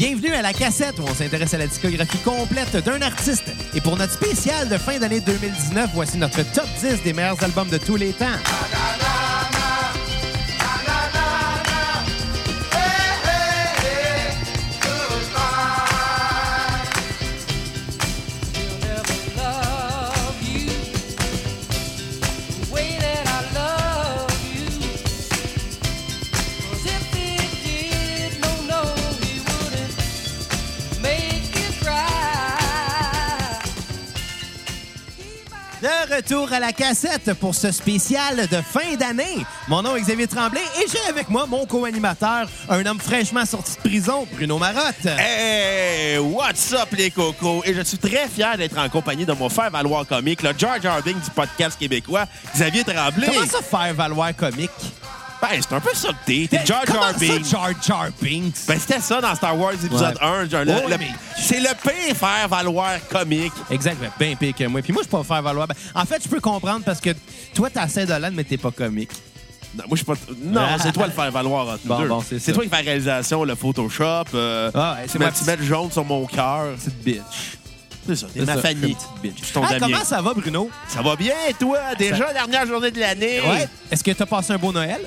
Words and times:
Bienvenue 0.00 0.32
à 0.32 0.40
la 0.40 0.54
cassette 0.54 0.98
où 0.98 1.02
on 1.02 1.12
s'intéresse 1.12 1.52
à 1.52 1.58
la 1.58 1.66
discographie 1.66 2.16
complète 2.24 2.74
d'un 2.74 3.02
artiste. 3.02 3.52
Et 3.74 3.82
pour 3.82 3.98
notre 3.98 4.14
spécial 4.14 4.66
de 4.66 4.78
fin 4.78 4.98
d'année 4.98 5.20
2019, 5.20 5.90
voici 5.92 6.16
notre 6.16 6.42
top 6.54 6.64
10 6.80 7.02
des 7.02 7.12
meilleurs 7.12 7.44
albums 7.44 7.68
de 7.68 7.76
tous 7.76 7.96
les 7.96 8.14
temps. 8.14 8.24
Retour 36.20 36.52
à 36.52 36.60
la 36.60 36.72
cassette 36.72 37.32
pour 37.34 37.54
ce 37.54 37.72
spécial 37.72 38.46
de 38.48 38.56
fin 38.60 38.94
d'année. 38.98 39.46
Mon 39.68 39.80
nom 39.80 39.96
est 39.96 40.02
Xavier 40.02 40.26
Tremblay 40.26 40.60
et 40.60 40.86
j'ai 40.86 41.08
avec 41.08 41.30
moi 41.30 41.46
mon 41.46 41.64
co-animateur, 41.64 42.46
un 42.68 42.84
homme 42.84 43.00
fraîchement 43.00 43.46
sorti 43.46 43.76
de 43.76 43.88
prison, 43.88 44.26
Bruno 44.34 44.58
Marotte. 44.58 45.06
Hey, 45.06 46.18
what's 46.18 46.74
up 46.74 46.88
les 46.92 47.10
cocos? 47.10 47.62
Et 47.64 47.72
je 47.72 47.80
suis 47.80 47.96
très 47.96 48.28
fier 48.28 48.58
d'être 48.58 48.76
en 48.78 48.90
compagnie 48.90 49.24
de 49.24 49.32
mon 49.32 49.48
frère 49.48 49.70
valoir 49.70 50.06
comique, 50.06 50.42
le 50.42 50.50
George 50.58 50.84
Harding 50.84 51.18
du 51.18 51.30
podcast 51.30 51.78
québécois, 51.78 52.26
Xavier 52.54 52.84
Tremblay. 52.84 53.26
Comment 53.26 53.46
ça 53.46 53.62
faire 53.62 53.94
valoir 53.94 54.36
comique? 54.36 54.70
Ben, 55.42 55.48
c'est 55.60 55.74
un 55.74 55.80
peu 55.80 55.94
ça 55.94 56.08
que 56.08 56.14
t'es. 56.26 56.46
T'es 56.50 56.66
George 56.66 56.84
Comment 56.86 57.02
Harding. 57.02 57.44
ça, 57.44 57.50
Jar 57.50 57.70
Jar 57.82 58.08
Binks? 58.20 58.66
Ben, 58.68 58.78
c'était 58.78 59.00
ça 59.00 59.20
dans 59.20 59.34
Star 59.34 59.58
Wars 59.58 59.72
épisode 59.72 60.18
Ouais. 60.20 60.26
1. 60.26 60.48
genre, 60.48 60.64
le- 60.64 60.72
Ouais, 60.72 60.82
le- 60.90 60.98
mais- 60.98 61.10
C'est 61.38 61.60
le 61.60 61.68
pire 61.82 62.14
faire 62.16 62.48
valoir 62.48 62.92
comique. 63.08 63.52
Exact, 63.70 63.96
ben, 64.00 64.10
bien 64.18 64.36
pire 64.36 64.54
que 64.54 64.64
moi. 64.64 64.82
Puis 64.82 64.92
moi, 64.92 65.02
je 65.02 65.08
peux 65.08 65.16
pas 65.18 65.24
faire 65.24 65.42
valoir. 65.42 65.66
Ben, 65.66 65.74
en 65.94 66.04
fait, 66.04 66.22
je 66.22 66.28
peux 66.28 66.40
comprendre 66.40 66.84
parce 66.84 67.00
que 67.00 67.10
toi, 67.54 67.68
t'as 67.72 67.86
l'âne, 68.18 68.34
mais 68.34 68.44
t'es 68.44 68.58
pas 68.58 68.70
comique. 68.70 69.10
Non, 69.74 69.84
moi, 69.88 69.92
je 69.92 69.96
suis 69.96 70.04
pas. 70.04 70.14
Non, 70.44 70.60
Ah. 70.62 70.76
c'est 70.82 70.92
toi 70.92 71.06
le 71.06 71.12
faire 71.12 71.30
valoir 71.30 71.68
entre 71.68 71.80
nous 71.84 71.88
Bon, 71.94 72.00
deux. 72.00 72.08
bon, 72.08 72.24
c'est 72.38 72.52
toi 72.52 72.64
qui 72.64 72.68
fais 72.68 72.76
la 72.76 72.82
réalisation, 72.82 73.44
le 73.44 73.54
Photoshop. 73.54 74.24
Euh, 74.34 74.70
Ah, 74.74 74.96
ouais, 75.00 75.06
c'est 75.08 75.18
ma 75.18 75.30
petite- 75.30 75.46
mets 75.46 75.56
le 75.56 75.64
jaune 75.64 75.90
sur 75.92 76.04
mon 76.04 76.26
cœur. 76.26 76.74
Petite 76.76 77.02
bitch. 77.02 77.56
C'est 78.06 78.16
ça, 78.16 78.26
t'es 78.34 78.40
ma 78.40 78.54
ça, 78.56 78.62
famille. 78.62 78.96
bitch. 79.22 79.34
Je 79.38 79.44
suis 79.44 79.54
ton 79.54 79.62
Ah, 79.64 79.68
Damien. 79.78 79.86
comment 79.92 80.04
ça 80.04 80.20
va, 80.20 80.34
Bruno? 80.34 80.70
Ça 80.88 81.02
va 81.02 81.14
bien, 81.14 81.34
toi? 81.58 81.78
Déjà, 81.96 82.32
dernière 82.32 82.66
journée 82.66 82.90
de 82.90 82.98
l'année. 82.98 83.40
Ouais. 83.40 83.68
Est-ce 83.90 84.02
que 84.02 84.10
t'as 84.10 84.26
passé 84.26 84.52
un 84.52 84.58
beau 84.58 84.72
Noël? 84.72 85.00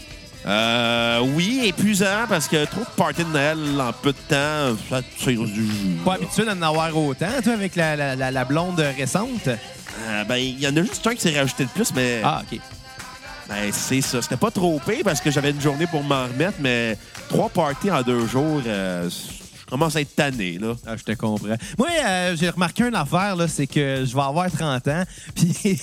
Euh, 0.46 1.20
oui, 1.36 1.62
épuisant 1.68 2.26
parce 2.28 2.48
que 2.50 2.66
trop 2.66 2.82
de 2.82 2.96
party 2.98 3.24
de 3.24 3.30
Noël 3.30 3.58
en 3.80 3.94
peu 3.94 4.12
de 4.12 4.18
temps, 4.28 4.78
ça 4.90 5.02
tire 5.18 5.42
du 5.46 5.66
jus. 5.66 5.98
Pas 6.04 6.16
habitué 6.16 6.44
d'en 6.46 6.62
avoir 6.62 6.96
autant, 6.98 7.28
toi, 7.42 7.54
avec 7.54 7.76
la, 7.78 7.96
la- 7.96 8.16
la- 8.16 8.32
la 8.32 8.46
blonde 8.46 8.80
récente? 8.98 9.48
Euh, 9.48 10.24
ben, 10.26 10.36
il 10.36 10.60
y 10.60 10.68
en 10.68 10.76
a 10.76 10.82
juste 10.82 11.06
un 11.08 11.16
qui 11.16 11.22
s'est 11.22 11.40
rajouté 11.40 11.64
de 11.64 11.70
plus, 11.70 11.94
mais 11.96 12.20
Ah, 12.26 12.42
OK. 12.52 12.60
ben, 13.48 13.72
c'est 13.72 14.02
ça. 14.02 14.22
C'était 14.22 14.36
pas 14.36 14.52
trop 14.52 14.82
pire 14.86 15.02
parce 15.06 15.22
que 15.22 15.32
j'avais 15.32 15.52
une 15.52 15.62
journée 15.62 15.88
pour 15.88 16.04
m'en 16.04 16.24
remettre, 16.24 16.58
mais 16.60 16.98
trois 17.30 17.48
parties 17.48 17.90
en 17.92 18.02
deux 18.02 18.28
jours, 18.28 18.62
euh, 18.68 19.10
commence 19.74 19.96
à 19.96 20.02
être 20.02 20.16
tanné, 20.16 20.58
là. 20.60 20.76
Ah, 20.86 20.96
je 20.98 21.04
te 21.04 21.12
comprends. 21.14 21.56
Moi, 21.78 21.88
euh, 22.06 22.36
j'ai 22.40 22.50
remarqué 22.50 22.84
une 22.88 22.96
affaire, 22.96 23.36
là, 23.36 23.48
c'est 23.48 23.68
que 23.68 24.04
je 24.06 24.14
vais 24.16 24.22
avoir 24.22 24.50
30 24.52 24.88
ans, 24.88 25.04
puis 25.36 25.54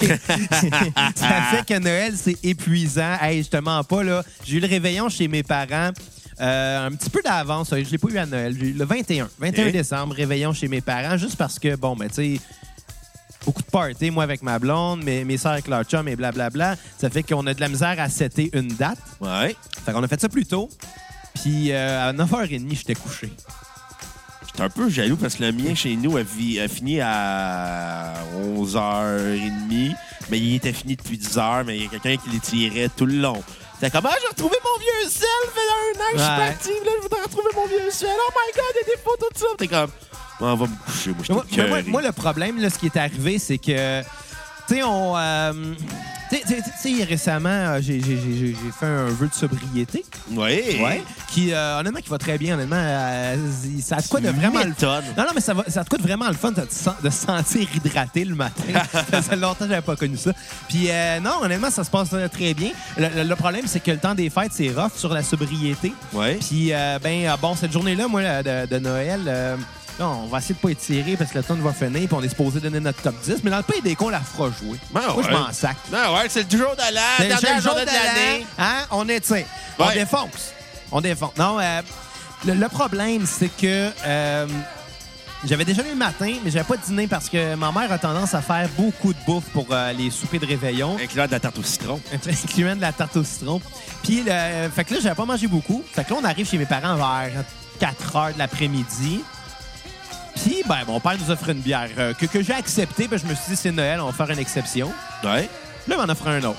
ça 1.14 1.42
fait 1.50 1.66
que 1.66 1.78
Noël, 1.78 2.14
c'est 2.16 2.36
épuisant. 2.44 3.16
Hey, 3.20 3.42
je 3.42 3.48
te 3.50 3.56
mens 3.56 3.82
pas, 3.84 4.02
là. 4.02 4.22
J'ai 4.44 4.56
eu 4.56 4.60
le 4.60 4.66
réveillon 4.68 5.08
chez 5.08 5.28
mes 5.28 5.42
parents. 5.42 5.90
euh, 6.40 6.86
un 6.86 6.92
petit 6.92 7.10
peu 7.10 7.20
d'avance, 7.22 7.70
je 7.70 7.90
l'ai 7.90 7.98
pas 7.98 8.08
eu 8.08 8.18
à 8.18 8.26
Noël. 8.26 8.56
Le 8.56 8.84
21, 8.84 9.28
21 9.38 9.66
Ok. 9.66 9.72
décembre, 9.72 10.14
réveillon 10.14 10.52
chez 10.54 10.68
mes 10.68 10.80
parents, 10.80 11.16
juste 11.18 11.36
parce 11.36 11.58
que, 11.58 11.76
bon, 11.76 11.94
ben, 11.96 12.08
tu 12.08 12.36
sais, 12.36 12.40
beaucoup 13.44 13.62
de 13.62 13.66
party, 13.70 14.10
moi 14.10 14.22
avec 14.24 14.42
ma 14.42 14.58
blonde, 14.58 15.02
mes, 15.02 15.24
mes 15.24 15.36
soeurs 15.36 15.52
avec 15.52 15.66
leur 15.68 15.82
chum 15.84 16.06
et 16.08 16.16
blablabla. 16.16 16.76
Ça 16.98 17.10
fait 17.10 17.22
qu'on 17.22 17.46
a 17.46 17.54
de 17.54 17.60
la 17.60 17.68
misère 17.68 17.96
à 17.98 18.08
setter 18.08 18.50
une 18.54 18.68
date. 18.68 18.98
Ouais. 19.20 19.54
Fait 19.84 19.92
qu'on 19.92 20.02
a 20.02 20.08
fait 20.08 20.20
ça 20.20 20.28
plus 20.28 20.44
tôt. 20.46 20.68
Puis 21.42 21.72
euh, 21.72 22.08
à 22.10 22.12
9h30, 22.12 22.74
j'étais 22.74 22.94
couché. 22.94 23.30
J'étais 24.60 24.72
un 24.78 24.82
peu 24.84 24.90
jaloux 24.90 25.16
parce 25.16 25.36
que 25.36 25.42
le 25.44 25.52
mien 25.52 25.74
chez 25.74 25.96
nous 25.96 26.18
a, 26.18 26.22
vi- 26.22 26.60
a 26.60 26.68
fini 26.68 27.00
à 27.00 28.12
11h30, 28.44 29.94
mais 30.30 30.38
il 30.38 30.56
était 30.56 30.72
fini 30.74 30.96
depuis 30.96 31.16
10h, 31.16 31.64
mais 31.64 31.76
il 31.78 31.82
y 31.84 31.86
a 31.86 31.88
quelqu'un 31.88 32.16
qui 32.22 32.28
les 32.30 32.40
tirait 32.40 32.90
tout 32.94 33.06
le 33.06 33.14
long. 33.14 33.42
C'était 33.74 33.90
comme, 33.90 34.04
ah, 34.06 34.14
j'ai 34.20 34.28
retrouvé 34.28 34.56
mon 34.62 34.78
vieux 34.78 35.08
sel, 35.10 35.26
fait 35.54 35.60
un 35.60 36.00
an 36.00 36.12
que 36.12 36.18
je 36.18 36.22
suis 36.22 36.30
Ouais. 36.30 36.48
parti, 36.50 36.68
là, 36.84 36.90
je 36.98 37.02
voudrais 37.02 37.22
retrouver 37.22 37.48
mon 37.56 37.66
vieux 37.66 37.90
sel. 37.90 38.08
Oh 38.14 38.32
my 38.34 38.52
god, 38.54 38.64
il 38.74 38.76
y 38.76 38.92
a 38.92 38.96
des 38.96 39.02
photos 39.02 39.28
de 39.32 39.38
ça. 39.38 39.46
T'es 39.56 39.66
comme, 39.68 39.90
on 40.40 40.54
va 40.56 40.66
me 40.66 40.84
coucher, 40.84 41.10
moi, 41.12 41.24
je 41.26 41.32
Moi, 41.32 41.44
suis 41.50 41.62
mais 41.62 41.68
moi, 41.68 41.82
moi, 41.86 42.02
le 42.02 42.12
problème, 42.12 42.60
là, 42.60 42.68
ce 42.68 42.78
qui 42.78 42.86
est 42.86 42.96
arrivé, 42.98 43.38
c'est 43.38 43.56
que, 43.56 44.02
tu 44.70 44.76
sais, 44.76 44.82
on. 44.84 45.16
euh, 45.16 45.52
tu 46.30 46.36
sais- 46.80 47.04
récemment, 47.04 47.48
euh, 47.48 47.80
j'ai 47.82 48.00
fait 48.00 48.86
un 48.86 49.06
vœu 49.06 49.26
de 49.26 49.34
sobriété. 49.34 50.04
Oui. 50.30 50.62
Qui, 51.32 51.52
euh, 51.52 51.80
honnêtement, 51.80 51.98
qui 52.00 52.08
va 52.08 52.18
très 52.18 52.38
bien, 52.38 52.54
honnêtement. 52.54 52.76
euh, 52.78 53.36
ça 53.82 53.96
a 53.96 54.00
de 54.00 54.06
quoi 54.06 54.20
de 54.20 54.28
vraiment 54.30 54.60
le 54.60 54.68
M'étonne. 54.68 55.04
Non, 55.16 55.24
non, 55.24 55.30
mais 55.34 55.40
ça, 55.40 55.54
va, 55.54 55.64
ça 55.66 55.80
a 55.80 55.84
de 55.84 55.88
quoi 55.88 55.98
de 55.98 56.02
vraiment 56.04 56.28
le 56.28 56.34
fun 56.34 56.52
de, 56.52 56.60
te 56.60 56.72
sen- 56.72 56.94
de 57.02 57.10
se 57.10 57.26
sentir 57.26 57.66
hydraté 57.74 58.24
le 58.24 58.36
matin. 58.36 58.62
ça 58.92 59.02
faisait 59.22 59.34
longtemps 59.36 59.64
que 59.64 59.70
j'avais 59.70 59.82
pas 59.82 59.96
connu 59.96 60.16
ça. 60.16 60.32
Puis 60.68 60.86
euh, 60.88 61.18
non, 61.18 61.42
honnêtement, 61.42 61.70
ça 61.70 61.82
se 61.82 61.90
passe 61.90 62.10
très 62.32 62.54
bien. 62.54 62.70
Le, 62.96 63.08
le- 63.08 63.28
le 63.28 63.36
problème, 63.36 63.64
c'est 63.66 63.80
que 63.80 63.90
le 63.90 63.98
temps 63.98 64.14
des 64.14 64.30
fêtes, 64.30 64.52
c'est 64.54 64.70
rough 64.70 64.92
sur 64.96 65.12
la 65.12 65.24
sobriété. 65.24 65.92
Oui. 66.12 66.34
Puis, 66.36 66.72
euh, 66.72 66.98
ben, 67.02 67.26
euh, 67.26 67.36
bon, 67.42 67.56
cette 67.56 67.72
journée-là, 67.72 68.06
moi, 68.06 68.22
de 68.44 68.78
Noël, 68.78 69.56
on 70.06 70.26
va 70.26 70.38
essayer 70.38 70.54
de 70.54 70.60
pas 70.60 70.70
étirer 70.70 71.16
parce 71.16 71.30
que 71.30 71.38
le 71.38 71.44
temps 71.44 71.54
va 71.56 71.72
finir, 71.72 72.08
puis 72.08 72.08
on 72.12 72.22
est 72.22 72.28
supposé 72.28 72.60
donner 72.60 72.80
notre 72.80 73.02
top 73.02 73.14
10. 73.22 73.42
Mais 73.44 73.50
dans 73.50 73.58
le 73.58 73.62
pays 73.62 73.82
des 73.82 73.94
cons, 73.94 74.06
on 74.06 74.10
la 74.10 74.20
fera 74.20 74.48
jouer. 74.50 74.78
Ben 74.92 75.02
moi, 75.14 75.22
je 75.26 75.30
m'en 75.30 75.52
sac. 75.52 75.76
Non, 75.92 76.14
ouais, 76.14 76.26
c'est 76.28 76.50
le 76.52 76.58
jour 76.58 76.74
de 76.74 76.94
l'an, 76.94 77.00
le 77.20 77.26
dernière 77.28 77.60
jour 77.60 77.72
journée 77.72 77.84
de 77.84 77.90
l'année. 77.90 78.46
Hein? 78.58 78.84
On. 78.90 79.00
On 79.02 79.86
Ouais. 79.86 79.94
défonce. 79.94 80.52
On 80.92 81.00
défonce. 81.00 81.32
Non, 81.38 81.58
euh, 81.60 81.82
le, 82.46 82.54
le 82.54 82.68
problème, 82.68 83.24
c'est 83.26 83.48
que 83.48 83.90
euh, 84.06 84.46
j'avais 85.44 85.64
déjeuné 85.64 85.90
le 85.90 85.96
matin, 85.96 86.32
mais 86.44 86.50
j'avais 86.50 86.64
pas 86.66 86.76
dîné 86.76 87.06
parce 87.06 87.28
que 87.30 87.54
ma 87.54 87.72
mère 87.72 87.90
a 87.90 87.98
tendance 87.98 88.34
à 88.34 88.42
faire 88.42 88.68
beaucoup 88.76 89.12
de 89.14 89.18
bouffe 89.26 89.44
pour 89.52 89.66
euh, 89.70 89.92
les 89.92 90.10
soupers 90.10 90.38
de 90.40 90.46
réveillon. 90.46 90.96
Incluant 91.02 91.26
de 91.26 91.30
la 91.32 91.40
tarte 91.40 91.58
au 91.58 91.62
citron. 91.62 92.00
incluant 92.28 92.76
de 92.76 92.80
la 92.82 92.92
tarte 92.92 93.16
au 93.16 93.24
citron. 93.24 93.60
Puis, 94.02 94.22
le- 94.26 94.68
fait 94.74 94.84
que 94.84 94.94
là, 94.94 95.00
j'avais 95.02 95.14
pas 95.14 95.24
mangé 95.24 95.46
beaucoup. 95.46 95.82
Fait 95.92 96.04
que 96.04 96.10
là, 96.12 96.16
on 96.20 96.24
arrive 96.24 96.46
chez 96.48 96.58
mes 96.58 96.66
parents 96.66 96.96
vers 96.96 97.44
4 97.78 98.16
heures 98.16 98.34
de 98.34 98.38
l'après-midi. 98.38 99.22
Puis, 100.42 100.62
ben, 100.66 100.84
mon 100.86 101.00
père 101.00 101.16
nous 101.18 101.30
offre 101.30 101.48
une 101.50 101.60
bière 101.60 101.90
euh, 101.98 102.14
que, 102.14 102.26
que 102.26 102.42
j'ai 102.42 102.54
acceptée. 102.54 103.08
Ben, 103.08 103.18
je 103.18 103.26
me 103.26 103.34
suis 103.34 103.50
dit, 103.50 103.56
c'est 103.56 103.72
Noël, 103.72 104.00
on 104.00 104.06
va 104.06 104.12
faire 104.12 104.30
une 104.30 104.38
exception. 104.38 104.90
Ouais. 105.22 105.48
Là, 105.86 105.96
il 105.96 105.96
m'en 105.96 106.04
offre 106.04 106.28
un 106.28 106.42
autre. 106.44 106.58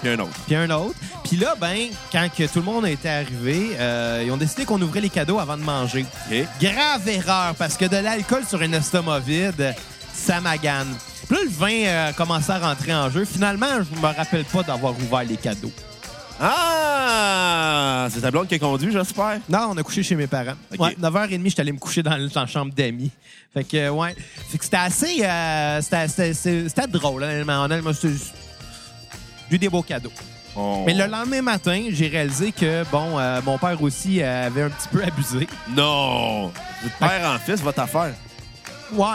Puis 0.00 0.10
un 0.10 0.18
autre. 0.18 0.38
Puis 0.46 0.54
un 0.54 0.70
autre. 0.70 0.94
Puis 1.24 1.36
là, 1.36 1.54
ben, 1.60 1.88
quand 2.12 2.28
que 2.34 2.44
tout 2.44 2.60
le 2.60 2.64
monde 2.64 2.86
était 2.86 3.08
arrivé, 3.08 3.76
euh, 3.78 4.22
ils 4.24 4.30
ont 4.30 4.36
décidé 4.36 4.64
qu'on 4.64 4.80
ouvrait 4.80 5.00
les 5.00 5.10
cadeaux 5.10 5.38
avant 5.38 5.56
de 5.56 5.62
manger. 5.62 6.06
OK. 6.30 6.44
Grave 6.60 7.08
erreur, 7.08 7.54
parce 7.56 7.76
que 7.76 7.84
de 7.84 7.96
l'alcool 7.96 8.44
sur 8.46 8.62
un 8.62 8.72
estomac 8.72 9.20
vide, 9.20 9.74
ça 10.14 10.40
magane. 10.40 10.94
Puis 11.28 11.36
là, 11.36 11.42
le 11.44 11.50
vin 11.50 11.84
euh, 11.86 12.12
commençait 12.12 12.52
à 12.52 12.58
rentrer 12.58 12.94
en 12.94 13.10
jeu. 13.10 13.24
Finalement, 13.24 13.66
je 13.78 14.00
me 14.00 14.06
rappelle 14.06 14.44
pas 14.44 14.62
d'avoir 14.62 14.94
ouvert 14.98 15.24
les 15.24 15.36
cadeaux. 15.36 15.72
Ah! 16.40 18.08
C'est 18.10 18.20
ta 18.20 18.30
blonde 18.30 18.46
qui 18.48 18.54
a 18.54 18.58
conduit, 18.58 18.92
j'espère? 18.92 19.40
Non, 19.48 19.70
on 19.70 19.76
a 19.76 19.82
couché 19.82 20.02
chez 20.02 20.14
mes 20.14 20.26
parents. 20.26 20.54
OK. 20.72 20.80
Ouais, 20.80 20.96
9h30, 21.00 21.42
j'étais 21.48 21.60
allé 21.60 21.72
me 21.72 21.78
coucher 21.78 22.02
dans, 22.02 22.16
la 22.16 22.46
chambre 22.46 22.72
d'amis. 22.72 23.10
Fait 23.52 23.64
que, 23.64 23.76
euh, 23.76 23.90
ouais. 23.90 24.14
Fait 24.48 24.58
que 24.58 24.64
c'était 24.64 24.76
assez. 24.76 25.24
euh, 25.24 25.80
c'était- 25.82 26.86
drôle, 26.88 27.22
honnêtement. 27.24 27.64
Honnêtement, 27.64 27.92
c'était- 27.92 28.14
J'ai 29.50 29.56
eu 29.56 29.58
des 29.58 29.68
beaux 29.68 29.82
cadeaux. 29.82 30.12
On- 30.54 30.84
Mais 30.84 30.94
le 30.94 31.06
lendemain 31.06 31.42
matin, 31.42 31.86
j'ai 31.90 32.08
réalisé 32.08 32.52
que, 32.52 32.84
bon, 32.90 33.18
euh, 33.18 33.40
mon 33.44 33.58
père 33.58 33.80
aussi 33.82 34.22
avait 34.22 34.62
un 34.62 34.70
petit 34.70 34.88
peu 34.88 35.02
abusé. 35.02 35.48
Non! 35.70 36.48
De 36.48 36.88
père 36.98 37.30
en 37.34 37.38
fils, 37.38 37.60
votre 37.60 37.80
affaire. 37.80 38.14
Ouais. 38.92 39.06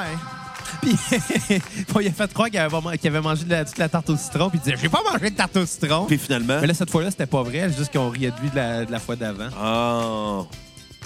Puis, 0.82 0.96
bon, 1.94 2.00
il 2.00 2.08
a 2.08 2.12
fait 2.12 2.34
croire 2.34 2.50
qu'il 2.50 2.60
avait, 2.60 3.22
mangé 3.22 3.44
de 3.46 3.50
la, 3.52 3.66
toute 3.66 3.78
la 3.78 3.90
tarte 3.90 4.10
au 4.10 4.18
citron. 4.18 4.50
Puis 4.50 4.60
il 4.60 4.66
disait, 4.66 4.78
j'ai 4.82 4.90
pas 4.90 5.02
mangé 5.10 5.30
de 5.30 5.36
tarte 5.36 5.56
au 5.58 5.66
citron. 5.66 6.06
Puis 6.06 6.18
finalement? 6.18 6.60
Mais 6.62 6.68
là, 6.68 6.74
cette 6.74 6.90
fois-là, 6.92 7.12
c'était 7.12 7.26
pas 7.26 7.44
vrai. 7.44 7.68
C'est 7.70 7.78
juste 7.78 7.94
qu'on 7.94 8.10
riait 8.10 8.32
de 8.32 8.40
lui 8.42 8.50
de 8.50 8.56
la, 8.56 8.86
de 8.86 8.92
la 8.92 9.00
fois 9.00 9.16
d'avant. 9.16 9.50
Ah! 9.60 10.42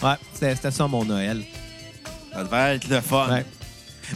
Ouais, 0.04 0.16
c'était 0.34 0.72
ça 0.72 0.88
mon 0.88 1.04
Noël. 1.06 1.44
Ça 2.34 2.44
devait 2.44 2.76
être 2.76 2.88
le 2.90 3.02
fun. 3.02 3.28
Ouais. 3.32 3.46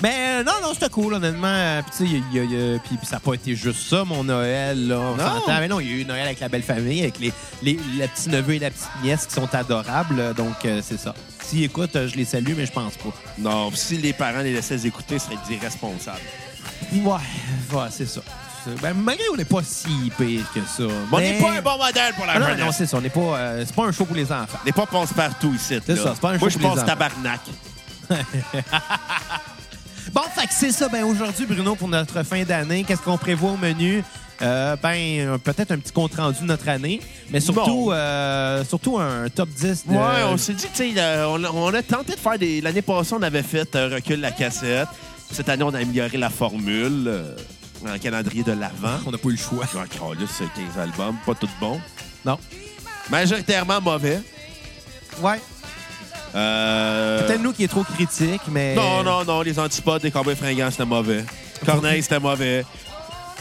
Mais 0.02 0.14
euh, 0.40 0.44
non, 0.46 0.54
non, 0.62 0.74
c'était 0.74 0.88
cool, 0.90 1.16
honnêtement. 1.16 1.48
Euh, 1.50 1.82
Puis, 1.82 1.92
tu 1.92 1.98
sais, 1.98 2.04
il 2.32 2.38
y 2.38 2.40
a- 2.40 2.44
il 2.44 2.54
y 2.54 2.56
a- 2.56 2.62
il 2.62 2.72
y 2.72 2.76
a- 2.76 2.80
puis- 2.80 2.96
puis 2.96 3.06
ça 3.06 3.18
n'a 3.18 3.20
pas 3.20 3.34
été 3.34 3.56
juste 3.56 3.90
ça, 3.90 4.06
mon 4.06 4.24
Noël. 4.24 4.88
Là, 4.88 5.00
on 5.00 5.18
s'entend. 5.18 5.60
Mais 5.60 5.68
non, 5.68 5.82
il 5.82 5.88
y 5.88 5.94
a 5.94 5.96
eu 5.98 6.06
Noël 6.06 6.26
avec 6.28 6.40
la 6.40 6.48
belle 6.48 6.64
famille, 6.64 7.02
avec 7.02 7.20
les, 7.20 7.34
les, 7.62 7.74
le 7.74 8.08
petit 8.08 8.30
neveu 8.30 8.54
et 8.54 8.60
la 8.60 8.70
petite 8.72 8.88
nièce 9.04 9.26
qui 9.26 9.34
sont 9.34 9.54
adorables. 9.54 10.34
Donc, 10.36 10.64
euh, 10.66 10.82
c'est 10.82 10.98
ça. 10.98 11.14
S'ils 11.52 11.64
écoutent, 11.66 11.96
euh, 11.98 12.08
je 12.08 12.16
les 12.16 12.24
salue, 12.26 12.54
mais 12.56 12.66
je 12.66 12.72
pense 12.72 12.96
pas. 12.96 13.10
Non, 13.38 13.72
si 13.76 13.98
les 13.98 14.14
parents 14.14 14.40
les 14.40 14.54
laissaient 14.54 14.86
écouter, 14.88 15.20
ce 15.20 15.26
serait 15.26 15.36
irresponsable. 15.54 16.20
Ouais, 16.94 17.12
ouais 17.74 17.88
c'est 17.90 18.06
ça. 18.06 18.22
ben, 18.82 18.94
malgré 18.94 19.26
qu'on 19.28 19.36
n'est 19.36 19.44
pas 19.44 19.62
si 19.64 20.10
pire 20.18 20.46
que 20.54 20.62
ça. 20.62 20.84
On 21.12 21.20
n'est 21.20 21.40
pas 21.42 21.52
un 21.52 21.62
bon 21.62 21.78
modèle 21.78 22.14
pour 22.16 22.26
la 22.26 22.34
Ah 22.36 22.40
non, 22.40 22.48
jeunesse. 22.48 22.66
non, 22.66 22.72
c'est 22.72 22.86
ça. 22.86 22.98
On 22.98 23.02
n'est 23.02 23.10
pas, 23.10 23.20
euh, 23.20 23.64
c'est 23.66 23.76
pas 23.76 23.84
un 23.86 23.92
show 23.92 24.06
pour 24.06 24.16
les 24.16 24.32
enfants. 24.32 24.58
On 24.62 24.66
n'est 24.66 24.72
pas 24.72 24.86
pense 24.86 25.12
partout 25.12 25.54
ici. 25.54 25.78
C'est 25.86 25.96
ça, 25.98 26.12
c'est 26.14 26.22
pas 26.22 26.30
un 26.32 26.38
Moi, 26.38 26.50
show 26.50 26.58
je 26.58 26.58
pour 26.60 26.70
les 26.70 26.76
pense 26.76 26.78
enfants. 26.84 26.86
tabarnak. 26.88 27.42
Bon, 30.14 30.22
fait 30.36 30.48
que 30.48 30.54
c'est 30.54 30.72
ça. 30.72 30.90
Ben, 30.90 31.04
aujourd'hui, 31.04 31.46
Bruno, 31.46 31.76
pour 31.76 31.88
notre 31.88 32.24
fin 32.24 32.44
d'année, 32.44 32.84
qu'est-ce 32.84 33.02
qu'on 33.02 33.18
prévoit 33.18 33.52
au 33.52 33.58
menu? 33.58 34.04
Euh, 34.42 34.76
ben, 34.82 34.96
euh, 35.20 35.38
peut-être 35.38 35.72
un 35.72 35.78
petit 35.78 35.92
compte 35.92 36.16
rendu 36.16 36.40
de 36.42 36.46
notre 36.46 36.68
année, 36.68 37.00
mais 37.30 37.40
surtout, 37.40 37.86
Bon. 37.86 37.92
euh, 37.94 38.66
surtout 38.66 38.98
un 38.98 39.30
top 39.30 39.50
10 39.50 39.86
de... 39.86 39.92
Ouais, 39.94 40.24
on 40.26 40.36
s'est 40.38 40.54
dit, 40.54 40.66
tu 40.74 40.94
sais, 40.94 41.00
euh, 41.00 41.28
on, 41.30 41.44
a- 41.44 41.52
on 41.52 41.72
a 41.74 41.84
tenté 41.84 42.14
de 42.16 42.20
faire 42.20 42.40
des. 42.40 42.60
L'année 42.60 42.82
passée, 42.82 43.14
on 43.14 43.22
avait 43.22 43.44
fait 43.44 43.76
euh, 43.76 43.90
recul 43.94 44.20
la 44.20 44.32
cassette. 44.32 44.88
Cette 45.32 45.48
année, 45.48 45.64
on 45.64 45.74
a 45.74 45.78
amélioré 45.80 46.18
la 46.18 46.32
formule 46.32 47.04
euh, 47.08 47.36
en 47.88 47.98
calendrier 48.00 48.44
de 48.44 48.52
l'avant. 48.54 48.98
On 49.06 49.12
n'a 49.12 49.18
pas 49.20 49.30
eu 49.30 49.34
le 49.34 49.38
choix. 49.38 49.66
Encore 49.66 50.16
là, 50.16 50.22
c'est 50.28 50.46
15 50.60 50.78
albums, 50.82 51.16
pas 51.26 51.36
tout 51.36 51.48
bon. 51.60 51.80
Non. 52.26 52.40
Majoritairement 53.12 53.80
mauvais. 53.80 54.20
Ouais. 55.22 55.40
Euh, 56.36 57.26
Peut-être 57.28 57.42
nous 57.42 57.52
qui 57.54 57.64
est 57.64 57.68
trop 57.68 57.84
critique, 57.84 58.42
mais... 58.50 58.76
Non, 58.76 59.04
non, 59.04 59.24
non, 59.26 59.42
les 59.42 59.58
antipodes 59.60 60.02
des 60.02 60.12
Cowboys 60.12 60.36
fringants, 60.36 60.72
c'était 60.72 60.86
mauvais. 60.86 61.24
Corneille, 61.66 62.02
c'était 62.02 62.20
mauvais. 62.20 62.66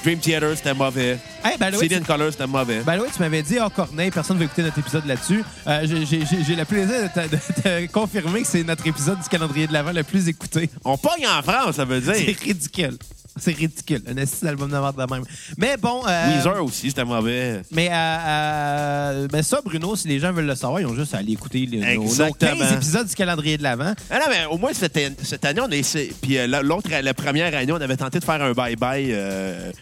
Dream 0.02 0.18
Theater, 0.18 0.56
c'était 0.56 0.74
mauvais. 0.74 1.18
Hey, 1.44 1.56
ben, 1.58 1.74
and 1.74 2.04
Color, 2.06 2.32
c'était 2.32 2.46
mauvais. 2.46 2.80
Ben 2.80 2.98
oui, 3.00 3.08
tu 3.14 3.20
m'avais 3.20 3.42
dit, 3.42 3.58
oh, 3.64 3.68
Corneille, 3.68 4.10
personne 4.10 4.36
ne 4.36 4.40
va 4.40 4.46
écouter 4.46 4.62
notre 4.62 4.78
épisode 4.78 5.06
là-dessus. 5.06 5.44
Euh, 5.66 5.86
j'ai- 5.86 6.56
le 6.56 6.64
plaisir 6.64 7.10
de 7.14 7.62
te, 7.62 7.86
confirmer 7.92 8.42
que 8.42 8.48
c'est 8.48 8.62
notre 8.64 8.86
épisode 8.86 9.20
du 9.20 9.28
calendrier 9.28 9.66
de 9.66 9.72
l'Avent 9.72 9.92
le 9.92 10.02
plus 10.02 10.28
écouté. 10.28 10.70
On 10.84 10.96
pogne 10.96 11.26
en 11.26 11.42
France, 11.42 11.76
ça 11.76 11.84
veut 11.84 12.00
C'est 12.02 12.22
dire. 12.24 12.36
ridicule. 12.42 12.96
C'est 13.40 13.52
ridicule. 13.56 14.02
Un 14.06 14.16
esti 14.16 14.44
d'album 14.44 14.68
de 14.70 14.76
merde 14.78 14.96
de 14.96 15.12
même. 15.14 15.24
Mais 15.58 15.76
bon... 15.76 16.02
euh, 16.06 16.36
Weezer 16.36 16.62
aussi, 16.64 16.88
c'était 16.88 17.04
mauvais. 17.04 17.62
Mais, 17.72 17.88
euh, 17.90 17.94
euh, 17.94 19.28
mais 19.32 19.42
ça, 19.42 19.60
Bruno, 19.64 19.96
si 19.96 20.08
les 20.08 20.18
gens 20.20 20.32
veulent 20.32 20.46
le 20.46 20.54
savoir, 20.54 20.80
ils 20.80 20.86
ont 20.86 20.94
juste 20.94 21.14
à 21.14 21.18
aller 21.18 21.32
écouter 21.32 21.66
les, 21.66 21.78
nos- 21.78 21.94
nos, 21.96 22.02
Exactement. 22.02 22.58
15 22.58 22.72
épisodes 22.74 23.06
du 23.08 23.14
calendrier 23.14 23.56
de 23.58 23.62
l'Avent. 23.62 23.94
Ah 24.10 24.18
non, 24.18 24.26
mais 24.28 24.44
au 24.46 24.58
moins, 24.58 24.72
cette, 24.72 24.98
cette 25.24 25.44
année, 25.44 25.60
on 25.60 25.70
a 25.70 25.76
essayé. 25.76 26.12
Puis 26.22 26.38
euh, 26.38 26.46
la- 26.46 26.62
l'autre, 26.62 26.88
la 26.90 27.14
première 27.14 27.54
année, 27.56 27.72
on 27.72 27.80
avait 27.80 27.96
tenté 27.96 28.18
de 28.20 28.24
faire 28.24 28.42
un 28.42 28.52
bye-bye 28.52 29.08
euh, 29.10 29.72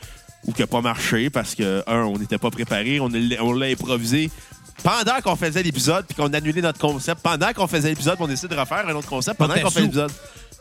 ou 0.46 0.52
qui 0.52 0.60
n'a 0.60 0.66
pas 0.66 0.80
marché 0.80 1.30
parce 1.30 1.54
que, 1.54 1.82
un, 1.86 2.02
on 2.02 2.16
n'était 2.18 2.38
pas 2.38 2.50
préparé. 2.50 3.00
On 3.00 3.08
l'a 3.08 3.42
on 3.42 3.52
l'a 3.52 3.66
improvisé 3.66 4.30
pendant 4.84 5.20
qu'on 5.24 5.34
faisait 5.34 5.62
l'épisode, 5.64 6.06
puis 6.06 6.14
qu'on 6.14 6.32
annulait 6.32 6.60
notre 6.62 6.78
concept. 6.78 7.20
Pendant 7.20 7.52
qu'on 7.52 7.66
faisait 7.66 7.88
l'épisode, 7.88 8.16
on 8.20 8.28
décide 8.28 8.48
de 8.50 8.54
refaire 8.54 8.86
un 8.88 8.94
autre 8.94 9.08
concept 9.08 9.36
pendant 9.36 9.54
qu'on 9.54 9.70
fait 9.70 9.80
l'épisode. 9.80 10.12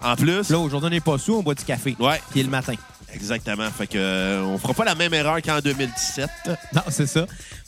En 0.02 0.16
plus, 0.16 0.50
Là, 0.50 0.60
aujourd'hui, 0.60 0.88
on 0.88 0.92
n'est 0.92 1.00
pas 1.00 1.18
sous, 1.18 1.34
on 1.36 1.44
boit 1.44 1.56
du 1.56 1.64
café. 1.64 1.96
Ouais. 2.00 2.22
Puis 2.32 2.44
le 2.44 2.50
matin. 2.50 2.74
exactement. 3.14 3.70
Fait 3.72 3.88
que 3.88 3.98
euh, 3.98 4.44
on 4.44 4.58
fera 4.58 4.74
pas 4.74 4.86
la 4.86 4.96
même 4.96 5.14
erreur 5.14 5.42
qu'en 5.42 5.60
2017. 5.60 6.30
Non, 6.74 6.82
c'est 6.90 7.08
ça. 7.08 7.26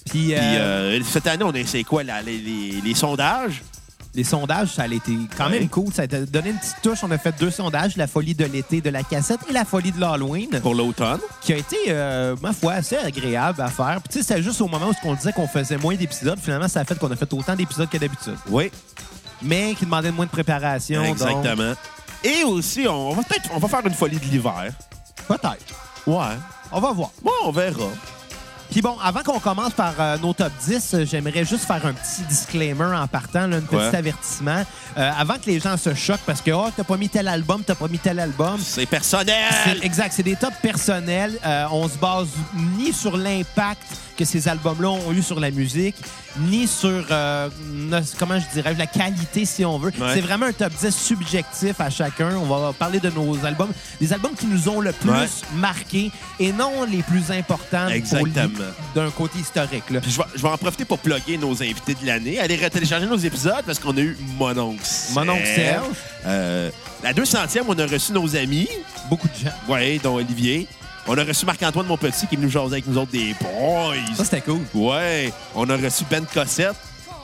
Puis, 0.10 0.34
euh, 0.36 0.38
Puis 0.38 0.40
euh, 0.40 1.04
cette 1.04 1.28
année, 1.28 1.44
on 1.44 1.52
a 1.54 1.58
essayé 1.60 1.84
quoi? 1.84 2.04
là, 2.04 2.22
les, 2.22 2.38
les- 2.38 2.81
les 2.81 2.94
sondages? 2.96 3.62
les 4.16 4.24
sondages, 4.24 4.70
ça 4.70 4.81
a 4.84 4.88
été 4.88 5.12
quand 5.38 5.46
Ouais. 5.46 5.60
même 5.60 5.70
cool. 5.70 5.94
Ça 5.94 6.02
a 6.02 6.08
donné 6.08 6.50
une 6.50 6.58
petite 6.58 6.81
touche. 6.81 6.98
On 7.04 7.12
a 7.12 7.18
fait 7.20 7.34
deux 7.40 7.52
sondages, 7.52 7.96
la 7.96 8.08
folie 8.08 8.34
de 8.34 8.44
l'été 8.44 8.81
de 8.81 8.90
la 8.90 9.04
cassette 9.04 9.40
et 9.48 9.54
la 9.54 9.66
folie 9.66 9.92
de 9.92 10.00
l'Halloween, 10.02 10.50
Pour 10.64 10.74
l'automne. 10.74 11.20
qui 11.42 11.54
a 11.54 11.58
été, 11.58 11.78
euh, 11.90 12.36
ma 12.42 12.52
foi, 12.52 12.74
assez 12.74 12.98
agréable 12.98 13.62
à 13.62 13.68
faire. 13.68 14.00
Puis, 14.04 14.10
tu 14.14 14.18
sais, 14.20 14.24
c'était 14.28 14.42
juste 14.42 14.60
au 14.62 14.68
moment 14.68 14.88
où 14.90 14.94
on 15.08 15.14
disait 15.14 15.31
qu'on 15.31 15.48
faisait 15.48 15.78
moins 15.78 15.94
d'épisodes. 15.96 16.40
Finalement, 16.42 16.68
ça 16.68 16.80
a 16.80 16.86
fait 16.86 16.98
qu'on 16.98 17.12
a 17.12 17.16
fait 17.16 17.31
autant 17.31 17.56
d'épisodes 17.56 17.88
que 17.88 17.98
d'habitude. 18.00 18.36
Oui. 18.50 18.72
Mais 19.44 19.76
qui 19.78 19.86
demandaient 19.86 20.12
moins 20.12 20.26
de 20.26 20.31
préparation. 20.31 21.04
donc- 21.04 21.12
Exactement. 21.12 21.74
Et 22.24 22.44
aussi, 22.44 22.88
on 22.88 23.13
va 23.13 23.24
peut-être 23.24 23.50
on 23.54 23.60
va 23.60 23.68
faire 23.68 23.86
une 23.86 23.94
folie 23.94 24.18
de 24.19 24.25
l'hiver. 24.25 24.71
Peut-être. 25.27 25.66
Ouais. 26.07 26.36
On 26.71 26.80
va 26.80 26.92
voir. 26.92 27.10
Bon, 27.24 27.31
on 27.45 27.51
verra. 27.51 27.86
Puis 28.71 28.81
bon, 28.83 28.95
avant 29.04 29.24
qu'on 29.24 29.39
commence 29.39 29.74
par 29.74 29.94
euh, 30.00 30.18
nos 30.19 30.31
top 30.31 30.51
10, 30.63 30.94
euh, 30.94 31.06
j'aimerais 31.06 31.44
juste 31.44 31.66
faire 31.66 31.83
un 31.83 31.94
petit 31.94 32.21
disclaimer 32.30 32.95
en 32.95 33.07
partant, 33.07 33.48
là, 33.48 33.57
un 33.57 33.62
petit 33.62 33.75
Ouais. 33.75 33.95
avertissement. 33.95 34.63
Euh, 34.95 35.12
avant 35.18 35.36
que 35.39 35.48
les 35.48 35.60
gens 35.60 35.75
se 35.75 35.95
choquent 35.95 36.19
parce 36.27 36.39
que, 36.42 36.51
oh, 36.51 36.68
t'as 36.77 36.83
pas 36.83 36.95
mis 36.98 37.10
tel 37.10 37.27
album, 37.27 37.63
t'as 37.66 37.74
pas 37.74 37.88
mis 37.88 37.98
tel 37.98 38.19
album. 38.19 38.60
C'est 38.63 38.86
personnel. 38.86 39.51
C'est- 39.63 39.83
Exact, 39.83 40.13
c'est 40.16 40.21
des 40.24 40.36
tops 40.36 40.56
personnels. 40.62 41.39
Euh, 41.44 41.66
on 41.71 41.88
se 41.89 41.98
base 41.98 42.27
ni 42.77 42.94
sur 42.94 43.18
l'impact 43.18 43.81
que 44.19 44.25
ces 44.25 44.50
albums-là 44.50 44.89
ont 44.89 45.13
eu 45.13 45.24
sur 45.24 45.39
la 45.39 45.50
musique, 45.50 45.95
ni 46.39 46.68
sur, 46.68 47.06
euh, 47.10 47.50
comment 48.19 48.38
je 48.38 48.45
dirais, 48.54 48.75
la 48.77 48.86
qualité, 48.86 49.45
si 49.45 49.63
on 49.63 49.80
veut. 49.80 49.94
Ouais. 49.98 50.12
C'est 50.13 50.19
vraiment 50.19 50.48
un 50.48 50.51
top 50.51 50.74
10 50.74 50.94
subjectif 50.94 51.80
à 51.80 51.89
chacun. 51.89 52.36
On 52.36 52.45
va 52.45 52.74
parler 52.74 53.00
de 53.00 53.10
nos 53.12 53.45
albums, 53.45 53.71
des 54.01 54.12
albums 54.12 54.33
qui 54.38 54.45
nous 54.45 54.68
ont 54.68 54.81
le 54.81 54.92
plus 54.92 55.10
Ouais. 55.10 55.25
marqués 55.56 56.12
et 56.38 56.51
non 56.51 56.83
les 56.83 57.01
plus 57.01 57.31
importants 57.31 57.88
d'un 58.94 59.10
côté 59.12 59.39
historique. 59.39 59.89
Là. 59.89 60.01
Puis 60.01 60.12
je 60.12 60.18
vais, 60.18 60.25
je 60.36 60.42
vais 60.42 60.50
en 60.50 60.57
profiter 60.57 60.83
pour 60.83 61.00
plugger 61.00 61.38
nos 61.38 61.54
invités 61.63 61.95
de 61.95 62.06
l'année. 62.06 62.39
Allez 62.39 62.57
télécharger 62.69 63.06
nos 63.07 63.18
épisodes 63.18 63.63
parce 63.66 63.80
qu'on 63.80 63.95
a 63.95 64.01
eu 64.01 64.18
Mon 64.38 64.57
oncle 64.57 64.83
Serge. 64.83 65.86
Euh, 66.25 66.69
la 67.01 67.13
200e, 67.13 67.63
on 67.69 67.80
a 67.80 67.86
reçu 67.86 68.12
nos 68.12 68.36
amis. 68.36 68.68
Beaucoup 69.10 69.30
de 69.30 69.45
gens. 69.45 69.56
Ouais, 69.74 69.98
dont 70.04 70.16
Olivier. 70.16 70.68
On 71.07 71.18
a 71.18 71.24
reçu 71.24 71.46
Marc-Antoine 71.46 71.88
Monpetit 71.88 72.28
qui 72.28 72.36
est 72.36 72.38
venu 72.38 72.50
jaser 72.50 72.74
avec 72.74 72.88
nous 72.88 72.98
autres 72.98 73.12
des 73.12 73.36
boys. 73.42 73.96
Ça, 74.16 74.24
c'était 74.24 74.42
cool. 74.42 74.62
Ouais. 74.74 75.34
On 75.56 75.69
a 75.69 75.75
reçu 75.75 76.04
Ben 76.10 76.25
Cossette 76.25 76.75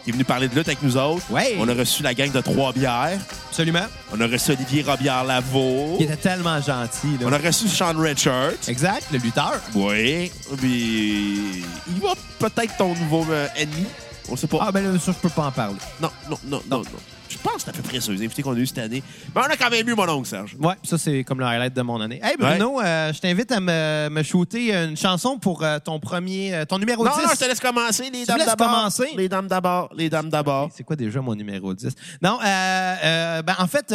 qui 0.03 0.11
est 0.11 0.13
venu 0.13 0.23
parler 0.23 0.47
de 0.47 0.55
lutte 0.55 0.67
avec 0.67 0.83
nous 0.83 0.97
autres. 0.97 1.23
Ouais. 1.31 1.55
On 1.59 1.67
a 1.67 1.73
reçu 1.73 2.03
la 2.03 2.13
gang 2.13 2.31
de 2.31 2.39
Trois-Bières. 2.39 3.19
Absolument. 3.49 3.85
On 4.13 4.21
a 4.21 4.27
reçu 4.27 4.51
Olivier 4.51 4.83
Robillard-Lavaux. 4.83 5.97
Il 5.99 6.05
était 6.05 6.15
tellement 6.15 6.61
gentil. 6.61 7.17
Là. 7.19 7.25
On 7.25 7.33
a 7.33 7.37
reçu 7.39 7.67
Sean 7.67 7.97
Richards. 7.97 8.53
Exact, 8.67 9.05
le 9.11 9.17
lutteur. 9.17 9.59
Oui. 9.73 10.31
Puis 10.57 11.63
il 11.87 12.01
va 12.01 12.13
peut-être 12.39 12.77
ton 12.77 12.93
nouveau 12.95 13.25
euh, 13.31 13.47
ennemi. 13.55 13.85
On 14.29 14.35
sait 14.35 14.47
pas. 14.47 14.59
Ah, 14.61 14.71
ben 14.71 14.93
là, 14.93 14.99
ça, 14.99 15.11
je 15.11 15.17
peux 15.17 15.29
pas 15.29 15.47
en 15.47 15.51
parler. 15.51 15.77
Non, 16.01 16.09
non, 16.29 16.37
non, 16.45 16.61
non, 16.69 16.77
non. 16.79 16.99
Je 17.29 17.37
pense 17.39 17.55
que 17.55 17.61
c'est 17.63 17.69
à 17.69 17.73
peu 17.73 17.81
près 17.81 17.99
ça, 17.99 18.11
les 18.11 18.23
invités 18.23 18.41
qu'on 18.43 18.53
a 18.55 18.59
eu 18.59 18.65
cette 18.67 18.77
année. 18.77 19.01
Mais 19.35 19.41
on 19.41 19.45
a 19.45 19.57
quand 19.57 19.69
même 19.69 19.87
eu 19.87 19.93
mon 19.95 20.07
oncle 20.09 20.27
Serge. 20.27 20.55
Ouais, 20.59 20.75
ça, 20.83 20.97
c'est 20.97 21.23
comme 21.23 21.39
le 21.39 21.45
highlight 21.45 21.73
de 21.73 21.81
mon 21.81 21.99
année. 22.01 22.19
Hey, 22.23 22.35
Bruno, 22.37 22.79
euh, 22.81 23.11
je 23.13 23.19
t'invite 23.19 23.51
à 23.51 23.59
me, 23.59 24.09
me 24.09 24.23
shooter 24.23 24.73
une 24.73 24.95
chanson 24.97 25.37
pour 25.39 25.63
euh, 25.63 25.79
ton 25.79 25.99
premier, 25.99 26.53
euh, 26.53 26.65
ton 26.65 26.77
numéro 26.77 27.03
Non, 27.03 27.11
10. 27.15 27.23
non, 27.23 27.29
je 27.33 27.39
te 27.39 27.45
laisse 27.45 27.59
commencer. 27.59 28.09
Les 28.11 28.21
me 28.21 28.25
dames 28.25 28.37
d'abord. 28.45 28.67
commencer? 28.67 29.07
Les 29.15 29.29
dames 29.29 29.47
d'abord. 29.47 29.89
Les 29.95 30.09
dames 30.09 30.29
d'abord. 30.29 30.69
C'est 30.75 30.83
quoi 30.83 30.95
déjà 30.95 31.21
mon 31.21 31.35
numéro 31.35 31.73
10? 31.73 31.93
Non, 32.21 32.37
euh, 32.45 33.41
ben, 33.41 33.55
en 33.59 33.67
fait, 33.67 33.93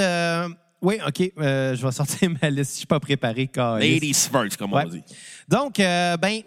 oui, 0.83 0.99
OK, 1.07 1.33
euh, 1.39 1.77
je 1.77 1.85
vais 1.87 1.93
sortir 1.93 2.31
ma 2.43 2.49
liste. 2.51 2.73
Je 2.73 2.77
suis 2.79 2.87
pas 2.87 3.01
préparé. 3.01 3.51
Ladies 3.57 4.15
first, 4.33 4.57
comme 4.57 4.73
Ouais. 4.73 4.85
on 4.87 4.89
dit. 4.89 5.03
Donc, 5.49 5.79
euh, 5.79 6.17
ben, 6.17 6.41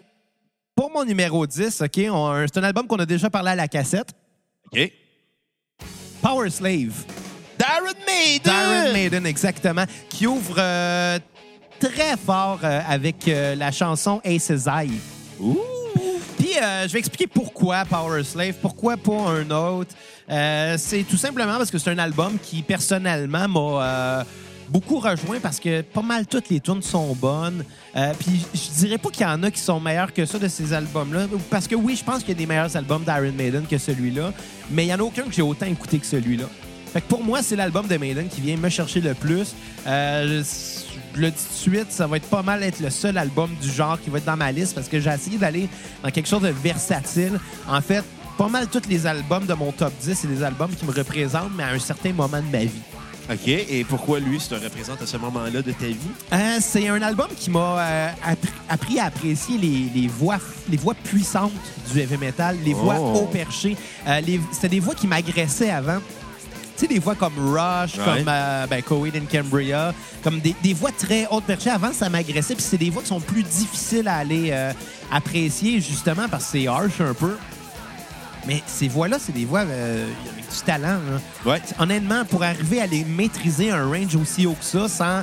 pour 0.74 0.90
mon 0.90 1.04
numéro 1.04 1.46
10, 1.46 1.82
OK, 1.82 1.90
c'est 1.94 2.58
un 2.58 2.64
album 2.64 2.86
qu'on 2.86 2.96
a 2.98 3.06
déjà 3.06 3.30
parlé 3.30 3.50
à 3.52 3.54
la 3.54 3.68
cassette. 3.68 4.08
OK. 4.72 4.92
Power 6.24 6.48
Slave. 6.48 7.04
Darren 7.58 7.92
Maiden. 8.06 8.40
Darren 8.44 8.92
Maiden, 8.94 9.26
exactement, 9.26 9.84
qui 10.08 10.26
ouvre 10.26 10.56
euh, 10.56 11.18
très 11.78 12.16
fort 12.16 12.60
euh, 12.64 12.80
avec 12.88 13.28
euh, 13.28 13.54
la 13.54 13.70
chanson 13.70 14.22
Ace's 14.24 14.66
Eye. 14.66 14.98
Ouh. 15.38 15.58
Puis 16.38 16.54
je 16.54 16.92
vais 16.92 16.98
expliquer 16.98 17.26
pourquoi 17.26 17.84
Power 17.84 18.24
Slave, 18.24 18.54
pourquoi 18.62 18.96
pas 18.96 19.12
un 19.12 19.50
autre. 19.50 19.94
C'est 20.78 21.04
tout 21.08 21.16
simplement 21.16 21.58
parce 21.58 21.70
que 21.70 21.78
c'est 21.78 21.90
un 21.90 21.98
album 21.98 22.38
qui, 22.42 22.62
personnellement, 22.62 23.48
m'a 23.48 24.24
beaucoup 24.68 24.98
rejoint 24.98 25.40
parce 25.40 25.60
que 25.60 25.82
pas 25.82 26.02
mal 26.02 26.26
toutes 26.26 26.48
les 26.48 26.60
tunes 26.60 26.82
sont 26.82 27.14
bonnes. 27.14 27.64
Euh, 27.96 28.12
puis 28.18 28.44
je 28.54 28.78
dirais 28.78 28.98
pas 28.98 29.10
qu'il 29.10 29.22
y 29.22 29.28
en 29.28 29.42
a 29.42 29.50
qui 29.50 29.60
sont 29.60 29.80
meilleurs 29.80 30.12
que 30.12 30.24
ça 30.26 30.38
de 30.38 30.48
ces 30.48 30.72
albums-là. 30.72 31.26
Parce 31.50 31.68
que 31.68 31.74
oui, 31.74 31.96
je 31.96 32.04
pense 32.04 32.20
qu'il 32.20 32.30
y 32.30 32.32
a 32.32 32.34
des 32.38 32.46
meilleurs 32.46 32.76
albums 32.76 33.04
d'Iron 33.04 33.32
Maiden 33.36 33.66
que 33.68 33.78
celui-là, 33.78 34.32
mais 34.70 34.86
il 34.86 34.88
y 34.88 34.94
en 34.94 34.98
a 34.98 35.02
aucun 35.02 35.22
que 35.24 35.32
j'ai 35.32 35.42
autant 35.42 35.66
écouté 35.66 35.98
que 35.98 36.06
celui-là. 36.06 36.46
Fait 36.92 37.00
que 37.00 37.06
pour 37.08 37.24
moi, 37.24 37.42
c'est 37.42 37.56
l'album 37.56 37.88
de 37.88 37.96
Maiden 37.96 38.28
qui 38.28 38.40
vient 38.40 38.56
me 38.56 38.68
chercher 38.68 39.00
le 39.00 39.14
plus. 39.14 39.54
Euh, 39.86 40.44
je 41.14 41.20
le 41.20 41.30
dis 41.30 41.36
tout 41.36 41.70
de 41.70 41.76
suite, 41.76 41.92
ça 41.92 42.06
va 42.06 42.16
être 42.16 42.28
pas 42.28 42.42
mal 42.42 42.62
être 42.62 42.80
le 42.80 42.90
seul 42.90 43.18
album 43.18 43.50
du 43.60 43.68
genre 43.70 44.00
qui 44.00 44.10
va 44.10 44.18
être 44.18 44.24
dans 44.24 44.36
ma 44.36 44.52
liste 44.52 44.74
parce 44.74 44.88
que 44.88 45.00
j'ai 45.00 45.10
essayé 45.10 45.38
d'aller 45.38 45.68
dans 46.02 46.10
quelque 46.10 46.28
chose 46.28 46.42
de 46.42 46.48
versatile. 46.48 47.38
En 47.68 47.80
fait, 47.80 48.04
pas 48.38 48.48
mal 48.48 48.66
tous 48.68 48.88
les 48.88 49.06
albums 49.06 49.46
de 49.46 49.54
mon 49.54 49.72
top 49.72 49.92
10, 50.00 50.14
c'est 50.14 50.28
des 50.28 50.42
albums 50.42 50.70
qui 50.74 50.84
me 50.84 50.92
représentent, 50.92 51.52
mais 51.56 51.62
à 51.62 51.70
un 51.70 51.78
certain 51.78 52.12
moment 52.12 52.40
de 52.40 52.50
ma 52.50 52.64
vie. 52.64 52.82
OK. 53.30 53.48
Et 53.48 53.84
pourquoi 53.88 54.20
lui, 54.20 54.38
ça 54.38 54.58
te 54.58 54.64
représente 54.64 55.00
à 55.00 55.06
ce 55.06 55.16
moment-là 55.16 55.62
de 55.62 55.72
ta 55.72 55.86
vie? 55.86 55.96
Euh, 56.32 56.58
c'est 56.60 56.88
un 56.88 57.00
album 57.00 57.28
qui 57.36 57.50
m'a 57.50 57.78
euh, 57.80 58.08
appris, 58.22 58.50
appris 58.68 58.98
à 59.00 59.04
apprécier 59.06 59.56
les, 59.56 59.90
les 59.94 60.08
voix, 60.08 60.38
les 60.68 60.76
voix 60.76 60.94
puissantes 60.94 61.52
du 61.92 62.00
heavy 62.00 62.18
metal, 62.18 62.58
les 62.64 62.74
voix 62.74 62.96
Oh. 62.98 63.20
haut 63.20 63.26
perchées. 63.26 63.76
Euh, 64.06 64.20
C'était 64.52 64.68
des 64.68 64.80
voix 64.80 64.94
qui 64.94 65.06
m'agressaient 65.06 65.70
avant. 65.70 65.98
Tu 66.76 66.80
sais, 66.80 66.86
des 66.88 66.98
voix 66.98 67.14
comme 67.14 67.32
Rush, 67.38 67.96
Ouais. 67.96 68.04
comme 68.04 68.24
ben, 68.24 68.82
Coheed 68.84 69.14
and 69.16 69.26
Cambria, 69.30 69.94
comme 70.22 70.40
des, 70.40 70.54
des 70.62 70.74
voix 70.74 70.90
très 70.90 71.26
hautes 71.30 71.44
perchées. 71.44 71.70
Avant, 71.70 71.92
ça 71.92 72.10
m'agressait, 72.10 72.54
puis 72.56 72.64
c'est 72.68 72.76
des 72.78 72.90
voix 72.90 73.00
qui 73.02 73.08
sont 73.08 73.20
plus 73.20 73.42
difficiles 73.44 74.08
à 74.08 74.16
aller 74.16 74.52
apprécier, 75.12 75.80
justement, 75.80 76.28
parce 76.28 76.44
que 76.46 76.50
c'est 76.58 76.66
harsh 76.66 77.00
un 77.00 77.14
peu. 77.14 77.36
Mais 78.46 78.62
ces 78.66 78.88
voix-là, 78.88 79.16
c'est 79.18 79.32
des 79.32 79.44
voix 79.44 79.60
euh, 79.60 80.06
avec 80.32 80.48
du 80.50 80.60
talent. 80.64 80.98
là. 81.44 81.50
Ouais. 81.52 81.62
Honnêtement, 81.78 82.24
pour 82.24 82.42
arriver 82.42 82.80
à 82.80 82.86
les 82.86 83.04
maîtriser 83.04 83.70
un 83.70 83.86
range 83.88 84.14
aussi 84.16 84.46
haut 84.46 84.52
que 84.54 84.64
ça, 84.64 84.88
sans. 84.88 85.22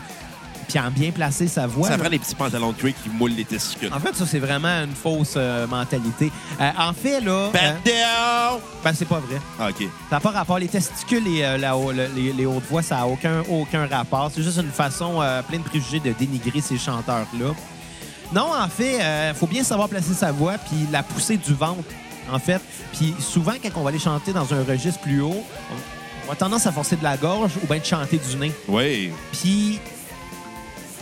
puis 0.67 0.79
en 0.79 0.89
bien 0.89 1.11
placer 1.11 1.47
sa 1.47 1.67
voix. 1.67 1.87
Ça 1.87 1.97
prend 1.97 2.09
des 2.09 2.17
petits 2.19 2.33
pantalons 2.35 2.71
de 2.71 2.77
cuir 2.77 2.93
qui 3.03 3.09
moulent 3.09 3.31
les 3.35 3.45
testicules. 3.45 3.93
En 3.93 3.99
fait, 3.99 4.15
ça, 4.15 4.25
c'est 4.25 4.39
vraiment 4.39 4.83
une 4.83 4.95
fausse 4.95 5.33
euh, 5.35 5.67
mentalité. 5.67 6.31
Euh, 6.59 6.69
en 6.77 6.93
fait, 6.93 7.19
là... 7.21 7.51
Euh, 7.53 7.73
down! 7.85 8.61
ben, 8.83 8.93
c'est 8.93 9.07
pas 9.07 9.19
vrai. 9.19 9.39
Ah, 9.59 9.69
OK. 9.69 9.81
Ça 10.09 10.15
n'a 10.15 10.19
pas 10.19 10.31
rapport. 10.31 10.57
Les 10.59 10.67
testicules 10.67 11.27
et 11.27 11.57
la 11.57 11.75
les, 12.15 12.33
les 12.33 12.45
hautes 12.45 12.63
voix, 12.69 12.81
ça 12.81 12.97
n'a 12.97 13.07
aucun, 13.07 13.41
aucun 13.49 13.85
rapport. 13.85 14.31
C'est 14.33 14.43
juste 14.43 14.57
une 14.59 14.71
façon 14.71 15.21
pleine 15.47 15.61
de 15.61 15.67
préjugés 15.67 15.99
de 15.99 16.11
dénigrer 16.13 16.61
ces 16.61 16.77
chanteurs-là. 16.77 17.53
Non, 18.33 18.47
en 18.57 18.69
fait, 18.69 18.99
il 19.29 19.35
faut 19.35 19.47
bien 19.47 19.63
savoir 19.63 19.89
placer 19.89 20.13
sa 20.13 20.31
voix 20.31 20.53
puis 20.57 20.87
la 20.91 21.03
pousser 21.03 21.35
du 21.37 21.53
ventre, 21.53 21.83
en 22.31 22.39
fait. 22.39 22.61
Puis 22.93 23.13
souvent, 23.19 23.53
quand 23.61 23.69
on 23.75 23.83
va 23.83 23.89
aller 23.89 23.99
chanter 23.99 24.33
dans 24.33 24.53
un 24.53 24.63
registre 24.63 24.99
plus 25.01 25.21
haut, 25.21 25.43
on, 26.27 26.31
a 26.31 26.35
tendance 26.35 26.65
à 26.65 26.71
forcer 26.71 26.95
de 26.95 27.03
la 27.03 27.17
gorge 27.17 27.51
ou 27.61 27.67
bien 27.67 27.79
de 27.79 27.85
chanter 27.85 28.17
du 28.17 28.37
nez. 28.37 28.51
Oui. 28.67 29.11
Puis 29.31 29.79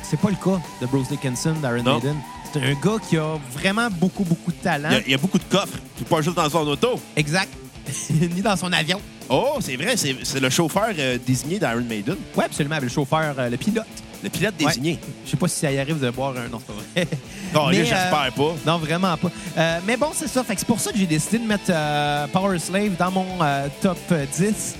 c'est 0.03 0.19
pas 0.19 0.29
le 0.29 0.35
cas 0.35 0.59
de 0.81 0.87
Bruce 0.87 1.09
Dickinson, 1.09 1.53
d'Aaron 1.61 1.83
Non. 1.83 1.95
Maiden. 1.95 2.15
C'est 2.51 2.63
un 2.63 2.73
gars 2.73 2.97
qui 3.07 3.17
a 3.17 3.37
vraiment 3.53 3.89
beaucoup, 3.91 4.23
beaucoup 4.23 4.51
de 4.51 4.57
talent. 4.57 4.89
Il 4.89 4.95
y, 4.95 4.97
a, 4.97 5.01
il 5.05 5.11
y 5.11 5.13
a 5.13 5.17
beaucoup 5.19 5.37
de 5.37 5.43
coffres. 5.43 5.77
Puis 5.95 6.05
pas 6.05 6.21
juste 6.21 6.35
dans 6.35 6.49
son 6.49 6.67
auto. 6.67 6.99
Exact. 7.15 7.51
Ni 8.09 8.41
dans 8.41 8.55
son 8.55 8.71
avion. 8.73 8.99
Oh, 9.29 9.57
c'est 9.59 9.75
vrai, 9.75 9.95
c'est 9.95 10.15
c'est 10.23 10.39
le 10.39 10.49
chauffeur 10.49 10.89
euh, 10.97 11.19
désigné 11.23 11.59
d'Iron 11.59 11.83
Maiden. 11.87 12.15
Oui, 12.35 12.43
absolument, 12.43 12.79
le 12.81 12.89
chauffeur, 12.89 13.35
euh, 13.37 13.49
le 13.49 13.57
pilote. 13.57 13.85
Le 14.23 14.29
pilote 14.29 14.53
Ouais. 14.59 14.65
désigné. 14.67 14.99
Je 15.25 15.31
sais 15.31 15.37
pas 15.37 15.47
si 15.47 15.59
ça 15.59 15.71
y 15.71 15.79
arrive 15.79 15.99
de 15.99 16.09
boire 16.09 16.33
un. 16.37 16.47
Vrai. 16.49 17.07
Non, 17.53 17.71
j'espère 17.71 18.31
pas. 18.35 18.53
Non, 18.65 18.77
vraiment 18.77 19.17
pas. 19.17 19.31
Euh, 19.57 19.79
mais 19.87 19.97
bon, 19.97 20.09
c'est 20.13 20.27
ça. 20.27 20.43
Fait 20.43 20.53
que 20.53 20.59
c'est 20.59 20.67
pour 20.67 20.79
ça 20.79 20.91
que 20.91 20.97
j'ai 20.99 21.07
décidé 21.07 21.39
de 21.39 21.47
mettre 21.47 21.63
euh, 21.69 22.27
Power 22.27 22.59
Slave 22.59 22.95
dans 22.97 23.09
mon 23.11 23.25
euh, 23.41 23.67
top 23.81 23.97
euh, 24.11 24.25
10. 24.37 24.75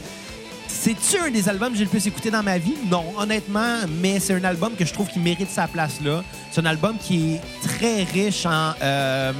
C'est-tu 0.67 1.17
un 1.19 1.31
des 1.31 1.49
albums 1.49 1.71
que 1.71 1.77
j'ai 1.77 1.83
le 1.85 1.89
plus 1.89 2.05
écouté 2.05 2.29
dans 2.29 2.43
ma 2.43 2.57
vie? 2.59 2.75
Non, 2.89 3.03
honnêtement, 3.17 3.77
mais 4.01 4.19
c'est 4.19 4.33
un 4.35 4.43
album 4.43 4.73
que 4.77 4.85
je 4.85 4.93
trouve 4.93 5.07
qui 5.07 5.17
mérite 5.19 5.49
sa 5.49 5.67
place 5.67 5.99
là. 6.03 6.23
C'est 6.51 6.61
un 6.61 6.65
album 6.67 6.95
qui 7.01 7.33
est 7.35 7.41
très 7.67 8.03
riche 8.03 8.45
en, 8.45 8.73
euh, 8.81 9.33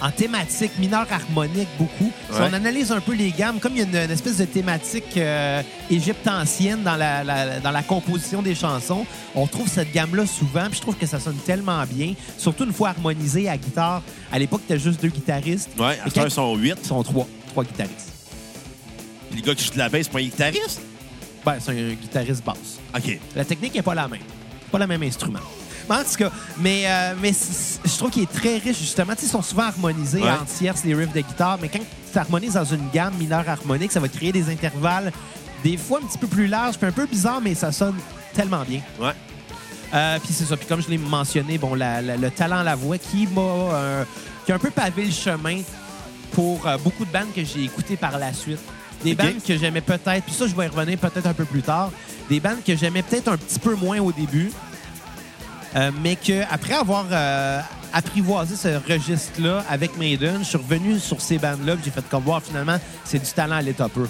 en 0.00 0.10
thématiques 0.10 0.78
mineures 0.78 1.06
harmoniques, 1.10 1.68
beaucoup. 1.78 2.10
Si 2.30 2.38
Ouais. 2.40 2.48
on 2.50 2.52
analyse 2.54 2.90
un 2.92 3.00
peu 3.00 3.12
les 3.14 3.30
gammes, 3.32 3.58
comme 3.60 3.72
il 3.74 3.78
y 3.78 3.80
a 3.82 3.84
une, 3.84 3.96
une 3.96 4.10
espèce 4.10 4.38
de 4.38 4.44
thématique 4.46 5.16
euh, 5.16 5.62
égypte-ancienne 5.90 6.82
dans 6.82 6.96
la, 6.96 7.22
la- 7.24 7.60
dans 7.60 7.70
la 7.70 7.82
composition 7.82 8.40
des 8.42 8.54
chansons, 8.54 9.04
on 9.34 9.46
trouve 9.46 9.68
cette 9.68 9.92
gamme-là 9.92 10.26
souvent, 10.26 10.66
puis 10.68 10.76
je 10.76 10.80
trouve 10.80 10.96
que 10.96 11.06
ça 11.06 11.20
sonne 11.20 11.36
tellement 11.46 11.84
bien, 11.84 12.14
surtout 12.38 12.64
une 12.64 12.72
fois 12.72 12.90
harmonisé 12.90 13.48
à 13.48 13.56
guitare. 13.56 14.02
À 14.32 14.38
l'époque, 14.38 14.62
t'as 14.66 14.76
juste 14.76 15.02
deux 15.02 15.08
guitaristes. 15.08 15.68
Ouais, 15.78 15.98
à 16.04 16.24
ils 16.24 16.30
sont 16.30 16.54
huit. 16.56 16.76
Ils 16.82 16.86
sont 16.88 17.02
trois. 17.02 17.26
Trois 17.48 17.64
guitaristes. 17.64 18.12
Puis 19.30 19.40
les 19.40 19.42
gars 19.46 19.54
qui 19.54 19.64
jouent 19.64 19.72
de 19.74 19.78
la 19.78 19.88
basse, 19.88 20.02
c'est 20.04 20.12
pas 20.12 20.18
un 20.18 20.22
guitariste? 20.22 20.80
Ben, 21.44 21.56
c'est 21.60 21.70
un 21.72 21.94
guitariste 21.94 22.44
basse. 22.44 22.78
OK. 22.96 23.18
La 23.36 23.44
technique 23.44 23.74
n'est 23.74 23.82
pas 23.82 23.94
la 23.94 24.08
même. 24.08 24.20
Pas 24.72 24.78
le 24.78 24.86
même 24.86 25.02
instrument. 25.02 25.38
Mais 25.90 25.96
en 25.96 26.04
tout 26.04 26.16
cas, 26.16 26.30
mais, 26.58 26.82
euh, 26.86 27.14
mais 27.20 27.32
je 27.84 27.96
trouve 27.98 28.10
qu'il 28.10 28.22
est 28.22 28.32
très 28.32 28.58
riche, 28.58 28.78
justement. 28.78 29.12
Ils 29.20 29.28
sont 29.28 29.42
souvent 29.42 29.64
harmonisés 29.64 30.22
Ouais. 30.22 30.30
en 30.30 30.44
tierces, 30.44 30.84
les 30.84 30.94
riffs 30.94 31.12
de 31.12 31.20
guitare, 31.20 31.58
mais 31.60 31.68
quand 31.68 31.80
tu 32.12 32.18
harmonises 32.18 32.54
dans 32.54 32.64
une 32.64 32.88
gamme 32.94 33.14
mineure 33.18 33.48
harmonique, 33.48 33.90
ça 33.92 33.98
va 34.00 34.08
créer 34.08 34.30
des 34.32 34.48
intervalles, 34.50 35.12
des 35.64 35.76
fois 35.76 35.98
un 36.02 36.06
petit 36.06 36.18
peu 36.18 36.28
plus 36.28 36.46
larges, 36.46 36.78
puis 36.78 36.86
un 36.86 36.92
peu 36.92 37.06
bizarres, 37.06 37.40
mais 37.42 37.54
ça 37.54 37.72
sonne 37.72 37.96
tellement 38.34 38.62
bien. 38.62 38.80
Ouais. 39.00 39.12
Euh, 39.92 40.18
puis 40.22 40.32
c'est 40.32 40.44
ça. 40.44 40.56
Puis 40.56 40.66
comme 40.66 40.80
je 40.80 40.88
l'ai 40.88 40.98
mentionné, 40.98 41.58
bon, 41.58 41.74
la- 41.74 42.00
la- 42.00 42.16
le 42.16 42.30
talent 42.30 42.58
à 42.58 42.62
la 42.62 42.76
voix 42.76 42.96
qui 42.96 43.26
m'a 43.26 43.40
euh, 43.40 44.04
qui 44.46 44.52
a 44.52 44.54
un 44.54 44.58
peu 44.60 44.70
pavé 44.70 45.04
le 45.04 45.10
chemin 45.10 45.62
pour 46.32 46.64
euh, 46.68 46.78
beaucoup 46.78 47.04
de 47.04 47.10
bandes 47.10 47.32
que 47.34 47.44
j'ai 47.44 47.64
écoutées 47.64 47.96
par 47.96 48.16
la 48.16 48.32
suite. 48.32 48.60
Des 49.02 49.14
bandes 49.16 49.42
que 49.44 49.56
j'aimais 49.58 49.80
peut-être, 49.80 50.22
puis 50.24 50.32
ça, 50.34 50.46
je 50.46 50.54
vais 50.54 50.66
y 50.66 50.68
revenir 50.68 50.96
peut-être 50.98 51.26
un 51.26 51.32
peu 51.34 51.44
plus 51.44 51.62
tard. 51.62 51.90
Des 52.28 52.38
bandes 52.38 52.62
que 52.64 52.76
j'aimais 52.76 53.02
peut-être 53.02 53.28
un 53.32 53.36
petit 53.36 53.58
peu 53.58 53.74
moins 53.74 53.98
au 53.98 54.12
début, 54.12 54.52
euh, 55.76 55.90
mais 56.02 56.16
que 56.16 56.42
après 56.50 56.74
avoir 56.74 57.06
euh, 57.10 57.60
apprivoisé 57.92 58.56
ce 58.56 58.68
registre-là 58.90 59.64
avec 59.68 59.96
Maiden, 59.98 60.38
je 60.40 60.44
suis 60.44 60.58
revenu 60.58 60.98
sur 60.98 61.20
ces 61.20 61.38
bandes-là, 61.38 61.76
j'ai 61.84 61.90
fait 61.90 62.04
comme 62.10 62.24
voir 62.24 62.42
finalement, 62.42 62.78
c'est 63.04 63.18
du 63.18 63.30
talent 63.30 63.56
à 63.56 63.62
l'état 63.62 63.88
peu. 63.88 64.06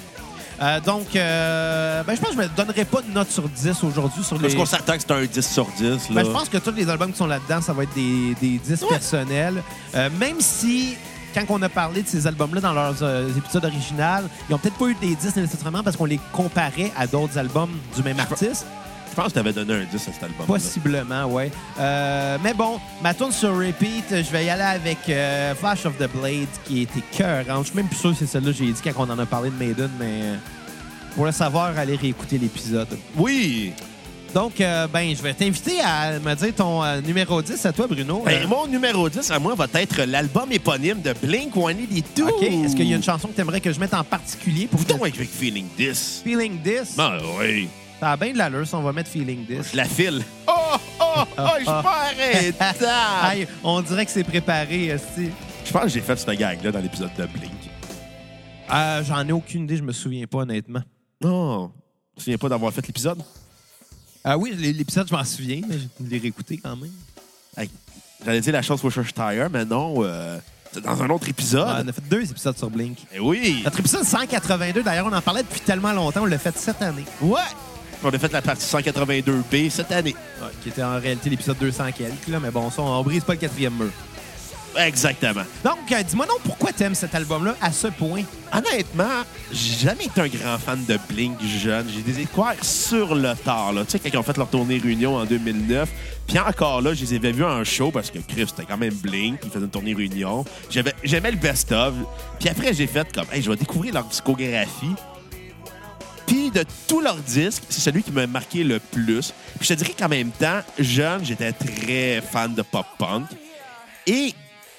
Euh, 0.63 0.79
donc, 0.81 1.17
euh, 1.17 2.03
ben, 2.03 2.15
je 2.15 2.21
pense 2.21 2.31
que 2.31 2.37
je 2.37 2.43
ne 2.43 2.49
me 2.49 2.55
donnerai 2.55 2.85
pas 2.85 3.01
de 3.01 3.11
note 3.11 3.31
sur 3.31 3.49
10 3.49 3.83
aujourd'hui 3.83 4.23
sur 4.23 4.39
les... 4.39 4.49
Est-ce 4.49 4.57
qu'on 4.57 4.67
s'attend 4.67 4.93
que 4.93 5.01
c'est 5.01 5.11
un 5.11 5.25
10 5.25 5.47
sur 5.47 5.67
10? 5.79 5.81
Là? 5.81 5.99
Ben, 6.11 6.25
je 6.27 6.31
pense 6.31 6.51
que 6.51 6.59
tous 6.59 6.73
les 6.73 6.87
albums 6.87 7.13
qui 7.13 7.17
sont 7.17 7.27
là-dedans, 7.27 7.63
ça 7.63 7.73
va 7.73 7.85
être 7.85 7.95
des, 7.95 8.35
des 8.43 8.59
10 8.59 8.85
personnels. 8.91 9.63
Même 9.95 10.37
si, 10.41 10.97
quand 11.35 11.45
on 11.49 11.63
a 11.63 11.69
parlé 11.69 12.03
de 12.03 12.09
ces 12.09 12.27
albums-là 12.27 12.61
dans 12.61 12.73
leurs 12.73 13.03
euh, 13.03 13.29
épisodes 13.37 13.65
originaux, 13.65 14.29
ils 14.49 14.53
n'ont 14.53 14.59
peut-être 14.59 14.77
pas 14.77 14.87
eu 14.87 14.95
des 14.95 15.15
10 15.15 15.37
nécessairement 15.37 15.83
parce 15.83 15.97
qu'on 15.97 16.05
les 16.05 16.21
comparait 16.33 16.93
à 16.97 17.07
d'autres 17.07 17.39
albums 17.39 17.71
du 17.97 18.03
même 18.03 18.19
artiste. 18.21 18.67
Je 19.11 19.17
pense 19.17 19.27
que 19.29 19.33
tu 19.33 19.39
avais 19.41 19.53
donné 19.53 19.75
un 19.75 19.85
10 19.85 19.95
à 19.95 20.13
cet 20.13 20.23
album. 20.23 20.47
Possiblement, 20.47 21.25
oui. 21.29 21.45
mais 21.79 22.55
bon, 22.55 22.79
ma 23.03 23.13
tune 23.15 23.33
sur 23.33 23.57
repeat, 23.57 24.05
je 24.11 24.31
vais 24.31 24.45
y 24.47 24.51
aller 24.51 24.63
avec 24.63 24.99
euh, 25.09 25.55
Flash 25.55 25.85
of 25.87 25.97
the 25.99 26.09
Blade, 26.15 26.47
qui 26.65 26.83
était 26.83 27.03
cœur. 27.17 27.45
Je 27.63 27.65
suis 27.67 27.77
même 27.77 27.89
plus 27.89 27.97
sûr 27.97 28.11
que 28.11 28.17
c'est 28.19 28.27
celle-là 28.27 28.53
que 28.53 28.57
j'ai 28.59 28.67
dit 28.73 28.81
quand 28.83 28.93
on 29.09 29.11
en 29.11 29.19
a 29.19 29.27
parlé 29.27 29.51
de 29.51 29.57
Maiden, 29.57 29.91
mais 29.99 30.21
euh, 30.23 30.37
pour 31.15 31.27
le 31.27 31.33
savoir, 31.33 31.77
allez 31.77 31.97
réécouter 31.97 32.39
l'épisode. 32.39 32.89
Oui! 33.17 33.73
Donc, 34.33 34.61
euh, 34.61 34.87
ben, 34.87 35.15
je 35.15 35.21
vais 35.23 35.35
t'inviter 35.35 35.81
à 35.81 36.21
me 36.21 36.35
dire 36.35 36.55
ton 36.55 36.85
euh, 36.85 37.01
numéro 37.01 37.43
10 37.43 37.67
à 37.67 37.73
toi, 37.73 37.89
Bruno. 37.89 38.23
Ben, 38.25 38.45
Euh, 38.45 38.47
mon 38.47 38.67
numéro 38.69 39.09
10 39.09 39.29
à 39.33 39.39
moi 39.41 39.57
va 39.57 39.67
être 39.75 40.03
l'album 40.05 40.53
éponyme 40.53 41.01
de 41.03 41.13
Blink-182. 41.13 42.23
OK. 42.23 42.43
Est-ce 42.43 42.77
qu'il 42.77 42.87
y 42.87 42.93
a 42.93 42.97
une 42.97 43.03
chanson 43.03 43.27
que 43.27 43.35
tu 43.35 43.41
aimerais 43.41 43.61
que 43.61 43.73
je 43.73 43.81
mette 43.81 43.93
en 43.95 44.05
particulier 44.05 44.69
pour 44.69 44.79
Putain, 44.79 44.99
que... 44.99 45.03
avec 45.03 45.17
Feeling 45.17 45.67
This. 45.77 46.21
Feeling 46.23 46.63
This? 46.63 46.95
Ben 46.97 47.19
oui. 47.41 47.69
Ça 48.01 48.13
a 48.13 48.17
bien 48.17 48.33
de 48.33 48.39
l'allure, 48.39 48.67
ça. 48.67 48.79
On 48.79 48.83
va 48.83 48.93
mettre 48.93 49.11
Feeling 49.11 49.47
This. 49.47 49.73
Je 49.73 49.77
la 49.77 49.85
file. 49.85 50.23
Oh, 50.49 50.53
oh, 51.01 51.05
oh, 51.39 51.43
je 51.55 51.57
suis 51.59 51.65
pas 51.67 52.07
arrêtable. 52.07 52.79
Aïe, 53.23 53.47
on 53.63 53.81
dirait 53.83 54.07
que 54.07 54.11
c'est 54.11 54.25
préparé, 54.25 54.87
esti. 54.87 55.29
Je 55.65 55.71
pense 55.73 55.83
que 55.83 55.89
j'ai 55.91 56.01
fait 56.01 56.17
cette 56.19 56.39
gag-là 56.39 56.73
dans 56.73 56.81
l'épisode 56.81 57.11
de 57.19 57.27
Blink. 57.27 57.53
Euh, 58.73 59.05
J'en 59.05 59.27
ai 59.29 59.33
aucune 59.33 59.65
idée, 59.65 59.77
je 59.77 59.83
me 59.83 59.93
souviens 59.93 60.27
pas, 60.27 60.39
honnêtement. 60.39 60.81
Non. 61.21 61.69
Tu 62.15 62.17
te 62.17 62.23
souviens 62.23 62.39
pas 62.39 62.49
d'avoir 62.49 62.73
fait 62.73 62.87
l'épisode? 62.87 63.23
Ah 64.25 64.39
oui, 64.39 64.55
l'épisode, 64.55 65.07
je 65.09 65.15
m'en 65.15 65.25
souviens, 65.25 65.61
mais 65.69 65.77
je 65.79 66.07
l'ai 66.11 66.19
réécouté 66.19 66.57
quand 66.59 66.77
même. 66.77 66.91
Hey, 67.57 67.69
J'allais 68.25 68.41
dire 68.41 68.53
la 68.53 68.63
chose 68.63 68.83
Worcestershire, 68.83 69.49
mais 69.51 69.65
non. 69.65 70.03
euh, 70.05 70.39
c'est 70.73 70.83
dans 70.83 71.03
un 71.03 71.09
autre 71.11 71.29
épisode. 71.29 71.67
Ah, 71.69 71.81
on 71.85 71.89
a 71.89 71.93
fait 71.93 72.09
deux 72.09 72.31
épisodes 72.31 72.57
sur 72.57 72.71
Blink. 72.71 72.99
Eh 73.13 73.19
oui. 73.19 73.61
Notre 73.65 73.81
épisode 73.81 74.05
182, 74.05 74.83
d'ailleurs, 74.83 75.07
on 75.07 75.13
en 75.13 75.23
parlait 75.23 75.43
depuis 75.43 75.61
tellement 75.61 75.93
longtemps, 75.93 76.23
on 76.23 76.27
l'a 76.27 76.39
fait 76.39 76.57
cette 76.57 76.81
année. 76.83 77.05
Ouais. 77.21 77.41
On 78.03 78.09
a 78.09 78.19
fait 78.19 78.33
la 78.33 78.41
partie 78.43 78.65
182B 78.67 79.71
cette 79.71 79.93
année. 79.93 80.17
Ouais, 80.41 80.49
qui 80.63 80.71
était 80.71 80.83
en 80.83 80.99
réalité 80.99 81.29
l'épisode 81.29 81.59
200 81.59 81.85
quelques, 81.97 82.29
là, 82.29 82.41
mais 82.41 82.51
bon, 82.51 82.71
ça, 82.71 82.83
on 82.83 83.03
brise 83.03 83.25
pas 83.25 83.35
le 83.35 83.39
quatrième 83.39 83.75
mur. 83.75 83.91
Exactement. 84.77 85.43
Donc, 85.65 85.91
euh, 85.91 86.03
dis-moi 86.03 86.27
donc, 86.27 86.41
pourquoi 86.45 86.73
t'aimes 86.73 86.95
cet 86.95 87.15
album-là 87.15 87.57
à 87.61 87.73
ce 87.73 87.89
point? 87.89 88.23
Honnêtement, 88.53 89.25
j'ai 89.53 89.87
jamais 89.87 90.05
été 90.05 90.21
un 90.21 90.29
grand 90.29 90.59
fan 90.59 90.85
de 90.87 90.99
Blink 91.09 91.41
jeune. 91.43 91.87
J'ai 91.93 92.03
des 92.03 92.13
découverts 92.13 92.63
sur 92.63 93.15
le 93.15 93.35
tard. 93.35 93.73
Là. 93.73 93.85
Tu 93.85 93.93
sais, 93.93 93.99
quand 93.99 94.09
ils 94.13 94.17
ont 94.17 94.23
fait 94.23 94.37
leur 94.37 94.49
tournée 94.49 94.79
Réunion 94.79 95.17
en 95.17 95.25
2009, 95.25 95.89
puis 96.27 96.39
encore 96.39 96.83
là, 96.83 96.95
je 96.95 97.05
les 97.05 97.15
avais 97.15 97.33
vus 97.33 97.45
en 97.45 97.65
show 97.65 97.91
parce 97.91 98.11
que 98.11 98.19
Chris, 98.19 98.47
c'était 98.49 98.65
quand 98.65 98.79
même 98.79 98.95
Blink. 98.95 99.41
Ils 99.43 99.51
faisaient 99.51 99.65
une 99.65 99.71
tournée 99.71 99.95
Réunion. 99.95 100.45
J'aimais 100.71 101.31
le 101.33 101.37
best-of. 101.37 101.95
Puis 102.39 102.49
après, 102.49 102.73
j'ai 102.73 102.87
fait 102.87 103.13
comme, 103.13 103.27
hey, 103.33 103.43
je 103.43 103.51
vais 103.51 103.57
découvrir 103.57 103.95
leur 103.95 104.05
discographie. 104.05 104.95
Puis 106.31 106.53
de 106.53 106.65
tous 106.87 107.01
leurs 107.01 107.17
disques, 107.17 107.65
c'est 107.69 107.81
celui 107.81 108.05
qui 108.05 108.13
m'a 108.13 108.25
marqué 108.25 108.63
le 108.63 108.79
plus. 108.79 109.33
Puis 109.59 109.67
je 109.69 109.75
te 109.75 109.75
dirais 109.75 109.95
qu'en 109.99 110.09
même 110.09 110.31
temps, 110.31 110.61
jeune, 110.79 111.25
j'étais 111.25 111.51
très 111.51 112.21
fan 112.21 112.55
de 112.55 112.63
pop-punk. 112.63 113.27
Et 114.07 114.33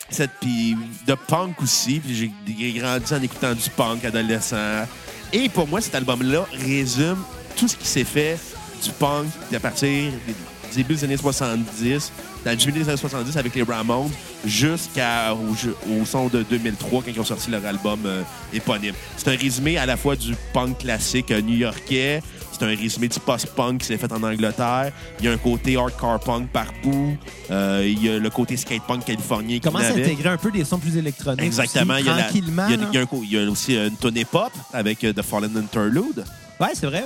cette 0.09 0.31
de 0.41 1.13
punk 1.27 1.61
aussi, 1.61 1.99
puis 1.99 2.31
j'ai 2.57 2.71
grandi 2.71 3.13
en 3.13 3.21
écoutant 3.21 3.53
du 3.53 3.69
punk 3.71 4.05
adolescent. 4.05 4.85
Et 5.33 5.49
pour 5.49 5.67
moi, 5.67 5.81
cet 5.81 5.93
album-là 5.95 6.47
résume 6.53 7.21
tout 7.57 7.67
ce 7.67 7.75
qui 7.75 7.87
s'est 7.87 8.05
fait 8.05 8.39
du 8.81 8.89
punk 8.91 9.27
à 9.53 9.59
partir 9.59 10.09
des 10.25 10.35
début 10.73 10.95
des 10.95 11.03
années 11.03 11.17
70, 11.17 12.13
dans 12.45 12.51
le 12.51 12.57
début 12.57 12.71
des 12.71 12.87
années 12.89 12.97
70 12.97 13.37
avec 13.37 13.53
les 13.55 13.63
Ramones, 13.63 14.09
jusqu'au 14.45 16.05
son 16.05 16.27
de 16.27 16.43
2003 16.43 17.03
quand 17.03 17.11
ils 17.13 17.19
ont 17.19 17.25
sorti 17.25 17.51
leur 17.51 17.65
album 17.65 17.99
euh, 18.05 18.21
éponyme. 18.53 18.93
C'est 19.17 19.29
un 19.33 19.37
résumé 19.37 19.77
à 19.77 19.85
la 19.85 19.97
fois 19.97 20.15
du 20.15 20.35
punk 20.53 20.79
classique 20.79 21.31
euh, 21.31 21.41
new-yorkais, 21.41 22.21
c'est 22.51 22.63
un 22.65 22.67
résumé 22.75 23.07
du 23.07 23.19
post-punk 23.19 23.79
qui 23.81 23.87
s'est 23.87 23.97
fait 23.97 24.11
en 24.11 24.21
Angleterre. 24.21 24.91
Il 25.19 25.25
y 25.25 25.27
a 25.27 25.31
un 25.31 25.37
côté 25.37 25.77
hardcore 25.77 26.19
punk 26.19 26.49
par 26.49 26.67
bout. 26.83 27.17
Euh, 27.49 27.83
il 27.87 28.03
y 28.05 28.09
a 28.09 28.19
le 28.19 28.29
côté 28.29 28.55
skate-punk 28.57 29.03
californien 29.05 29.55
qui 29.55 29.61
Commence 29.61 29.81
à 29.83 29.89
venait 29.89 30.01
avec. 30.03 30.13
intégrer 30.13 30.29
un 30.29 30.37
peu 30.37 30.51
des 30.51 30.63
sons 30.63 30.77
plus 30.77 30.95
électroniques. 30.97 31.41
Exactement. 31.41 31.93
aussi, 31.95 32.03
Il 32.03 32.07
y, 32.07 32.09
a 32.09 32.15
la- 32.15 32.23
tranquillement. 32.23 32.65
il 32.67 32.71
y 32.71 32.73
a- 32.73 32.77
là. 32.77 32.87
il 32.91 32.95
y 32.95 32.97
a 32.97 33.01
un 33.01 33.05
co- 33.05 33.21
il 33.23 33.31
y 33.31 33.37
a 33.37 33.49
aussi 33.49 33.75
une 33.75 33.95
tonne 33.95 34.19
pop 34.31 34.51
avec 34.73 34.99
The 34.99 35.21
Fallen 35.23 35.55
Interlude. 35.57 36.23
Ouais, 36.59 36.69
c'est 36.75 36.85
vrai. 36.85 37.05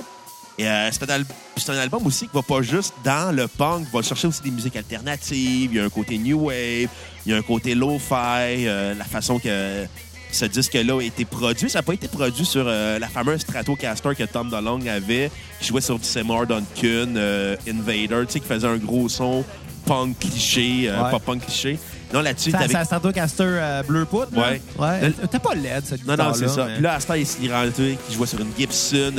Et 0.58 0.66
euh, 0.66 0.90
c'est 0.90 1.02
un, 1.10 1.14
al- 1.14 1.24
c'est 1.56 1.70
un 1.70 1.78
album 1.78 2.06
aussi 2.06 2.26
qui 2.26 2.34
va 2.34 2.42
pas 2.42 2.62
juste 2.62 2.94
dans 3.04 3.34
le 3.34 3.46
punk, 3.46 3.86
va 3.92 4.00
chercher 4.02 4.26
aussi 4.28 4.42
des 4.42 4.50
musiques 4.50 4.76
alternatives. 4.76 5.70
Il 5.72 5.76
y 5.76 5.80
a 5.80 5.84
un 5.84 5.90
côté 5.90 6.16
new 6.18 6.46
wave, 6.46 6.88
il 7.26 7.32
y 7.32 7.34
a 7.34 7.36
un 7.36 7.42
côté 7.42 7.74
lo-fi, 7.74 8.14
euh, 8.66 8.94
la 8.94 9.04
façon 9.04 9.38
que 9.38 9.84
ce 10.32 10.44
disque-là 10.46 10.98
a 10.98 11.02
été 11.02 11.24
produit. 11.26 11.68
Ça 11.68 11.80
n'a 11.80 11.82
pas 11.82 11.92
été 11.94 12.08
produit 12.08 12.44
sur 12.46 12.64
euh, 12.66 12.98
la 12.98 13.08
fameuse 13.08 13.40
Stratocaster 13.42 14.14
que 14.16 14.24
Tom 14.24 14.48
DeLonge 14.50 14.86
avait, 14.88 15.30
qui 15.60 15.68
jouait 15.68 15.80
sur 15.82 15.98
du 15.98 16.04
Seymour 16.06 16.46
Duncan, 16.46 16.64
euh, 17.16 17.56
Invader, 17.68 18.24
tu 18.26 18.32
sais, 18.32 18.40
qui 18.40 18.46
faisait 18.48 18.66
un 18.66 18.76
gros 18.78 19.08
son 19.10 19.44
punk 19.84 20.18
cliché, 20.18 20.88
euh, 20.88 21.04
Ouais. 21.04 21.10
pas 21.10 21.20
punk 21.20 21.44
cliché. 21.44 21.78
Non, 22.14 22.20
là-dessus, 22.22 22.50
t'avais- 22.52 22.72
ça 22.72 22.84
Stratocaster 22.84 23.44
euh, 23.46 23.82
bleu 23.82 24.04
poudre. 24.04 24.28
là? 24.32 24.50
Ouais. 24.52 24.62
Ouais. 24.78 25.08
Le- 25.08 25.26
T'as 25.28 25.38
pas 25.38 25.54
LED, 25.54 25.84
cette 25.84 26.06
Non, 26.06 26.16
non, 26.16 26.32
c'est 26.34 26.48
ça. 26.48 26.64
Puis 26.66 26.82
là, 26.82 26.94
à 26.94 27.00
ce 27.00 27.06
temps, 27.06 27.14
il 27.14 27.26
s'est 27.26 27.52
rendu 27.52 27.96
qui 28.08 28.14
jouait 28.14 28.26
sur 28.26 28.40
une 28.40 28.50
Gibson 28.58 29.12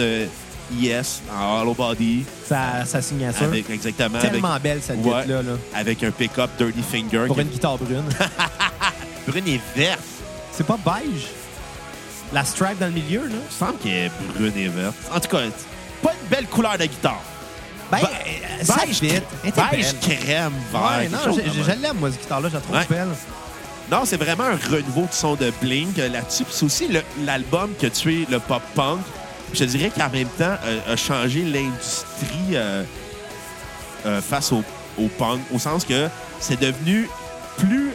euh, 0.72 1.00
ES 1.02 1.22
en 1.34 1.62
hollow 1.62 1.74
body. 1.74 2.26
sa, 2.48 2.86
sa 2.86 3.02
signature. 3.02 3.44
Avec, 3.46 3.70
exactement. 3.70 4.18
Avec, 4.18 4.32
Tellement 4.32 4.58
belle, 4.60 4.80
cette 4.82 5.04
Ouais. 5.06 5.26
là 5.26 5.42
avec 5.76 6.04
un 6.04 6.12
pick-up 6.12 6.50
Dirty 6.58 6.82
Finger. 6.82 7.26
Pour 7.28 7.36
qui- 7.36 7.42
une 7.44 7.48
guitare 7.50 7.78
brune. 7.78 8.04
brune 9.28 9.48
et 9.48 9.62
verte. 9.76 10.00
c'est 10.52 10.66
pas 10.66 10.78
beige? 10.84 11.28
La 12.34 12.44
stripe 12.44 12.80
dans 12.80 12.88
le 12.88 12.92
milieu, 12.92 13.22
là? 13.28 13.36
Il 13.50 13.56
semble 13.56 13.78
qu'elle 13.78 13.94
est 14.08 14.12
brune 14.34 14.54
et 14.58 14.68
verte. 14.68 14.96
En 15.14 15.20
tout 15.20 15.30
cas, 15.30 15.40
pas 16.04 16.12
une 16.22 16.30
belle 16.30 16.46
couleur 16.48 16.78
de 16.78 16.86
guitare. 16.86 17.22
Ben, 17.90 18.00
euh, 18.00 18.64
ça 18.66 18.76
beige, 18.86 19.00
beige 19.02 19.96
crème, 20.02 20.52
vert. 20.74 20.82
Ouais, 21.00 21.08
non, 21.08 21.20
je, 21.34 21.82
l'aime, 21.82 21.96
moi, 21.98 22.12
cette 22.12 22.22
guitare-là. 22.22 22.50
Je 22.50 22.54
la 22.56 22.60
trouve 22.60 22.76
Ouais. 22.76 22.86
belle. 22.90 23.08
Non, 23.90 24.02
c'est 24.04 24.18
vraiment 24.18 24.44
un 24.44 24.58
renouveau 24.58 25.04
de 25.04 25.14
son 25.14 25.36
de 25.36 25.50
Blink 25.62 25.98
euh, 25.98 26.10
là-dessus. 26.10 26.44
C'est 26.50 26.66
aussi 26.66 26.90
l'album 27.24 27.70
qui 27.80 27.86
a 27.86 27.90
tué 27.90 28.28
le 28.30 28.40
pop-punk. 28.40 29.00
Je 29.54 29.60
te 29.60 29.64
dirais 29.64 29.92
qu'en 29.96 30.10
même 30.10 30.28
temps, 30.38 30.56
euh, 30.66 30.94
a 30.94 30.96
changé 30.96 31.42
l'industrie 31.44 32.54
euh, 32.56 32.84
euh, 34.06 34.22
face 34.22 34.52
au, 34.52 34.64
au 35.00 35.08
punk, 35.08 35.40
au 35.54 35.60
sens 35.60 35.86
que 35.86 36.08
c'est 36.40 36.60
devenu 36.60 37.10
plus 37.58 37.90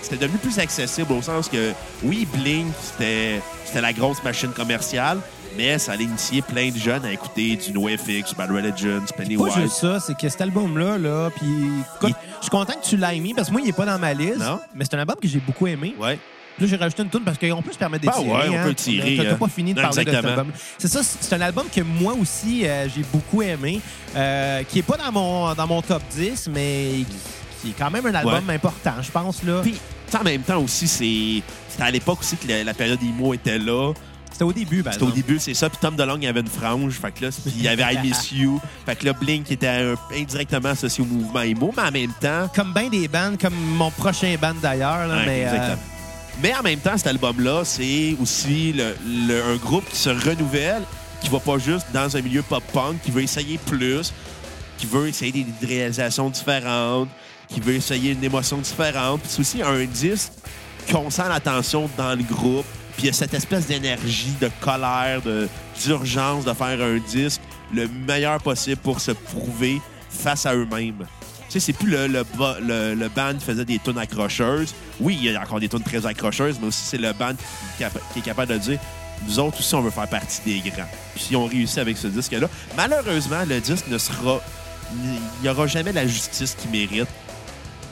c'était 0.00 0.16
devenu 0.16 0.38
plus 0.38 0.58
accessible 0.58 1.12
au 1.12 1.20
sens 1.20 1.48
que 1.50 1.72
oui 2.02 2.26
Blink 2.32 2.68
c'était 2.80 3.40
c'était 3.66 3.82
la 3.82 3.92
grosse 3.92 4.22
machine 4.22 4.50
commerciale 4.50 5.18
mais 5.58 5.78
ça 5.78 5.92
a 5.92 5.96
initié 5.96 6.40
plein 6.40 6.70
de 6.70 6.76
jeunes 6.78 7.04
à 7.04 7.12
écouter 7.12 7.56
du 7.56 7.72
NoFX, 7.72 8.34
Bad 8.34 8.50
Religion, 8.50 9.00
du 9.00 9.06
Pas 9.06 9.14
Pennywise. 9.18 9.54
juste 9.54 9.76
ça, 9.76 10.00
c'est 10.00 10.16
que 10.16 10.28
cet 10.28 10.40
album-là, 10.40 10.98
là, 10.98 11.30
puis 11.30 11.46
Il- 11.46 12.08
je 12.08 12.40
suis 12.40 12.50
content 12.50 12.72
que 12.72 12.84
tu 12.84 12.96
l'aies 12.96 13.20
mis 13.20 13.34
parce 13.34 13.48
que 13.48 13.52
moi, 13.52 13.60
il 13.62 13.68
est 13.68 13.72
pas 13.72 13.86
dans 13.86 13.98
ma 13.98 14.12
liste. 14.14 14.38
Non. 14.38 14.58
Mais 14.74 14.84
c'est 14.84 14.96
un 14.96 14.98
album 14.98 15.14
que 15.22 15.28
j'ai 15.28 15.38
beaucoup 15.38 15.68
aimé. 15.68 15.94
Ouais. 16.00 16.18
Là, 16.58 16.66
j'ai 16.68 16.76
rajouté 16.76 17.02
une 17.02 17.10
tune 17.10 17.22
parce 17.24 17.38
qu'on 17.38 17.62
peut 17.62 17.72
se 17.72 17.78
permettre 17.78 18.04
Ben 18.06 18.12
d'étirer. 18.12 18.30
ouais, 18.32 18.48
on 18.48 18.58
hein. 18.60 18.64
peut 18.64 18.74
tirer, 18.74 19.16
T'as 19.16 19.24
euh, 19.24 19.34
pas 19.34 19.48
fini 19.48 19.74
de 19.74 19.80
non, 19.80 19.88
parler 19.88 20.04
de 20.04 20.10
cet 20.10 20.24
album. 20.24 20.52
C'est 20.78 20.88
ça, 20.88 21.00
c'est 21.02 21.34
un 21.34 21.40
album 21.40 21.66
que 21.74 21.80
moi 21.80 22.14
aussi, 22.14 22.66
euh, 22.66 22.88
j'ai 22.94 23.02
beaucoup 23.12 23.42
aimé, 23.42 23.80
euh, 24.14 24.62
qui 24.62 24.78
est 24.78 24.82
pas 24.82 24.96
dans 24.96 25.10
mon, 25.10 25.54
dans 25.54 25.66
mon 25.66 25.82
top 25.82 26.02
10, 26.12 26.50
mais 26.54 27.04
qui, 27.60 27.70
est 27.70 27.74
quand 27.76 27.90
même 27.90 28.06
un 28.06 28.14
album 28.14 28.48
important, 28.50 28.94
je 29.02 29.10
pense. 29.10 29.42
là. 29.42 29.62
Puis, 29.62 29.74
en 30.18 30.22
même 30.22 30.42
temps 30.42 30.60
aussi, 30.62 30.86
c'est 30.86 31.42
c'était 31.68 31.82
à 31.82 31.90
l'époque 31.90 32.20
aussi 32.20 32.36
que 32.36 32.46
la, 32.46 32.62
la 32.62 32.74
période 32.74 33.00
emo 33.02 33.34
était 33.34 33.58
là. 33.58 33.92
C'était 34.30 34.44
au 34.44 34.52
début, 34.52 34.82
ben 34.82 34.90
C'était 34.92 35.04
au 35.04 35.10
début, 35.10 35.38
c'est 35.38 35.54
ça. 35.54 35.68
Puis 35.68 35.78
Tom 35.80 35.94
DeLonge, 35.94 36.18
il 36.22 36.26
avait 36.26 36.40
une 36.40 36.48
frange. 36.48 36.94
Fait 36.94 37.12
que 37.12 37.24
là, 37.24 37.30
puis 37.30 37.52
il 37.56 37.62
y 37.62 37.68
avait 37.68 37.94
I 37.94 37.98
Miss 38.02 38.32
You. 38.32 38.60
Fait 38.84 38.96
que 38.96 39.06
là, 39.06 39.12
Blink 39.12 39.50
était 39.50 39.68
un- 39.68 39.94
indirectement 40.12 40.70
associé 40.70 41.02
au 41.04 41.06
mouvement 41.06 41.42
emo, 41.42 41.72
mais 41.76 41.82
en 41.82 41.90
même 41.92 42.12
temps... 42.20 42.48
Comme 42.54 42.72
bien 42.72 42.88
des 42.88 43.06
bands, 43.06 43.34
comme 43.40 43.54
mon 43.54 43.92
prochain 43.92 44.34
band 44.40 44.54
d'ailleurs. 44.60 45.08
Ouais, 45.08 45.24
mais, 45.24 45.44
euh, 45.44 45.54
exactement. 45.54 45.93
Mais 46.42 46.54
en 46.54 46.62
même 46.62 46.80
temps, 46.80 46.96
cet 46.96 47.06
album-là, 47.06 47.64
c'est 47.64 48.16
aussi 48.20 48.74
un 48.80 49.56
groupe 49.56 49.88
qui 49.88 49.96
se 49.96 50.10
renouvelle, 50.10 50.82
qui 51.20 51.28
va 51.28 51.38
pas 51.38 51.58
juste 51.58 51.86
dans 51.92 52.16
un 52.16 52.20
milieu 52.20 52.42
pop-punk, 52.42 53.00
qui 53.02 53.10
veut 53.10 53.22
essayer 53.22 53.58
plus, 53.58 54.12
qui 54.76 54.86
veut 54.86 55.08
essayer 55.08 55.32
des 55.60 55.66
réalisations 55.66 56.28
différentes, 56.28 57.08
qui 57.48 57.60
veut 57.60 57.74
essayer 57.74 58.12
une 58.12 58.24
émotion 58.24 58.58
différente. 58.58 59.20
C'est 59.26 59.40
aussi 59.40 59.62
un 59.62 59.84
disque 59.84 60.32
qu'on 60.90 61.08
sent 61.08 61.28
l'attention 61.28 61.88
dans 61.96 62.14
le 62.14 62.24
groupe. 62.24 62.66
Puis 62.96 63.04
il 63.04 63.06
y 63.06 63.10
a 63.10 63.12
cette 63.12 63.34
espèce 63.34 63.66
d'énergie, 63.66 64.34
de 64.40 64.50
colère, 64.60 65.20
d'urgence 65.82 66.44
de 66.44 66.52
faire 66.52 66.80
un 66.80 66.98
disque 66.98 67.40
le 67.72 67.88
meilleur 67.88 68.40
possible 68.40 68.80
pour 68.82 69.00
se 69.00 69.10
prouver 69.12 69.80
face 70.08 70.46
à 70.46 70.54
eux-mêmes. 70.54 71.06
Sais, 71.54 71.60
c'est 71.60 71.72
plus 71.72 71.90
le, 71.90 72.08
le, 72.08 72.24
le- 72.62 72.94
le 72.94 73.08
band 73.08 73.34
qui 73.38 73.44
faisait 73.44 73.64
des 73.64 73.78
tunes 73.78 73.96
accrocheuses. 73.98 74.74
Oui, 75.00 75.16
il 75.22 75.30
y 75.30 75.36
a 75.36 75.40
encore 75.40 75.60
des 75.60 75.68
tunes 75.68 75.82
très 75.84 76.04
accrocheuses, 76.04 76.58
mais 76.60 76.66
aussi 76.66 76.82
c'est 76.84 76.98
le 76.98 77.12
band 77.12 77.34
qui, 77.76 77.82
est 77.82 77.86
capa- 77.86 78.00
qui 78.12 78.18
est 78.18 78.22
capable 78.22 78.52
de 78.52 78.58
dire 78.58 78.78
nous 79.28 79.38
autres 79.38 79.60
aussi, 79.60 79.72
on 79.76 79.80
veut 79.80 79.90
faire 79.92 80.08
partie 80.08 80.40
des 80.44 80.58
grands. 80.70 80.88
Puis 81.14 81.28
ils 81.30 81.36
ont 81.36 81.46
réussi 81.46 81.78
avec 81.78 81.96
ce 81.96 82.08
disque-là. 82.08 82.48
Malheureusement, 82.76 83.44
le 83.48 83.60
disque 83.60 83.86
ne 83.88 83.96
sera. 83.98 84.40
Il 84.92 85.20
n'y 85.42 85.48
aura 85.48 85.66
jamais 85.68 85.92
la 85.92 86.06
justice 86.06 86.56
qu'il 86.60 86.70
mérite. 86.72 87.08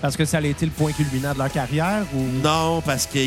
Parce 0.01 0.17
que 0.17 0.25
ça 0.25 0.39
a 0.39 0.41
été 0.43 0.67
le 0.67 0.73
point 0.73 0.91
culminant 0.91 1.33
de 1.33 1.39
leur 1.39 1.51
carrière 1.53 2.03
ou? 2.13 2.23
Non, 2.43 2.81
parce 2.85 3.07
que, 3.07 3.21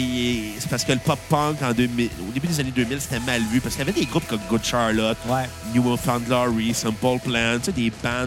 c'est 0.59 0.69
parce 0.69 0.83
que 0.83 0.91
le 0.91 0.99
pop-punk, 0.99 1.61
en 1.63 1.71
2000 1.71 2.09
au 2.27 2.31
début 2.33 2.47
des 2.47 2.59
années 2.59 2.73
2000, 2.75 2.99
c'était 2.99 3.21
mal 3.21 3.41
vu. 3.49 3.61
Parce 3.61 3.75
qu'il 3.75 3.85
y 3.85 3.89
avait 3.89 3.97
des 3.97 4.05
groupes 4.05 4.27
comme 4.27 4.41
Good 4.49 4.65
Charlotte, 4.65 5.17
Ouais. 5.29 5.45
New 5.73 5.95
Found 5.95 6.25
Glory, 6.25 6.73
Simple 6.73 7.19
Plan, 7.23 7.57
tu 7.59 7.65
sais, 7.67 7.71
des 7.71 7.91
bands 8.03 8.25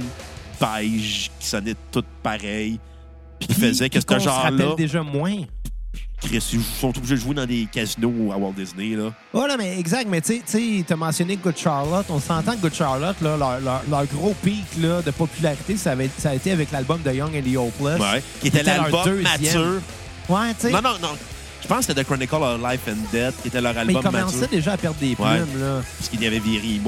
beige 0.61 1.31
qui 1.39 1.47
sonnaient 1.47 1.77
toutes 1.93 2.07
pareilles. 2.23 2.79
Puis 3.39 3.49
qui 3.49 3.55
faisaient 3.55 3.89
que 3.89 4.01
ce 4.01 4.07
genre-là, 4.19 4.33
rappelle 4.51 4.75
déjà 4.77 5.03
moins. 5.03 5.37
Chris, 6.21 6.45
ils 6.53 6.61
sont 6.81 6.89
obligés 6.89 7.15
de 7.15 7.21
jouer 7.21 7.35
dans 7.35 7.47
des 7.47 7.69
casinos 7.73 8.33
à 8.33 8.37
Walt 8.37 8.53
Disney. 8.57 8.97
Là. 8.97 9.13
Voilà, 9.33 9.57
mais 9.57 9.79
exact. 9.79 10.09
Mais 10.11 10.21
tu 10.21 10.43
sais, 10.45 10.85
tu 10.85 10.93
as 10.93 10.97
mentionné 10.97 11.37
Good 11.37 11.57
Charlotte. 11.57 12.07
On 12.11 12.19
s'entend 12.19 12.57
que 12.57 12.63
Good 12.63 12.75
Charlotte, 12.75 13.15
là, 13.21 13.37
leur, 13.37 13.61
leur- 13.61 13.83
leur 13.89 14.05
gros 14.07 14.35
pic 14.43 14.65
là, 14.81 15.01
de 15.01 15.13
popularité, 15.13 15.77
ça, 15.77 15.93
avait- 15.93 16.11
ça 16.19 16.31
a 16.31 16.35
été 16.35 16.51
avec 16.51 16.73
l'album 16.73 17.01
de 17.03 17.13
Young 17.13 17.31
and 17.37 17.43
the 17.49 17.57
Hopeless. 17.57 18.01
Ouais. 18.01 18.23
Qui 18.41 18.49
était 18.49 18.65
l'album 18.65 19.21
mature. 19.21 19.81
Ouais, 20.29 20.53
tu 20.55 20.63
sais. 20.67 20.71
Non, 20.73 20.83
non, 20.83 20.99
non. 21.01 21.17
Je 21.63 21.69
pense 21.69 21.79
que 21.79 21.85
c'était 21.93 22.03
The 22.03 22.07
Chronicle 22.07 22.35
of 22.35 22.61
Life 22.69 22.81
and 22.89 22.97
Death 23.13 23.35
qui 23.43 23.49
était 23.49 23.61
leur 23.61 23.75
Mais 23.75 23.81
album 23.81 23.97
ils 23.99 24.03
commençaient 24.03 24.35
mature. 24.37 24.49
déjà 24.49 24.73
à 24.73 24.77
perdre 24.77 24.99
des 24.99 25.15
plumes. 25.15 25.25
Ouais. 25.27 25.61
Là. 25.61 25.83
Parce 25.99 26.09
qu'il 26.09 26.21
y 26.21 26.27
avait 26.27 26.39
viré. 26.41 26.81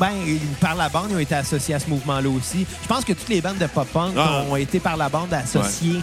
Ben, 0.00 0.12
par 0.60 0.74
la 0.74 0.88
bande, 0.88 1.08
ils 1.10 1.16
ont 1.16 1.20
été 1.20 1.34
associés 1.34 1.74
à 1.74 1.80
ce 1.80 1.88
mouvement-là 1.88 2.28
aussi. 2.28 2.66
Je 2.82 2.88
pense 2.88 3.04
que 3.04 3.12
toutes 3.12 3.28
les 3.28 3.40
bandes 3.40 3.58
de 3.58 3.66
pop-punk 3.66 4.14
Ah. 4.16 4.42
ont 4.50 4.56
été 4.56 4.80
par 4.80 4.96
la 4.96 5.08
bande 5.08 5.32
associées 5.32 6.00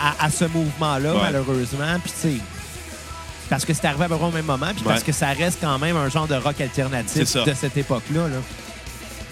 à, 0.00 0.24
à 0.26 0.30
ce 0.30 0.44
mouvement-là, 0.46 1.14
Ouais. 1.14 1.20
malheureusement. 1.22 1.98
Puis, 2.02 2.12
tu 2.20 2.28
sais, 2.28 2.34
parce 3.48 3.64
que 3.64 3.72
c'est 3.74 3.86
arrivé 3.86 4.04
à 4.04 4.08
peu 4.08 4.16
près 4.16 4.26
au 4.26 4.30
même 4.32 4.44
moment, 4.46 4.66
puis 4.74 4.82
parce 4.84 5.02
que 5.04 5.12
ça 5.12 5.28
reste 5.28 5.58
quand 5.60 5.78
même 5.78 5.96
un 5.96 6.08
genre 6.08 6.26
de 6.26 6.34
rock 6.34 6.60
alternatif 6.60 7.34
de 7.36 7.54
cette 7.54 7.76
époque-là. 7.76 8.28
là. 8.28 8.36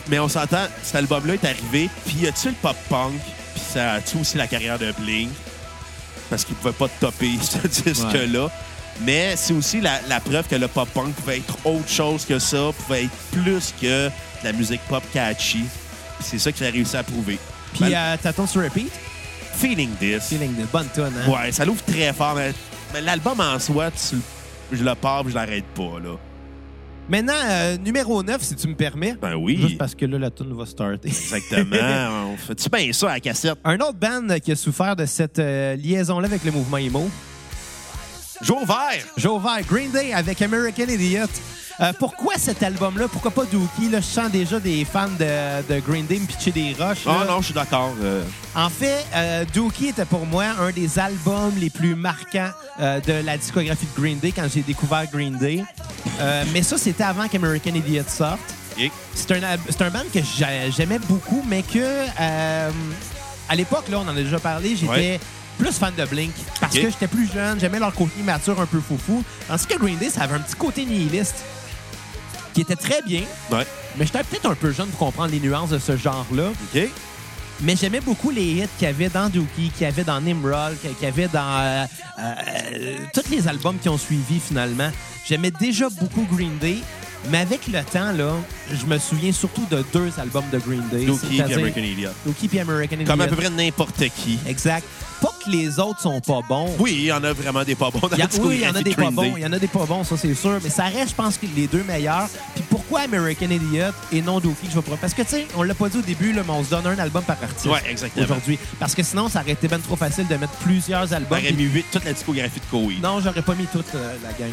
Mais 0.09 0.19
on 0.19 0.29
s'entend, 0.29 0.67
cet 0.83 0.97
album-là 0.97 1.35
est 1.35 1.45
arrivé, 1.45 1.89
puis 2.07 2.17
y 2.21 2.27
a-tu 2.29 2.49
le 2.49 2.55
pop-punk, 2.63 3.13
puis 3.55 3.63
ça 3.73 3.93
a 3.95 4.01
tué 4.01 4.21
aussi 4.21 4.37
la 4.37 4.47
carrière 4.47 4.79
de 4.79 4.93
Blink, 5.01 5.31
parce 6.31 6.45
qu'il 6.45 6.55
pouvait 6.57 6.73
pas 6.75 6.89
topper 7.01 7.33
ce 7.43 7.67
disque-là. 7.67 8.51
Mais 9.03 9.35
c'est 9.37 9.53
aussi 9.53 9.81
la, 9.81 10.01
la 10.09 10.21
preuve 10.21 10.47
que 10.49 10.55
le 10.57 10.69
pop-punk 10.69 11.13
pouvait 11.15 11.39
être 11.39 11.57
autre 11.65 11.89
chose 11.89 12.25
que 12.25 12.39
ça, 12.39 12.71
pouvait 12.79 13.05
être 13.05 13.17
plus 13.33 13.75
que 13.81 14.07
de 14.09 14.11
la 14.45 14.53
musique 14.53 14.81
pop 14.89 15.03
catchy. 15.13 15.65
C'est 16.21 16.39
ça 16.39 16.53
qu'il 16.53 16.67
a 16.67 16.71
réussi 16.71 16.97
à 16.97 17.03
prouver. 17.03 17.39
Puis, 17.73 17.81
Ben, 17.91 17.93
euh, 17.95 18.17
t'attends 18.23 18.47
sur 18.47 18.63
repeat? 18.63 18.91
Feeling 19.55 19.91
This. 19.99 20.25
Feeling 20.29 20.55
de 20.57 20.65
bonne 20.73 20.87
tonne, 20.95 21.13
hein? 21.27 21.31
Ouais, 21.31 21.51
ça 21.53 21.65
l'ouvre 21.65 21.83
très 21.85 22.13
fort, 22.13 22.35
mais, 22.37 22.53
mais 22.93 23.01
l'album 23.01 23.39
en 23.41 23.59
soi, 23.59 23.91
tu- 23.91 24.17
je 24.73 24.83
le 24.85 24.95
pars, 24.95 25.29
je 25.29 25.35
l'arrête 25.35 25.65
pas, 25.75 25.99
là. 26.03 26.17
Maintenant, 27.09 27.35
euh, 27.51 27.77
numéro 27.77 28.23
9, 28.23 28.43
si 28.43 28.55
tu 28.57 28.67
me 28.67 28.75
permets. 28.75 29.15
Ben 29.21 29.35
oui. 29.35 29.59
Juste 29.61 29.77
parce 29.77 29.95
que 29.95 30.07
là, 30.07 30.19
la 30.19 30.31
tune 30.31 30.57
va 30.57 30.65
starter. 30.65 31.09
Exactement. 31.09 31.77
on 32.33 32.37
fait-tu 32.39 32.69
bien 32.71 32.93
ça 32.93 33.11
à 33.11 33.15
la 33.15 33.21
cassette? 33.21 33.59
Un 33.63 33.77
autre 33.81 33.99
band 33.99 34.39
qui 34.43 34.53
a 34.53 34.57
souffert 34.57 34.97
de 34.97 35.05
cette 35.05 35.39
euh, 35.39 35.77
liaison-là 35.77 36.27
avec 36.27 36.43
le 36.45 36.53
mouvement 36.53 36.79
emo, 36.79 37.11
Joe 38.43 38.65
Vert! 38.67 39.05
Joe 39.17 39.41
Vert, 39.43 39.63
Green 39.69 39.91
Day 39.91 40.13
avec 40.13 40.41
American 40.43 40.85
Idiot. 40.89 41.27
Euh, 41.81 41.93
pourquoi 41.99 42.35
cet 42.39 42.63
album-là? 42.63 43.09
Pourquoi 43.09 43.33
pas 43.33 43.45
Dookie? 43.47 43.89
Là, 43.91 43.99
je 44.01 44.05
sens 44.07 44.31
déjà 44.31 44.61
des 44.61 44.85
fans 44.85 45.09
de, 45.19 45.63
de 45.75 45.81
Green 45.81 46.07
Day 46.07 46.21
me 46.21 46.27
pitcher 46.27 46.53
des 46.53 46.73
roches. 46.79 46.99
Ah 47.07 47.25
non, 47.27 47.41
je 47.41 47.47
suis 47.47 47.55
d'accord. 47.55 47.93
euh, 48.03 48.23
En 48.55 48.69
fait, 48.71 49.05
euh, 49.15 49.45
Dookie 49.53 49.89
était 49.89 50.05
pour 50.05 50.25
moi 50.27 50.45
un 50.61 50.71
des 50.71 50.99
albums 51.01 51.53
les 51.59 51.71
plus 51.71 51.97
marquants 51.97 52.51
de 52.79 53.25
la 53.25 53.37
discographie 53.37 53.87
de 53.87 54.01
Green 54.01 54.19
Day 54.19 54.33
quand 54.33 54.47
j'ai 54.53 54.63
découvert 54.63 55.07
Green 55.13 55.37
Day. 55.37 55.65
Mais 56.53 56.63
ça, 56.63 56.79
c'était 56.79 57.05
avant 57.05 57.27
qu'American 57.27 57.75
Idiot 57.75 58.05
sorte. 58.07 58.39
C'est 59.15 59.33
un, 59.33 59.91
band 59.91 60.01
que 60.13 60.21
j'a- 60.37 60.71
j'aimais 60.71 60.99
beaucoup, 61.01 61.45
mais 61.49 61.63
que 61.63 62.07
à 63.49 63.55
l'époque, 63.57 63.89
là, 63.91 63.99
on 63.99 64.09
en 64.09 64.17
a 64.17 64.23
déjà 64.23 64.39
parlé, 64.39 64.77
j'étais 64.77 64.89
Ouais. 64.89 65.21
Plus 65.59 65.73
fan 65.73 65.93
de 65.97 66.05
Blink 66.05 66.33
parce 66.61 66.75
que 66.75 66.83
j'étais 66.91 67.07
plus 67.09 67.31
jeune, 67.33 67.59
j'aimais 67.61 67.79
leur 67.79 67.95
côté 67.95 68.23
mature 68.23 68.61
un 68.61 68.67
peu 68.67 68.81
foufou. 68.81 69.23
Tandis 69.49 69.67
que 69.67 69.79
Green 69.79 69.97
Day, 69.99 70.11
ça 70.11 70.23
avait 70.23 70.35
un 70.35 70.41
petit 70.41 70.57
côté 70.57 70.85
nihiliste 70.85 71.37
qui 72.53 72.61
était 72.61 72.77
très 72.77 73.03
bien, 73.03 73.23
Ouais. 73.51 73.67
mais 73.97 74.07
j'étais 74.07 74.23
peut-être 74.23 74.47
un 74.51 74.55
peu 74.55 74.71
jeune 74.73 74.89
pour 74.89 74.99
comprendre 75.01 75.31
les 75.33 75.41
nuances 75.41 75.71
de 75.71 75.79
ce 75.79 75.97
genre-là. 75.97 76.51
OK. 76.75 76.83
Mais 77.61 77.77
j'aimais 77.77 78.01
beaucoup 78.01 78.31
les 78.31 78.43
hits 78.45 78.69
qu'il 78.79 78.87
y 78.89 78.91
avait 78.91 79.09
dans 79.09 79.29
Dookie, 79.29 79.71
qu'il 79.71 79.83
y 79.83 79.87
avait 79.87 80.05
dans 80.05 80.21
Nimrod, 80.21 80.77
qu'il 80.81 80.91
y 81.03 81.07
avait 81.07 81.29
dans 81.29 81.41
euh, 81.61 81.85
euh, 82.19 82.97
tous 83.13 83.29
les 83.31 83.47
albums 83.49 83.79
qui 83.79 83.89
ont 83.89 83.99
suivi 83.99 84.41
finalement. 84.41 84.91
J'aimais 85.27 85.53
déjà 85.53 85.89
beaucoup 85.89 86.27
Green 86.31 86.59
Day, 86.59 86.79
mais 87.31 87.39
avec 87.39 87.67
le 87.69 87.83
temps, 87.85 88.13
là, 88.13 88.33
je 88.73 88.87
me 88.87 88.99
souviens 88.99 89.33
surtout 89.33 89.67
de 89.71 89.85
deux 89.93 90.11
albums 90.19 90.45
de 90.53 90.59
Green 90.59 90.83
Day. 90.91 91.05
Dookie 91.05 91.39
et 91.39 91.43
American 91.43 91.81
Idiot. 91.83 92.11
Dookie 92.27 92.49
puis 92.49 92.61
American 92.61 92.97
Idiot. 92.97 93.07
Comme 93.07 93.21
à 93.21 93.27
peu 93.27 93.37
près 93.37 93.51
n'importe 93.51 94.03
qui. 94.17 94.39
Exact. 94.47 94.85
Pas 95.21 95.33
que 95.43 95.51
les 95.51 95.79
autres 95.79 96.01
sont 96.03 96.21
pas 96.21 96.41
bons. 96.47 96.69
Oui, 96.79 96.93
il 96.95 97.05
y 97.05 97.13
en 97.13 97.23
a 97.25 97.33
vraiment 97.33 97.65
des 97.65 97.75
pas 97.75 97.91
bons 97.91 98.09
dans 98.09 98.17
y 98.17 98.23
a- 98.23 98.29
oui, 98.41 98.57
il 98.57 98.61
y 98.61 98.67
en 98.67 98.75
a 98.75 98.83
des 98.83 98.91
de 98.91 98.97
pas 98.97 99.11
bons. 99.11 99.33
Il 99.37 99.43
y 99.43 99.47
en 99.47 99.53
a 99.53 99.59
des 99.59 99.69
pas 99.69 99.87
bons, 99.87 100.05
ça 100.05 100.17
c'est 100.19 100.35
sûr. 100.35 100.59
Mais 100.63 100.69
ça 100.69 100.85
reste, 100.85 101.11
je 101.11 101.15
pense, 101.15 101.39
les 101.57 101.67
deux 101.67 101.83
meilleurs. 101.83 102.29
Puis 102.55 102.65
pourquoi 102.69 103.03
American 103.03 103.49
Idiot 103.49 103.93
et 104.13 104.21
non 104.21 104.41
Dookie 104.41 104.67
je 104.69 104.75
vais 104.75 104.83
prendre? 104.83 104.99
Parce 104.99 105.15
que, 105.15 105.23
tu 105.23 105.29
sais, 105.29 105.47
on 105.57 105.63
l'a 105.63 105.75
pas 105.75 105.89
dit 105.89 105.99
au 105.99 106.03
début, 106.03 106.33
là, 106.33 106.43
mais 106.47 106.53
on 106.53 106.63
se 106.63 106.71
donne 106.71 106.87
un 106.87 106.99
album 106.99 107.23
par 107.23 107.37
artiste. 107.43 107.67
Ouais, 107.67 107.81
exactement. 107.89 108.25
Aujourd'hui. 108.25 108.59
Parce 108.79 108.95
que 108.95 109.03
sinon, 109.03 109.29
ça 109.29 109.41
aurait 109.41 109.53
été 109.53 109.67
bien 109.69 109.79
trop 109.79 109.97
facile 109.97 110.27
de 110.27 110.35
mettre 110.37 110.53
plusieurs 110.55 111.11
albums. 111.13 111.39
J'aurais 111.41 111.53
mis 111.53 111.65
8 111.65 111.87
toute 111.91 112.05
la 112.05 112.13
discographie 112.13 112.61
de 112.61 112.67
Coheed. 112.71 113.03
Non, 113.03 113.21
j'aurais 113.21 113.43
pas 113.43 113.55
mis 113.55 113.67
toute 113.67 113.95
euh, 113.95 114.15
la 114.23 114.31
gang. 114.33 114.53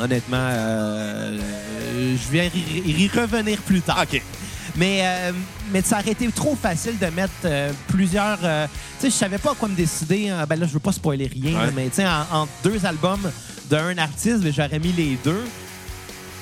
Honnêtement, 0.00 0.36
euh, 0.38 1.38
euh, 1.38 2.16
je 2.16 2.32
vais 2.32 2.50
y, 2.86 3.08
revenir 3.08 3.58
plus 3.58 3.80
tard. 3.82 4.04
OK. 4.10 4.22
Mais, 4.76 5.00
euh, 5.02 5.32
mais 5.70 5.82
ça 5.82 5.98
aurait 5.98 6.12
été 6.12 6.26
trop 6.28 6.56
facile 6.56 6.98
de 6.98 7.06
mettre 7.06 7.32
euh, 7.44 7.72
plusieurs. 7.88 8.38
euh, 8.42 8.66
tu 8.98 9.02
sais, 9.02 9.10
je 9.10 9.14
savais 9.14 9.36
pas 9.38 9.52
à 9.52 9.54
quoi 9.54 9.68
me 9.68 9.74
décider. 9.76 10.30
hein. 10.30 10.46
Ben 10.48 10.56
là, 10.58 10.66
je 10.66 10.72
veux 10.72 10.78
pas 10.80 10.92
spoiler 10.92 11.26
rien, 11.26 11.58
Ouais. 11.60 11.72
mais 11.76 11.88
tu 11.90 11.96
sais, 11.96 12.06
en, 12.06 12.24
en 12.42 12.48
deux 12.64 12.84
albums 12.86 13.30
d'un 13.68 13.98
artiste, 13.98 14.38
ben, 14.40 14.52
j'aurais 14.52 14.78
mis 14.78 14.92
les 14.92 15.18
deux. 15.22 15.44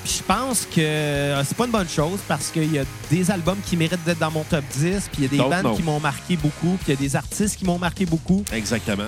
Puis 0.03 0.15
je 0.19 0.23
pense 0.23 0.65
que 0.65 1.41
c'est 1.45 1.55
pas 1.57 1.65
une 1.65 1.71
bonne 1.71 1.89
chose 1.89 2.19
parce 2.27 2.49
qu'il 2.49 2.73
y 2.73 2.79
a 2.79 2.83
des 3.11 3.29
albums 3.29 3.59
qui 3.65 3.77
méritent 3.77 4.03
d'être 4.03 4.17
dans 4.17 4.31
mon 4.31 4.43
top 4.43 4.63
10, 4.75 5.09
puis 5.11 5.19
il 5.19 5.23
y 5.23 5.25
a 5.25 5.29
des 5.29 5.37
bandes 5.61 5.75
qui 5.75 5.83
m'ont 5.83 5.99
marqué 5.99 6.37
beaucoup, 6.37 6.77
puis 6.77 6.85
il 6.87 6.89
y 6.91 6.93
a 6.93 6.99
des 6.99 7.15
artistes 7.15 7.57
qui 7.57 7.65
m'ont 7.65 7.77
marqué 7.77 8.05
beaucoup. 8.07 8.43
Exactement. 8.51 9.03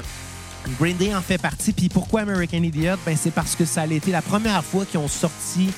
Green 0.79 0.97
Day 0.97 1.13
en 1.15 1.21
fait 1.21 1.37
partie. 1.37 1.73
Puis 1.73 1.89
pourquoi 1.89 2.21
American 2.21 2.63
Idiot? 2.63 2.95
Ben, 3.05 3.17
c'est 3.19 3.31
parce 3.31 3.55
que 3.55 3.65
ça 3.65 3.81
a 3.81 3.87
été 3.87 4.11
la 4.11 4.21
première 4.21 4.63
fois 4.63 4.85
qu'ils 4.85 4.99
ont 4.99 5.07
sorti 5.07 5.69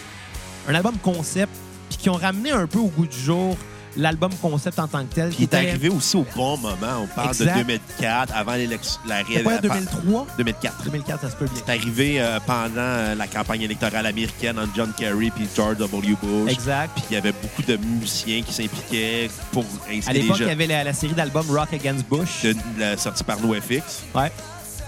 un 0.68 0.74
album 0.76 0.96
concept 1.02 1.52
puis 1.90 1.98
qu'ils 1.98 2.12
ont 2.12 2.16
ramené 2.16 2.52
un 2.52 2.68
peu 2.68 2.80
au 2.80 2.88
goût 2.88 3.06
du 3.06 3.18
jour 3.20 3.56
l'album 3.98 4.32
concept 4.42 4.78
en 4.80 4.90
tant 4.90 5.06
que 5.06 5.14
tel. 5.16 5.30
Puis 5.30 5.38
il 5.40 5.44
est 5.44 5.54
arrivé 5.56 5.88
aussi 5.88 6.18
au 6.18 6.26
bon 6.36 6.58
moment. 6.58 7.00
On 7.04 7.08
parle 7.08 7.30
Exact. 7.30 7.54
de 7.60 7.62
2004, 7.62 8.34
avant 8.36 8.54
l'élection, 8.56 9.00
la 9.08 9.20
C'est 9.26 9.40
pas 9.42 9.50
réelle- 9.52 9.62
2003? 9.62 10.28
2004. 10.38 10.84
2004, 10.84 11.22
ça 11.22 11.30
se 11.30 11.36
peut 11.38 11.46
bien. 11.46 11.62
C'est 11.66 11.72
arrivé 11.72 12.20
euh, 12.20 12.40
pendant 12.46 12.72
euh, 12.78 13.16
la 13.16 13.26
campagne 13.28 13.62
électorale 13.62 14.06
américaine 14.06 14.60
entre 14.60 14.72
John 14.76 14.92
Kerry 14.98 15.28
et 15.28 15.32
George 15.56 15.78
W. 15.78 16.18
Bush. 16.22 16.52
Exact. 16.52 16.90
Puis 16.96 17.06
il 17.10 17.14
y 17.14 17.18
avait 17.18 17.32
beaucoup 17.32 17.62
de 17.62 17.78
musiciens 17.78 18.42
qui 18.42 18.52
s'impliquaient 18.54 19.30
pour 19.54 19.64
À 20.08 20.12
l'époque, 20.12 20.38
il 20.42 20.48
y 20.48 20.50
avait 20.50 20.68
la, 20.68 20.84
la 20.84 20.94
série 20.94 21.14
d'albums 21.14 21.50
Rock 21.50 21.74
Against 21.74 22.06
Bush. 22.10 22.44
de, 22.44 22.54
la 22.78 22.98
sortie 22.98 23.24
par 23.24 23.40
NoFX. 23.40 24.04
Ouais. 24.14 24.30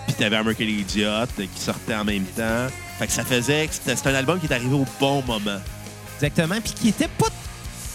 Puis 0.07 0.15
t'avais 0.15 0.37
American 0.37 0.63
Idiot 0.63 1.07
euh, 1.07 1.25
qui 1.37 1.61
sortait 1.61 1.95
en 1.95 2.05
même 2.05 2.23
temps. 2.23 2.67
Fait 2.97 3.07
que 3.07 3.13
ça 3.13 3.23
faisait 3.23 3.67
que 3.67 3.73
c'était 3.73 4.09
un 4.09 4.15
album 4.15 4.39
qui 4.39 4.47
est 4.47 4.53
arrivé 4.53 4.73
au 4.73 4.85
bon 4.99 5.21
moment. 5.23 5.59
Exactement. 6.15 6.55
Puis 6.63 6.73
qui 6.73 6.89
était 6.89 7.07
pas 7.09 7.27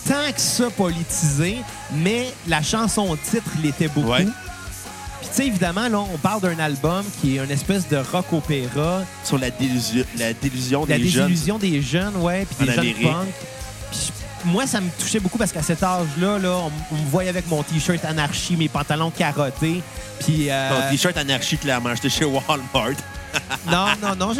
tant 0.09 0.33
que 0.33 0.41
ça 0.41 0.71
politisé, 0.71 1.57
mais 1.95 2.33
la 2.49 2.63
chanson 2.63 3.17
titre 3.31 3.51
l'était 3.63 3.89
beaucoup. 3.89 4.11
Ouais. 4.11 4.25
Puis 4.25 5.29
tu 5.31 5.35
sais, 5.37 5.47
évidemment, 5.47 5.89
là, 5.89 6.01
on 6.01 6.19
parle 6.19 6.41
d'un 6.41 6.59
album 6.59 7.05
qui 7.21 7.37
est 7.37 7.45
une 7.45 7.51
espèce 7.51 7.89
de 7.89 7.97
rock 7.97 8.33
opéra. 8.33 9.03
Sur 9.25 9.39
la 9.39 9.51
délusion, 9.51 10.05
la 10.19 10.33
délusion 10.35 10.85
La 10.87 10.99
des 10.99 11.09
jeunes. 11.09 11.29
désillusion 11.29 11.59
des 11.59 11.81
jeunes, 11.83 12.17
ouais, 12.17 12.45
puis 12.45 12.67
des 12.67 12.73
jeunes 12.73 12.95
punk. 13.03 13.29
Puis 13.91 14.13
moi, 14.45 14.67
ça 14.67 14.81
me 14.81 14.89
touchait 14.99 15.21
beaucoup 15.21 15.39
parce 15.39 15.53
qu'à 15.53 15.63
cet 15.63 15.83
âge-là, 15.83 16.39
là, 16.39 16.51
on, 16.57 16.71
on 16.95 16.99
me 16.99 17.09
voyait 17.11 17.31
avec 17.31 17.49
mon 17.49 17.63
T-shirt 17.63 18.05
anarchie, 18.05 18.57
mes 18.57 18.69
pantalons 18.69 19.11
carottés. 19.11 19.83
Puis. 20.21 20.47
euh, 20.51 20.69
Ton 20.71 20.91
t-shirt 20.91 21.17
anarchie, 21.17 21.57
clairement, 21.59 21.91
acheté 21.91 22.09
chez 22.09 22.25
Walmart. 22.25 22.97
non, 23.71 23.87
non, 24.03 24.15
non. 24.17 24.33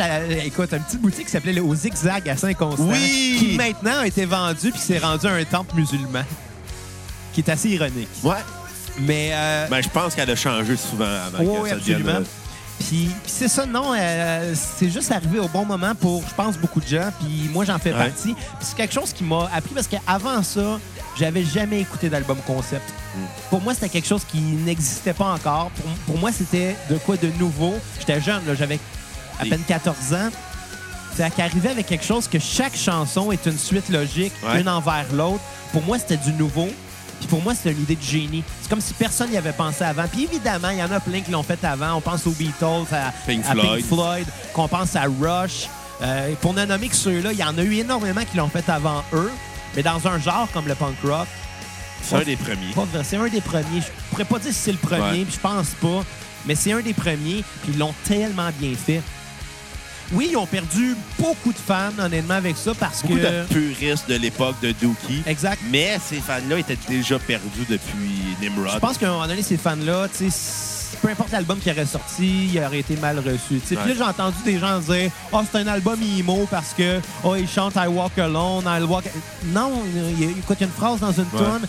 Écoute, 0.45 0.73
une 0.73 0.81
petite 0.83 1.01
boutique 1.01 1.25
qui 1.27 1.31
s'appelait 1.33 1.53
le 1.55 1.63
Au 1.63 1.75
Zigzag 1.75 2.29
à 2.29 2.37
Saint-Constant. 2.37 2.85
Oui! 2.85 3.37
Qui 3.39 3.57
maintenant 3.57 4.01
a 4.01 4.07
été 4.07 4.25
vendue 4.27 4.71
puis 4.71 4.81
s'est 4.81 4.99
rendu 4.99 5.27
à 5.27 5.33
un 5.33 5.45
temple 5.45 5.75
musulman. 5.77 6.25
Qui 7.33 7.41
est 7.41 7.49
assez 7.51 7.71
ironique. 7.71 8.09
Ouais. 8.23 8.37
Mais. 8.99 9.31
euh, 9.33 9.67
Ben, 9.71 9.83
je 9.83 9.89
pense 9.89 10.15
qu'elle 10.15 10.31
a 10.31 10.37
changé 10.37 10.77
souvent 10.77 11.07
avant 11.07 11.39
Oui, 11.43 11.63
que 11.63 11.69
ça 11.71 11.75
devienne, 11.77 11.97
absolument. 12.01 12.19
euh, 12.21 12.25
Puis, 12.89 13.09
c'est 13.27 13.49
ça, 13.49 13.65
non, 13.67 13.93
euh, 13.97 14.55
c'est 14.55 14.91
juste 14.91 15.11
arrivé 15.13 15.39
au 15.39 15.49
bon 15.49 15.65
moment 15.65 15.95
pour, 15.95 16.23
je 16.29 16.35
pense, 16.35 16.57
beaucoup 16.59 16.81
de 16.81 16.87
gens. 16.87 17.11
Puis 17.21 17.49
moi, 17.53 17.65
j'en 17.65 17.79
fais 17.79 17.93
Ouais. 17.93 18.09
partie. 18.09 18.35
Puis 18.35 18.45
c'est 18.61 18.77
quelque 18.77 18.95
chose 18.95 19.13
qui 19.13 19.25
m'a 19.25 19.49
appris 19.55 19.75
parce 19.75 19.87
qu'avant 19.87 20.43
ça, 20.43 20.79
j'avais 21.19 21.45
jamais 21.45 21.81
écouté 21.81 22.09
d'album 22.09 22.39
concept. 22.47 22.89
Mm. 23.15 23.21
Pour 23.51 23.61
moi, 23.61 23.75
c'était 23.75 23.89
quelque 23.89 24.09
chose 24.09 24.23
qui 24.31 24.39
n'existait 24.41 25.13
pas 25.13 25.27
encore. 25.33 25.71
Pour, 25.71 25.85
pour 26.07 26.19
moi, 26.19 26.31
c'était 26.33 26.77
de 26.91 26.97
quoi 26.99 27.17
de 27.17 27.29
nouveau. 27.39 27.75
J'étais 28.01 28.21
jeune, 28.21 28.43
j'avais 28.59 28.79
à 29.39 29.45
peine 29.45 29.63
14 29.67 30.15
ans. 30.15 30.31
C'est 31.15 31.31
qu'arriver 31.35 31.69
avec 31.69 31.87
quelque 31.87 32.05
chose 32.07 32.27
que 32.27 32.39
chaque 32.39 32.75
chanson 32.77 33.33
est 33.33 33.45
une 33.47 33.59
suite 33.59 33.89
logique, 33.91 34.33
Ouais. 34.43 34.61
une 34.63 34.69
envers 34.69 35.05
l'autre. 35.13 35.43
Pour 35.73 35.83
moi, 35.83 35.99
c'était 35.99 36.17
du 36.17 36.33
nouveau. 36.33 36.69
Puis 37.23 37.29
pour 37.29 37.41
moi, 37.43 37.55
c'était 37.55 37.71
une 37.71 37.83
idée 37.83 37.95
de 37.95 38.03
génie. 38.03 38.43
C'est 38.61 38.69
comme 38.69 38.81
si 38.81 38.93
personne 38.95 39.31
n'y 39.31 39.37
avait 39.37 39.53
pensé 39.53 39.85
avant. 39.85 40.09
Puis 40.09 40.25
évidemment, 40.25 40.71
il 40.71 40.79
y 40.79 40.83
en 40.83 40.91
a 40.91 40.99
plein 40.99 41.21
qui 41.21 41.31
l'ont 41.31 41.45
fait 41.45 41.63
avant. 41.65 41.95
On 41.95 42.01
pense 42.01 42.27
aux 42.27 42.33
Beatles, 42.33 42.93
à 42.93 43.13
Pink 43.27 43.45
à 43.49 43.55
Floyd. 43.85 44.27
Qu'on 44.53 44.67
pense 44.67 44.97
à 44.97 45.05
Rush. 45.05 45.69
Euh, 46.03 46.35
pour 46.41 46.53
ne 46.53 46.65
nommer 46.65 46.89
que 46.89 46.97
ceux-là, 46.97 47.33
il 47.33 47.39
y 47.39 47.45
en 47.45 47.57
a 47.57 47.63
eu 47.63 47.75
énormément 47.77 48.23
qui 48.29 48.37
l'ont 48.37 48.49
fait 48.49 48.69
avant 48.69 49.05
eux. 49.13 49.31
Mais 49.77 49.85
dans 49.85 50.05
un 50.09 50.19
genre 50.19 50.49
comme 50.53 50.67
le 50.67 50.75
punk 50.75 50.97
rock, 51.05 51.29
C'est 52.03 52.17
un 52.17 52.23
des 52.23 52.35
premiers. 52.37 52.75
c'est 53.05 53.17
un 53.17 53.29
des 53.29 53.41
premiers. 53.41 53.81
Je 53.81 53.87
pourrais 54.11 54.25
pas 54.25 54.41
dire 54.41 54.53
si 54.53 54.59
c'est 54.59 54.73
le 54.73 54.79
premier, 54.79 55.01
Ouais. 55.21 55.25
puis 55.25 55.35
je 55.35 55.39
pense 55.41 55.69
pas. 55.81 56.03
Mais 56.45 56.57
c'est 56.57 56.73
un 56.73 56.81
des 56.81 56.93
premiers, 56.93 57.45
puis 57.63 57.73
ils 57.73 57.79
l'ont 57.79 57.95
tellement 58.05 58.51
bien 58.59 58.73
fait. 58.75 59.01
Oui, 60.13 60.29
ils 60.33 60.37
ont 60.37 60.47
perdu 60.47 60.95
beaucoup 61.19 61.53
de 61.53 61.59
fans, 61.59 61.91
honnêtement, 61.99 62.35
avec 62.35 62.57
ça, 62.57 62.73
parce 62.79 63.03
Beaucoup 63.03 63.15
que... 63.17 63.21
de 63.21 63.45
puristes 63.49 64.09
de 64.09 64.17
l'époque 64.17 64.57
de 64.63 64.73
Dookie. 64.73 65.23
Exact. 65.27 65.59
Mais 65.71 65.99
ces 66.05 66.17
fans-là 66.17 66.59
étaient 66.59 66.79
déjà 66.89 67.19
perdus 67.19 67.65
depuis 67.69 68.37
Nimrod. 68.41 68.73
Je 68.75 68.79
pense 68.79 68.99
qu'à 68.99 69.09
un 69.09 69.13
moment 69.13 69.27
donné, 69.27 69.43
ces 69.43 69.57
fans-là, 69.57 70.09
tu 70.09 70.19
sais, 70.19 70.27
s- 70.27 70.97
peu 71.01 71.09
importe 71.09 71.33
l'album 71.33 71.59
qui 71.59 71.71
aurait 71.71 71.87
sorti, 71.87 72.51
il 72.53 72.59
aurait 72.63 72.81
été 72.81 72.97
mal 72.97 73.19
reçu. 73.21 73.61
Puis 73.67 73.75
là, 73.75 73.95
j'ai 73.97 74.03
entendu 74.03 74.37
des 74.45 74.59
gens 74.59 74.79
dire 74.81 75.11
«Oh, 75.33 75.41
c'est 75.51 75.59
un 75.59 75.67
album 75.67 75.99
emo 76.03 76.47
parce 76.51 76.75
que 76.75 77.01
oh, 77.25 77.35
il 77.35 77.49
chante 77.49 77.75
I 77.77 77.87
Walk 77.89 78.19
Alone, 78.19 78.65
I 78.67 78.83
Walk...» 78.83 79.05
Non, 79.47 79.83
il, 79.95 80.23
il- 80.25 80.31
écoute, 80.39 80.59
il 80.61 80.61
y 80.61 80.65
a 80.65 80.67
une 80.67 80.73
phrase 80.73 81.01
dans 81.01 81.13
une 81.13 81.23
Ouais. 81.33 81.39
tonne. 81.39 81.67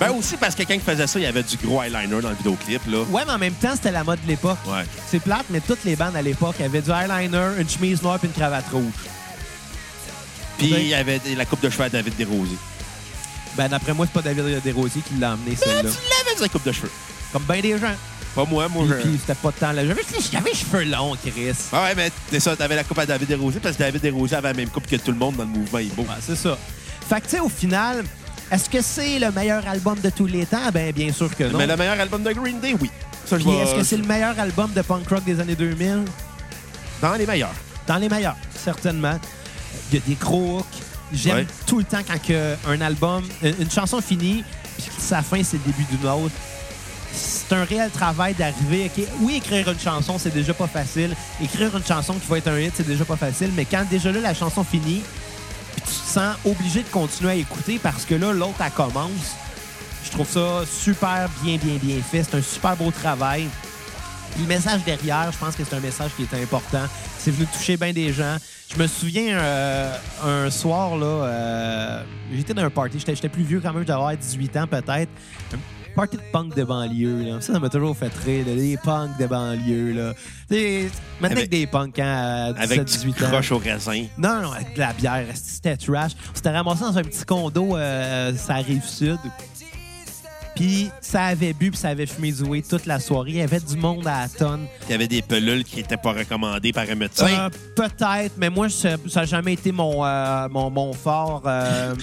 Ben 0.00 0.10
aussi 0.12 0.36
parce 0.38 0.54
que 0.54 0.62
quand 0.62 0.72
il 0.74 0.80
faisait 0.80 1.06
ça, 1.06 1.18
il 1.18 1.22
y 1.22 1.26
avait 1.26 1.42
du 1.42 1.56
gros 1.58 1.82
eyeliner 1.82 2.22
dans 2.22 2.30
le 2.30 2.34
vidéoclip. 2.34 2.80
Là. 2.88 3.02
Ouais, 3.10 3.22
mais 3.26 3.32
en 3.32 3.38
même 3.38 3.52
temps, 3.54 3.72
c'était 3.74 3.90
la 3.92 4.02
mode 4.02 4.20
de 4.22 4.28
l'époque. 4.28 4.56
Ouais. 4.66 4.84
C'est 5.10 5.20
plate, 5.20 5.44
mais 5.50 5.60
toutes 5.60 5.84
les 5.84 5.94
bandes 5.94 6.16
à 6.16 6.22
l'époque 6.22 6.58
avaient 6.60 6.80
du 6.80 6.90
eyeliner, 6.90 7.48
une 7.60 7.68
chemise 7.68 8.02
noire 8.02 8.18
et 8.22 8.26
une 8.26 8.32
cravate 8.32 8.64
rouge. 8.72 8.82
Puis 10.58 10.70
Ben- 10.70 10.80
il 10.80 10.88
y 10.88 10.94
avait 10.94 11.20
la 11.36 11.44
coupe 11.44 11.62
de 11.62 11.70
cheveux 11.70 11.84
à 11.84 11.88
David 11.88 12.16
Desrosiers. 12.16 12.56
Ben, 13.56 13.68
d'après 13.68 13.92
moi, 13.94 14.06
c'est 14.06 14.12
pas 14.12 14.22
David 14.22 14.62
Desrosiers 14.62 15.02
qui 15.02 15.14
l'a 15.18 15.32
amené, 15.32 15.50
Ben, 15.50 15.56
celle-là. 15.56 15.90
tu 15.90 16.26
l'avais, 16.26 16.38
sa 16.38 16.48
coupe 16.48 16.64
de 16.64 16.72
cheveux. 16.72 16.90
Comme 17.32 17.42
bien 17.44 17.60
des 17.60 17.78
gens. 17.78 17.94
Pas 18.34 18.44
moi, 18.44 18.68
moi. 18.68 18.84
Puis, 18.84 18.94
je- 18.96 19.08
puis 19.08 19.18
c'était 19.20 19.34
pas 19.34 19.50
de 19.50 19.56
temps 19.56 19.72
là. 19.72 19.82
J'avais 19.84 20.50
les 20.50 20.54
cheveux 20.54 20.84
longs, 20.84 21.16
Chris. 21.16 21.52
Ah 21.72 21.82
ouais, 21.84 21.94
mais 21.96 22.12
c'est 22.30 22.40
ça, 22.40 22.54
t'avais 22.56 22.76
la 22.76 22.84
coupe 22.84 22.98
à 22.98 23.06
David 23.06 23.28
Desrosiers 23.28 23.60
parce 23.60 23.76
que 23.76 23.82
David 23.82 24.00
Desrosiers 24.02 24.36
avait 24.36 24.48
la 24.48 24.54
même 24.54 24.68
coupe 24.68 24.86
que 24.86 24.96
tout 24.96 25.10
le 25.10 25.18
monde 25.18 25.36
dans 25.36 25.42
le 25.44 25.48
mouvement 25.50 25.78
Emo. 25.78 26.02
Ouais, 26.02 26.06
c'est 26.24 26.36
ça. 26.36 26.56
Fait 27.08 27.20
que, 27.20 27.24
tu 27.26 27.30
sais, 27.32 27.40
au 27.40 27.48
final, 27.48 28.04
est-ce 28.50 28.68
que 28.70 28.80
c'est 28.82 29.18
le 29.18 29.30
meilleur 29.30 29.66
album 29.68 29.98
de 30.00 30.10
tous 30.10 30.26
les 30.26 30.46
temps? 30.46 30.70
Ben, 30.72 30.92
bien 30.92 31.12
sûr 31.12 31.34
que 31.34 31.44
non. 31.44 31.58
Mais 31.58 31.66
le 31.66 31.76
meilleur 31.76 31.98
album 32.00 32.22
de 32.22 32.32
Green 32.32 32.60
Day, 32.60 32.74
oui. 32.80 32.90
Ça, 33.26 33.38
je 33.38 33.44
Puis 33.44 33.52
vais- 33.52 33.58
est-ce 33.62 33.74
que 33.74 33.82
c'est 33.84 33.96
le 33.96 34.06
meilleur 34.06 34.38
album 34.38 34.72
de 34.72 34.82
punk 34.82 35.08
rock 35.08 35.24
des 35.24 35.38
années 35.40 35.54
2000? 35.54 36.04
Dans 37.00 37.14
les 37.14 37.26
meilleurs. 37.26 37.54
Dans 37.86 37.96
les 37.96 38.08
meilleurs, 38.08 38.36
certainement. 38.62 39.18
Il 39.92 39.98
y 39.98 40.02
a 40.02 40.06
des 40.06 40.14
gros 40.14 40.58
hooks. 40.58 40.66
J'aime 41.12 41.36
Ouais. 41.38 41.46
tout 41.66 41.78
le 41.78 41.84
temps 41.84 42.02
quand 42.06 42.20
que 42.22 42.54
un 42.68 42.80
album, 42.80 43.24
une 43.42 43.54
une 43.60 43.70
chanson 43.70 44.00
finit, 44.00 44.44
puis 44.76 44.86
que 44.86 45.02
sa 45.02 45.22
fin, 45.22 45.42
c'est 45.42 45.56
le 45.58 45.72
début 45.72 45.84
d'une 45.90 46.08
autre. 46.08 46.34
C'est 47.12 47.52
un 47.54 47.64
réel 47.64 47.90
travail 47.90 48.34
d'arriver. 48.34 48.88
OK, 48.96 49.04
Oui, 49.20 49.36
écrire 49.38 49.68
une 49.70 49.80
chanson, 49.80 50.18
c'est 50.18 50.32
déjà 50.32 50.54
pas 50.54 50.68
facile. 50.68 51.16
Écrire 51.42 51.76
une 51.76 51.84
chanson 51.84 52.14
qui 52.14 52.26
va 52.28 52.38
être 52.38 52.46
un 52.48 52.58
hit, 52.60 52.72
c'est 52.76 52.86
déjà 52.86 53.04
pas 53.04 53.16
facile. 53.16 53.50
Mais 53.56 53.64
quand 53.64 53.84
déjà 53.90 54.12
là, 54.12 54.20
la 54.20 54.34
chanson 54.34 54.62
finit, 54.62 55.02
tu 55.80 55.92
te 55.92 56.12
sens 56.12 56.36
obligé 56.44 56.82
de 56.82 56.88
continuer 56.88 57.30
à 57.30 57.34
écouter 57.34 57.78
parce 57.82 58.04
que 58.04 58.14
là, 58.14 58.32
l'autre, 58.32 58.56
elle 58.64 58.70
commence. 58.72 59.34
Je 60.04 60.10
trouve 60.10 60.28
ça 60.28 60.62
super 60.66 61.28
bien, 61.42 61.56
bien, 61.56 61.76
bien 61.76 62.02
fait. 62.02 62.24
C'est 62.24 62.36
un 62.36 62.42
super 62.42 62.76
beau 62.76 62.90
travail. 62.90 63.46
Le 64.38 64.46
message 64.46 64.84
derrière, 64.84 65.30
je 65.32 65.38
pense 65.38 65.56
que 65.56 65.64
c'est 65.64 65.74
un 65.74 65.80
message 65.80 66.10
qui 66.16 66.22
est 66.22 66.42
important. 66.42 66.86
C'est 67.18 67.30
venu 67.30 67.46
toucher 67.46 67.76
bien 67.76 67.92
des 67.92 68.12
gens. 68.12 68.36
Je 68.72 68.80
me 68.80 68.86
souviens 68.86 69.36
euh, 69.36 69.96
un 70.24 70.50
soir, 70.50 70.96
là, 70.96 71.06
euh, 71.06 72.02
j'étais 72.32 72.54
dans 72.54 72.62
un 72.62 72.70
party. 72.70 72.98
J'étais 73.04 73.28
plus 73.28 73.42
vieux 73.42 73.60
quand 73.60 73.72
même, 73.72 73.84
j'avais 73.86 74.16
18 74.16 74.56
ans 74.56 74.66
peut-être. 74.66 75.10
Party 75.94 76.16
de 76.16 76.22
punk 76.32 76.54
de 76.54 76.64
banlieue. 76.64 77.22
Là. 77.24 77.40
Ça, 77.40 77.52
ça 77.54 77.58
m'a 77.58 77.68
toujours 77.68 77.96
fait 77.96 78.12
rire. 78.24 78.46
là, 78.46 78.54
Des 78.54 78.76
punks 78.82 79.18
de 79.18 79.26
banlieue. 79.26 79.92
Là. 79.92 80.12
Maintenant, 80.50 80.90
avec 81.22 81.38
Avec- 81.38 81.50
des 81.50 81.66
punks 81.66 81.98
hein, 81.98 82.54
à 82.56 82.62
Avec 82.62 82.80
17-18 82.82 83.14
du 83.18 83.24
ans. 83.24 83.28
croche 83.28 83.52
au 83.52 83.58
raisin. 83.58 84.04
Non, 84.18 84.42
non, 84.42 84.52
avec 84.52 84.74
de 84.74 84.78
la 84.78 84.92
bière. 84.92 85.26
C'était 85.34 85.76
trash? 85.76 86.12
On 86.32 86.34
s'était 86.36 86.50
ramassé 86.50 86.80
dans 86.82 86.98
un 86.98 87.02
petit 87.02 87.24
condo, 87.24 87.76
euh, 87.76 88.34
ça 88.36 88.54
rive 88.54 88.84
sud. 88.84 89.18
Puis 90.56 90.90
ça 91.00 91.24
avait 91.26 91.52
bu, 91.54 91.70
puis 91.70 91.78
ça 91.80 91.88
avait 91.88 92.06
fumé 92.06 92.32
du 92.32 92.42
weed 92.42 92.66
toute 92.68 92.84
la 92.84 92.98
soirée. 93.00 93.30
Il 93.30 93.36
y 93.36 93.40
avait 93.42 93.60
du 93.60 93.76
monde 93.76 94.06
à 94.06 94.22
la 94.22 94.28
tonne. 94.28 94.66
Il 94.88 94.92
y 94.92 94.94
avait 94.94 95.08
des 95.08 95.22
pelules 95.22 95.64
qui 95.64 95.76
n'étaient 95.76 95.96
pas 95.96 96.12
recommandées 96.12 96.72
par 96.72 96.84
un 96.90 96.94
médecin. 96.96 97.26
Euh, 97.28 97.48
Peut-être, 97.74 98.34
mais 98.36 98.50
moi, 98.50 98.68
ça 98.68 98.96
n'a 99.14 99.24
jamais 99.24 99.54
été 99.54 99.72
mon, 99.72 100.04
euh, 100.04 100.48
mon, 100.50 100.68
mon 100.68 100.92
fort. 100.92 101.42
euh, 101.46 101.94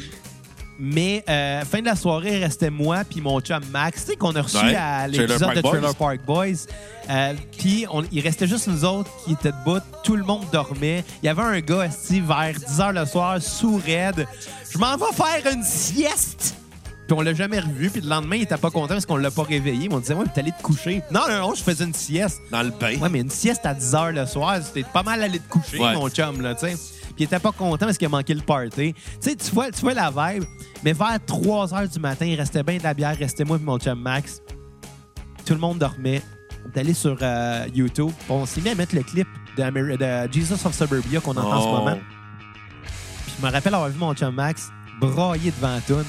Mais 0.80 1.24
euh, 1.28 1.64
fin 1.66 1.80
de 1.80 1.86
la 1.86 1.96
soirée, 1.96 2.38
il 2.38 2.44
restait 2.44 2.70
moi 2.70 3.04
puis 3.10 3.20
mon 3.20 3.40
chum 3.42 3.62
Max, 3.72 4.06
tu 4.06 4.12
sais, 4.12 4.16
qu'on 4.16 4.36
a 4.36 4.42
reçu 4.42 4.58
Ouais. 4.58 4.76
à 4.76 5.08
l'épisode 5.08 5.56
de 5.56 5.62
Boys. 5.62 5.72
Trailer 5.72 5.96
Park 5.96 6.20
Boys. 6.26 6.68
Euh, 7.10 7.34
puis 7.58 7.86
il 8.12 8.20
restait 8.22 8.48
juste 8.48 8.68
nous 8.68 8.86
autres 8.86 9.10
qui 9.26 9.34
étaient 9.34 9.52
debout. 9.52 9.80
Tout 10.04 10.16
le 10.16 10.24
monde 10.24 10.46
dormait. 10.52 11.04
Il 11.24 11.26
y 11.26 11.30
avait 11.30 11.42
un 11.42 11.60
gars, 11.62 11.86
esti, 11.86 12.20
vers 12.22 12.54
10 12.54 12.80
h 12.80 12.94
le 12.94 13.06
soir, 13.06 13.42
sous 13.42 13.82
raide. 13.84 14.28
Je 14.72 14.78
m'en 14.78 14.96
vais 14.98 15.14
faire 15.16 15.52
une 15.54 15.64
sieste! 15.64 16.56
Puis 17.08 17.16
on 17.18 17.22
l'a 17.22 17.34
jamais 17.34 17.60
revu. 17.62 17.90
Puis 17.90 18.02
le 18.02 18.10
lendemain, 18.10 18.36
il 18.36 18.42
était 18.44 18.58
pas 18.58 18.70
content 18.70 18.90
parce 18.96 19.06
qu'on 19.06 19.16
l'a 19.16 19.32
pas 19.32 19.44
réveillé. 19.44 19.88
Mais 19.88 19.96
on 19.96 20.00
disait, 20.00 20.14
ouais, 20.14 20.26
t'es 20.34 20.42
allé 20.42 20.52
te 20.52 20.62
coucher. 20.62 21.02
Non, 21.10 21.22
non, 21.30 21.40
non, 21.40 21.56
je 21.56 21.64
faisais 21.64 21.86
une 21.86 21.94
sieste. 21.94 22.40
Dans 22.52 22.62
le 22.64 22.70
bain. 22.72 22.98
Ouais, 23.00 23.08
mais 23.10 23.22
une 23.22 23.30
sieste 23.30 23.66
à 23.66 23.74
10 23.74 23.94
h 23.94 24.12
le 24.12 24.26
soir, 24.26 24.58
c'était 24.62 24.84
pas 24.88 25.04
mal 25.04 25.24
allé 25.24 25.40
te 25.40 25.48
coucher, 25.50 25.80
Ouais. 25.80 25.94
mon 25.96 26.10
chum, 26.10 26.42
là, 26.42 26.54
tu 26.54 26.68
sais. 26.68 26.76
Puis 27.18 27.24
il 27.24 27.26
était 27.26 27.40
pas 27.40 27.52
content 27.52 27.88
parce 27.88 27.98
qu'il 27.98 28.06
a 28.06 28.10
manqué 28.10 28.36
le 28.36 28.42
party. 28.42 28.94
Tu 28.94 29.02
sais, 29.20 29.36
tu 29.36 29.50
vois, 29.52 29.72
tu 29.72 29.82
vois 29.82 29.96
la 29.96 30.12
vibe, 30.12 30.44
mais 30.84 30.94
vers 30.94 31.18
3 31.26 31.66
h 31.70 31.92
du 31.92 32.00
matin, 32.00 32.28
il 32.28 32.36
restait 32.40 32.62
bien 32.62 32.78
de 32.78 32.84
la 32.84 32.94
bière, 32.94 33.18
restait 33.18 33.44
moi 33.44 33.58
et 33.58 33.60
mon 33.60 33.80
chum 33.80 34.00
Max. 34.00 34.40
Tout 35.44 35.54
le 35.54 35.60
monde 35.60 35.80
dormait. 35.80 36.22
On 36.64 36.70
est 36.70 36.80
allé 36.80 36.94
sur 36.94 37.18
euh, 37.20 37.66
YouTube. 37.74 38.12
On 38.30 38.46
s'est 38.46 38.62
mis 38.62 38.70
à 38.70 38.76
mettre 38.76 38.94
le 38.96 39.02
clip 39.02 39.28
de, 39.58 40.32
Jesus 40.32 40.54
of 40.64 40.76
Suburbia 40.76 41.20
qu'on 41.20 41.32
entend 41.32 41.54
en 41.54 41.62
ce 41.62 41.68
Oh. 41.68 41.72
moment. 41.78 41.98
Puis 43.26 43.34
je 43.42 43.46
me 43.46 43.52
rappelle 43.52 43.74
avoir 43.74 43.90
vu 43.90 43.98
mon 43.98 44.14
chum 44.14 44.36
Max 44.36 44.70
brailler 45.02 45.52
devant 45.60 45.80
comme, 45.88 46.04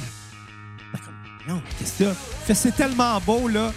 Non, 1.48 1.62
qu'est-ce 1.78 2.04
que 2.04 2.10
c'est 2.46 2.54
C'est 2.54 2.76
tellement 2.76 3.18
beau, 3.20 3.48
là. 3.48 3.72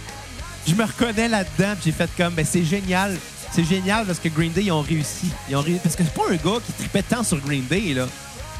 Je 0.66 0.74
me 0.74 0.84
reconnais 0.84 1.28
là-dedans, 1.28 1.74
j'ai 1.82 1.92
fait 1.92 2.10
comme, 2.14 2.34
ben 2.34 2.44
c'est 2.44 2.62
génial. 2.64 3.16
C'est 3.54 3.64
génial 3.64 4.06
parce 4.06 4.18
que 4.18 4.28
Green 4.28 4.52
Day, 4.52 4.64
ils 4.64 4.72
ont 4.72 4.80
réussi. 4.80 5.30
Ils 5.48 5.56
ont 5.56 5.60
réussi. 5.60 5.80
Parce 5.82 5.96
que 5.96 6.04
c'est 6.04 6.14
pas 6.14 6.30
un 6.30 6.36
gars 6.36 6.58
qui 6.64 6.72
tripait 6.72 7.02
tant 7.02 7.22
sur 7.22 7.38
Green 7.38 7.64
Day, 7.66 7.94
là. 7.94 8.06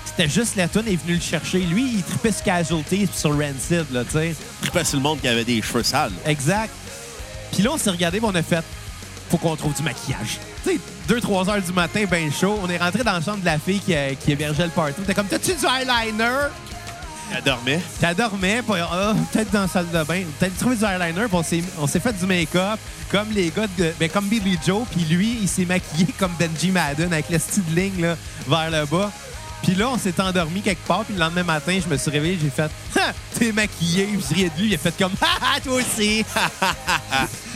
C'était 0.04 0.28
juste 0.28 0.56
la 0.56 0.68
tune 0.68 0.86
est 0.86 0.96
venu 0.96 1.14
le 1.14 1.20
chercher. 1.20 1.60
Lui, 1.60 1.94
il 1.94 2.02
tripait 2.02 2.32
sur 2.32 2.44
Casualty 2.44 3.08
sur 3.14 3.30
Rancid, 3.30 3.86
là, 3.90 4.04
tu 4.04 4.10
sais. 4.12 4.34
Je 4.62 4.70
pas 4.70 4.84
sur 4.84 4.98
le 4.98 5.02
monde 5.02 5.20
qui 5.20 5.28
avait 5.28 5.44
des 5.44 5.62
cheveux 5.62 5.82
sales. 5.82 6.12
Exact. 6.26 6.70
Puis 7.52 7.62
là, 7.62 7.70
on 7.72 7.78
s'est 7.78 7.90
regardé, 7.90 8.20
on 8.22 8.34
a 8.34 8.42
fait 8.42 8.64
faut 9.32 9.38
qu'on 9.38 9.56
trouve 9.56 9.72
du 9.72 9.82
maquillage. 9.82 10.38
Tu 10.62 10.72
sais, 10.72 10.80
2-3 11.08 11.48
heures 11.48 11.62
du 11.62 11.72
matin, 11.72 12.04
ben 12.10 12.30
chaud. 12.30 12.58
On 12.62 12.68
est 12.68 12.76
rentré 12.76 13.02
dans 13.02 13.12
la 13.12 13.22
chambre 13.22 13.40
de 13.40 13.46
la 13.46 13.58
fille 13.58 13.80
qui, 13.80 13.94
euh, 13.94 14.12
qui 14.14 14.32
hébergeait 14.32 14.64
le 14.64 14.70
party. 14.70 15.00
T'es 15.06 15.14
comme, 15.14 15.26
t'as-tu 15.26 15.54
du 15.54 15.64
eyeliner? 15.64 16.48
Dormait, 18.14 18.62
puis 18.62 18.80
ah, 18.80 19.14
peut-être 19.32 19.50
dans 19.50 19.62
la 19.62 19.68
salle 19.68 19.90
de 19.90 20.02
bain. 20.04 20.22
Peut-être 20.38 20.56
trouvé 20.58 20.76
du 20.76 20.84
eyeliner, 20.84 21.26
on 21.78 21.86
s'est, 21.86 22.00
fait 22.00 22.12
du 22.12 22.26
make-up, 22.26 22.78
comme 23.10 23.30
les 23.32 23.50
gars 23.50 23.66
de. 23.78 23.92
Ben, 23.98 24.08
comme 24.10 24.28
Billy 24.28 24.58
Joe, 24.64 24.86
puis 24.90 25.04
lui, 25.04 25.38
il 25.42 25.48
s'est 25.48 25.64
maquillé 25.64 26.06
comme 26.18 26.32
Benji 26.38 26.70
Madden 26.70 27.12
avec 27.12 27.30
le 27.30 27.38
style 27.38 27.64
ligne 27.74 28.02
là, 28.02 28.16
vers 28.48 28.70
le 28.70 28.86
bas. 28.86 29.10
Puis 29.62 29.74
là, 29.74 29.88
on 29.90 29.98
s'est 29.98 30.20
endormi 30.20 30.60
quelque 30.60 30.86
part, 30.86 31.04
puis 31.04 31.14
le 31.14 31.20
lendemain 31.20 31.44
matin, 31.44 31.78
je 31.82 31.88
me 31.88 31.96
suis 31.96 32.10
réveillé, 32.10 32.38
j'ai 32.42 32.50
fait! 32.50 32.70
T'es 33.38 33.52
maquillé, 33.52 34.08
je 34.18 34.34
riais 34.34 34.50
de 34.50 34.60
lui, 34.60 34.68
il 34.68 34.74
a 34.74 34.78
fait 34.78 34.96
comme 34.98 35.12
Ha 35.20 35.60
toi 35.60 35.74
aussi! 35.74 36.24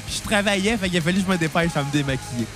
Je 0.09 0.21
travaillais, 0.21 0.77
fait 0.77 0.89
qu'il 0.89 0.99
a 0.99 1.01
fallu 1.01 1.19
que 1.19 1.27
je 1.27 1.33
me 1.33 1.37
dépêche 1.37 1.73
à 1.75 1.83
me 1.83 1.91
démaquiller. 1.91 2.47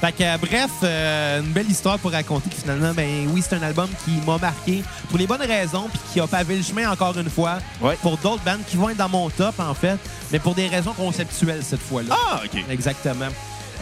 Fait 0.00 0.12
que, 0.12 0.22
euh, 0.22 0.36
bref, 0.38 0.70
euh, 0.82 1.40
une 1.40 1.52
belle 1.52 1.70
histoire 1.70 1.98
pour 1.98 2.10
raconter 2.12 2.48
que 2.48 2.56
finalement, 2.56 2.92
ben 2.94 3.28
oui, 3.28 3.42
c'est 3.46 3.54
un 3.56 3.62
album 3.62 3.88
qui 4.04 4.12
m'a 4.26 4.38
marqué 4.38 4.82
pour 5.10 5.18
les 5.18 5.26
bonnes 5.26 5.42
raisons, 5.42 5.88
puis 5.90 6.00
qui 6.12 6.20
a 6.20 6.26
pavé 6.26 6.56
le 6.56 6.62
chemin 6.62 6.90
encore 6.90 7.18
une 7.18 7.28
fois 7.28 7.58
Ouais. 7.82 7.98
pour 8.00 8.16
d'autres 8.16 8.42
bandes 8.42 8.64
qui 8.66 8.76
vont 8.78 8.88
être 8.88 8.96
dans 8.96 9.10
mon 9.10 9.28
top, 9.28 9.60
en 9.60 9.74
fait, 9.74 9.98
mais 10.32 10.38
pour 10.38 10.54
des 10.54 10.68
raisons 10.68 10.94
conceptuelles 10.94 11.62
cette 11.62 11.82
fois-là. 11.82 12.16
Ah, 12.18 12.40
OK. 12.44 12.64
Exactement. 12.70 13.28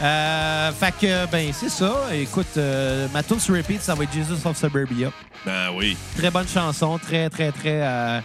Euh, 0.01 0.71
fait 0.73 0.93
que, 0.99 1.25
ben, 1.31 1.51
c'est 1.53 1.69
ça. 1.69 1.93
Écoute, 2.13 2.47
euh, 2.57 3.07
ma 3.13 3.23
tune 3.23 3.39
sur 3.39 3.55
repeat, 3.55 3.81
ça 3.81 3.95
va 3.95 4.03
être 4.03 4.13
Jesus 4.13 4.45
of 4.45 4.57
Suburbia. 4.57 5.11
Ben 5.45 5.69
oui. 5.73 5.95
Très 6.17 6.31
bonne 6.31 6.47
chanson, 6.47 6.97
très, 6.97 7.29
très, 7.29 7.51
très. 7.51 7.81
Euh, 7.81 8.19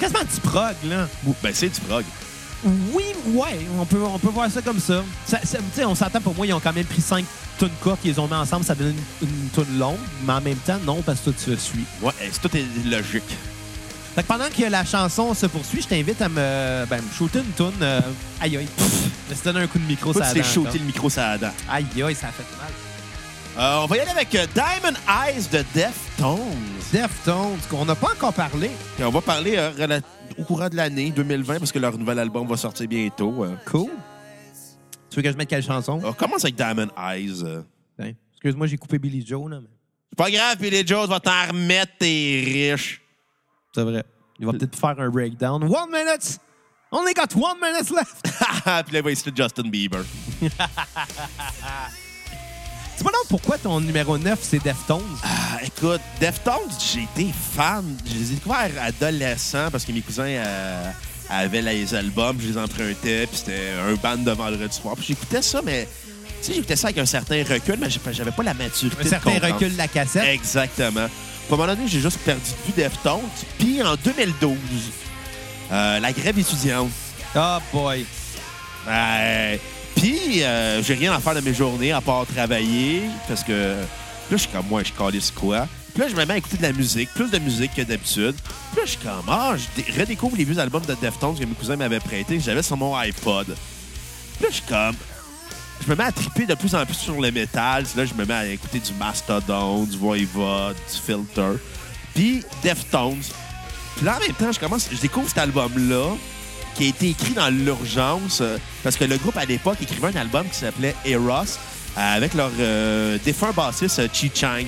quasiment 0.00 0.20
du 0.22 0.40
prog, 0.40 0.74
là. 0.84 1.06
Ben 1.42 1.52
c'est 1.54 1.68
du 1.68 1.80
prog. 1.80 2.04
Oui, 2.64 3.04
ouais, 3.26 3.66
on 3.78 3.84
peut, 3.84 4.02
on 4.02 4.18
peut 4.18 4.28
voir 4.28 4.50
ça 4.50 4.60
comme 4.62 4.80
ça. 4.80 5.02
ça, 5.26 5.38
ça- 5.44 5.58
tu 5.58 5.64
sais, 5.74 5.84
on 5.84 5.94
s'entend 5.94 6.20
pour 6.20 6.34
moi, 6.34 6.46
ils 6.46 6.52
ont 6.52 6.60
quand 6.60 6.72
même 6.72 6.84
pris 6.86 7.00
cinq 7.00 7.24
tunes 7.58 7.68
courtes, 7.80 8.00
ils 8.04 8.12
les 8.12 8.18
ont 8.18 8.26
mis 8.26 8.34
ensemble, 8.34 8.64
ça 8.64 8.74
donne 8.74 8.94
une, 9.22 9.28
une 9.28 9.48
tune 9.50 9.78
longue, 9.78 9.96
mais 10.26 10.32
en 10.32 10.40
même 10.40 10.56
temps, 10.58 10.78
non, 10.84 11.02
parce 11.02 11.20
que 11.20 11.30
tout 11.30 11.38
se 11.38 11.56
suit. 11.56 11.84
Ouais, 12.02 12.12
c'est- 12.18 12.40
tout 12.40 12.56
est 12.56 12.64
logique? 12.84 13.22
Fait 14.14 14.22
que 14.22 14.28
pendant 14.28 14.48
que 14.48 14.64
la 14.68 14.84
chanson 14.84 15.32
se 15.34 15.46
poursuit, 15.46 15.82
je 15.82 15.86
t'invite 15.88 16.20
à 16.20 16.28
me, 16.28 16.84
ben, 16.86 17.00
me 17.00 17.12
shooter 17.16 17.38
une 17.40 17.52
tune. 17.52 17.72
euh, 17.82 18.00
aïe, 18.40 18.56
aïe. 18.56 18.66
Je 19.28 19.34
vais 19.34 19.40
te 19.40 19.44
donner 19.44 19.60
un 19.60 19.66
coup 19.68 19.78
de 19.78 19.84
micro, 19.84 20.12
Toi, 20.12 20.24
ça 20.24 20.32
tu 20.32 20.40
t'es 20.40 20.46
shooté 20.48 20.78
le 20.78 20.84
micro 20.84 21.08
la 21.16 21.38
dent. 21.38 21.50
Aïe, 21.70 21.86
aïe, 22.04 22.14
ça 22.16 22.28
a 22.28 22.32
fait 22.32 22.42
mal. 22.58 22.72
Euh, 23.58 23.80
on 23.82 23.86
va 23.86 23.96
y 23.96 24.00
aller 24.00 24.10
avec 24.10 24.32
euh, 24.36 24.46
Diamond 24.54 24.96
Eyes 25.08 25.48
de 25.50 25.64
Deftones. 25.74 26.38
Deftones, 26.92 27.58
qu'on 27.68 27.84
n'a 27.84 27.96
pas 27.96 28.12
encore 28.12 28.32
parlé. 28.32 28.70
On 29.00 29.10
va 29.10 29.20
parler 29.20 29.54
euh, 29.56 30.00
au 30.38 30.44
courant 30.44 30.68
de 30.68 30.76
l'année 30.76 31.10
2020 31.10 31.58
parce 31.58 31.72
que 31.72 31.80
leur 31.80 31.98
nouvel 31.98 32.20
album 32.20 32.46
va 32.46 32.56
sortir 32.56 32.86
bientôt. 32.86 33.44
euh. 33.44 33.56
Cool. 33.66 33.90
Tu 35.10 35.16
veux 35.16 35.22
que 35.22 35.32
je 35.32 35.36
mette 35.36 35.48
quelle 35.48 35.64
chanson? 35.64 36.00
On 36.04 36.12
commence 36.12 36.44
avec 36.44 36.54
Diamond 36.54 36.88
Eyes. 36.96 37.42
euh. 37.42 37.62
Ben, 37.98 38.14
Excuse-moi, 38.34 38.68
j'ai 38.68 38.76
coupé 38.76 39.00
Billy 39.00 39.26
Joe, 39.26 39.50
là. 39.50 39.58
mais 39.60 39.68
C'est 40.10 40.16
pas 40.18 40.30
grave, 40.30 40.56
Billy 40.58 40.86
Joe 40.86 41.08
va 41.08 41.18
t'en 41.18 41.48
remettre, 41.48 41.92
t'es 41.98 42.42
riche. 42.74 43.00
C'est 43.74 43.82
vrai. 43.82 44.04
Il 44.38 44.46
va 44.46 44.52
peut-être 44.52 44.76
faire 44.78 44.94
un 45.00 45.08
breakdown. 45.10 45.64
One 45.64 45.90
minute! 45.90 46.38
Only 46.92 47.12
got 47.12 47.34
one 47.34 47.58
minute 47.60 47.90
left! 47.90 48.22
Puis 48.86 48.92
là, 48.94 48.98
il 49.00 49.02
va 49.02 49.10
essayer 49.10 49.32
Justin 49.34 49.68
Bieber. 49.68 50.04
Dis-moi 52.98 53.12
donc 53.12 53.28
pourquoi 53.28 53.58
ton 53.58 53.80
numéro 53.80 54.18
9, 54.18 54.36
c'est 54.42 54.60
Deftones? 54.60 55.00
Ah, 55.22 55.60
écoute, 55.64 56.00
Deftones, 56.18 56.68
j'ai 56.92 57.04
été 57.04 57.32
fan. 57.54 57.84
Je 58.04 58.12
les 58.12 58.32
ai 58.32 58.34
découverts 58.34 58.72
adolescents 58.82 59.70
parce 59.70 59.84
que 59.84 59.92
mes 59.92 60.00
cousins 60.00 60.24
euh, 60.24 60.90
avaient 61.30 61.62
les 61.62 61.94
albums, 61.94 62.36
je 62.40 62.48
les 62.48 62.58
empruntais, 62.58 63.28
puis 63.28 63.36
c'était 63.36 63.70
un 63.88 63.94
band 63.94 64.16
de 64.16 64.32
vendredi 64.32 64.76
soir. 64.76 64.96
Puis 64.96 65.04
j'écoutais 65.10 65.42
ça, 65.42 65.62
mais 65.64 65.86
tu 66.42 66.48
sais, 66.48 66.54
j'écoutais 66.54 66.74
ça 66.74 66.88
avec 66.88 66.98
un 66.98 67.06
certain 67.06 67.44
recul, 67.44 67.76
mais 67.80 67.88
j'avais 68.10 68.32
pas 68.32 68.42
la 68.42 68.54
maturité. 68.54 69.00
Un 69.00 69.08
certain 69.08 69.38
recul 69.46 69.72
de 69.74 69.78
la 69.78 69.86
cassette. 69.86 70.24
Exactement. 70.24 71.02
À 71.02 71.04
un 71.04 71.56
moment 71.56 71.66
donné, 71.66 71.86
j'ai 71.86 72.00
juste 72.00 72.18
perdu 72.18 72.42
de 72.42 72.66
vue 72.66 72.82
Deftones. 72.82 73.20
Puis 73.60 73.80
en 73.80 73.94
2012, 73.94 74.56
euh, 75.70 76.00
la 76.00 76.12
grève 76.12 76.36
étudiante. 76.36 76.90
Oh 77.36 77.58
boy. 77.72 78.04
Euh, 78.88 79.56
Puis, 79.98 80.42
euh, 80.44 80.82
j'ai 80.82 80.94
rien 80.94 81.12
à 81.12 81.18
faire 81.20 81.34
de 81.34 81.40
mes 81.40 81.52
journées 81.54 81.92
à 81.92 82.00
part 82.00 82.24
travailler 82.26 83.02
parce 83.26 83.42
que 83.42 83.74
là, 83.74 83.86
je 84.30 84.36
suis 84.36 84.48
comme 84.48 84.66
moi, 84.68 84.82
je 84.84 84.92
calisse 84.92 85.30
quoi. 85.30 85.66
Puis 85.92 86.02
là, 86.02 86.08
je 86.08 86.14
me 86.14 86.24
mets 86.24 86.34
à 86.34 86.36
écouter 86.36 86.56
de 86.56 86.62
la 86.62 86.72
musique, 86.72 87.08
plus 87.14 87.30
de 87.30 87.38
musique 87.38 87.74
que 87.74 87.82
d'habitude. 87.82 88.34
Puis 88.72 88.80
là, 88.80 88.82
je 88.84 88.90
suis 88.90 88.98
comme, 88.98 89.24
ah, 89.28 89.54
je 89.56 89.82
dé- 89.82 90.00
redécouvre 90.00 90.36
les 90.36 90.44
vieux 90.44 90.58
albums 90.58 90.84
de 90.86 90.94
Deftones 91.00 91.34
que 91.36 91.44
mes 91.44 91.54
cousins 91.54 91.74
m'avaient 91.76 91.98
prêtés, 91.98 92.36
que 92.36 92.42
j'avais 92.44 92.62
sur 92.62 92.76
mon 92.76 92.94
iPod. 92.96 93.46
Puis 93.46 94.44
là, 94.44 94.48
je 94.50 94.54
suis 94.54 94.62
comme, 94.68 94.94
je 95.84 95.90
me 95.90 95.96
mets 95.96 96.04
à 96.04 96.12
triper 96.12 96.46
de 96.46 96.54
plus 96.54 96.74
en 96.76 96.84
plus 96.86 96.94
sur 96.94 97.20
le 97.20 97.32
métal. 97.32 97.84
Là, 97.96 98.04
je 98.04 98.14
me 98.14 98.24
mets 98.24 98.34
à 98.34 98.46
écouter 98.46 98.78
du 98.78 98.92
Mastodon, 98.94 99.82
du 99.84 99.96
Voivod, 99.96 100.76
du 100.76 101.00
Filter. 101.04 101.58
Puis 102.14 102.44
Deftones. 102.62 103.22
Puis 103.96 104.04
là, 104.06 104.16
en 104.16 104.20
même 104.20 104.34
temps, 104.34 104.52
je 104.52 104.60
commence, 104.60 104.88
je 104.92 104.98
découvre 105.00 105.26
cet 105.28 105.38
album-là 105.38 106.14
qui 106.78 106.84
a 106.84 106.88
été 106.90 107.08
écrit 107.08 107.34
dans 107.34 107.50
l'urgence 107.50 108.38
euh, 108.40 108.56
parce 108.84 108.96
que 108.96 109.04
le 109.04 109.16
groupe 109.16 109.36
à 109.36 109.44
l'époque 109.44 109.78
écrivait 109.82 110.16
un 110.16 110.20
album 110.20 110.46
qui 110.48 110.58
s'appelait 110.58 110.94
Eros 111.04 111.32
euh, 111.32 112.16
avec 112.16 112.34
leur 112.34 112.52
euh, 112.60 113.18
défunt 113.24 113.50
bassiste 113.50 114.00
Chi 114.12 114.30
Chang. 114.32 114.64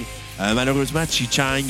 Malheureusement, 0.54 1.04
Chi 1.08 1.28
Chang 1.30 1.66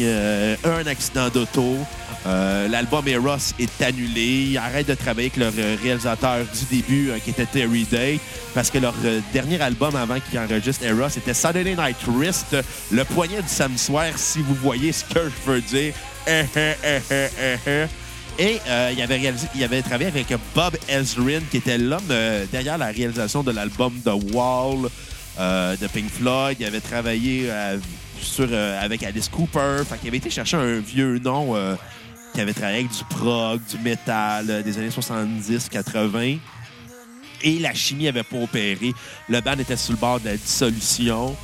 a 0.64 0.68
un 0.78 0.86
accident 0.86 1.28
d'auto. 1.28 1.76
L'album 2.24 3.08
Eros 3.08 3.52
est 3.58 3.82
annulé. 3.82 4.50
Ils 4.50 4.58
arrêtent 4.58 4.86
de 4.86 4.94
travailler 4.94 5.32
avec 5.34 5.38
leur 5.38 5.52
réalisateur 5.82 6.44
du 6.44 6.76
début, 6.76 7.10
qui 7.24 7.30
était 7.30 7.46
Terry 7.46 7.82
Day, 7.82 8.20
parce 8.54 8.70
que 8.70 8.78
leur 8.78 8.94
dernier 9.32 9.60
album 9.60 9.96
avant 9.96 10.20
qu'ils 10.20 10.38
enregistrent 10.38 10.84
Eros 10.84 11.08
était 11.08 11.34
Saturday 11.34 11.74
Night 11.74 11.96
Wrist, 12.06 12.56
le 12.92 13.04
poignet 13.04 13.42
du 13.42 13.48
samedi 13.48 13.82
soir, 13.82 14.06
si 14.14 14.38
vous 14.38 14.54
voyez 14.54 14.92
ce 14.92 15.04
que 15.04 15.28
je 15.28 15.50
veux 15.50 15.60
dire. 15.62 15.92
Et 18.38 18.58
euh, 18.68 18.92
il, 18.94 19.02
avait 19.02 19.16
réalisé, 19.16 19.48
il 19.54 19.64
avait 19.64 19.82
travaillé 19.82 20.08
avec 20.08 20.26
Bob 20.54 20.76
Ezrin, 20.88 21.40
qui 21.50 21.58
était 21.58 21.78
l'homme 21.78 22.00
euh, 22.10 22.46
derrière 22.50 22.78
la 22.78 22.86
réalisation 22.86 23.42
de 23.42 23.50
l'album 23.50 23.92
The 24.04 24.32
Wall 24.32 24.88
euh, 25.38 25.76
de 25.76 25.86
Pink 25.86 26.10
Floyd. 26.10 26.56
Il 26.60 26.66
avait 26.66 26.80
travaillé 26.80 27.50
sur, 28.20 28.48
avec 28.52 29.02
Alice 29.02 29.28
Cooper. 29.28 29.82
Fait 29.88 30.06
avait 30.06 30.16
été 30.16 30.30
chercher 30.30 30.56
un 30.56 30.78
vieux 30.78 31.18
nom 31.18 31.54
qui 32.34 32.40
avait 32.40 32.52
travaillé 32.52 32.78
avec 32.80 32.90
du 32.90 33.04
prog, 33.10 33.60
du 33.68 33.78
métal 33.78 34.62
des 34.62 34.78
années 34.78 34.88
70-80. 34.88 36.38
Et 37.42 37.58
la 37.58 37.72
chimie 37.74 38.08
avait 38.08 38.22
pas 38.22 38.36
opéré. 38.36 38.92
Le 39.28 39.40
band 39.40 39.58
était 39.58 39.76
sur 39.76 39.92
le 39.92 39.98
bord 39.98 40.20
de 40.20 40.26
la 40.26 40.36
dissolution. 40.36 41.34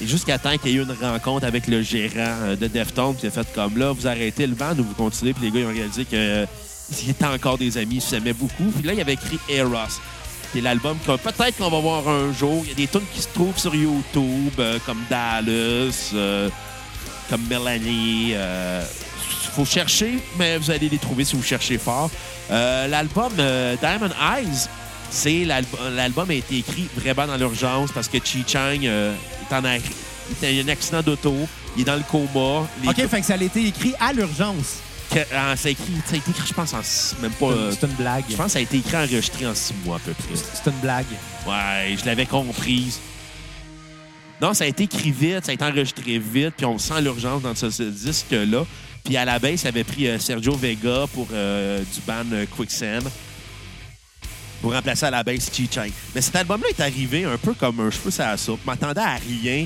Et 0.00 0.06
jusqu'à 0.06 0.38
temps 0.38 0.56
qu'il 0.58 0.72
y 0.72 0.74
ait 0.74 0.78
eu 0.78 0.82
une 0.82 0.92
rencontre 0.92 1.46
avec 1.46 1.66
le 1.66 1.82
gérant 1.82 2.12
euh, 2.16 2.56
de 2.56 2.66
Deftones, 2.66 3.16
qui 3.16 3.26
a 3.26 3.30
fait 3.30 3.46
comme 3.54 3.78
là, 3.78 3.92
vous 3.92 4.06
arrêtez 4.06 4.46
le 4.46 4.54
band 4.54 4.78
ou 4.78 4.84
vous 4.84 4.94
continuez. 4.94 5.32
Puis 5.32 5.44
les 5.44 5.50
gars, 5.50 5.60
ils 5.60 5.66
ont 5.66 5.74
réalisé 5.74 6.04
que 6.04 6.16
euh, 6.16 6.46
étaient 7.08 7.24
encore 7.24 7.56
des 7.56 7.78
amis, 7.78 7.96
ils 7.96 8.02
s'aimaient 8.02 8.34
beaucoup. 8.34 8.70
Puis 8.74 8.86
là, 8.86 8.92
il 8.92 9.00
avait 9.00 9.14
écrit 9.14 9.38
Eros. 9.48 10.00
C'est 10.52 10.60
l'album 10.60 10.96
que 11.04 11.16
peut-être 11.16 11.56
qu'on 11.56 11.70
va 11.70 11.80
voir 11.80 12.08
un 12.08 12.32
jour. 12.32 12.62
Il 12.64 12.68
y 12.68 12.72
a 12.72 12.74
des 12.74 12.86
tunes 12.86 13.06
qui 13.14 13.22
se 13.22 13.28
trouvent 13.28 13.58
sur 13.58 13.74
YouTube, 13.74 14.52
euh, 14.58 14.78
comme 14.84 15.02
Dallas, 15.08 16.10
euh, 16.14 16.50
comme 17.30 17.42
Melanie. 17.48 18.34
Faut 19.54 19.64
chercher, 19.64 20.18
mais 20.38 20.58
vous 20.58 20.70
allez 20.70 20.90
les 20.90 20.98
trouver 20.98 21.24
si 21.24 21.34
vous 21.34 21.42
cherchez 21.42 21.78
fort. 21.78 22.10
L'album 22.50 23.32
Diamond 23.80 24.10
Eyes, 24.20 24.68
c'est 25.16 25.44
l'album, 25.44 26.30
a 26.30 26.34
été 26.34 26.58
écrit 26.58 26.88
vraiment 26.96 27.26
dans 27.26 27.36
l'urgence 27.36 27.90
parce 27.92 28.08
que 28.08 28.18
Chi 28.22 28.44
Chang 28.46 28.78
euh, 28.84 29.14
est 29.48 29.54
en 29.54 29.64
arrêt. 29.64 29.80
Il 30.42 30.60
a 30.60 30.64
un 30.64 30.68
accident 30.68 31.02
d'auto, 31.02 31.34
il 31.76 31.82
est 31.82 31.84
dans 31.84 31.96
le 31.96 32.02
coma. 32.02 32.66
Les 32.82 32.88
OK, 32.88 33.08
fait 33.08 33.20
que 33.20 33.26
ça 33.26 33.34
a 33.34 33.42
été 33.42 33.66
écrit 33.66 33.94
à 34.00 34.12
l'urgence. 34.12 34.78
ah, 35.34 35.56
ça, 35.56 35.68
a 35.68 35.70
écrit- 35.70 35.84
ça 36.04 36.14
a 36.14 36.16
été 36.16 36.30
écrit, 36.30 36.46
je 36.48 36.52
pense, 36.52 36.74
en 36.74 36.82
six- 36.82 37.14
même 37.22 37.30
pas. 37.32 37.46
euh, 37.46 37.72
C'est 37.72 37.86
une 37.86 37.92
blague. 37.94 38.24
je 38.28 38.34
pense 38.36 38.46
que 38.46 38.52
ça 38.52 38.58
a 38.58 38.62
été 38.62 38.76
écrit 38.78 38.96
enregistré 38.96 39.46
en 39.46 39.54
six 39.54 39.72
mois 39.84 39.96
à 39.96 40.00
peu 40.00 40.12
près. 40.12 40.34
C'est 40.34 40.68
une 40.70 40.78
blague. 40.80 41.06
Ouais, 41.46 41.96
je 41.98 42.04
l'avais 42.04 42.26
comprise. 42.26 42.98
Non, 44.40 44.52
ça 44.52 44.64
a 44.64 44.66
été 44.66 44.82
écrit 44.84 45.12
vite, 45.12 45.44
ça 45.46 45.52
a 45.52 45.54
été 45.54 45.64
enregistré 45.64 46.18
vite, 46.18 46.54
puis 46.56 46.66
on 46.66 46.78
sent 46.78 47.00
l'urgence 47.00 47.40
dans 47.42 47.54
ce, 47.54 47.70
ce 47.70 47.84
disque-là. 47.84 48.64
Puis 49.04 49.16
à 49.16 49.24
la 49.24 49.38
base, 49.38 49.62
il 49.62 49.68
avait 49.68 49.84
pris 49.84 50.08
euh, 50.08 50.18
Sergio 50.18 50.56
Vega 50.56 51.04
pour 51.14 51.28
euh, 51.32 51.78
du 51.78 52.00
band 52.06 52.24
euh, 52.32 52.44
Quicksand 52.56 53.08
pour 54.66 54.74
remplacer 54.74 55.06
à 55.06 55.12
la 55.12 55.22
base 55.22 55.48
Chi 55.52 55.68
Chang. 55.72 55.92
Mais 56.12 56.20
cet 56.20 56.34
album-là 56.34 56.66
est 56.70 56.80
arrivé 56.80 57.24
un 57.24 57.38
peu 57.38 57.54
comme 57.54 57.78
un 57.78 57.88
cheveu 57.88 58.10
sur 58.10 58.24
la 58.24 58.36
soupe. 58.36 58.58
Je 58.64 58.66
m'attendais 58.68 59.00
à 59.00 59.14
rien. 59.14 59.64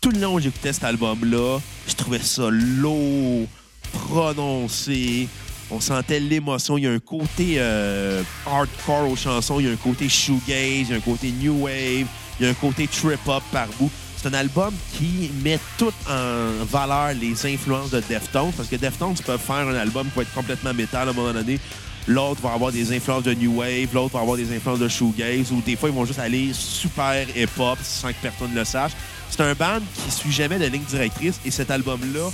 Tout 0.00 0.08
le 0.12 0.18
long 0.18 0.36
où 0.36 0.40
j'écoutais 0.40 0.72
cet 0.72 0.84
album-là, 0.84 1.58
je 1.86 1.94
trouvais 1.94 2.20
ça 2.20 2.48
lourd, 2.50 3.46
prononcé. 3.92 5.28
On 5.70 5.78
sentait 5.78 6.20
l'émotion. 6.20 6.78
Il 6.78 6.84
y 6.84 6.86
a 6.86 6.90
un 6.90 6.98
côté 6.98 7.56
euh, 7.58 8.22
hardcore 8.46 9.10
aux 9.10 9.16
chansons, 9.16 9.60
il 9.60 9.66
y 9.66 9.68
a 9.68 9.72
un 9.72 9.76
côté 9.76 10.08
shoegaze, 10.08 10.48
il 10.48 10.88
y 10.88 10.92
a 10.94 10.96
un 10.96 11.00
côté 11.00 11.30
new 11.32 11.64
wave, 11.64 12.06
il 12.38 12.44
y 12.44 12.46
a 12.46 12.48
un 12.48 12.54
côté 12.54 12.88
trip-hop 12.88 13.42
par 13.52 13.66
bout. 13.78 13.90
C'est 14.16 14.28
un 14.28 14.34
album 14.34 14.72
qui 14.96 15.30
met 15.44 15.58
tout 15.76 15.92
en 16.08 16.64
valeur 16.64 17.12
les 17.12 17.52
influences 17.52 17.90
de 17.90 18.02
Deftones, 18.08 18.52
parce 18.56 18.70
que 18.70 18.76
Deftones 18.76 19.16
peuvent 19.16 19.38
faire 19.38 19.68
un 19.68 19.74
album 19.74 20.08
qui 20.14 20.20
être 20.20 20.32
complètement 20.32 20.72
métal 20.72 21.08
à 21.08 21.10
un 21.10 21.14
moment 21.14 21.34
donné. 21.34 21.60
L'autre 22.06 22.40
va 22.42 22.52
avoir 22.52 22.72
des 22.72 22.94
influences 22.96 23.22
de 23.24 23.34
new 23.34 23.58
wave, 23.60 23.88
l'autre 23.94 24.14
va 24.14 24.20
avoir 24.20 24.36
des 24.36 24.54
influences 24.54 24.78
de 24.80 24.88
shoegaze, 24.88 25.52
ou 25.52 25.60
des 25.60 25.76
fois 25.76 25.88
ils 25.90 25.94
vont 25.94 26.04
juste 26.06 26.18
aller 26.18 26.50
super 26.52 27.26
hip-hop 27.36 27.78
sans 27.82 28.08
que 28.08 28.16
personne 28.22 28.50
ne 28.52 28.58
le 28.58 28.64
sache. 28.64 28.92
C'est 29.30 29.42
un 29.42 29.54
band 29.54 29.80
qui 29.94 30.10
suit 30.10 30.32
jamais 30.32 30.58
de 30.58 30.64
ligne 30.66 30.82
directrice, 30.84 31.38
et 31.44 31.50
cet 31.50 31.70
album-là 31.70 32.30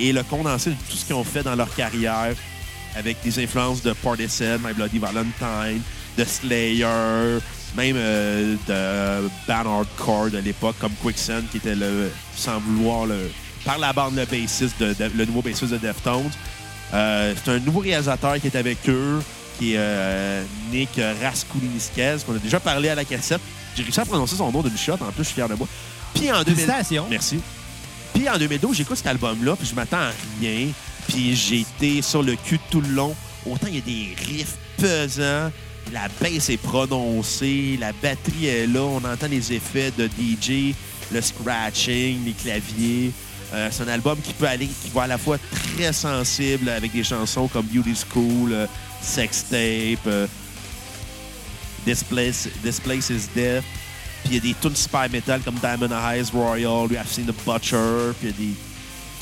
est 0.00 0.12
le 0.12 0.22
condensé 0.24 0.70
de 0.70 0.76
tout 0.90 0.96
ce 0.96 1.04
qu'ils 1.04 1.14
ont 1.14 1.24
fait 1.24 1.42
dans 1.42 1.54
leur 1.54 1.72
carrière 1.74 2.34
avec 2.96 3.18
des 3.22 3.38
influences 3.44 3.82
de 3.82 3.92
Partisan, 3.92 4.58
My 4.64 4.72
Bloody 4.72 4.98
Valentine, 4.98 5.82
de 6.18 6.24
Slayer, 6.24 7.38
même 7.76 7.96
euh, 7.98 8.56
de 8.66 9.28
band 9.46 9.78
hardcore 9.80 10.30
de 10.30 10.38
l'époque 10.38 10.76
comme 10.80 10.92
Quicksand 11.02 11.42
qui 11.50 11.58
était 11.58 11.74
le 11.74 12.10
sans 12.34 12.58
vouloir 12.60 13.04
le 13.06 13.30
par 13.66 13.78
la 13.78 13.92
bande 13.92 14.14
le 14.16 14.24
bassiste 14.24 14.80
de, 14.80 14.94
de- 14.94 15.10
le 15.14 15.24
nouveau 15.26 15.42
bassiste 15.42 15.72
de 15.72 15.76
Deftones. 15.76 16.30
Euh, 16.94 17.34
c'est 17.44 17.50
un 17.50 17.58
nouveau 17.58 17.80
réalisateur 17.80 18.40
qui 18.40 18.46
est 18.46 18.56
avec 18.56 18.78
eux, 18.88 19.20
qui 19.58 19.74
est 19.74 19.78
euh, 19.78 20.42
Nick 20.70 21.00
Raskulinskis, 21.22 22.24
qu'on 22.24 22.36
a 22.36 22.38
déjà 22.38 22.60
parlé 22.60 22.88
à 22.88 22.94
la 22.94 23.04
cassette. 23.04 23.40
J'ai 23.76 23.82
réussi 23.82 24.00
à 24.00 24.04
prononcer 24.04 24.36
son 24.36 24.50
nom 24.50 24.62
d'une 24.62 24.76
shot, 24.76 24.94
en 24.94 25.12
plus 25.12 25.24
je 25.24 25.28
suis 25.28 25.34
fier 25.34 25.48
de 25.48 25.54
moi. 25.54 25.66
Puis 26.14 26.30
en 26.30 26.42
2000... 26.42 26.54
Félicitations. 26.54 27.06
Merci. 27.10 27.40
Puis 28.14 28.28
en 28.28 28.38
2012, 28.38 28.76
j'écoute 28.76 28.96
cet 28.96 29.08
album-là, 29.08 29.56
puis 29.56 29.66
je 29.66 29.74
m'attends 29.74 29.98
à 29.98 30.10
rien. 30.40 30.68
Puis 31.08 31.36
j'ai 31.36 31.60
été 31.60 32.02
sur 32.02 32.22
le 32.22 32.34
cul 32.36 32.58
tout 32.70 32.80
le 32.80 32.88
long. 32.88 33.14
Autant 33.44 33.66
il 33.68 33.76
y 33.76 33.78
a 33.78 33.82
des 33.82 34.14
riffs 34.24 34.56
pesants, 34.78 35.50
la 35.92 36.08
basse 36.20 36.50
est 36.50 36.56
prononcée, 36.56 37.76
la 37.78 37.92
batterie 37.92 38.46
est 38.46 38.66
là, 38.66 38.80
on 38.80 39.04
entend 39.04 39.28
les 39.28 39.52
effets 39.52 39.92
de 39.96 40.06
DJ, 40.06 40.74
le 41.12 41.20
scratching, 41.20 42.24
les 42.24 42.32
claviers. 42.32 43.12
Euh, 43.54 43.68
c'est 43.70 43.84
un 43.84 43.88
album 43.88 44.18
qui 44.20 44.32
peut 44.32 44.46
aller, 44.46 44.66
qui 44.66 44.90
va 44.92 45.02
à 45.02 45.06
la 45.06 45.18
fois 45.18 45.38
très 45.76 45.92
sensible 45.92 46.68
avec 46.68 46.92
des 46.92 47.04
chansons 47.04 47.48
comme 47.48 47.66
Beauty 47.66 47.94
School, 47.94 48.52
euh, 48.52 48.66
Sex 49.00 49.44
Tape, 49.50 50.06
euh, 50.06 50.26
This, 51.84 52.02
Place, 52.02 52.48
This 52.62 52.80
Place 52.80 53.10
is 53.10 53.28
Death. 53.34 53.64
Puis 54.24 54.32
il 54.32 54.34
y 54.34 54.38
a 54.38 54.40
des 54.40 54.54
tunes 54.60 54.74
super 54.74 55.08
metal 55.10 55.40
comme 55.42 55.54
Diamond 55.56 55.94
Eyes 55.94 56.30
Royal, 56.32 56.86
We 56.88 56.98
Have 56.98 57.08
Seen 57.08 57.26
the 57.26 57.34
Butcher. 57.44 58.12
Puis 58.18 58.28
il 58.28 58.30
y 58.30 58.30
a 58.30 58.36
des 58.48 58.54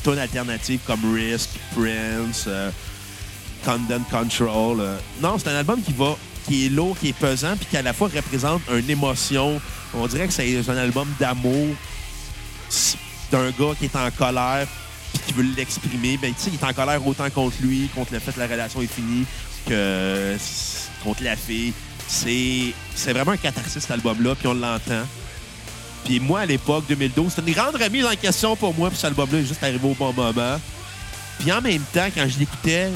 tunes 0.03 0.19
alternatives 0.19 0.79
comme 0.87 1.13
Risk, 1.13 1.49
Prince, 1.75 2.45
euh, 2.47 2.71
Condemn 3.63 4.03
Control. 4.09 4.81
Non, 5.21 5.37
c'est 5.37 5.49
un 5.49 5.55
album 5.55 5.81
qui 5.81 5.93
va, 5.93 6.17
qui 6.47 6.65
est 6.65 6.69
lourd, 6.69 6.97
qui 6.99 7.09
est 7.09 7.17
pesant, 7.17 7.55
puis 7.57 7.67
qui 7.69 7.77
à 7.77 7.83
la 7.83 7.93
fois 7.93 8.09
représente 8.13 8.61
une 8.71 8.89
émotion. 8.89 9.61
On 9.93 10.07
dirait 10.07 10.27
que 10.27 10.33
c'est 10.33 10.67
un 10.67 10.77
album 10.77 11.07
d'amour 11.19 11.75
d'un 13.35 13.51
gars 13.51 13.75
qui 13.77 13.85
est 13.85 13.95
en 13.95 14.09
colère 14.11 14.65
puis 15.13 15.21
qui 15.27 15.33
veut 15.33 15.45
l'exprimer. 15.55 16.17
Ben, 16.17 16.33
il 16.47 16.53
est 16.53 16.63
en 16.63 16.73
colère 16.73 17.05
autant 17.05 17.29
contre 17.29 17.55
lui, 17.61 17.89
contre 17.93 18.13
le 18.13 18.19
fait 18.19 18.31
que 18.31 18.39
la 18.39 18.47
relation 18.47 18.81
est 18.81 18.87
finie, 18.87 19.25
que 19.67 20.35
contre 21.03 21.23
la 21.23 21.35
fille. 21.35 21.73
C'est 22.07 22.73
c'est 22.95 23.11
vraiment 23.11 23.31
un 23.31 23.37
catharsis, 23.37 23.81
cet 23.81 23.91
album-là, 23.91 24.35
puis 24.35 24.47
on 24.47 24.53
l'entend. 24.53 25.03
Puis 26.05 26.19
moi, 26.19 26.41
à 26.41 26.45
l'époque, 26.45 26.85
2012, 26.87 27.33
c'était 27.33 27.47
une 27.47 27.55
grande 27.55 27.75
remise 27.75 28.05
en 28.05 28.15
question 28.15 28.55
pour 28.55 28.73
moi, 28.75 28.89
puis 28.89 28.97
cet 28.97 29.05
album-là 29.05 29.39
est 29.39 29.45
juste 29.45 29.63
arrivé 29.63 29.87
au 29.87 29.95
bon 29.95 30.13
moment. 30.13 30.59
Puis 31.39 31.51
en 31.51 31.61
même 31.61 31.81
temps, 31.93 32.07
quand 32.15 32.27
je 32.29 32.39
l'écoutais, 32.39 32.89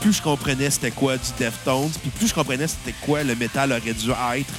plus 0.00 0.14
je 0.14 0.22
comprenais 0.22 0.68
c'était 0.68 0.90
quoi 0.90 1.16
du 1.16 1.28
Deftones, 1.38 1.90
puis 2.02 2.10
plus 2.10 2.28
je 2.28 2.34
comprenais 2.34 2.66
c'était 2.66 2.94
quoi 3.02 3.22
le 3.22 3.34
métal 3.34 3.72
aurait 3.72 3.94
dû 3.94 4.10
être 4.10 4.54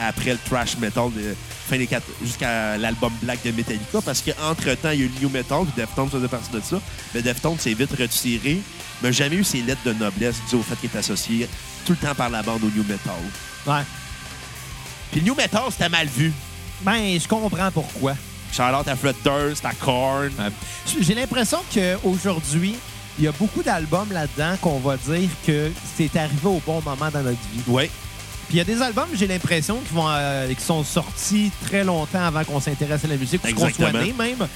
après 0.00 0.32
le 0.32 0.38
thrash 0.48 0.76
metal 0.78 1.10
de 1.12 1.36
fin 1.66 1.78
des 1.78 1.86
quatre- 1.86 2.06
jusqu'à 2.22 2.76
l'album 2.78 3.12
Black 3.22 3.42
de 3.44 3.50
Metallica, 3.50 4.00
parce 4.04 4.22
qu'entre-temps, 4.22 4.90
il 4.90 5.00
y 5.00 5.02
a 5.02 5.06
eu 5.06 5.10
le 5.14 5.20
new 5.20 5.28
metal, 5.30 5.64
puis 5.64 5.72
Deftones 5.76 6.10
faisait 6.10 6.28
partie 6.28 6.50
de 6.52 6.60
ça. 6.60 6.80
Mais 7.14 7.22
Deftones 7.22 7.58
s'est 7.58 7.74
vite 7.74 7.90
retiré, 7.98 8.58
mais 9.02 9.12
jamais 9.12 9.36
eu 9.36 9.44
ses 9.44 9.62
lettres 9.62 9.82
de 9.84 9.92
noblesse 9.92 10.36
dues 10.48 10.56
au 10.56 10.62
fait 10.62 10.76
qu'il 10.76 10.90
est 10.94 10.98
associé 10.98 11.48
tout 11.84 11.92
le 12.00 12.06
temps 12.08 12.14
par 12.14 12.30
la 12.30 12.42
bande 12.42 12.62
au 12.64 12.68
new 12.68 12.84
metal. 12.84 13.14
Ouais. 13.66 13.82
Puis 15.10 15.20
le 15.20 15.26
new 15.26 15.34
metal, 15.34 15.62
c'était 15.70 15.88
mal 15.88 16.06
vu. 16.06 16.32
Ben, 16.82 17.18
je 17.20 17.26
comprends 17.26 17.70
pourquoi. 17.70 18.14
Charlotte 18.52 18.86
à 18.88 18.96
Fred 18.96 19.16
Durst, 19.24 19.64
à 19.64 19.72
Korn. 19.72 20.30
J'ai 21.00 21.14
l'impression 21.14 21.58
qu'aujourd'hui, 21.72 22.74
il 23.18 23.24
y 23.24 23.28
a 23.28 23.32
beaucoup 23.32 23.62
d'albums 23.62 24.12
là-dedans 24.12 24.56
qu'on 24.60 24.78
va 24.78 24.96
dire 24.96 25.28
que 25.46 25.70
c'est 25.96 26.14
arrivé 26.16 26.46
au 26.46 26.60
bon 26.66 26.80
moment 26.82 27.10
dans 27.10 27.22
notre 27.22 27.38
vie. 27.52 27.62
Ouais. 27.66 27.90
Puis 28.48 28.54
il 28.54 28.58
y 28.58 28.60
a 28.60 28.64
des 28.64 28.80
albums, 28.80 29.08
j'ai 29.14 29.26
l'impression, 29.26 29.80
qui, 29.86 29.92
vont, 29.92 30.06
euh, 30.08 30.52
qui 30.54 30.62
sont 30.64 30.84
sortis 30.84 31.50
très 31.66 31.82
longtemps 31.84 32.24
avant 32.24 32.44
qu'on 32.44 32.60
s'intéresse 32.60 33.04
à 33.04 33.08
la 33.08 33.16
musique 33.16 33.42
ou 33.44 33.52
qu'on 33.54 33.70
soit 33.70 33.92
né 33.92 34.14
même. 34.16 34.46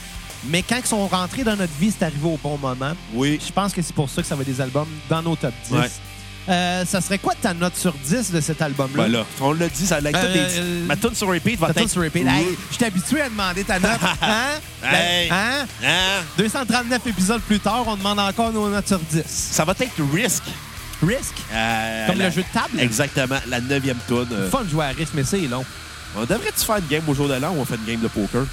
Mais 0.47 0.63
quand 0.63 0.77
ils 0.83 0.87
sont 0.87 1.07
rentrés 1.09 1.45
dans 1.45 1.57
notre 1.57 1.73
vie, 1.79 1.93
c'est 1.97 2.05
arrivé 2.05 2.25
au 2.27 2.39
bon 2.43 2.57
moment. 2.57 2.93
Oui. 3.13 3.39
Je 3.45 3.53
pense 3.53 3.73
que 3.73 3.83
c'est 3.83 3.95
pour 3.95 4.09
ça 4.09 4.23
que 4.23 4.29
ça 4.29 4.35
va 4.37 4.43
être 4.43 4.49
des 4.49 4.61
albums 4.61 4.89
dans 5.09 5.21
nos 5.23 5.37
top 5.37 5.53
10. 5.69 5.73
Ouais. 5.75 5.91
Euh, 6.49 6.85
ça 6.87 7.01
serait 7.03 7.19
quoi 7.19 7.35
ta 7.41 7.53
note 7.53 7.77
sur 7.77 7.93
10 7.93 8.33
de 8.33 8.41
cet 8.41 8.63
album-là? 8.63 9.03
Ben 9.05 9.13
là, 9.13 9.27
on 9.41 9.53
l'a 9.53 9.69
dit, 9.69 9.87
ça 9.87 10.01
l'a 10.01 10.11
Euh, 10.11 10.23
euh, 10.25 10.81
dit. 10.83 10.87
Ma 10.87 10.97
tune 10.97 11.15
sur 11.15 11.29
repeat 11.29 11.61
va 11.61 11.69
être... 11.69 11.89
sur 11.89 12.03
repeat. 12.03 12.27
Hey, 12.27 12.47
je 12.71 12.77
suis 12.77 12.85
habitué 12.85 13.21
à 13.21 13.29
demander 13.29 13.63
ta 13.65 13.79
note. 13.79 13.91
Hein? 14.23 14.47
Ben, 14.81 14.89
Hey. 14.95 15.29
hein? 15.31 15.67
Hein? 15.85 16.23
239 16.39 17.07
épisodes 17.07 17.43
plus 17.43 17.61
tard, 17.61 17.85
on 17.87 17.97
demande 17.97 18.19
encore 18.21 18.51
nos 18.53 18.69
notes 18.71 18.89
sur 18.89 18.99
10. 18.99 19.23
Ça 19.27 19.65
va 19.67 19.75
être 19.79 19.93
Risk. 20.15 20.43
Risk, 21.03 21.35
Euh, 21.53 22.07
comme 22.07 22.19
la- 22.19 22.27
le 22.27 22.31
jeu 22.31 22.43
de 22.43 22.53
table. 22.53 22.79
Exactement, 22.79 23.39
la 23.49 23.61
neuvième 23.61 23.99
euh. 24.11 24.51
Fun 24.51 24.65
de 24.65 24.69
jouer 24.71 24.85
à 24.85 24.89
Risk, 24.89 25.13
mais 25.15 25.25
c'est 25.25 25.41
long. 25.43 25.65
On 26.17 26.21
devrait-tu 26.25 26.65
faire 26.65 26.77
une 26.77 26.87
game 26.89 27.03
au 27.09 27.15
jour 27.15 27.29
de 27.29 27.35
l'an 27.35 27.53
ou 27.53 27.61
on 27.61 27.65
fait 27.65 27.77
une 27.77 27.85
game 27.87 28.01
de 28.01 28.09
poker? 28.09 28.45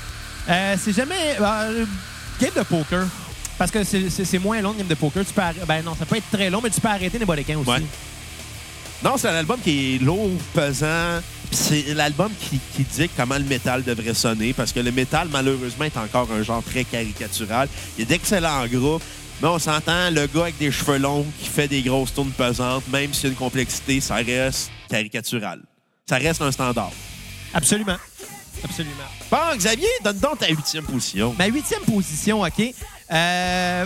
Euh, 0.49 0.75
c'est 0.81 0.93
jamais. 0.95 1.35
euh, 1.41 1.85
game 2.39 2.51
de 2.55 2.61
poker. 2.63 3.05
Parce 3.57 3.71
que 3.71 3.83
c'est- 3.83 4.09
c'est 4.11 4.23
c'est 4.23 4.37
moins 4.39 4.61
long, 4.61 4.71
une 4.73 4.77
game 4.79 4.87
de 4.87 4.93
poker. 4.95 5.25
Tu 5.25 5.33
peux 5.33 5.41
arr- 5.41 5.65
Ben 5.67 5.83
non, 5.83 5.95
ça 5.97 6.05
peut 6.05 6.15
être 6.17 6.29
très 6.31 6.49
long, 6.49 6.61
mais 6.63 6.69
tu 6.69 6.79
peux 6.79 6.87
arrêter 6.87 7.17
les 7.17 7.25
bodequins 7.25 7.57
aussi. 7.57 7.69
Ouais. 7.69 7.83
Non, 9.03 9.15
c'est 9.17 9.27
un 9.29 9.35
album 9.35 9.59
qui 9.63 9.95
est 9.95 9.99
lourd, 9.99 10.29
pesant. 10.53 11.19
C'est 11.51 11.93
l'album 11.93 12.31
qui, 12.39 12.59
qui 12.75 12.83
dit 12.83 13.09
comment 13.15 13.37
le 13.37 13.43
métal 13.43 13.83
devrait 13.83 14.13
sonner, 14.13 14.53
parce 14.53 14.71
que 14.71 14.79
le 14.79 14.91
métal, 14.91 15.27
malheureusement, 15.31 15.85
est 15.85 15.97
encore 15.97 16.27
un 16.31 16.43
genre 16.43 16.63
très 16.63 16.83
caricatural. 16.83 17.67
Il 17.97 18.01
y 18.01 18.07
a 18.07 18.09
d'excellents 18.09 18.65
groupes, 18.67 19.01
mais 19.41 19.47
on 19.47 19.59
s'entend, 19.59 20.09
le 20.09 20.25
gars 20.27 20.43
avec 20.43 20.57
des 20.57 20.71
cheveux 20.71 20.97
longs 20.97 21.25
qui 21.39 21.47
fait 21.49 21.67
des 21.67 21.81
grosses 21.81 22.13
tournes 22.13 22.31
pesantes, 22.31 22.87
même 22.89 23.13
s'il 23.13 23.25
y 23.25 23.27
a 23.27 23.29
une 23.31 23.35
complexité, 23.35 23.99
ça 24.01 24.15
reste 24.15 24.71
caricatural. 24.89 25.61
Ça 26.07 26.17
reste 26.17 26.41
un 26.41 26.51
standard. 26.51 26.91
Absolument. 27.53 27.97
Absolument. 28.63 28.95
Bon, 29.29 29.55
Xavier, 29.55 29.87
donne 30.03 30.17
donc 30.17 30.39
ta 30.39 30.47
huitième 30.47 30.83
position. 30.85 31.35
Ma 31.37 31.45
huitième 31.47 31.83
position, 31.83 32.41
OK. 32.41 32.73
Euh, 33.11 33.85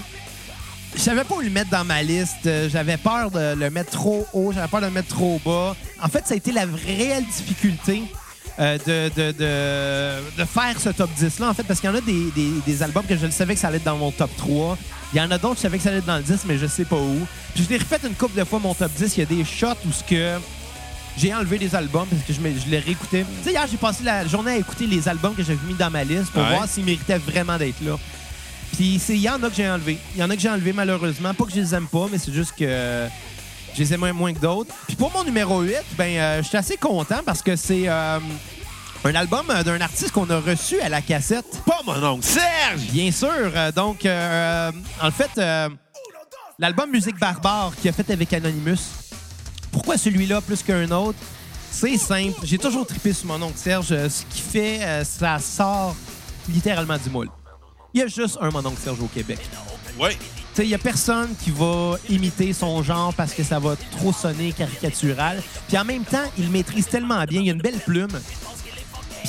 je 0.96 1.00
savais 1.00 1.24
pas 1.24 1.36
où 1.36 1.42
le 1.42 1.50
mettre 1.50 1.70
dans 1.70 1.84
ma 1.84 2.02
liste. 2.04 2.46
Euh, 2.46 2.70
J'avais 2.70 2.98
peur 2.98 3.32
de 3.32 3.56
le 3.56 3.70
mettre 3.70 3.92
trop 3.92 4.26
haut. 4.34 4.52
J'avais 4.54 4.68
peur 4.68 4.82
de 4.82 4.86
le 4.88 4.92
mettre 4.92 5.10
trop 5.10 5.40
bas. 5.44 5.76
En 6.02 6.08
fait, 6.08 6.26
ça 6.28 6.34
a 6.34 6.38
été 6.38 6.52
la 6.52 6.66
réelle 6.66 7.26
difficulté 7.26 8.04
euh, 8.60 8.78
de, 8.78 9.10
de, 9.16 9.32
de, 9.32 10.38
de 10.42 10.46
faire 10.46 10.80
ce 10.80 10.90
top 10.90 11.10
10-là, 11.18 11.50
en 11.50 11.54
fait, 11.54 11.64
parce 11.64 11.80
qu'il 11.80 11.90
y 11.90 11.94
en 11.94 11.96
a 11.96 12.02
des, 12.02 12.32
des- 12.36 12.62
des 12.66 12.84
albums 12.84 13.06
que 13.06 13.18
je 13.18 13.26
le 13.26 13.32
savais 13.32 13.54
que 13.56 13.60
ça 13.60 13.68
allait 13.70 13.78
être 13.78 13.84
dans 13.86 13.98
mon 13.98 14.12
top 14.12 14.30
3. 14.38 14.78
Il 15.14 15.18
y 15.18 15.22
en 15.22 15.32
a 15.32 15.38
d'autres, 15.38 15.56
je 15.58 15.62
savais 15.62 15.78
que 15.78 15.84
ça 15.84 15.90
allait 15.90 16.00
être 16.00 16.06
dans 16.06 16.18
le 16.18 16.24
10, 16.24 16.42
mais 16.46 16.58
je 16.58 16.68
sais 16.68 16.86
pas 16.86 16.96
où. 16.98 17.28
Puis 17.56 17.64
je 17.64 17.70
l'ai 17.70 17.78
refait 17.78 18.00
une 18.08 18.14
couple 18.16 18.38
de 18.40 18.44
fois, 18.44 18.60
mon 18.60 18.74
top 18.74 18.92
10. 18.94 19.18
Il 19.18 19.20
y 19.20 19.24
a 19.24 19.26
des 19.26 19.44
shots 19.46 19.68
où 19.88 19.92
ce 19.92 20.04
que 20.04 20.38
j'ai 21.18 21.34
enlevé 21.34 21.58
des 21.58 21.74
albums 21.76 22.08
parce 22.08 22.24
que 22.24 22.34
je, 22.34 22.40
me- 22.40 22.58
je 22.58 22.70
les 22.70 22.80
réécoutais. 22.80 23.26
Tu 23.44 23.46
sais, 23.46 23.52
hier, 23.52 23.66
j'ai 23.70 23.78
passé 23.78 24.04
la 24.04 24.26
journée 24.28 24.52
à 24.52 24.58
écouter 24.58 24.86
les 24.88 25.08
albums 25.08 25.34
que 25.36 25.44
j'avais 25.44 25.60
mis 25.68 25.74
dans 25.74 25.90
ma 25.90 26.04
liste 26.04 26.32
pour 26.32 26.44
Ouais. 26.44 26.50
voir 26.50 26.68
s'ils 26.68 26.86
méritaient 26.86 27.18
vraiment 27.18 27.58
d'être 27.58 27.82
là. 27.84 27.98
Puis 28.78 29.02
il 29.10 29.18
y 29.18 29.30
en 29.30 29.42
a 29.44 29.50
que 29.50 29.56
j'ai 29.56 29.70
enlevé. 29.70 29.98
Il 30.16 30.22
y 30.22 30.24
en 30.24 30.30
a 30.30 30.36
que 30.36 30.42
j'ai 30.42 30.50
enlevé 30.50 30.72
malheureusement. 30.72 31.34
Pas 31.34 31.44
que 31.46 31.52
je 31.52 31.60
les 31.60 31.76
aime 31.76 31.88
pas, 31.88 32.08
mais 32.12 32.18
c'est 32.18 32.34
juste 32.34 32.54
que 32.58 33.08
je 33.74 33.80
les 33.80 33.94
aime 33.94 34.12
moins- 34.12 34.34
que 34.34 34.40
d'autres. 34.40 34.74
Puis 34.88 34.96
pour 34.96 35.12
mon 35.12 35.24
numéro 35.24 35.62
8, 35.62 35.76
ben, 35.98 36.18
euh, 36.18 36.44
je 36.44 36.48
suis 36.48 36.58
assez 36.58 36.78
content 36.78 37.20
parce 37.26 37.42
que 37.42 37.56
c'est 37.56 37.88
euh, 37.88 38.20
un 39.04 39.16
album 39.16 39.46
euh, 39.50 39.64
d'un 39.64 39.80
artiste 39.82 40.12
qu'on 40.12 40.30
a 40.30 40.40
reçu 40.40 40.80
à 40.82 40.90
la 40.90 41.02
cassette. 41.02 41.46
Pas 41.66 41.80
mon 41.86 42.04
oncle 42.04 42.26
Serge! 42.26 42.82
Bien 42.92 43.12
sûr. 43.12 43.52
Donc, 43.76 44.06
euh, 44.06 44.72
en 45.02 45.12
fait, 45.12 45.32
l'album 46.60 46.90
Musique 46.92 47.20
Barbare 47.20 47.74
qu'il 47.82 47.90
a 47.90 47.94
fait 47.94 48.10
avec 48.12 48.32
Anonymous. 48.34 48.80
Pourquoi 49.72 49.98
celui-là 49.98 50.42
plus 50.42 50.62
qu'un 50.64 50.90
autre? 50.92 51.18
C'est 51.72 51.98
simple. 51.98 52.40
J'ai 52.44 52.58
toujours 52.58 52.86
trippé 52.86 53.14
sur 53.14 53.28
mon 53.28 53.42
oncle 53.42 53.58
Serge. 53.58 53.88
Ce 53.88 54.24
qui 54.30 54.42
fait, 54.42 55.04
ça 55.06 55.40
sort 55.40 55.96
littéralement 56.50 56.98
du 56.98 57.10
moule. 57.10 57.30
Il 57.94 58.02
y 58.02 58.04
a 58.04 58.08
juste 58.08 58.38
un 58.42 58.50
mon 58.52 58.66
oncle 58.66 58.82
Serge 58.84 59.00
au 59.00 59.08
Québec. 59.08 59.40
Oui. 60.00 60.18
Tu 60.54 60.58
sais, 60.62 60.64
il 60.68 60.70
y 60.70 60.76
a 60.76 60.78
personne 60.78 61.30
qui 61.42 61.50
va 61.52 61.96
imiter 62.10 62.52
son 62.52 62.84
genre 62.84 63.14
parce 63.14 63.34
que 63.34 63.42
ça 63.44 63.58
va 63.60 63.76
trop 63.98 64.12
sonner 64.12 64.52
caricatural. 64.52 65.42
Puis 65.68 65.78
en 65.78 65.86
même 65.86 66.04
temps, 66.04 66.24
il 66.38 66.50
maîtrise 66.50 66.88
tellement 66.88 67.24
bien. 67.24 67.42
Il 67.42 67.50
a 67.50 67.54
une 67.54 67.62
belle 67.62 67.80
plume. 67.80 68.10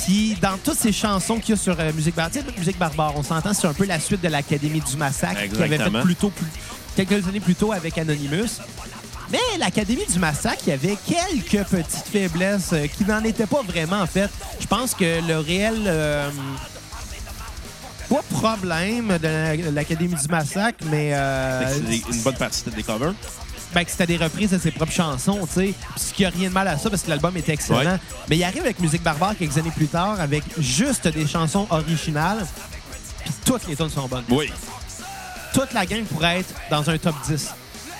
Puis 0.03 0.35
dans 0.41 0.57
toutes 0.57 0.77
ces 0.77 0.91
chansons 0.91 1.39
qu'il 1.39 1.51
y 1.55 1.57
a 1.57 1.61
sur 1.61 1.79
euh, 1.79 1.93
Musique 1.93 2.15
Barbare, 2.15 2.43
Musique 2.57 2.77
Barbare, 2.77 3.13
on 3.15 3.23
s'entend, 3.23 3.53
c'est 3.53 3.67
un 3.67 3.73
peu 3.73 3.85
la 3.85 3.99
suite 3.99 4.21
de 4.21 4.27
l'Académie 4.27 4.81
du 4.81 4.97
Massacre 4.97 5.39
qu'il 5.47 5.61
avait 5.61 5.77
fait 5.77 5.89
plus 6.03 6.15
tôt, 6.15 6.29
plus- 6.29 6.45
quelques 7.05 7.27
années 7.27 7.39
plus 7.39 7.55
tôt 7.55 7.71
avec 7.71 7.97
Anonymous. 7.97 8.59
Mais 9.31 9.39
l'Académie 9.59 10.05
du 10.11 10.19
Massacre, 10.19 10.61
il 10.67 10.69
y 10.71 10.73
avait 10.73 10.97
quelques 11.07 11.65
petites 11.67 12.07
faiblesses 12.11 12.71
euh, 12.73 12.87
qui 12.87 13.05
n'en 13.05 13.23
étaient 13.23 13.45
pas 13.47 13.61
vraiment, 13.61 14.01
en 14.01 14.07
fait. 14.07 14.29
Je 14.59 14.67
pense 14.67 14.93
que 14.93 15.25
le 15.25 15.37
réel... 15.39 15.83
euh, 15.85 16.29
pas 18.15 18.21
problème 18.37 19.17
de 19.17 19.27
la- 19.27 19.57
de 19.57 19.69
l'Académie 19.75 20.15
du 20.15 20.27
Massacre, 20.29 20.85
mais... 20.89 21.13
euh, 21.13 21.73
c'est 21.87 22.13
une 22.15 22.21
bonne 22.21 22.35
partie 22.35 22.63
des 22.69 22.83
covers. 22.83 23.13
ben, 23.73 23.83
que 23.83 23.89
c'était 23.91 24.05
des 24.07 24.17
reprises 24.17 24.51
de 24.51 24.59
ses 24.59 24.71
propres 24.71 24.91
chansons, 24.91 25.47
tu 25.47 25.53
sais. 25.53 25.73
Ce 25.97 26.13
qui 26.13 26.23
a 26.25 26.29
rien 26.29 26.49
de 26.49 26.53
mal 26.53 26.67
à 26.67 26.77
ça 26.77 26.89
parce 26.89 27.01
que 27.03 27.09
l'album 27.09 27.35
était 27.37 27.53
excellent. 27.53 27.79
Ouais. 27.79 27.97
Mais 28.29 28.37
il 28.37 28.43
arrive 28.43 28.61
avec 28.61 28.79
Musique 28.79 29.01
Barbare 29.03 29.33
quelques 29.37 29.57
années 29.57 29.71
plus 29.75 29.87
tard 29.87 30.19
avec 30.19 30.43
juste 30.59 31.07
des 31.07 31.25
chansons 31.25 31.65
originales. 31.71 32.45
Puis 33.23 33.33
toutes 33.45 33.67
les 33.67 33.75
tunes 33.75 33.89
sont 33.89 34.07
bonnes. 34.07 34.25
Oui. 34.29 34.51
Toute 35.53 35.73
la 35.73 35.85
gang 35.85 36.03
pourrait 36.03 36.39
être 36.41 36.53
dans 36.69 36.87
un 36.89 36.97
top 36.97 37.15
10. 37.27 37.49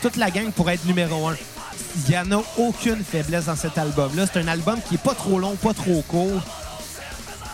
Toute 0.01 0.17
la 0.17 0.29
gang 0.29 0.51
pourrait 0.51 0.75
être 0.75 0.85
numéro 0.85 1.27
1. 1.29 1.35
Il 1.95 2.11
n'y 2.11 2.17
en 2.17 2.31
a 2.39 2.43
aucune 2.57 3.03
faiblesse 3.03 3.45
dans 3.45 3.55
cet 3.55 3.77
album-là. 3.77 4.25
C'est 4.31 4.39
un 4.41 4.47
album 4.47 4.79
qui 4.87 4.95
est 4.95 5.03
pas 5.03 5.13
trop 5.15 5.39
long, 5.39 5.55
pas 5.55 5.73
trop 5.73 6.01
court. 6.07 6.41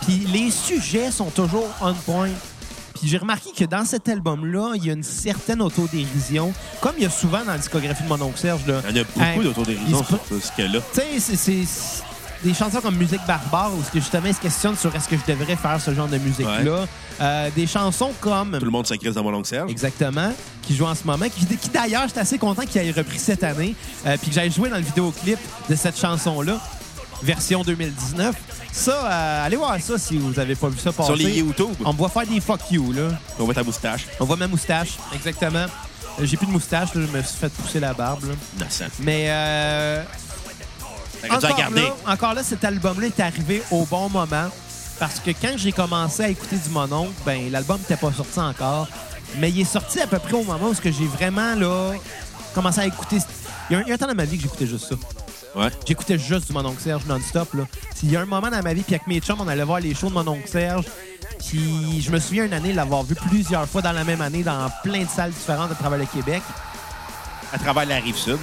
Puis 0.02 0.26
les 0.32 0.50
sujets 0.50 1.10
sont 1.10 1.30
toujours 1.30 1.68
on 1.80 1.92
point. 1.94 2.30
Puis 3.00 3.08
j'ai 3.08 3.18
remarqué 3.18 3.50
que 3.56 3.64
dans 3.64 3.84
cet 3.84 4.08
album-là, 4.08 4.72
il 4.76 4.84
y 4.86 4.90
a 4.90 4.92
une 4.92 5.02
certaine 5.02 5.62
autodérision, 5.62 6.52
comme 6.80 6.92
il 6.98 7.04
y 7.04 7.06
a 7.06 7.10
souvent 7.10 7.40
dans 7.40 7.52
la 7.52 7.58
discographie 7.58 8.02
de 8.02 8.08
mon 8.08 8.20
oncle 8.20 8.38
Serge. 8.38 8.66
Là. 8.66 8.82
Il 8.90 8.96
y 8.96 9.00
en 9.00 9.02
a 9.02 9.04
beaucoup 9.04 9.20
Hein, 9.20 9.42
d'autodérision 9.42 10.04
sur 10.04 10.18
ce 10.42 10.52
cas-là. 10.56 10.80
Tu 10.94 11.00
sais, 11.20 11.36
c'est- 11.36 12.02
des 12.42 12.54
chansons 12.54 12.80
comme 12.80 12.96
Musique 12.96 13.20
Barbare 13.26 13.70
où 13.74 13.82
justement 13.94 14.26
ils 14.26 14.34
se 14.34 14.40
questionnent 14.40 14.76
sur 14.76 14.94
est-ce 14.96 15.06
que 15.08 15.16
je 15.16 15.30
devrais 15.30 15.56
faire 15.56 15.78
ce 15.78 15.92
genre 15.94 16.08
de 16.08 16.16
musique-là. 16.16 16.86
Euh, 17.20 17.50
des 17.54 17.66
chansons 17.66 18.12
comme 18.18 18.56
Tout 18.58 18.64
le 18.64 18.70
monde 18.70 18.86
s'inquiète 18.86 19.12
dans 19.12 19.22
mon 19.22 19.34
oncle 19.34 19.46
Serge. 19.48 19.70
Exactement, 19.70 20.32
qui 20.62 20.74
joue 20.74 20.86
en 20.86 20.94
ce 20.94 21.04
moment, 21.04 21.26
qui, 21.28 21.44
qui 21.44 21.68
d'ailleurs, 21.68 22.04
j'étais 22.08 22.20
assez 22.20 22.38
content 22.38 22.62
qu'il 22.62 22.80
ait 22.80 22.90
repris 22.92 23.18
cette 23.18 23.44
année, 23.44 23.74
euh, 24.06 24.16
puis 24.16 24.28
que 24.30 24.34
j'aille 24.34 24.50
jouer 24.50 24.70
dans 24.70 24.76
le 24.78 24.82
vidéoclip 24.82 25.38
de 25.68 25.74
cette 25.74 25.98
chanson-là, 26.00 26.58
version 27.22 27.62
2019. 27.62 28.34
Ça, 28.72 28.92
euh, 28.92 29.46
allez 29.46 29.56
voir 29.56 29.78
ça 29.80 29.98
si 29.98 30.16
vous 30.18 30.38
avez 30.38 30.54
pas 30.54 30.68
vu 30.68 30.78
ça 30.78 30.92
passer. 30.92 31.06
Sur 31.08 31.16
les 31.16 31.38
YouTube, 31.38 31.70
On 31.84 31.92
me 31.92 31.98
voit 31.98 32.08
faire 32.08 32.26
des 32.26 32.40
fuck 32.40 32.60
you, 32.70 32.92
là. 32.92 33.08
on 33.38 33.44
voit 33.44 33.54
ta 33.54 33.62
moustache. 33.62 34.06
On 34.20 34.24
voit 34.24 34.36
ma 34.36 34.46
moustache, 34.46 34.90
exactement. 35.14 35.66
Euh, 36.20 36.24
J'ai 36.24 36.36
plus 36.36 36.46
de 36.46 36.52
moustache, 36.52 36.94
là, 36.94 37.02
je 37.10 37.16
me 37.16 37.22
suis 37.22 37.36
fait 37.36 37.48
pousser 37.50 37.80
la 37.80 37.92
barbe. 37.92 38.24
là. 38.24 38.64
Mais 39.00 39.26
euh, 39.28 40.02
encore, 41.30 41.56
là, 41.74 41.82
encore 42.06 42.34
là, 42.34 42.42
cet 42.42 42.64
album-là 42.64 43.06
est 43.08 43.20
arrivé 43.20 43.62
au 43.70 43.84
bon 43.84 44.08
moment. 44.08 44.48
Parce 44.98 45.18
que 45.18 45.30
quand 45.30 45.54
j'ai 45.56 45.72
commencé 45.72 46.22
à 46.22 46.28
écouter 46.28 46.56
du 46.56 46.68
Mononcle, 46.68 47.12
ben 47.24 47.50
l'album 47.50 47.78
n'était 47.78 47.96
pas 47.96 48.12
sorti 48.12 48.38
encore. 48.38 48.86
Mais 49.38 49.50
il 49.50 49.60
est 49.60 49.64
sorti 49.64 49.98
à 50.00 50.06
peu 50.06 50.18
près 50.18 50.34
au 50.34 50.42
moment 50.44 50.68
où 50.68 50.74
j'ai 50.82 51.06
vraiment 51.06 51.54
là, 51.54 51.92
commencé 52.54 52.80
à 52.80 52.86
écouter. 52.86 53.16
Il 53.70 53.74
y, 53.74 53.76
a 53.76 53.78
un, 53.78 53.82
il 53.82 53.88
y 53.88 53.92
a 53.92 53.94
un 53.94 53.98
temps 53.98 54.06
dans 54.06 54.14
ma 54.14 54.24
vie 54.24 54.36
que 54.36 54.42
j'écoutais 54.42 54.66
juste 54.66 54.88
ça. 54.88 54.96
Ouais. 55.56 55.68
J'écoutais 55.86 56.18
juste 56.18 56.46
du 56.46 56.52
Mononcle 56.52 56.80
Serge 56.80 57.04
non-stop. 57.06 57.54
là. 57.54 57.64
Il 58.02 58.10
y 58.12 58.16
a 58.16 58.20
un 58.20 58.26
moment 58.26 58.50
dans 58.50 58.62
ma 58.62 58.72
vie, 58.74 58.82
puis 58.82 58.94
avec 58.94 59.06
mes 59.06 59.20
chums, 59.20 59.40
on 59.40 59.48
allait 59.48 59.64
voir 59.64 59.80
les 59.80 59.94
shows 59.94 60.08
de 60.08 60.14
Mononcle 60.14 60.48
Serge. 60.48 60.84
Puis 61.48 62.02
je 62.02 62.10
me 62.10 62.20
souviens 62.20 62.44
une 62.44 62.52
année 62.52 62.72
l'avoir 62.72 63.02
vu 63.02 63.14
plusieurs 63.14 63.66
fois 63.68 63.82
dans 63.82 63.92
la 63.92 64.04
même 64.04 64.20
année 64.20 64.42
dans 64.42 64.70
plein 64.82 65.04
de 65.04 65.08
salles 65.08 65.32
différentes 65.32 65.72
à 65.72 65.74
travers 65.74 65.98
le 65.98 66.06
Québec. 66.06 66.42
À 67.52 67.58
travers 67.58 67.86
la 67.86 67.96
rive 67.96 68.16
sud. 68.16 68.38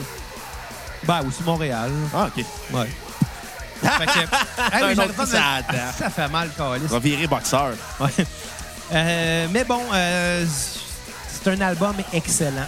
Ben, 1.03 1.21
aussi 1.25 1.43
Montréal. 1.43 1.91
Ah, 2.13 2.27
OK. 2.27 2.43
Ouais. 2.73 2.89
fait 3.81 4.05
que, 4.05 4.75
Hey, 4.75 4.95
mais 4.95 5.03
autre 5.03 5.21
me- 5.21 5.25
ça 5.25 5.61
ça 5.97 6.09
fait 6.09 6.27
mal, 6.27 6.49
Carlis. 6.57 6.81
On 6.89 6.93
va 6.93 6.99
virer 6.99 7.27
boxeur. 7.27 7.73
Ouais. 7.99 8.09
Euh, 8.91 9.47
mais 9.51 9.63
bon, 9.63 9.81
euh, 9.93 10.45
c'est 11.29 11.49
un 11.51 11.61
album 11.61 11.95
excellellent. 12.11 12.67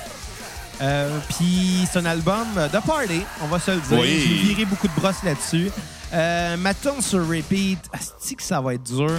Euh, 0.82 1.20
Puis 1.30 1.88
c'est 1.92 2.00
un 2.00 2.06
album 2.06 2.48
de 2.56 2.80
party, 2.80 3.22
on 3.44 3.48
va 3.48 3.60
se 3.60 3.72
le 3.72 3.82
dire. 3.82 4.00
Oui. 4.00 4.24
J'ai 4.26 4.34
viré 4.48 4.66
beaucoup 4.66 4.88
de 4.88 4.94
brosses 4.96 5.24
là-dessus. 5.24 5.72
Euh, 6.14 6.58
ma 6.58 6.74
tune 6.74 7.02
sur 7.02 7.28
repeat, 7.28 7.80
asti 7.94 8.36
que 8.36 8.44
ça 8.44 8.60
va 8.62 8.74
être 8.76 8.84
dur. 8.84 9.12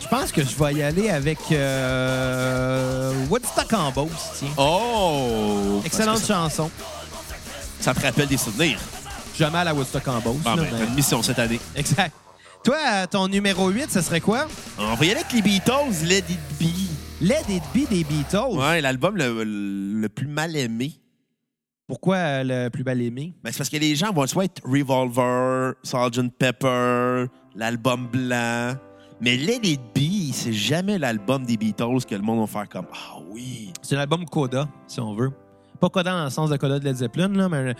Je 0.00 0.08
pense 0.08 0.30
que 0.30 0.42
je 0.44 0.54
vais 0.56 0.74
y 0.74 0.82
aller 0.82 1.10
avec 1.10 1.38
euh, 1.50 3.12
Woodstock 3.28 3.72
en 3.72 3.90
Beauce, 3.90 4.10
tiens. 4.38 4.48
Oh! 4.56 5.80
Excellente 5.84 6.24
chanson. 6.24 6.70
Ça, 7.80 7.92
te 7.92 8.00
rappelle 8.00 8.28
des 8.28 8.36
souvenirs. 8.36 8.78
Jamais 9.36 9.58
à 9.58 9.64
la 9.64 9.74
Woodstock 9.74 10.06
en 10.06 10.20
Beauce. 10.20 10.36
Bon, 10.44 10.54
là, 10.54 10.62
ben, 10.62 10.68
mais- 10.78 10.86
une 10.86 10.94
mission 10.94 11.22
cette 11.22 11.38
année. 11.40 11.60
Exact. 11.74 12.12
Toi, 12.62 12.76
euh, 12.92 13.06
ton 13.10 13.26
numéro 13.28 13.68
8, 13.68 13.90
ce 13.92 14.00
serait 14.00 14.20
quoi? 14.20 14.46
On 14.78 14.94
va 14.94 15.04
y 15.04 15.10
aller 15.10 15.20
avec 15.20 15.32
les 15.32 15.42
Beatles, 15.42 16.04
Let 16.04 16.18
It 16.28 16.38
Be. 16.60 16.66
Let 17.20 17.44
It 17.48 17.62
Be 17.74 17.88
des 17.88 18.04
Beatles. 18.04 18.56
Ouais, 18.58 18.80
l'album 18.80 19.16
le, 19.16 19.42
le 19.44 20.08
plus 20.08 20.26
mal 20.26 20.54
aimé. 20.56 20.92
Pourquoi 21.88 22.16
euh, 22.16 22.44
le 22.64 22.68
plus 22.68 22.84
bel 22.84 23.00
aimé? 23.00 23.32
Ben, 23.42 23.52
c'est 23.52 23.58
parce 23.58 23.70
que 23.70 23.76
les 23.78 23.94
gens 23.94 24.12
vont 24.12 24.26
soit 24.26 24.44
être 24.46 24.60
Revolver, 24.64 25.74
Sgt. 25.82 26.30
Pepper, 26.38 27.26
l'album 27.54 28.08
blanc. 28.08 28.74
Mais 29.20 29.36
Let 29.36 29.60
It 29.62 29.80
Be, 29.94 30.32
c'est 30.34 30.52
jamais 30.52 30.98
l'album 30.98 31.46
des 31.46 31.56
Beatles 31.56 32.04
que 32.06 32.14
le 32.14 32.20
monde 32.20 32.40
va 32.40 32.46
faire 32.46 32.68
comme 32.68 32.86
Ah 32.92 33.16
oui. 33.30 33.72
C'est 33.80 33.96
un 33.96 34.00
album 34.00 34.26
coda, 34.26 34.68
si 34.86 35.00
on 35.00 35.14
veut. 35.14 35.30
Pas 35.80 35.88
coda 35.88 36.10
dans 36.10 36.24
le 36.24 36.30
sens 36.30 36.50
de 36.50 36.56
coda 36.56 36.78
de 36.78 36.84
Led 36.84 36.96
Zeppelin, 36.96 37.28
là, 37.28 37.48
mais 37.48 37.74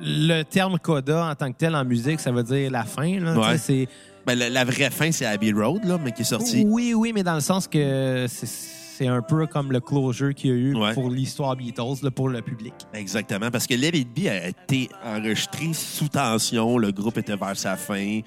le, 0.00 0.42
terme 0.42 0.78
coda 0.78 1.30
en 1.30 1.34
tant 1.34 1.50
que 1.52 1.56
tel 1.56 1.74
en 1.74 1.84
musique, 1.84 2.20
ça 2.20 2.30
veut 2.32 2.42
dire 2.42 2.70
la 2.70 2.84
fin. 2.84 3.20
Là, 3.20 3.38
Ouais. 3.38 3.58
C'est- 3.58 3.88
Ben, 4.26 4.34
la, 4.38 4.50
la 4.50 4.64
vraie 4.64 4.90
fin, 4.90 5.10
c'est 5.12 5.24
Abbey 5.26 5.52
Road, 5.52 5.84
là, 5.84 5.98
mais 6.02 6.12
qui 6.12 6.22
est 6.22 6.26
sorti. 6.26 6.64
Oui, 6.66 6.94
oui, 6.94 7.12
mais 7.14 7.22
dans 7.22 7.34
le 7.34 7.40
sens 7.40 7.66
que 7.68 8.26
c'est- 8.28 8.81
c'est 8.96 9.06
un 9.06 9.22
peu 9.22 9.46
comme 9.46 9.72
le 9.72 9.80
closure 9.80 10.34
qu'il 10.34 10.50
y 10.50 10.52
a 10.52 10.56
eu 10.56 10.74
Ouais. 10.76 10.94
pour 10.94 11.08
l'histoire 11.10 11.56
Beatles, 11.56 12.02
là, 12.02 12.10
pour 12.10 12.28
le 12.28 12.42
public. 12.42 12.74
Exactement, 12.92 13.50
parce 13.50 13.66
que 13.66 13.74
Let 13.74 13.96
It 13.96 14.08
Be 14.14 14.26
a 14.28 14.48
été 14.48 14.88
enregistré 15.04 15.72
sous 15.72 16.08
tension. 16.08 16.78
Le 16.78 16.92
groupe 16.92 17.18
était 17.18 17.36
vers 17.36 17.56
sa 17.56 17.76
fin. 17.76 18.20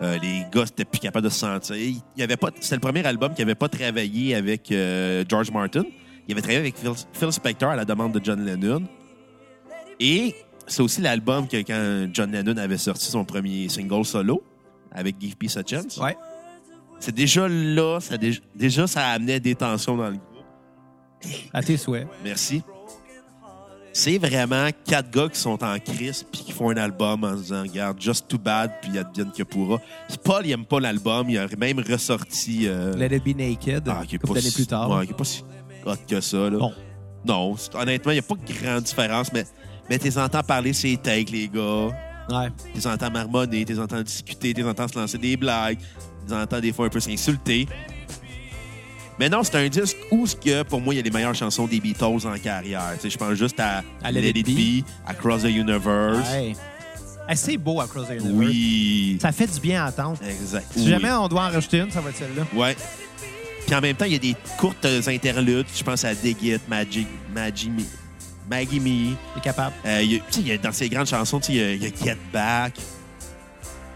Euh, 0.00 0.18
les 0.22 0.44
gars 0.52 0.62
n'étaient 0.64 0.84
plus 0.84 0.98
capables 1.00 1.24
de 1.24 1.30
se 1.30 1.38
sentir. 1.40 1.76
Il 1.76 2.00
y 2.16 2.22
avait 2.22 2.36
pas, 2.36 2.50
c'était 2.60 2.76
le 2.76 2.80
premier 2.80 3.04
album 3.04 3.34
qui 3.34 3.42
n'avait 3.42 3.54
pas 3.54 3.68
travaillé 3.68 4.34
avec 4.34 4.72
euh, 4.72 5.24
George 5.28 5.50
Martin. 5.50 5.84
Il 6.26 6.32
avait 6.32 6.40
travaillé 6.40 6.60
avec 6.60 6.76
Phil, 6.78 6.90
Phil 7.12 7.32
Spector 7.32 7.70
à 7.70 7.76
la 7.76 7.84
demande 7.84 8.12
de 8.12 8.20
John 8.24 8.44
Lennon. 8.44 8.82
Et 10.00 10.34
c'est 10.66 10.82
aussi 10.82 11.00
l'album 11.00 11.46
que 11.46 11.56
quand 11.58 12.08
John 12.12 12.30
Lennon 12.32 12.56
avait 12.56 12.78
sorti 12.78 13.06
son 13.10 13.24
premier 13.24 13.68
single 13.68 14.04
solo 14.04 14.42
avec 14.90 15.16
Give 15.20 15.36
Peace 15.36 15.56
a 15.56 15.62
Chance. 15.66 15.98
Ouais. 15.98 16.16
C'est 17.02 17.14
déjà 17.14 17.48
là, 17.48 17.98
ça, 18.00 18.16
dé- 18.16 18.38
déjà 18.54 18.86
ça 18.86 19.04
amenait 19.08 19.40
des 19.40 19.54
tensions 19.56 19.96
dans 19.96 20.08
le 20.08 20.12
groupe. 20.16 20.44
À 21.52 21.60
tes 21.62 21.76
souhaits. 21.76 22.06
Merci. 22.22 22.62
C'est 23.92 24.16
vraiment 24.18 24.68
quatre 24.86 25.10
gars 25.10 25.28
qui 25.28 25.38
sont 25.38 25.62
en 25.62 25.78
crise 25.78 26.22
puis 26.30 26.42
qui 26.42 26.52
font 26.52 26.70
un 26.70 26.76
album 26.76 27.24
en 27.24 27.36
se 27.36 27.42
disant 27.42 27.62
regarde 27.62 28.00
just 28.00 28.26
too 28.28 28.38
bad 28.38 28.70
puis 28.80 28.96
advienne 28.98 29.30
que 29.36 29.42
pourra. 29.42 29.78
Puis 30.08 30.16
Paul 30.22 30.46
il 30.46 30.52
aime 30.52 30.64
pas 30.64 30.80
l'album, 30.80 31.28
il 31.28 31.36
a 31.38 31.46
même 31.58 31.78
ressorti 31.80 32.68
euh, 32.68 32.94
Let 32.96 33.16
It 33.16 33.24
Be 33.24 33.36
Naked, 33.36 33.88
ah, 33.88 34.02
qui 34.06 34.14
est 34.14 34.18
pas 34.18 34.40
si- 34.40 34.54
plus 34.54 34.66
tard. 34.66 34.88
Ouais, 34.90 35.04
qui 35.04 35.12
est 35.12 35.16
pas 35.16 35.24
si 35.24 35.44
hot 35.84 35.94
que 36.08 36.20
ça 36.20 36.48
là. 36.50 36.58
Bon. 36.58 36.72
Non, 37.26 37.56
honnêtement, 37.74 38.12
il 38.12 38.14
n'y 38.14 38.18
a 38.20 38.22
pas 38.22 38.34
de 38.34 38.62
grande 38.64 38.84
différence 38.84 39.32
mais 39.32 39.44
mais 39.90 39.98
tu 39.98 40.04
les 40.04 40.18
entends 40.18 40.42
parler 40.42 40.72
ces 40.72 40.96
takes 40.96 41.30
les 41.30 41.48
gars. 41.48 41.88
Ouais. 42.30 42.48
Tu 42.68 42.76
les 42.76 42.86
entends 42.86 43.10
marmonner, 43.10 43.64
tu 43.64 43.72
les 43.74 43.80
entends 43.80 44.00
discuter, 44.00 44.54
tu 44.54 44.62
les 44.62 44.68
entends 44.68 44.88
se 44.88 44.98
lancer 44.98 45.18
des 45.18 45.36
blagues, 45.36 45.78
les 46.28 46.34
entends 46.34 46.60
des 46.60 46.72
fois 46.72 46.86
un 46.86 46.90
peu 46.90 47.00
s'insulter. 47.00 47.66
Mais 49.18 49.28
non, 49.28 49.42
c'est 49.42 49.56
un 49.56 49.68
disque 49.68 49.96
où, 50.10 50.26
que, 50.42 50.62
pour 50.62 50.80
moi, 50.80 50.94
il 50.94 50.96
y 50.96 51.00
a 51.00 51.02
les 51.02 51.10
meilleures 51.10 51.34
chansons 51.34 51.66
des 51.66 51.80
Beatles 51.80 52.04
en 52.26 52.38
carrière. 52.42 52.94
Je 53.02 53.16
pense 53.16 53.34
juste 53.34 53.60
à, 53.60 53.82
À 54.02 54.10
Let, 54.10 54.30
It 54.30 54.46
Be, 54.46 54.84
Across 55.06 55.42
the 55.42 55.46
Universe. 55.50 56.28
Ouais. 56.32 56.54
C'est 57.34 57.56
beau 57.56 57.80
Across 57.80 58.08
the 58.08 58.12
Universe. 58.12 58.32
Oui. 58.34 59.18
Ça 59.20 59.30
fait 59.32 59.46
du 59.46 59.60
bien 59.60 59.84
à 59.84 59.88
entendre. 59.90 60.18
Exact. 60.28 60.66
Si 60.74 60.80
Oui. 60.80 60.88
jamais 60.88 61.12
on 61.12 61.28
doit 61.28 61.42
en 61.42 61.50
rajouter 61.50 61.78
une, 61.80 61.90
ça 61.90 62.00
va 62.00 62.10
être 62.10 62.16
celle-là. 62.16 62.44
Ouais. 62.54 62.74
Puis 63.66 63.74
en 63.76 63.80
même 63.80 63.94
temps, 63.94 64.06
il 64.06 64.12
y 64.12 64.16
a 64.16 64.18
des 64.18 64.34
courtes 64.58 64.84
interludes. 65.06 65.66
Je 65.74 65.82
pense 65.84 66.04
à 66.04 66.14
Dig 66.14 66.42
It, 66.42 66.62
Magic, 66.68 67.06
Maggie 67.32 67.70
Me. 67.70 67.82
Maggie 68.50 68.80
Me. 68.80 69.14
T'es 69.34 69.40
capable. 69.40 69.74
Euh, 69.86 70.02
y 70.02 70.16
a- 70.16 70.40
y 70.40 70.52
a- 70.52 70.58
dans 70.58 70.72
ces 70.72 70.88
grandes 70.88 71.06
chansons, 71.06 71.38
tu 71.38 71.52
sais, 71.52 71.76
il 71.76 71.82
y, 71.82 71.84
y 71.84 71.86
a 71.86 71.90
Get 72.04 72.18
Back, 72.32 72.74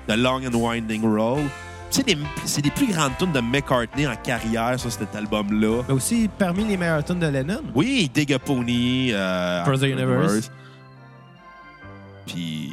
The 0.07 0.12
Long 0.16 0.43
and 0.47 0.55
Winding 0.55 1.03
Road. 1.03 1.43
Sais, 1.91 2.03
des- 2.03 2.18
c'est 2.45 2.62
les 2.64 2.70
plus 2.70 2.89
grandes 2.93 3.16
tunes 3.18 3.32
de 3.32 3.41
McCartney 3.41 4.07
en 4.07 4.16
carrière 4.16 4.78
sur 4.78 4.91
cet 4.93 5.14
album-là. 5.14 5.82
Mais 5.89 5.95
aussi 5.95 6.28
parmi 6.39 6.64
les 6.64 6.76
meilleurs 6.76 7.05
tunes 7.05 7.20
de 7.20 7.26
Lennon. 7.28 7.62
Oui, 7.74 8.11
Dig 8.12 8.32
a 8.34 8.39
Pony, 8.39 9.11
euh, 9.12 9.62
Across 9.62 9.80
the 9.80 9.84
Universe. 9.84 10.51
Puis, 12.26 12.72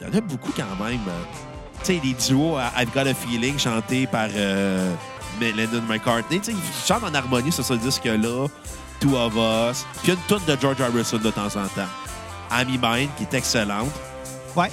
il 0.00 0.06
y 0.06 0.10
en 0.10 0.16
a 0.16 0.20
beaucoup 0.20 0.52
quand 0.56 0.84
même. 0.84 1.00
Tu 1.80 1.86
sais, 1.86 2.00
les 2.02 2.14
duos 2.14 2.56
I've 2.78 2.92
Got 2.94 3.08
a 3.10 3.14
Feeling 3.14 3.58
chantés 3.58 4.06
par 4.06 4.28
euh, 4.34 4.94
Lennon 5.40 5.82
McCartney. 5.88 6.38
Tu 6.40 6.52
sais, 6.52 6.58
ils 6.58 6.86
chantent 6.86 7.04
en 7.04 7.14
harmonie 7.14 7.50
sur 7.52 7.64
ce 7.64 7.74
disque-là. 7.74 8.46
Two 9.00 9.16
of 9.16 9.34
Us. 9.34 9.84
Puis 10.02 10.04
il 10.04 10.08
y 10.08 10.10
a 10.10 10.14
une 10.14 10.20
tune 10.38 10.46
de 10.54 10.60
George 10.60 10.80
Harrison 10.80 11.18
de 11.18 11.30
temps 11.30 11.46
en 11.46 11.66
temps. 11.68 11.88
Amy 12.50 12.78
Mine, 12.78 13.08
qui 13.16 13.22
est 13.24 13.34
excellente. 13.34 13.90
Ouais. 14.56 14.70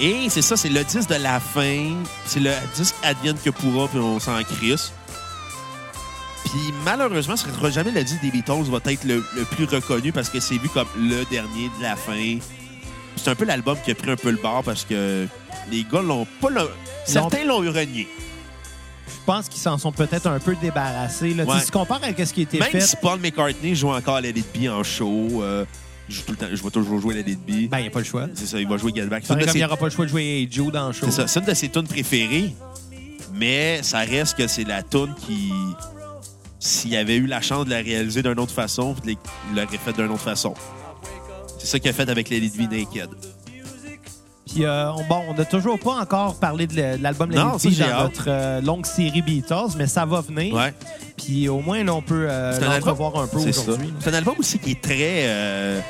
Et 0.00 0.28
c'est 0.30 0.42
ça, 0.42 0.56
c'est 0.56 0.68
le 0.68 0.84
disque 0.84 1.08
de 1.10 1.16
la 1.16 1.40
fin. 1.40 1.92
C'est 2.24 2.40
le 2.40 2.52
disque 2.76 2.94
Advienne 3.02 3.36
que 3.44 3.50
pourra, 3.50 3.88
puis 3.88 3.98
on 3.98 4.20
s'en 4.20 4.40
crisse. 4.44 4.92
Puis 6.44 6.72
malheureusement, 6.84 7.36
ce 7.36 7.48
sera 7.50 7.70
jamais 7.70 7.90
le 7.90 8.02
disque 8.04 8.22
des 8.22 8.30
Beatles 8.30 8.62
va 8.70 8.78
être 8.90 9.04
le, 9.04 9.24
le 9.36 9.44
plus 9.44 9.64
reconnu 9.64 10.12
parce 10.12 10.30
que 10.30 10.40
c'est 10.40 10.56
vu 10.56 10.68
comme 10.68 10.86
le 10.96 11.24
dernier 11.30 11.68
de 11.78 11.82
la 11.82 11.96
fin. 11.96 12.38
C'est 13.16 13.28
un 13.30 13.34
peu 13.34 13.44
l'album 13.44 13.76
qui 13.84 13.90
a 13.90 13.94
pris 13.94 14.10
un 14.10 14.16
peu 14.16 14.30
le 14.30 14.38
bord 14.38 14.62
parce 14.62 14.84
que 14.84 15.26
les 15.70 15.84
gars 15.84 16.00
l'ont 16.00 16.26
pas... 16.40 16.48
le- 16.50 16.70
Certains 17.04 17.44
l'ont 17.44 17.62
eu 17.64 17.68
renié. 17.68 18.08
Je 19.08 19.12
pense 19.26 19.48
qu'ils 19.48 19.60
s'en 19.60 19.76
sont 19.78 19.92
peut-être 19.92 20.26
un 20.26 20.38
peu 20.38 20.54
débarrassés. 20.56 21.34
Là. 21.34 21.44
Tu 21.44 21.50
sais, 21.50 21.54
Ouais. 21.56 21.60
Si 21.60 21.66
tu 21.66 21.72
compares 21.72 22.02
avec 22.04 22.18
ce 22.26 22.32
qui 22.32 22.40
a 22.40 22.42
été 22.44 22.58
Même 22.60 22.70
fait, 22.70 22.80
si 22.80 22.96
Paul 22.96 23.18
McCartney 23.18 23.74
joue 23.74 23.90
encore 23.90 24.16
à 24.16 24.20
Let 24.22 24.30
It 24.30 24.46
Be 24.58 24.68
en 24.70 24.82
show, 24.82 25.42
euh, 25.42 25.64
je, 26.08 26.14
joue 26.14 26.22
tout 26.22 26.32
le 26.32 26.38
temps, 26.38 26.46
je 26.52 26.62
vais 26.62 26.70
toujours 26.70 27.00
jouer 27.00 27.20
It 27.20 27.38
Be. 27.46 27.68
ben, 27.68 27.78
il 27.78 27.82
n'y 27.82 27.86
a 27.88 27.90
pas 27.90 27.98
le 27.98 28.04
choix. 28.04 28.26
c'est 28.34 28.46
ça, 28.46 28.60
il 28.60 28.68
va 28.68 28.76
jouer 28.76 28.92
Get 28.94 29.06
Back. 29.06 29.24
C'est 29.24 29.32
une 29.32 29.40
Pareil 29.40 29.46
de 29.46 29.50
comme 29.50 29.56
il 29.56 29.60
n'y 29.60 29.64
aura 29.64 29.76
pas 29.76 29.84
le 29.84 29.90
choix 29.90 30.04
de 30.04 30.10
jouer 30.10 30.48
Joe 30.50 30.72
dans 30.72 30.88
le 30.88 30.92
show. 30.92 31.06
C'est 31.06 31.12
ça. 31.12 31.26
C'est 31.26 31.40
une 31.40 31.46
de 31.46 31.54
ses 31.54 31.68
tunes 31.68 31.86
préférées, 31.86 32.54
mais 33.34 33.82
ça 33.82 33.98
reste 33.98 34.36
que 34.36 34.46
c'est 34.46 34.64
la 34.64 34.82
tune 34.82 35.14
qui, 35.26 35.52
s'il 36.58 36.96
avait 36.96 37.16
eu 37.16 37.26
la 37.26 37.40
chance 37.40 37.64
de 37.64 37.70
la 37.70 37.78
réaliser 37.78 38.22
d'une 38.22 38.38
autre 38.38 38.54
façon, 38.54 38.94
il 39.06 39.16
l'aurait 39.54 39.78
fait 39.78 39.92
d'une 39.92 40.10
autre 40.10 40.22
façon. 40.22 40.54
C'est 41.58 41.66
ça 41.66 41.78
qu'il 41.78 41.90
a 41.90 41.92
fait 41.92 42.08
avec 42.08 42.30
It 42.30 42.56
Be 42.56 42.70
Naked. 42.70 43.10
Puis, 44.46 44.64
euh, 44.64 44.90
on, 44.92 45.04
bon, 45.04 45.22
on 45.28 45.34
n'a 45.34 45.44
toujours 45.44 45.78
pas 45.78 46.00
encore 46.00 46.36
parlé 46.36 46.66
de 46.66 47.02
l'album 47.02 47.30
j'ai 47.30 47.36
dans 47.36 47.50
hâte. 47.50 48.02
notre 48.02 48.24
euh, 48.28 48.60
longue 48.62 48.86
série 48.86 49.20
Beatles, 49.20 49.76
mais 49.76 49.86
ça 49.86 50.06
va 50.06 50.22
venir. 50.22 50.54
Ouais. 50.54 50.72
Puis 51.18 51.48
au 51.48 51.60
moins, 51.60 51.84
là, 51.84 51.94
on 51.94 52.00
peut 52.00 52.26
euh, 52.28 52.52
un 52.52 52.54
album? 52.54 52.72
l'entrevoir 52.72 53.16
un 53.18 53.26
peu 53.26 53.38
aujourd'hui. 53.38 53.92
C'est 54.00 54.10
un 54.10 54.14
album 54.14 54.36
aussi 54.38 54.58
qui 54.58 54.70
est 54.70 54.80
très, 54.80 55.26
euh, 55.26 55.80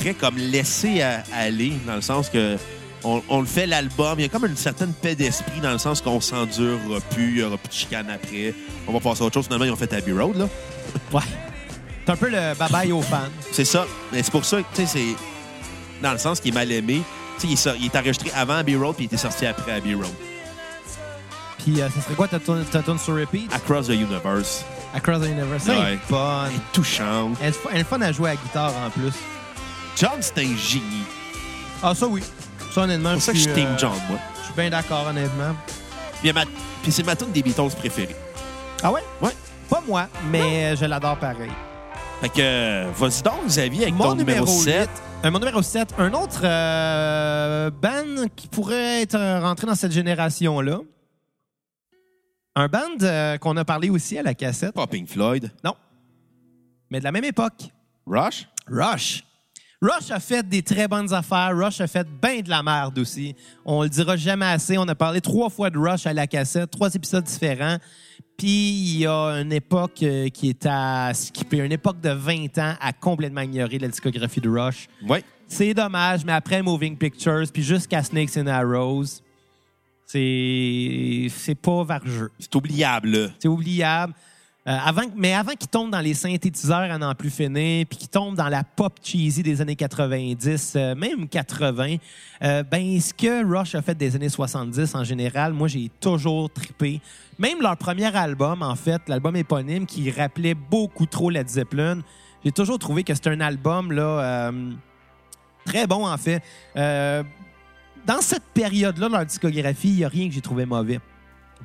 très 0.00 0.14
comme 0.14 0.36
laissé 0.36 1.02
à- 1.02 1.22
aller, 1.34 1.72
dans 1.86 1.94
le 1.96 2.00
sens 2.00 2.28
que 2.28 2.56
on, 3.04 3.22
on 3.28 3.40
le 3.40 3.46
fait 3.46 3.66
l'album. 3.66 4.14
Il 4.18 4.22
y 4.22 4.24
a 4.26 4.28
comme 4.28 4.46
une 4.46 4.56
certaine 4.56 4.92
paix 4.92 5.14
d'esprit, 5.14 5.60
dans 5.60 5.72
le 5.72 5.78
sens 5.78 6.00
qu'on 6.00 6.20
s'endurera 6.20 7.00
plus, 7.10 7.30
il 7.30 7.34
n'y 7.36 7.42
aura 7.42 7.56
plus 7.58 7.68
de 7.68 7.74
chicane 7.74 8.08
après. 8.10 8.54
On 8.86 8.92
va 8.92 9.00
passer 9.00 9.22
à 9.22 9.26
autre 9.26 9.34
chose. 9.34 9.44
Finalement, 9.46 9.64
ils 9.64 9.70
ont 9.72 9.76
fait 9.76 9.92
Abbey 9.92 10.12
Road, 10.12 10.36
là. 10.36 10.48
Ouais. 11.12 11.20
C'est 12.04 12.12
un 12.12 12.16
peu 12.16 12.28
le 12.28 12.54
bye-bye 12.54 12.92
aux 12.92 13.02
fans. 13.02 13.28
C'est 13.52 13.64
ça. 13.64 13.86
Mais 14.12 14.22
c'est 14.22 14.30
pour 14.32 14.44
ça 14.44 14.58
que, 14.58 14.66
tu 14.74 14.82
sais, 14.82 14.86
c'est. 14.86 15.16
Dans 16.02 16.12
le 16.12 16.18
sens 16.18 16.40
qu'il 16.40 16.50
est 16.52 16.54
mal 16.54 16.70
aimé. 16.72 17.00
Tu 17.38 17.42
sais, 17.42 17.46
il, 17.48 17.52
est 17.52 17.56
sor- 17.56 17.74
il 17.78 17.86
est 17.86 17.96
enregistré 17.96 18.30
avant 18.34 18.54
Abbey 18.56 18.74
Road, 18.76 18.96
puis 18.96 19.04
il 19.04 19.06
était 19.06 19.16
sorti 19.16 19.46
après 19.46 19.72
Abbey 19.72 19.94
Road. 19.94 20.06
Puis 21.64 21.80
euh, 21.80 21.88
ça 21.90 22.00
serait 22.00 22.14
quoi 22.14 22.26
ta 22.28 22.40
tune 22.40 22.98
sur 22.98 23.14
repeat? 23.16 23.52
Across 23.54 23.86
the 23.86 23.90
Universe. 23.90 24.64
Across 24.94 25.20
the 25.20 25.26
Universe. 25.28 25.62
Ça, 25.62 25.72
elle 25.74 25.78
Ouais. 25.80 25.92
est 25.94 26.10
bonne. 26.10 26.46
Elle 26.50 26.56
est 26.56 26.72
touchante. 26.72 27.36
Elle 27.72 27.80
est 27.80 27.84
fun 27.84 28.00
à 28.00 28.10
jouer 28.12 28.30
à 28.30 28.34
la 28.34 28.40
guitare 28.40 28.72
en 28.84 28.90
plus. 28.90 29.12
John, 29.96 30.18
c'est 30.20 30.38
un 30.38 30.56
génie. 30.56 31.04
Ah, 31.82 31.94
ça 31.94 32.06
oui. 32.06 32.22
Ça, 32.72 32.82
honnêtement, 32.82 33.10
C'est 33.10 33.14
pour 33.14 33.22
ça 33.24 33.32
que 33.32 33.38
je 33.38 33.42
suis, 33.42 33.52
team 33.52 33.66
euh, 33.68 33.78
John, 33.78 33.92
moi. 34.08 34.18
Je 34.40 34.44
suis 34.46 34.54
bien 34.54 34.70
d'accord, 34.70 35.06
honnêtement. 35.08 35.54
Puis, 36.20 36.32
ma- 36.32 36.44
c'est 36.88 37.04
ma 37.04 37.14
tune 37.16 37.30
des 37.32 37.42
Beatles 37.42 37.74
préférée. 37.78 38.16
Ah 38.82 38.90
ouais? 38.92 39.02
Ouais. 39.20 39.32
Pas 39.68 39.82
moi, 39.86 40.08
mais 40.30 40.74
je 40.76 40.84
l'adore 40.84 41.18
pareil. 41.18 41.50
Fait 42.20 42.28
que, 42.28 42.90
vas-y 42.92 43.22
donc, 43.22 43.46
Xavier, 43.46 43.82
avec 43.82 43.94
Mon 43.94 44.04
ton 44.04 44.14
numéro, 44.14 44.46
7. 44.46 44.88
8. 44.88 44.90
Euh, 45.24 45.30
mon 45.30 45.38
numéro 45.38 45.62
7. 45.62 45.94
Un 45.98 46.12
autre 46.14 46.40
euh, 46.44 47.70
band 47.70 48.26
qui 48.36 48.48
pourrait 48.48 49.02
être 49.02 49.14
euh, 49.16 49.40
rentré 49.40 49.66
dans 49.66 49.74
cette 49.74 49.92
génération-là. 49.92 50.78
Un 52.54 52.68
band 52.68 52.80
euh, 53.02 53.38
qu'on 53.38 53.56
a 53.56 53.64
parlé 53.64 53.88
aussi 53.90 54.18
à 54.18 54.22
la 54.22 54.34
cassette. 54.34 54.74
Pas 54.74 54.86
Pink 54.86 55.08
Floyd. 55.08 55.50
Non. 55.64 55.74
Mais 56.90 56.98
de 56.98 57.04
la 57.04 57.12
même 57.12 57.24
époque. 57.24 57.70
Rush? 58.06 58.46
Rush. 58.68 59.24
Rush 59.82 60.12
a 60.12 60.20
fait 60.20 60.48
des 60.48 60.62
très 60.62 60.86
bonnes 60.86 61.12
affaires. 61.12 61.50
Rush 61.56 61.80
a 61.80 61.88
fait 61.88 62.06
bien 62.22 62.40
de 62.40 62.48
la 62.48 62.62
merde 62.62 62.96
aussi. 63.00 63.34
On 63.64 63.82
le 63.82 63.88
dira 63.88 64.16
jamais 64.16 64.46
assez. 64.46 64.78
On 64.78 64.86
a 64.86 64.94
parlé 64.94 65.20
trois 65.20 65.50
fois 65.50 65.70
de 65.70 65.78
Rush 65.78 66.06
à 66.06 66.12
la 66.12 66.28
cassette, 66.28 66.70
trois 66.70 66.94
épisodes 66.94 67.24
différents. 67.24 67.78
Puis 68.36 68.48
il 68.48 68.98
y 69.00 69.06
a 69.06 69.40
une 69.40 69.52
époque 69.52 70.00
euh, 70.04 70.28
qui 70.28 70.50
est 70.50 70.66
à 70.66 71.12
skipper, 71.14 71.58
une 71.58 71.72
époque 71.72 72.00
de 72.00 72.10
20 72.10 72.58
ans 72.58 72.74
à 72.80 72.92
complètement 72.92 73.40
ignorer 73.40 73.80
la 73.80 73.88
discographie 73.88 74.40
de 74.40 74.48
Rush. 74.48 74.88
Oui. 75.08 75.18
C'est 75.48 75.74
dommage, 75.74 76.24
mais 76.24 76.32
après 76.32 76.62
Moving 76.62 76.96
Pictures, 76.96 77.44
puis 77.52 77.62
jusqu'à 77.64 78.04
Snakes 78.04 78.36
and 78.36 78.46
Arrows, 78.46 79.20
c'est 80.06 81.26
c'est 81.28 81.54
pas 81.56 81.82
vargeux. 81.82 82.30
C'est 82.38 82.54
oubliable. 82.54 83.32
C'est 83.40 83.48
oubliable. 83.48 84.14
Euh, 84.68 84.78
mais 85.16 85.34
avant 85.34 85.52
qu'il 85.52 85.68
tombe 85.68 85.90
dans 85.90 86.00
les 86.00 86.14
synthétiseurs 86.14 86.92
à 86.92 86.96
n'en 86.96 87.14
plus 87.16 87.30
finir, 87.30 87.84
puis 87.88 87.98
qu'il 87.98 88.08
tombe 88.08 88.36
dans 88.36 88.48
la 88.48 88.62
pop 88.62 88.96
cheesy 89.02 89.42
des 89.42 89.60
années 89.60 89.74
90, 89.74 90.74
euh, 90.76 90.94
même 90.94 91.28
80, 91.28 91.96
euh, 92.42 92.62
ben 92.62 93.00
ce 93.00 93.12
que 93.12 93.44
Rush 93.44 93.74
a 93.74 93.82
fait 93.82 93.96
des 93.96 94.14
années 94.14 94.28
70 94.28 94.94
en 94.94 95.02
général, 95.02 95.52
moi 95.52 95.66
j'ai 95.66 95.90
toujours 96.00 96.48
trippé. 96.48 97.00
Même 97.40 97.60
leur 97.60 97.76
premier 97.76 98.14
album, 98.14 98.62
en 98.62 98.76
fait, 98.76 99.02
l'album 99.08 99.34
éponyme 99.34 99.84
qui 99.84 100.08
rappelait 100.12 100.54
beaucoup 100.54 101.06
trop 101.06 101.28
Led 101.28 101.48
Zeppelin, 101.48 101.98
j'ai 102.44 102.52
toujours 102.52 102.78
trouvé 102.78 103.02
que 103.02 103.14
c'était 103.14 103.30
un 103.30 103.40
album 103.40 103.88
euh, 103.90 104.70
très 105.64 105.88
bon 105.88 106.06
en 106.06 106.18
fait. 106.18 106.40
Dans 108.04 108.20
cette 108.20 108.44
période-là, 108.54 109.08
leur 109.08 109.26
discographie, 109.26 109.88
il 109.88 109.96
n'y 109.96 110.04
a 110.04 110.08
rien 110.08 110.28
que 110.28 110.34
j'ai 110.34 110.40
trouvé 110.40 110.66
mauvais. 110.66 111.00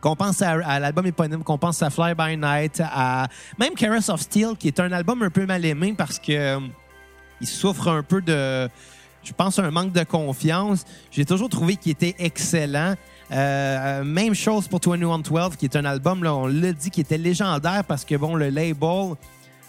Qu'on 0.01 0.15
pense 0.15 0.41
à, 0.41 0.79
l'album 0.79 1.05
éponyme, 1.05 1.43
qu'on 1.43 1.57
pense 1.57 1.81
à 1.81 1.89
Fly 1.89 2.13
By 2.13 2.37
Night, 2.37 2.81
à 2.83 3.27
même 3.59 3.73
Caress 3.73 4.09
of 4.09 4.21
Steel, 4.21 4.55
qui 4.57 4.67
est 4.67 4.79
un 4.79 4.91
album 4.91 5.21
un 5.23 5.29
peu 5.29 5.45
mal 5.45 5.63
aimé 5.65 5.93
parce 5.97 6.19
que 6.19 6.31
euh, 6.31 6.59
il 7.41 7.47
souffre 7.47 7.87
un 7.89 8.03
peu 8.03 8.21
de, 8.21 8.69
je 9.23 9.33
pense, 9.33 9.59
un 9.59 9.71
manque 9.71 9.91
de 9.91 10.03
confiance. 10.03 10.85
J'ai 11.11 11.25
toujours 11.25 11.49
trouvé 11.49 11.75
qu'il 11.75 11.91
était 11.91 12.15
excellent. 12.19 12.95
Euh, 13.31 14.03
même 14.03 14.33
chose 14.33 14.67
pour 14.67 14.79
2112, 14.79 15.57
qui 15.57 15.65
est 15.65 15.75
un 15.75 15.85
album, 15.85 16.23
là, 16.23 16.33
on 16.33 16.47
l'a 16.47 16.71
dit, 16.71 16.89
qui 16.89 17.01
était 17.01 17.17
légendaire 17.17 17.83
parce 17.85 18.05
que, 18.05 18.15
bon, 18.15 18.35
le 18.35 18.49
label 18.49 19.15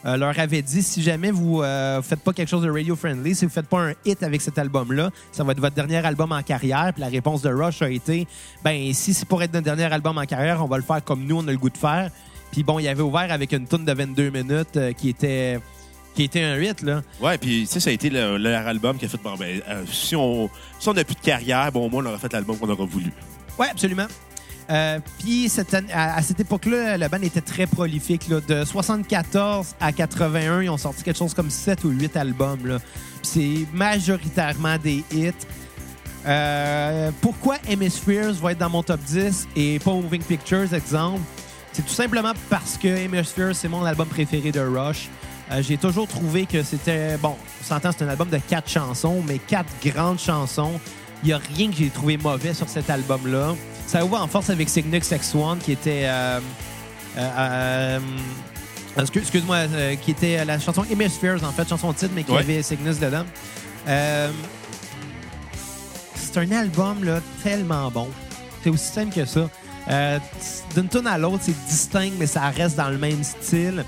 euh, 0.06 0.16
leur 0.16 0.38
avait 0.38 0.62
dit 0.62 0.82
si 0.82 1.02
jamais 1.02 1.30
vous 1.30 1.62
ne 1.62 2.00
faites 2.02 2.20
pas 2.20 2.32
quelque 2.32 2.48
chose 2.48 2.62
de 2.62 2.70
radio-friendly, 2.70 3.34
si 3.34 3.44
vous 3.44 3.50
faites 3.50 3.66
pas 3.66 3.80
un 3.90 3.94
hit 4.04 4.22
avec 4.22 4.40
cet 4.40 4.58
album-là, 4.58 5.10
ça 5.32 5.42
va 5.44 5.52
être 5.52 5.60
votre 5.60 5.74
dernier 5.74 6.04
album 6.04 6.32
en 6.32 6.42
carrière. 6.42 6.90
Puis 6.92 7.00
la 7.02 7.08
réponse 7.08 7.42
de 7.42 7.50
Rush 7.50 7.82
a 7.82 7.90
été 7.90 8.26
ben 8.64 8.92
si 8.92 9.12
c'est 9.14 9.26
pour 9.26 9.42
être 9.42 9.52
notre 9.52 9.64
dernier 9.64 9.92
album 9.92 10.16
en 10.18 10.24
carrière, 10.24 10.62
on 10.64 10.68
va 10.68 10.76
le 10.76 10.82
faire 10.84 11.02
comme 11.04 11.24
nous, 11.24 11.38
on 11.38 11.48
a 11.48 11.52
le 11.52 11.58
goût 11.58 11.70
de 11.70 11.76
faire. 11.78 12.10
Puis 12.52 12.62
bon, 12.62 12.78
il 12.78 12.88
avait 12.88 13.02
ouvert 13.02 13.30
avec 13.32 13.52
une 13.52 13.66
tune 13.66 13.84
de 13.84 13.92
22 13.92 14.30
minutes 14.30 14.76
euh, 14.76 14.92
qui 14.92 15.08
était 15.10 15.58
qui 16.14 16.24
était 16.24 16.42
un 16.42 16.60
hit, 16.60 16.82
là. 16.82 17.02
Ouais, 17.20 17.38
puis, 17.38 17.60
tu 17.60 17.66
sais, 17.74 17.78
ça 17.80 17.90
a 17.90 17.92
été 17.92 18.10
le- 18.10 18.38
leur 18.38 18.66
album 18.66 18.96
qui 18.98 19.04
a 19.04 19.08
fait, 19.08 19.20
bon, 19.22 19.36
ben, 19.36 19.60
euh, 19.68 19.84
si 19.88 20.16
on 20.16 20.50
si 20.80 20.88
on 20.88 20.94
n'a 20.94 21.04
plus 21.04 21.14
de 21.14 21.20
carrière, 21.20 21.70
bon, 21.70 21.86
au 21.86 21.88
moins, 21.90 22.02
on 22.04 22.08
aura 22.08 22.18
fait 22.18 22.32
l'album 22.32 22.56
qu'on 22.58 22.68
aura 22.68 22.84
voulu. 22.86 23.12
Oui, 23.56 23.66
absolument. 23.70 24.06
Euh, 24.70 24.98
Puis 25.18 25.50
à, 25.92 26.22
cette 26.22 26.40
époque-là, 26.40 26.98
la 26.98 27.08
bande 27.08 27.24
était 27.24 27.40
très 27.40 27.66
prolifique. 27.66 28.28
De 28.28 28.64
74 28.64 29.74
à 29.80 29.92
81, 29.92 30.62
ils 30.62 30.70
ont 30.70 30.76
sorti 30.76 31.02
quelque 31.02 31.18
chose 31.18 31.34
comme 31.34 31.50
7 31.50 31.84
ou 31.84 31.90
8 31.90 32.16
albums. 32.16 32.78
c'est 33.22 33.66
majoritairement 33.72 34.76
des 34.78 35.04
hits. 35.12 35.32
Euh, 36.26 37.10
pourquoi 37.20 37.56
Hemispheres 37.68 38.34
va 38.34 38.52
être 38.52 38.58
dans 38.58 38.68
mon 38.68 38.82
top 38.82 39.00
10 39.00 39.48
et 39.56 39.78
pas 39.78 39.92
Moving 39.92 40.22
Pictures, 40.22 40.74
exemple? 40.74 41.20
C'est 41.72 41.82
tout 41.82 41.94
simplement 41.94 42.32
parce 42.50 42.76
que 42.76 42.88
Hemispheres, 42.88 43.54
c'est 43.54 43.68
mon 43.68 43.84
album 43.84 44.08
préféré 44.08 44.50
de 44.52 44.60
Rush. 44.60 45.08
Euh, 45.50 45.62
J'ai 45.62 45.78
toujours 45.78 46.06
trouvé 46.06 46.44
que 46.44 46.62
c'était... 46.62 47.16
Bon, 47.18 47.36
on 47.60 47.64
s'entend, 47.64 47.90
c'est 47.96 48.04
un 48.04 48.08
album 48.08 48.28
de 48.28 48.38
quatre 48.38 48.68
chansons, 48.68 49.22
mais 49.26 49.38
quatre 49.38 49.72
grandes 49.82 50.18
chansons. 50.18 50.78
Il 51.22 51.26
n'y 51.26 51.32
a 51.32 51.40
rien 51.56 51.70
que 51.70 51.76
j'ai 51.76 51.90
trouvé 51.90 52.16
mauvais 52.16 52.54
sur 52.54 52.68
cet 52.68 52.88
album-là. 52.90 53.54
Ça 53.86 54.04
ouvre 54.04 54.20
en 54.20 54.26
force 54.28 54.50
avec 54.50 54.68
Cygnus 54.68 55.10
X1, 55.10 55.58
qui 55.58 55.72
était... 55.72 56.02
euh, 56.04 56.40
euh, 57.16 57.28
euh, 57.38 57.98
excuse- 58.98 59.22
Excuse-moi, 59.22 59.58
qui 60.02 60.10
était 60.12 60.44
la 60.44 60.58
chanson 60.60 60.84
Hemispheres, 60.90 61.42
en 61.42 61.50
fait, 61.52 61.68
chanson 61.68 61.92
titre, 61.92 62.12
mais 62.14 62.22
qui 62.24 62.30
Ouais. 62.32 62.38
avait 62.40 62.62
Cygnus 62.62 62.98
dedans. 63.00 63.24
C'est 66.14 66.36
un 66.38 66.52
album 66.52 67.02
là, 67.04 67.20
tellement 67.42 67.90
bon. 67.90 68.08
C'est 68.62 68.70
aussi 68.70 68.92
simple 68.92 69.14
que 69.14 69.24
ça. 69.24 69.48
D'une 70.74 70.88
tune 70.88 71.06
à 71.06 71.16
l'autre, 71.18 71.40
c'est 71.42 71.64
distinct, 71.66 72.10
mais 72.18 72.26
ça 72.26 72.42
reste 72.50 72.76
dans 72.76 72.90
le 72.90 72.98
même 72.98 73.24
style. 73.24 73.84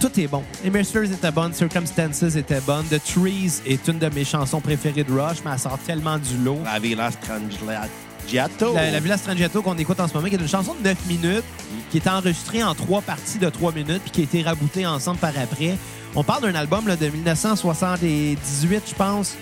Tout 0.00 0.20
est 0.20 0.26
bon. 0.26 0.42
Hemispheres 0.64 1.10
était 1.10 1.30
bonne, 1.30 1.52
Circumstances 1.54 2.36
était 2.36 2.60
bonne. 2.60 2.84
The 2.86 3.02
Trees 3.02 3.62
est 3.66 3.88
une 3.88 3.98
de 3.98 4.08
mes 4.14 4.24
chansons 4.24 4.60
préférées 4.60 5.04
de 5.04 5.12
Rush, 5.12 5.38
mais 5.44 5.52
elle 5.52 5.58
sort 5.58 5.78
tellement 5.86 6.18
du 6.18 6.36
lot. 6.44 6.58
La 6.64 6.78
Villa 6.78 7.10
Strangiato. 7.10 8.74
La, 8.74 8.90
la 8.90 9.00
Villa 9.00 9.16
Strangetto 9.16 9.62
qu'on 9.62 9.76
écoute 9.78 9.98
en 9.98 10.06
ce 10.06 10.14
moment, 10.14 10.28
qui 10.28 10.34
est 10.34 10.38
une 10.40 10.48
chanson 10.48 10.74
de 10.74 10.82
9 10.84 11.06
minutes, 11.06 11.44
qui 11.90 11.96
est 11.96 12.08
enregistrée 12.08 12.62
en 12.62 12.74
trois 12.74 13.00
parties 13.00 13.38
de 13.38 13.48
3 13.48 13.72
minutes, 13.72 14.02
puis 14.02 14.10
qui 14.10 14.20
a 14.20 14.24
été 14.24 14.42
raboutée 14.42 14.86
ensemble 14.86 15.18
par 15.18 15.32
après. 15.38 15.78
On 16.14 16.22
parle 16.22 16.42
d'un 16.42 16.54
album 16.54 16.86
là, 16.88 16.96
de 16.96 17.06
1978, 17.08 18.82
je 18.88 18.94
pense. 18.94 19.34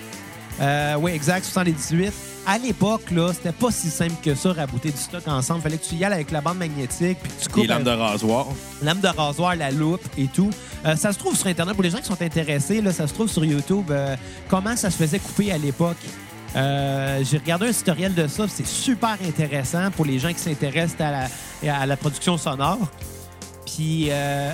Euh, 0.60 0.94
oui, 1.00 1.12
exact, 1.12 1.44
78. 1.44 2.12
À 2.46 2.58
l'époque, 2.58 3.10
là, 3.10 3.32
c'était 3.32 3.52
pas 3.52 3.70
si 3.70 3.88
simple 3.88 4.14
que 4.22 4.34
ça, 4.34 4.52
rabouter 4.52 4.90
du 4.90 4.98
stock 4.98 5.26
ensemble. 5.26 5.62
Fallait 5.62 5.78
que 5.78 5.84
tu 5.86 5.94
y 5.94 6.04
ailles 6.04 6.12
avec 6.12 6.30
la 6.30 6.42
bande 6.42 6.58
magnétique, 6.58 7.18
puis 7.22 7.32
que 7.32 7.42
tu 7.42 7.48
coupes 7.48 7.62
Les 7.62 7.68
lames 7.68 7.84
de 7.84 7.90
rasoir. 7.90 8.46
lame 8.82 9.00
de 9.00 9.08
rasoir, 9.08 9.56
la 9.56 9.70
loupe 9.70 10.04
et 10.18 10.26
tout. 10.26 10.50
Euh, 10.84 10.94
ça 10.94 11.12
se 11.14 11.18
trouve 11.18 11.34
sur 11.36 11.46
Internet. 11.46 11.74
Pour 11.74 11.82
les 11.82 11.88
gens 11.90 11.98
qui 11.98 12.04
sont 12.04 12.20
intéressés, 12.20 12.82
là, 12.82 12.92
ça 12.92 13.06
se 13.08 13.14
trouve 13.14 13.28
sur 13.30 13.44
YouTube. 13.44 13.86
euh, 13.90 14.14
comment 14.48 14.76
ça 14.76 14.90
se 14.90 14.96
faisait 14.98 15.18
couper 15.20 15.52
à 15.52 15.58
l'époque. 15.58 15.96
Euh, 16.54 17.24
J'ai 17.24 17.38
regardé 17.38 17.68
un 17.68 17.72
tutoriel 17.72 18.12
de 18.14 18.26
ça. 18.26 18.44
C'est 18.46 18.66
super 18.66 19.16
intéressant 19.26 19.90
pour 19.90 20.04
les 20.04 20.18
gens 20.18 20.32
qui 20.32 20.38
s'intéressent 20.40 21.00
à 21.00 21.28
la, 21.64 21.76
à 21.80 21.86
la 21.86 21.96
production 21.96 22.36
sonore. 22.36 22.78
Puis, 23.64 24.08
euh, 24.10 24.52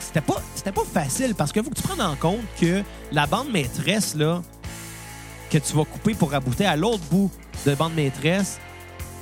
c'était 0.00 0.20
pas, 0.20 0.42
c'était 0.56 0.72
pas 0.72 0.82
facile 0.92 1.36
parce 1.36 1.52
qu'il 1.52 1.62
faut 1.62 1.70
que 1.70 1.76
tu 1.76 1.82
prennes 1.82 2.02
en 2.02 2.16
compte 2.16 2.40
que 2.60 2.82
la 3.12 3.26
bande 3.26 3.50
maîtresse, 3.52 4.16
là, 4.16 4.42
que 5.50 5.58
tu 5.58 5.74
vas 5.74 5.84
couper 5.84 6.14
pour 6.14 6.30
rabouter 6.30 6.64
à 6.64 6.76
l'autre 6.76 7.02
bout 7.10 7.30
de 7.66 7.74
bande 7.74 7.94
maîtresse, 7.94 8.58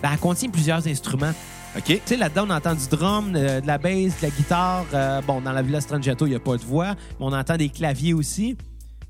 ben, 0.03 0.11
elle 0.13 0.19
contient 0.19 0.51
plusieurs 0.51 0.87
instruments. 0.87 1.33
OK? 1.77 1.85
Tu 1.85 2.01
sais, 2.05 2.17
là-dedans, 2.17 2.47
on 2.49 2.51
entend 2.51 2.75
du 2.75 2.87
drum, 2.89 3.33
euh, 3.35 3.61
de 3.61 3.67
la 3.67 3.79
bass, 3.79 4.19
de 4.21 4.23
la 4.23 4.31
guitare. 4.31 4.87
Euh, 4.95 5.21
bon, 5.23 5.41
dans 5.41 5.53
la 5.53 5.63
Villa 5.63 5.81
Strangetto, 5.81 6.27
il 6.27 6.31
n'y 6.31 6.37
a 6.37 6.41
pas 6.41 6.57
de 6.57 6.63
voix, 6.63 6.95
mais 7.19 7.27
on 7.27 7.33
entend 7.33 7.57
des 7.57 7.69
claviers 7.69 8.15
aussi. 8.15 8.57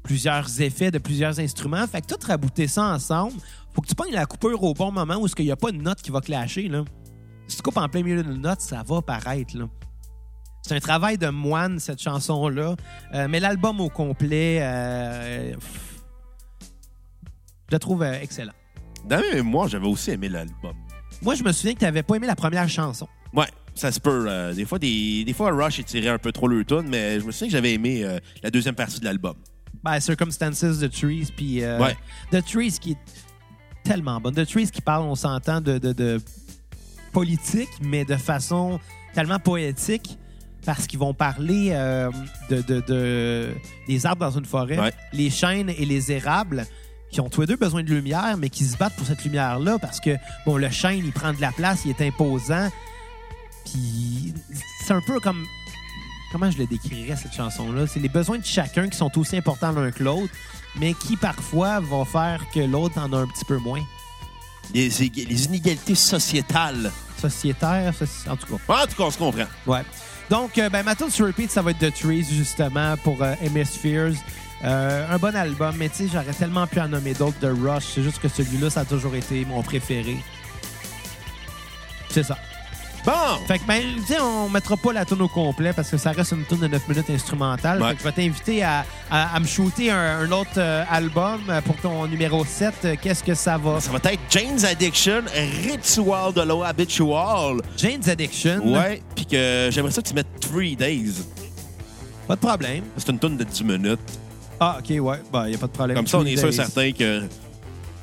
Plusieurs 0.03 0.61
effets 0.61 0.91
de 0.91 0.99
plusieurs 0.99 1.39
instruments. 1.41 1.87
Fait 1.87 2.01
que 2.01 2.07
tout 2.07 2.27
rabouter 2.27 2.67
ça 2.67 2.85
ensemble, 2.85 3.35
faut 3.75 3.83
que 3.83 3.89
tu 3.89 3.95
prennes 3.95 4.13
la 4.13 4.27
coupure 4.27 4.63
au 4.63 4.75
bon 4.75 4.91
moment 4.91 5.17
où 5.17 5.27
il 5.27 5.45
n'y 5.45 5.51
a 5.51 5.57
pas 5.57 5.73
de 5.73 5.77
note 5.77 6.01
qui 6.01 6.11
va 6.11 6.21
clasher. 6.21 6.69
Là. 6.69 6.85
Si 7.47 7.57
tu 7.57 7.63
coupes 7.63 7.77
en 7.77 7.89
plein 7.89 8.03
milieu 8.03 8.23
d'une 8.23 8.41
note, 8.41 8.61
ça 8.61 8.83
va 8.87 9.03
paraître. 9.03 9.57
Là. 9.57 9.67
C'est 10.63 10.75
un 10.75 10.81
travail 10.81 11.17
de 11.17 11.29
moine, 11.29 11.79
cette 11.79 12.01
chanson-là. 12.01 12.77
Euh, 13.15 13.27
mais 13.29 13.41
l'album 13.41 13.81
au 13.81 13.89
complet, 13.89 14.59
euh, 14.61 15.55
je 17.69 17.75
le 17.75 17.79
trouve 17.79 18.03
euh, 18.03 18.21
excellent. 18.21 18.53
Dans 19.05 19.21
mes 19.21 19.35
mémoires, 19.37 19.69
j'avais 19.69 19.87
aussi 19.87 20.11
aimé 20.11 20.29
l'album. 20.29 20.75
Moi, 21.23 21.35
je 21.35 21.43
me 21.43 21.53
souviens 21.53 21.75
que 21.75 21.79
tu 21.81 21.85
n'avais 21.85 22.03
pas 22.03 22.17
aimé 22.17 22.27
la 22.27 22.37
première 22.37 22.69
chanson. 22.69 23.09
Ouais, 23.35 23.47
ça 23.75 23.91
se 23.93 24.01
peut. 24.01 24.27
euh, 24.29 24.53
des, 24.55 24.65
fois, 24.65 24.79
des, 24.79 25.25
des 25.25 25.33
fois, 25.33 25.51
Rush 25.53 25.79
étirait 25.81 26.09
un 26.09 26.19
peu 26.19 26.33
trop 26.33 26.49
le 26.49 26.65
tune, 26.65 26.87
mais 26.89 27.21
je 27.21 27.25
me 27.27 27.31
souviens 27.33 27.49
que 27.49 27.53
j'avais 27.53 27.73
aimé 27.75 28.03
euh, 28.05 28.19
la 28.43 28.51
deuxième 28.51 28.75
partie 28.75 29.01
de 29.01 29.05
l'album. 29.05 29.35
Ben, 29.83 30.01
Circumstances, 30.01 30.61
The 30.81 30.91
Trees, 30.91 31.29
puis 31.37 31.63
euh, 31.63 31.79
Ouais. 31.79 31.97
The 32.33 32.45
Trees 32.45 32.79
qui 32.81 32.93
est 32.93 32.97
tellement 33.85 34.21
bonne. 34.21 34.35
The 34.35 34.47
Trees 34.47 34.71
qui 34.71 34.81
parle, 34.81 35.03
on 35.05 35.15
s'entend, 35.15 35.61
de, 35.61 35.79
de, 35.79 35.93
de 35.93 36.21
politique, 37.13 37.69
mais 37.83 38.05
de 38.05 38.17
façon 38.17 38.79
tellement 39.15 39.39
poétique 39.39 40.19
parce 40.65 40.87
qu'ils 40.87 40.99
vont 40.99 41.15
parler 41.15 41.71
euh, 41.73 42.11
de, 42.51 42.61
de, 42.63 42.81
de- 42.87 43.55
des 43.87 44.05
arbres 44.07 44.21
dans 44.27 44.39
une 44.39 44.45
forêt, 44.45 44.79
Ouais. 44.79 44.93
les 45.13 45.31
chênes 45.31 45.71
et 45.71 45.85
les 45.87 46.13
érables 46.13 46.67
qui 47.11 47.21
ont 47.21 47.29
tous 47.29 47.43
les 47.43 47.47
deux 47.47 47.57
besoin 47.57 47.83
de 47.83 47.89
lumière, 47.93 48.37
mais 48.39 48.51
qui 48.51 48.65
se 48.65 48.77
battent 48.77 48.97
pour 48.97 49.07
cette 49.07 49.25
lumière-là 49.25 49.79
parce 49.79 50.01
que, 50.01 50.17
bon, 50.45 50.57
le 50.57 50.71
chêne, 50.71 50.99
il 51.05 51.13
prend 51.13 51.33
de 51.33 51.41
la 51.41 51.53
place, 51.53 51.81
il 51.85 51.91
est 51.91 52.03
imposant. 52.07 52.69
Puis 53.65 54.35
c'est 54.85 54.93
un 54.93 55.01
peu 55.01 55.19
comme 55.21 55.45
comment 56.33 56.51
je 56.51 56.59
le 56.59 56.67
décrirais, 56.67 57.17
cette 57.17 57.35
chanson-là? 57.35 57.87
C'est 57.87 58.01
les 58.01 58.09
besoins 58.09 58.39
de 58.39 58.45
chacun 58.45 58.89
qui 58.89 58.97
sont 58.97 59.17
aussi 59.19 59.37
importants 59.37 59.73
l'un 59.73 59.91
que 59.91 60.03
l'autre, 60.05 60.33
mais 60.77 60.93
qui 60.95 61.17
parfois 61.17 61.81
vont 61.81 62.05
faire 62.05 62.43
que 62.53 62.61
l'autre 62.61 62.99
en 62.99 63.13
a 63.13 63.17
un 63.19 63.27
petit 63.27 63.45
peu 63.47 63.57
moins. 63.59 63.83
Les, 64.75 64.89
les 64.91 65.45
inégalités 65.47 65.95
sociétales. 65.95 66.93
Sociétaire, 67.21 67.93
soci- 67.95 68.29
en 68.31 68.37
tout 68.37 68.47
cas. 68.47 68.83
En 68.83 68.87
tout 68.87 68.97
cas, 68.97 69.05
on 69.05 69.11
se 69.11 69.19
comprend. 69.19 69.47
Ouais. 69.67 69.83
Donc, 70.29 70.59
euh, 70.59 70.69
ben, 70.69 70.83
ma 70.85 70.95
tune 70.95 71.11
sur 71.11 71.27
repeat, 71.27 71.51
ça 71.51 71.63
va 71.63 71.71
être 71.71 71.79
The 71.79 71.93
Trees, 71.93 72.25
justement, 72.31 72.97
pour 72.99 73.23
euh, 73.23 73.35
Hemispheres. 73.43 74.13
Euh, 74.65 75.07
un 75.15 75.19
bon 75.19 75.35
album, 75.37 75.75
mais 75.79 75.89
tu 75.89 75.97
sais, 75.97 76.09
j'aurais 76.13 76.33
tellement 76.33 76.67
pu 76.67 76.81
en 76.81 76.89
nommer 76.89 77.15
d'autres 77.15 77.39
de 77.41 77.49
Rush. 77.49 77.85
C'est 77.95 78.03
juste 78.03 78.19
que 78.19 78.29
celui-là, 78.29 78.71
ça 78.71 78.81
a 78.81 78.85
toujours 78.85 79.15
été 79.15 79.45
mon 79.45 79.63
préféré. 79.63 80.17
C'est 82.11 82.25
ça. 82.25 82.37
Bon! 83.05 83.13
Fait 83.47 83.59
que, 83.61 83.65
ben, 83.65 83.81
tu 83.99 84.07
sais, 84.15 84.21
on 84.21 84.49
mettra 84.49 84.77
pas 84.77 84.93
la 84.93 85.05
tune 85.05 85.23
au 85.23 85.29
complet 85.29 85.73
parce 85.73 85.89
que 85.89 85.97
ça 85.97 86.11
reste 86.11 86.33
une 86.33 86.45
tune 86.45 86.59
de 86.59 86.67
9 86.67 86.89
minutes 86.89 87.09
instrumentale. 87.11 87.81
Ouais. 87.81 87.91
Fait 87.91 87.95
que 87.95 88.01
je 88.01 88.05
vais 88.05 88.13
t'inviter 88.13 88.63
à, 88.65 88.85
à- 89.11 89.37
à 89.37 89.41
me 89.41 89.47
shooter 89.47 89.91
un, 89.93 90.19
un 90.23 90.33
autre 90.33 90.51
euh, 90.59 90.85
album 90.91 91.41
euh, 91.49 91.61
pour 91.63 91.77
ton 91.77 92.07
numéro 92.07 92.45
7. 92.45 92.75
Euh, 92.85 92.97
Qu'est-ce 93.01 93.23
que 93.23 93.35
ça 93.35 93.57
va? 93.57 93.81
Ça 93.81 93.93
va 93.93 93.99
être 94.11 94.21
Jane's 94.29 94.65
Addiction, 94.65 95.23
Ritual 95.65 96.33
de 96.35 96.43
l'eau 96.43 96.65
Habitual. 96.65 97.61
Jane's 97.77 98.09
Addiction? 98.09 98.61
Ouais, 98.75 99.01
puis 99.15 99.25
que 99.27 99.69
j'aimerais 99.71 99.93
ça 99.93 100.03
que 100.03 100.09
tu 100.09 100.15
mettes 100.15 100.41
Three 100.41 100.75
Days. 100.75 101.23
Pas 102.27 102.35
de 102.35 102.41
problème. 102.41 102.83
C'est 102.97 103.09
une 103.11 103.19
tune 103.21 103.37
de 103.37 103.45
10 103.45 103.65
minutes. 103.65 104.01
Ah, 104.61 104.79
OK, 104.81 104.91
ouais. 104.91 105.21
Ben, 105.33 105.49
y 105.49 105.55
a 105.55 105.59
pas 105.59 105.67
de 105.67 105.73
problème. 105.73 105.97
Comme 105.97 106.07
ça, 106.07 106.19
on 106.19 106.25
est 106.27 106.37
sûr 106.37 106.53
certain 106.53 106.93
que. 106.93 107.23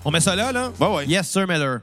On 0.06 0.12
met 0.12 0.20
ça 0.20 0.36
là, 0.36 0.51
là? 0.51 0.72
Ouais, 0.80 0.88
ouais. 0.95 1.06
Yes, 1.08 1.28
sir, 1.30 1.47
Miller. 1.47 1.82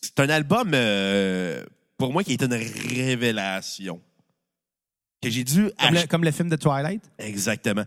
C'est 0.00 0.20
un 0.20 0.28
album, 0.28 0.70
euh, 0.74 1.64
pour 1.98 2.12
moi, 2.12 2.22
qui 2.22 2.34
est 2.34 2.42
une 2.42 2.52
révélation. 2.52 4.00
Que 5.22 5.30
j'ai 5.30 5.42
dû 5.44 5.62
Comme 5.62 5.90
le, 5.92 5.96
acheter. 5.96 6.08
comme 6.08 6.24
le 6.24 6.30
film 6.30 6.48
de 6.48 6.56
Twilight? 6.56 7.02
Exactement. 7.18 7.84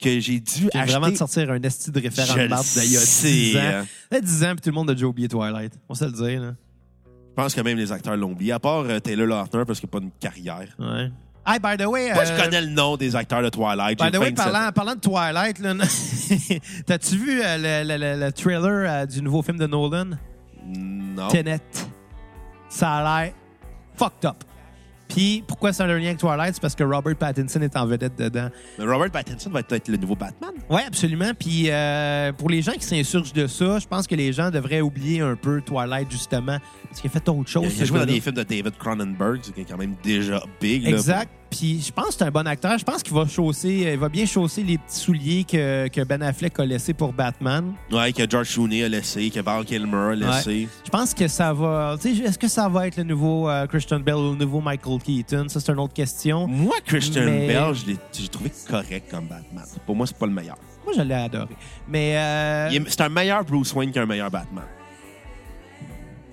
Que 0.00 0.20
j'ai 0.20 0.38
dû 0.40 0.68
acheter. 0.72 0.92
vraiment 0.92 1.10
de 1.10 1.16
sortir 1.16 1.50
un 1.50 1.60
esti 1.62 1.90
de 1.90 2.00
référent 2.00 2.34
de 2.36 2.40
le 2.42 2.48
marde 2.48 2.64
d'il 2.64 2.92
y 2.92 2.96
a 2.96 3.00
sais, 3.00 3.28
10 3.28 3.56
ans. 3.56 3.60
hein. 3.60 3.86
Ça 4.10 4.16
fait 4.16 4.22
10 4.24 4.44
ans, 4.44 4.52
puis 4.52 4.60
tout 4.62 4.68
le 4.70 4.74
monde 4.76 4.90
a 4.90 4.94
déjà 4.94 5.06
oublié 5.06 5.28
Twilight. 5.28 5.72
On 5.88 5.94
se 5.94 6.04
le 6.04 6.12
dire, 6.12 6.40
là. 6.40 6.54
Je 7.04 7.42
pense 7.42 7.54
que 7.54 7.60
même 7.60 7.76
les 7.76 7.92
acteurs 7.92 8.16
l'ont 8.16 8.30
oublié, 8.32 8.52
à 8.52 8.58
part 8.60 8.84
euh, 8.84 9.00
Taylor 9.00 9.26
Lautner, 9.26 9.64
parce 9.66 9.80
qu'il 9.80 9.88
n'a 9.88 9.98
pas 10.00 10.04
une 10.04 10.10
carrière. 10.12 10.68
Ouais. 10.78 11.10
Hey, 11.50 11.58
by 11.58 11.76
the 11.82 11.86
way... 11.88 12.12
Moi, 12.12 12.22
euh, 12.22 12.26
je 12.36 12.42
connais 12.44 12.60
le 12.60 12.66
nom 12.68 12.96
des 12.98 13.16
acteurs 13.16 13.40
de 13.42 13.48
Twilight. 13.48 13.98
By 13.98 14.10
the 14.10 14.18
way, 14.20 14.30
27 14.32 14.36
parlant, 14.36 14.72
parlant 14.72 14.94
de 14.94 15.00
Twilight, 15.00 15.58
t'as-tu 16.86 17.16
vu 17.16 17.40
euh, 17.42 17.56
le, 17.84 17.88
le- 17.88 17.96
le- 18.16 18.20
le 18.26 18.32
trailer 18.32 18.62
euh, 18.90 19.06
du 19.06 19.22
nouveau 19.22 19.40
film 19.42 19.56
de 19.58 19.66
Nolan? 19.66 20.10
Non. 20.66 21.28
Tenet. 21.28 21.60
Ça 22.68 22.96
a 22.98 23.22
l'air 23.22 23.32
fucked 23.96 24.26
up. 24.26 24.44
Puis, 25.08 25.42
pourquoi 25.46 25.72
c'est 25.72 25.82
un 25.82 25.86
lien 25.86 26.06
avec 26.06 26.18
Twilight? 26.18 26.54
C'est 26.54 26.60
parce 26.60 26.74
que 26.74 26.84
Robert 26.84 27.16
Pattinson 27.16 27.60
est 27.62 27.76
en 27.76 27.86
vedette 27.86 28.16
dedans. 28.16 28.50
Mais 28.78 28.84
Robert 28.84 29.10
Pattinson 29.10 29.50
va 29.50 29.60
être 29.60 29.88
le 29.88 29.96
nouveau 29.96 30.14
Batman. 30.14 30.50
Oui, 30.68 30.82
absolument. 30.86 31.32
Puis, 31.38 31.70
euh, 31.70 32.32
pour 32.32 32.50
les 32.50 32.60
gens 32.62 32.72
qui 32.72 32.84
s'insurgent 32.84 33.32
de 33.32 33.46
ça, 33.46 33.78
je 33.78 33.86
pense 33.86 34.06
que 34.06 34.14
les 34.14 34.32
gens 34.32 34.50
devraient 34.50 34.82
oublier 34.82 35.20
un 35.20 35.34
peu 35.34 35.60
Twilight, 35.62 36.10
justement, 36.10 36.58
parce 36.88 37.00
qu'il 37.00 37.08
a 37.10 37.12
fait 37.12 37.28
autre 37.28 37.48
chose. 37.48 37.64
Il 37.64 37.68
a, 37.68 37.70
il 37.70 37.76
a 37.76 37.80
ce 37.80 37.84
joué 37.86 37.98
dans 38.00 38.06
des 38.06 38.20
films 38.20 38.34
de 38.36 38.42
David 38.42 38.76
Cronenberg, 38.78 39.40
c'est 39.42 39.64
quand 39.64 39.78
même 39.78 39.94
déjà 40.02 40.42
big. 40.60 40.84
là. 40.84 40.90
Exact. 40.90 41.30
Puis 41.50 41.80
je 41.80 41.90
pense 41.92 42.08
que 42.08 42.12
c'est 42.14 42.24
un 42.24 42.30
bon 42.30 42.46
acteur. 42.46 42.76
Je 42.78 42.84
pense 42.84 43.02
qu'il 43.02 43.14
va 43.14 43.26
chausser, 43.26 43.88
il 43.92 43.98
va 43.98 44.08
bien 44.10 44.26
chausser 44.26 44.62
les 44.62 44.76
petits 44.76 44.96
souliers 44.98 45.44
que, 45.44 45.88
que 45.88 46.02
Ben 46.04 46.22
Affleck 46.22 46.58
a 46.60 46.64
laissés 46.66 46.92
pour 46.92 47.12
Batman. 47.12 47.72
Ouais, 47.90 48.12
que 48.12 48.28
George 48.28 48.52
Clooney 48.52 48.84
a 48.84 48.88
laissé, 48.88 49.30
que 49.30 49.40
Val 49.40 49.64
Kilmer 49.64 49.96
a 49.96 50.14
laissé. 50.14 50.68
Je 50.84 50.90
pense 50.90 51.14
que 51.14 51.26
ça 51.26 51.52
va. 51.54 51.96
Tu 52.00 52.14
sais, 52.16 52.22
est-ce 52.24 52.38
que 52.38 52.48
ça 52.48 52.68
va 52.68 52.86
être 52.86 52.98
le 52.98 53.04
nouveau 53.04 53.48
euh, 53.48 53.66
Christian 53.66 54.00
Bell 54.00 54.16
ou 54.16 54.32
le 54.32 54.36
nouveau 54.36 54.60
Michael 54.60 54.98
Keaton? 55.02 55.46
Ça, 55.48 55.58
c'est 55.60 55.72
une 55.72 55.78
autre 55.80 55.94
question. 55.94 56.46
Moi, 56.46 56.76
Christian 56.84 57.24
Mais- 57.24 57.46
Bell, 57.48 57.74
je 57.74 57.86
l'ai- 57.86 57.96
j'ai 58.12 58.28
trouvé 58.28 58.52
correct 58.68 59.10
comme 59.10 59.26
Batman. 59.26 59.64
Pour 59.86 59.96
moi, 59.96 60.06
c'est 60.06 60.18
pas 60.18 60.26
le 60.26 60.32
meilleur. 60.32 60.56
Moi, 60.84 60.92
je 60.96 61.02
l'ai 61.02 61.14
adoré. 61.14 61.56
Mais. 61.88 62.16
euh, 62.18 62.70
C'est 62.88 63.00
un 63.00 63.08
meilleur 63.08 63.42
Bruce 63.44 63.72
Wayne 63.74 63.90
qu'un 63.90 64.06
meilleur 64.06 64.30
Batman. 64.30 64.64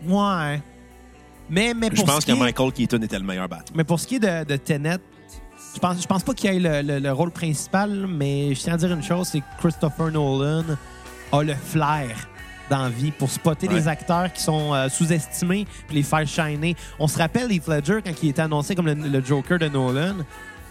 Ouais. 0.06 0.62
Mais, 1.50 1.74
mais 1.76 1.90
Je 1.92 1.96
pour 1.98 2.06
pense 2.06 2.22
ce 2.22 2.26
que 2.26 2.32
qui 2.32 2.38
est- 2.38 2.42
Michael 2.42 2.72
Keaton 2.72 3.02
était 3.02 3.20
le 3.20 3.26
meilleur 3.26 3.48
Batman. 3.48 3.74
Mais 3.76 3.84
pour 3.84 4.00
ce 4.00 4.08
qui 4.08 4.16
est 4.16 4.20
de, 4.20 4.44
de 4.46 4.56
Tenet, 4.58 4.98
je 5.76 5.80
pense, 5.80 6.02
je 6.02 6.08
pense 6.08 6.24
pas 6.24 6.34
qu'il 6.34 6.50
ait 6.50 6.60
le, 6.60 6.82
le- 6.94 7.00
le 7.00 7.12
rôle 7.12 7.32
principal, 7.32 8.08
mais 8.08 8.56
je 8.56 8.62
tiens 8.62 8.74
à 8.74 8.78
dire 8.78 8.92
une 8.94 9.04
chose, 9.04 9.28
c'est 9.32 9.40
que 9.42 9.46
Christopher 9.60 10.12
Nolan 10.12 10.64
a 11.32 11.44
le 11.44 11.54
flair 11.54 12.08
dans 12.70 12.84
la 12.84 12.90
vie 12.90 13.12
pour 13.12 13.30
spotter 13.30 13.68
Ouais. 13.68 13.76
les 13.76 13.88
acteurs 13.88 14.32
qui 14.34 14.42
sont 14.42 14.74
euh, 14.74 14.90
sous-estimés 14.90 15.68
puis 15.88 15.98
les 15.98 16.04
faire 16.04 16.26
shiner. 16.28 16.76
On 16.98 17.08
se 17.08 17.18
rappelle 17.18 17.52
Heath 17.52 17.68
Ledger 17.68 18.00
quand 18.04 18.12
il 18.24 18.30
était 18.30 18.42
annoncé 18.42 18.74
comme 18.74 18.88
le, 18.88 18.94
le 18.96 19.24
Joker 19.24 19.60
de 19.60 19.68
Nolan. 19.68 20.16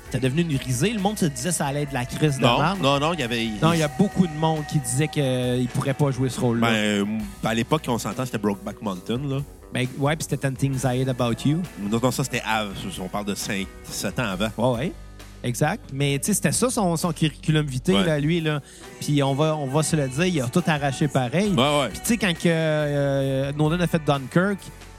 C'était 0.07 0.29
devenu 0.29 0.43
une 0.43 0.57
risée. 0.59 0.93
Le 0.93 1.01
monde 1.01 1.19
se 1.19 1.27
disait 1.27 1.49
que 1.51 1.55
ça 1.57 1.67
allait 1.67 1.83
être 1.83 1.93
la 1.93 2.05
crise 2.05 2.39
de 2.39 2.43
Non, 2.43 2.59
non, 2.81 2.99
non, 3.01 3.15
il 3.15 3.21
y 3.21 3.23
avait. 3.23 3.47
Non, 3.63 3.73
il 3.73 3.79
y 3.81 3.83
a 3.83 3.89
beaucoup 3.89 4.27
de 4.27 4.33
monde 4.35 4.65
qui 4.71 4.79
disait 4.79 5.09
qu'il 5.09 5.67
pourrait 5.73 5.95
pas 5.95 6.11
jouer 6.11 6.29
ce 6.29 6.41
rôle-là. 6.41 6.69
Ben, 6.69 6.75
euh, 6.75 7.05
à 7.45 7.55
l'époque, 7.55 7.83
on 7.89 7.99
s'entend, 7.99 8.25
c'était 8.25 8.39
Brokeback 8.39 8.81
Mountain. 8.83 9.19
Là. 9.29 9.39
Ben, 9.75 9.87
ouais, 9.99 10.15
puis 10.17 10.27
c'était 10.31 10.51
Things 10.53 10.79
I 10.85 11.03
Hate 11.03 11.09
About 11.09 11.35
You. 11.45 11.61
Non, 11.91 11.99
non, 12.01 12.11
ça, 12.13 12.23
c'était 12.25 12.43
av- 12.47 12.73
On 13.03 13.09
parle 13.09 13.25
de 13.27 13.35
5, 13.35 13.67
7 13.85 14.19
ans 14.21 14.29
avant. 14.31 14.51
Ouais, 14.57 14.79
ouais. 14.79 14.93
Exact. 15.43 15.91
Mais 15.93 16.19
tu 16.19 16.27
sais, 16.27 16.35
c'était 16.35 16.53
ça 16.53 16.71
son, 16.71 16.97
son 16.97 17.13
curriculum 17.13 17.67
vitae, 17.67 17.93
Ouais. 17.93 18.05
là, 18.07 18.19
lui. 18.19 18.41
Là. 18.41 18.61
Puis 19.01 19.23
on 19.23 19.35
va, 19.35 19.55
on 19.57 19.67
va 19.67 19.83
se 19.83 19.95
le 19.97 20.09
dire, 20.09 20.25
il 20.27 20.41
a 20.41 20.47
tout 20.47 20.63
arraché 20.67 21.07
pareil. 21.09 21.51
Ouais, 21.53 21.81
ouais. 21.81 21.89
Puis 21.91 21.99
tu 22.01 22.07
sais, 22.07 22.17
quand 22.17 22.33
que, 22.33 22.43
euh, 22.47 23.53
Nolan 23.53 23.81
a 23.81 23.87
fait 23.87 24.01
Dunkirk, 24.07 24.59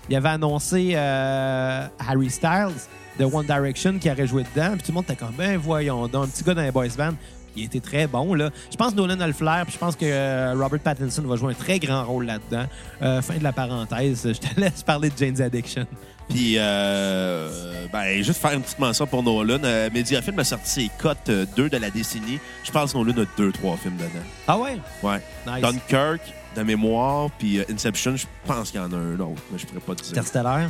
il 0.09 0.15
avait 0.15 0.30
annoncé 0.30 0.91
euh, 0.93 1.88
Harry 1.97 2.30
Styles 2.30 2.76
de 3.17 3.26
One 3.26 3.45
Direction 3.45 3.97
qui 3.97 4.11
aurait 4.11 4.28
joué 4.28 4.43
dedans. 4.53 4.73
Puis 4.73 4.82
tout 4.84 4.89
le 4.91 4.93
monde 4.95 5.05
était 5.05 5.15
comme, 5.15 5.34
ben 5.36 5.57
voyons 5.57 6.07
donc, 6.07 6.26
un 6.26 6.28
petit 6.28 6.43
gars 6.43 6.53
dans 6.53 6.61
les 6.61 6.71
boys 6.71 6.88
band. 6.97 7.13
Il 7.56 7.64
était 7.66 7.80
très 7.80 8.08
bon, 8.08 8.34
là. 8.34 8.49
Je 8.72 8.76
pense 8.76 8.91
que 8.91 8.97
Nolan 8.97 9.20
a 9.20 9.28
le 9.28 9.34
flair, 9.34 9.64
puis 9.66 9.74
je 9.74 9.80
pense 9.80 9.95
que 9.95 10.06
euh, 10.06 10.53
Robert 10.58 10.80
Pattinson 10.80 11.22
va 11.24 11.36
jouer 11.36 11.51
un 11.51 11.56
très 11.56 11.80
grand 11.80 12.03
rôle 12.03 12.26
là-dedans. 12.26 12.66
Euh, 13.01 13.22
fin 13.22 13.38
de 13.38 13.43
la 13.43 13.53
parenthèse, 13.53 14.28
je 14.28 14.39
te 14.39 14.60
laisse 14.60 14.84
parler 14.84 15.10
de 15.10 15.18
Jane's 15.18 15.41
Addiction. 15.41 15.86
Puis, 16.30 16.56
euh, 16.58 17.86
ben, 17.91 18.22
juste 18.24 18.41
faire 18.41 18.53
une 18.53 18.62
petite 18.62 18.80
mention 18.80 19.06
pour 19.06 19.22
Nolan. 19.22 19.60
Euh, 19.64 19.89
Mediafilm 19.93 20.39
a 20.39 20.43
sorti 20.43 20.70
ses 20.70 20.91
cotes 20.97 21.30
euh, 21.30 21.45
2 21.56 21.70
de 21.70 21.78
la 21.78 21.91
décennie. 21.91 22.39
Je 22.64 22.72
pense 22.72 22.93
que 22.93 22.97
Nolan 22.97 23.14
a 23.22 23.41
2-3 23.41 23.78
films 23.78 23.97
dedans. 23.97 24.26
Ah 24.47 24.58
ouais? 24.58 24.78
Ouais. 25.03 25.22
Nice. 25.45 25.62
Dunkirk, 25.62 26.22
de 26.56 26.64
mémoire, 26.64 27.30
puis 27.38 27.60
euh, 27.60 27.64
Inception, 27.70 28.16
je 28.16 28.26
pense 28.45 28.72
qu'il 28.72 28.80
y 28.80 28.84
en 28.84 28.91
a 28.91 28.95
un 28.95 29.20
autre, 29.20 29.41
mais 29.51 29.60
je 29.60 29.66
pourrais 29.68 29.82
pas 29.82 29.95
te 29.95 30.01
dire. 30.01 30.12
Interstellar. 30.14 30.70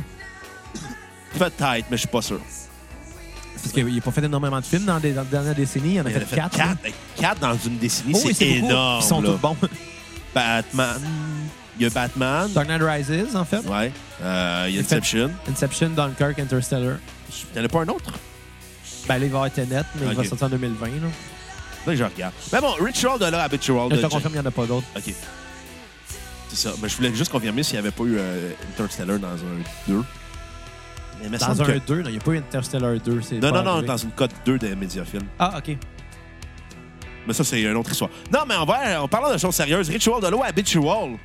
Peut-être, 1.38 1.86
mais 1.90 1.96
je 1.96 1.96
suis 1.96 2.08
pas 2.08 2.22
sûr. 2.22 2.40
Parce 3.66 3.84
qu'il 3.84 3.94
n'a 3.94 4.00
pas 4.00 4.10
fait 4.10 4.24
énormément 4.24 4.60
de 4.60 4.64
films 4.64 4.84
dans, 4.84 4.98
les, 4.98 5.12
dans 5.12 5.22
les 5.22 5.28
dernières 5.28 5.54
décennies. 5.54 5.94
Il 5.94 6.00
en 6.00 6.06
a 6.06 6.10
Il 6.10 6.16
en 6.16 6.20
fait, 6.20 6.36
quatre. 6.36 6.58
là. 6.58 6.74
4 7.16 7.40
dans 7.40 7.56
une 7.66 7.78
décennie, 7.78 8.12
Oh, 8.16 8.28
c'est 8.34 8.46
énorme. 8.46 9.00
Ils 9.02 9.06
sont 9.08 9.20
là. 9.20 9.30
tous 9.30 9.36
bons. 9.38 9.56
Batman. 10.34 11.00
Il 11.78 11.82
y 11.82 11.86
a 11.86 11.90
Batman. 11.90 12.50
Dark 12.52 12.68
Knight 12.68 12.82
Rises, 12.82 13.36
en 13.36 13.44
fait. 13.44 13.58
Ouais. 13.66 13.92
Euh, 14.22 14.66
il 14.68 14.76
y 14.76 14.78
a 14.78 14.82
fait- 14.82 14.94
Inception. 14.96 15.30
Inception, 15.50 15.88
Dunkirk, 15.90 16.38
Interstellar. 16.38 16.96
Il 17.54 17.60
n'y 17.60 17.62
en 17.62 17.64
a 17.64 17.68
pas 17.68 17.80
un 17.80 17.88
autre? 17.88 18.12
Ben 19.08 19.18
là, 19.18 19.24
il 19.26 19.30
va 19.30 19.38
y 19.38 19.40
avoir 19.40 19.50
Tenet, 19.52 19.82
mais 20.00 20.06
il 20.10 20.16
va 20.16 20.24
sortir 20.24 20.46
en 20.46 20.50
2020. 20.50 20.86
Là. 20.86 20.92
Là, 21.86 21.94
je 21.94 22.02
regarde. 22.04 22.32
Mais 22.52 22.60
bon, 22.60 22.72
Ritual 22.80 23.18
de 23.18 23.26
là, 23.26 23.42
Habitual 23.44 23.88
Je 23.92 23.96
te 23.96 24.06
confirme, 24.06 24.32
il 24.34 24.40
n'y 24.40 24.46
en 24.46 24.46
a 24.46 24.50
pas 24.50 24.66
d'autres. 24.66 24.86
OK. 24.96 25.14
C'est 26.48 26.56
ça. 26.56 26.70
Mais 26.82 26.88
je 26.88 26.96
voulais 26.96 27.14
juste 27.14 27.30
confirmer 27.30 27.62
s'il 27.62 27.74
n'y 27.74 27.80
avait 27.80 27.90
pas 27.90 28.04
eu 28.04 28.16
euh, 28.18 28.50
Interstellar 28.74 29.18
dans 29.18 29.28
un 29.28 29.62
2. 29.88 30.02
Mais 31.30 31.38
Dans 31.38 31.62
un 31.62 31.64
que- 31.64 31.78
2, 31.86 32.02
non, 32.02 32.08
il 32.08 32.12
n'y 32.12 32.18
a 32.18 32.20
pas 32.20 32.32
eu 32.32 32.38
Interstellar 32.38 32.94
2. 33.00 33.20
c'est 33.22 33.38
Non, 33.38 33.50
non, 33.50 33.62
non, 33.62 33.70
arrivé. 33.72 33.86
dans 33.86 33.96
une 33.96 34.10
cote 34.10 34.30
2 34.44 34.58
des 34.58 34.74
Mediafilm. 34.76 35.22
Ah, 35.38 35.54
OK. 35.58 35.76
Mais 37.26 37.32
ça, 37.32 37.42
c'est 37.42 37.60
une 37.60 37.74
autre 37.76 37.90
histoire. 37.90 38.10
Non, 38.32 38.40
mais 38.48 38.54
en, 38.54 38.64
vrai, 38.64 38.96
en 38.96 39.08
parlant 39.08 39.32
de 39.32 39.38
choses 39.38 39.54
sérieuses, 39.54 39.88
Ritual 39.88 40.20
de 40.22 40.28
l'eau 40.28 40.42
Habitual. 40.44 41.16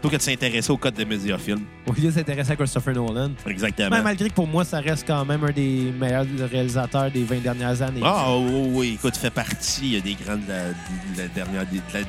Plutôt 0.00 0.10
que 0.10 0.16
de 0.16 0.22
s'intéresser 0.22 0.70
au 0.70 0.76
code 0.76 0.94
des 0.94 1.04
Mediafilm. 1.04 1.60
Au 1.86 1.92
lieu 1.92 2.02
de 2.02 2.10
s'intéresser 2.10 2.52
à 2.52 2.56
Christopher 2.56 2.94
Nolan. 2.94 3.30
Exactement. 3.46 3.88
Mais 3.90 4.02
malgré 4.02 4.28
que 4.28 4.34
pour 4.34 4.46
moi, 4.46 4.64
ça 4.64 4.80
reste 4.80 5.06
quand 5.06 5.24
même 5.24 5.42
un 5.44 5.52
des 5.52 5.92
meilleurs 5.98 6.26
réalisateurs 6.50 7.10
des 7.10 7.24
20 7.24 7.40
dernières 7.42 7.80
années. 7.80 8.02
Ah, 8.04 8.24
oh, 8.28 8.44
oh, 8.46 8.66
oui, 8.72 8.94
écoute, 8.94 9.16
fait 9.16 9.30
partie 9.30 10.00
des 10.02 10.14
grandes 10.14 10.44
de 10.44 10.48
la, 10.52 10.68
de 10.68 11.18
la 11.18 11.28
dernière 11.28 11.62
de 11.70 11.78
la- 11.94 12.02
du 12.02 12.08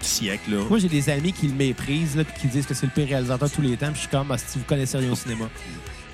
siècle. 0.00 0.50
Là. 0.52 0.62
Moi, 0.68 0.78
j'ai 0.78 0.88
des 0.88 1.08
amis 1.10 1.32
qui 1.32 1.46
le 1.48 1.54
méprisent, 1.54 2.16
là, 2.16 2.24
qui 2.24 2.46
disent 2.48 2.66
que 2.66 2.74
c'est 2.74 2.86
le 2.86 2.92
pire 2.92 3.06
réalisateur 3.08 3.48
de 3.48 3.54
tous 3.54 3.62
les 3.62 3.76
temps. 3.76 3.86
Puis 3.88 3.96
je 3.96 4.00
suis 4.00 4.08
comme, 4.08 4.30
ah, 4.30 4.38
si 4.38 4.58
vous 4.58 4.64
connaissez 4.64 4.96
rien 4.98 5.10
au 5.12 5.14
cinéma. 5.16 5.44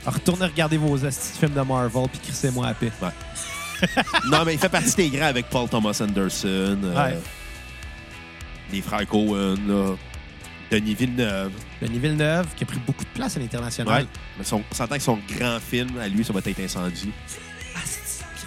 Alors, 0.02 0.14
retournez 0.14 0.46
regarder 0.46 0.76
vos 0.76 1.04
astuces 1.04 1.32
de 1.34 1.38
films 1.46 1.54
de 1.54 1.60
Marvel, 1.60 2.08
puis 2.10 2.20
crissez-moi 2.20 2.66
à 2.68 2.74
paix. 2.74 2.90
non, 4.30 4.44
mais 4.44 4.54
il 4.54 4.58
fait 4.58 4.68
partie 4.68 4.94
des 4.96 5.08
grands 5.10 5.26
avec 5.26 5.48
Paul 5.48 5.68
Thomas 5.68 5.98
Anderson, 6.00 6.78
euh, 6.84 6.94
Ouais. 6.94 7.18
les 8.72 8.80
frères 8.82 9.06
Cohen, 9.06 9.56
là, 9.66 9.94
Denis 10.70 10.94
Villeneuve. 10.94 11.52
Denis 11.80 11.98
Villeneuve, 11.98 12.46
qui 12.56 12.64
a 12.64 12.66
pris 12.66 12.78
beaucoup 12.86 13.04
de 13.04 13.10
place 13.10 13.36
à 13.36 13.40
l'international. 13.40 14.02
Ouais. 14.02 14.08
Mais 14.38 14.44
son, 14.44 14.62
on 14.70 14.74
s'entend 14.74 14.96
que 14.96 15.02
son 15.02 15.18
grand 15.36 15.58
film, 15.60 15.98
à 16.00 16.08
lui, 16.08 16.24
ça 16.24 16.32
va 16.32 16.40
être 16.44 16.60
Incendie. 16.60 17.10
C'est- 17.26 17.40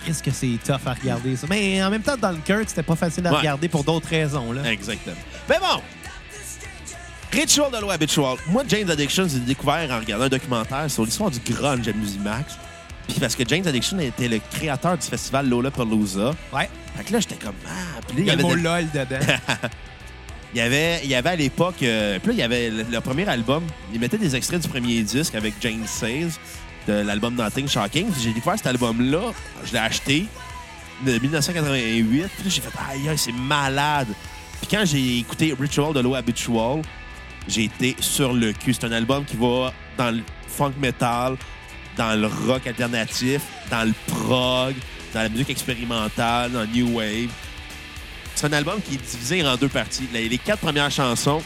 risque 0.06 0.26
que 0.26 0.32
c'est 0.32 0.60
tough 0.64 0.86
à 0.86 0.94
regarder, 0.94 1.36
ça. 1.36 1.48
Mais 1.50 1.84
en 1.84 1.90
même 1.90 2.04
temps, 2.04 2.16
Dunkirk, 2.16 2.66
c'était 2.70 2.84
pas 2.84 2.96
facile 2.96 3.26
à 3.26 3.32
Ouais. 3.32 3.38
regarder 3.40 3.68
pour 3.68 3.84
d'autres 3.84 4.08
raisons. 4.08 4.52
Là. 4.52 4.72
Exactement. 4.72 5.16
Mais 5.50 5.58
bon! 5.60 5.82
Ritual 7.32 7.72
de 7.72 7.78
l'eau 7.82 7.90
habitual. 7.92 8.38
Moi, 8.48 8.64
James 8.68 8.90
Addiction, 8.90 9.28
j'ai 9.28 9.40
découvert 9.40 9.90
en 9.92 10.00
regardant 10.00 10.26
un 10.26 10.30
documentaire 10.30 10.90
sur 10.90 11.04
l'histoire 11.04 11.30
du 11.30 11.40
grunge 11.40 11.88
à 11.88 11.92
Musimax. 11.94 12.54
Puis 13.08 13.20
parce 13.20 13.36
que 13.36 13.44
James 13.48 13.66
Addiction 13.68 14.00
était 14.00 14.28
le 14.28 14.40
créateur 14.52 14.98
du 14.98 15.06
festival 15.06 15.50
Lollapalooza. 15.50 16.34
Ouais. 16.54 16.70
Fait 16.96 17.04
que 17.04 17.14
là, 17.14 17.20
j'étais 17.20 17.36
comme... 17.36 17.56
Ah, 17.68 18.00
puis 18.08 18.18
là, 18.18 18.22
Il 18.24 18.28
y 18.28 18.30
a 18.30 18.36
le 18.36 18.40
avait 18.46 18.56
mot 18.56 18.56
de- 18.56 18.64
LOL 18.64 18.86
dedans. 18.94 19.34
Il 20.54 20.60
y 20.60 20.62
avait, 20.62 21.02
il 21.04 21.10
y 21.10 21.16
avait 21.16 21.32
à 21.32 21.36
l'époque, 21.36 21.84
euh, 21.84 22.18
puis 22.20 22.28
là, 22.30 22.34
il 22.34 22.40
y 22.40 22.42
avait 22.42 22.70
le, 22.70 22.84
le 22.90 23.02
premier 23.02 23.28
album. 23.28 23.62
Il 23.94 24.00
mettait 24.00 24.18
des 24.18 24.38
extraits 24.38 24.62
du 24.62 24.70
premier 24.70 25.02
disque 25.04 25.36
avec 25.36 25.56
Jane 25.60 25.86
Says 25.86 26.30
de 26.88 26.94
l'album 26.94 27.36
Nothing 27.36 27.68
Shocking. 27.68 28.08
J'ai 28.24 28.32
découvert 28.32 28.56
cet 28.58 28.68
album-là, 28.68 29.34
je 29.66 29.74
l'ai 29.74 29.80
acheté 29.80 30.28
de 31.06 31.20
1988. 31.20 32.08
Puis 32.08 32.20
là, 32.22 32.28
j'ai 32.50 32.62
fait, 32.62 32.70
aïe, 32.90 33.10
aïe, 33.10 33.18
c'est 33.18 33.34
malade. 33.34 34.08
Puis 34.62 34.70
quand 34.72 34.86
j'ai 34.86 35.18
écouté 35.18 35.54
Ritual 35.60 35.92
de 35.94 36.00
l'eau 36.00 36.16
habitual, 36.16 36.84
j'ai 37.48 37.66
été 37.66 37.96
sur 38.00 38.34
le 38.34 38.54
cul. 38.54 38.74
C'est 38.74 38.86
un 38.86 38.92
album 38.92 39.26
qui 39.26 39.36
va 39.38 39.74
dans 39.98 40.12
le 40.12 40.22
funk 40.48 40.74
metal, 40.80 41.38
dans 41.98 42.20
le 42.20 42.28
rock 42.48 42.66
alternatif, 42.68 43.42
dans 43.70 43.84
le 43.86 43.94
prog, 44.08 44.74
dans 45.14 45.22
la 45.22 45.30
musique 45.30 45.50
expérimentale, 45.50 46.52
dans 46.52 46.66
new 46.66 46.98
wave. 46.98 47.30
C'est 48.36 48.48
un 48.48 48.54
album 48.54 48.82
qui 48.82 48.96
est 48.96 49.12
divisé 49.12 49.46
en 49.48 49.56
deux 49.56 49.70
parties. 49.70 50.08
Les, 50.14 50.38
quatre 50.38 50.60
premières 50.60 50.92
chansons, 50.92 51.42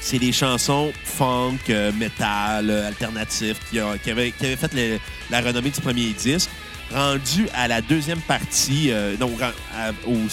c'est 0.00 0.18
des 0.18 0.32
chansons 0.32 0.92
funk, 1.04 1.58
euh, 1.70 1.90
metal, 1.92 2.70
euh, 2.70 2.86
alternatif, 2.88 3.56
qui, 3.70 3.80
avaient, 3.80 4.30
fait 4.32 5.00
la 5.30 5.40
renommée 5.40 5.70
du 5.70 5.80
premier 5.80 6.10
disque. 6.12 6.50
Rendu 6.92 7.48
à 7.54 7.66
la 7.66 7.80
deuxième 7.80 8.20
partie, 8.20 8.90
euh, 8.92 9.16
ren- 9.20 9.52
à- 9.76 9.90
aux 10.08 10.28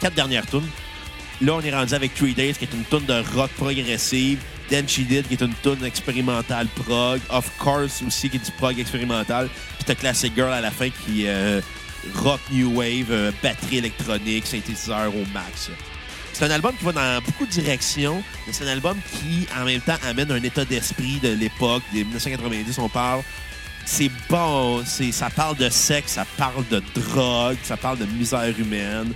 quatre 0.00 0.14
dernières 0.14 0.46
tunes, 0.46 0.66
là, 1.40 1.54
on 1.54 1.60
est 1.60 1.74
rendu 1.74 1.94
avec 1.94 2.14
Three 2.14 2.34
Days, 2.34 2.54
qui 2.54 2.64
est 2.64 2.72
une 2.72 2.84
tune 2.84 3.06
de 3.06 3.22
rock 3.36 3.50
progressive. 3.52 4.38
Then 4.68 4.88
She 4.88 5.00
Did, 5.00 5.28
qui 5.28 5.34
est 5.34 5.42
une 5.42 5.54
tune 5.62 5.84
expérimentale 5.84 6.66
prog. 6.68 7.20
Of 7.30 7.50
Course 7.58 8.02
aussi, 8.06 8.28
qui 8.28 8.36
est 8.36 8.44
du 8.44 8.50
prog 8.52 8.78
expérimental. 8.78 9.48
Puis 9.76 9.84
t'as 9.86 9.94
Classic 9.94 10.32
Girl 10.34 10.52
à 10.52 10.60
la 10.60 10.70
fin, 10.70 10.88
qui 10.90 11.24
est 11.24 11.28
euh, 11.28 11.60
rock 12.14 12.40
new 12.50 12.76
wave, 12.76 13.10
euh, 13.10 13.30
batterie 13.42 13.78
électronique, 13.78 14.46
synthétiseur 14.46 15.14
au 15.14 15.24
max. 15.32 15.70
C'est 16.32 16.44
un 16.44 16.50
album 16.50 16.74
qui 16.76 16.84
va 16.84 16.92
dans 16.92 17.22
beaucoup 17.24 17.46
de 17.46 17.50
directions, 17.50 18.22
mais 18.46 18.52
c'est 18.52 18.64
un 18.64 18.72
album 18.72 18.98
qui, 19.12 19.46
en 19.58 19.64
même 19.64 19.80
temps, 19.80 19.96
amène 20.06 20.30
un 20.30 20.42
état 20.42 20.64
d'esprit 20.64 21.18
de 21.22 21.28
l'époque, 21.28 21.82
des 21.94 22.04
1990, 22.04 22.78
on 22.78 22.88
parle. 22.90 23.22
C'est 23.86 24.10
bon, 24.28 24.84
ça 24.84 25.30
parle 25.30 25.56
de 25.56 25.70
sexe, 25.70 26.12
ça 26.12 26.26
parle 26.36 26.66
de 26.68 26.82
drogue, 26.94 27.56
ça 27.62 27.76
parle 27.76 27.98
de 27.98 28.04
misère 28.04 28.52
humaine. 28.58 29.14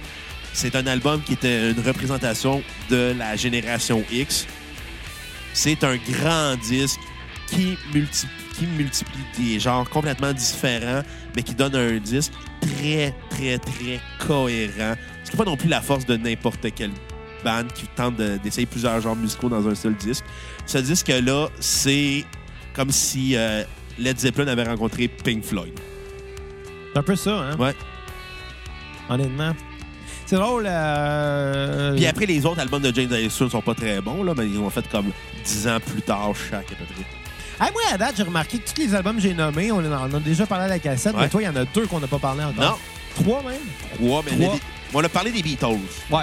C'est 0.53 0.75
un 0.77 0.87
album 0.87 1.23
qui 1.23 1.35
était 1.35 1.71
une 1.71 1.81
représentation 1.81 2.63
de 2.91 3.15
la 3.17 3.37
génération 3.37 4.05
X. 4.11 4.47
C'est 5.53 5.83
un 5.85 5.97
grand 5.97 6.57
disque 6.57 7.01
qui, 7.49 7.77
multi- 7.95 8.27
qui 8.57 8.67
multiplie 8.67 9.25
des 9.39 9.59
genres 9.61 9.89
complètement 9.89 10.33
différents, 10.33 11.03
mais 11.35 11.43
qui 11.43 11.55
donne 11.55 11.75
un 11.75 11.99
disque 11.99 12.33
très, 12.61 13.15
très, 13.31 13.59
très 13.59 14.01
cohérent. 14.27 14.95
Ce 15.25 15.31
qui 15.31 15.37
n'est 15.37 15.45
pas 15.45 15.51
non 15.51 15.57
plus 15.57 15.69
la 15.69 15.81
force 15.81 16.05
de 16.07 16.17
n'importe 16.17 16.67
quelle 16.75 16.93
band 17.45 17.65
qui 17.75 17.87
tente 17.97 18.17
de- 18.17 18.37
d'essayer 18.39 18.67
plusieurs 18.67 19.01
genres 19.01 19.17
musicaux 19.17 19.49
dans 19.49 19.67
un 19.67 19.75
seul 19.75 19.95
disque. 19.95 20.25
Ce 20.67 20.79
disque-là, 20.79 21.49
c'est 21.59 22.25
comme 22.75 22.91
si 22.91 23.35
euh, 23.37 23.65
Led 23.99 24.19
Zeppelin 24.19 24.49
avait 24.49 24.65
rencontré 24.65 25.09
Pink 25.09 25.43
Floyd. 25.45 25.73
C'est 26.93 26.99
un 26.99 27.03
peu 27.03 27.17
ça, 27.17 27.31
hein? 27.39 27.57
Ouais. 27.57 27.75
Honnêtement. 29.09 29.55
C'est 30.31 30.37
drôle. 30.37 30.65
Euh... 30.69 31.97
Puis 31.97 32.07
après, 32.07 32.25
les 32.25 32.47
autres 32.47 32.61
albums 32.61 32.81
de 32.81 32.95
James 32.95 33.13
Addiction 33.13 33.51
sont 33.51 33.61
pas 33.63 33.75
très 33.75 34.01
bons, 34.01 34.23
là, 34.23 34.33
mais 34.37 34.47
ils 34.47 34.59
ont 34.61 34.71
fait 34.71 34.89
comme 34.89 35.11
10 35.45 35.67
ans 35.67 35.79
plus 35.85 36.03
tard 36.03 36.31
chaque 36.49 36.71
à 36.71 36.77
peu 36.77 36.85
près. 36.85 37.67
Hey, 37.67 37.73
moi, 37.73 37.83
à 37.93 37.99
date, 37.99 38.15
j'ai 38.17 38.23
remarqué 38.23 38.59
que 38.61 38.71
tous 38.71 38.81
les 38.81 38.95
albums 38.95 39.17
que 39.17 39.23
j'ai 39.23 39.35
nommés, 39.35 39.73
on 39.73 39.79
en 39.79 40.15
a 40.15 40.21
déjà 40.21 40.47
parlé 40.47 40.67
à 40.67 40.69
la 40.69 40.79
cassette, 40.79 41.15
Ouais. 41.17 41.23
mais 41.23 41.29
toi, 41.29 41.43
il 41.43 41.47
y 41.47 41.49
en 41.49 41.57
a 41.57 41.65
deux 41.65 41.85
qu'on 41.89 41.99
n'a 41.99 42.07
pas 42.07 42.21
parlé 42.21 42.45
encore. 42.45 42.63
Non, 42.65 42.77
Trois 43.25 43.43
même? 43.43 43.61
trois, 43.97 44.23
mais 44.25 44.45
Trois? 44.47 44.59
on 44.95 45.03
a 45.03 45.09
parlé 45.09 45.33
des 45.33 45.43
Beatles. 45.43 45.67
Ouais. 46.11 46.23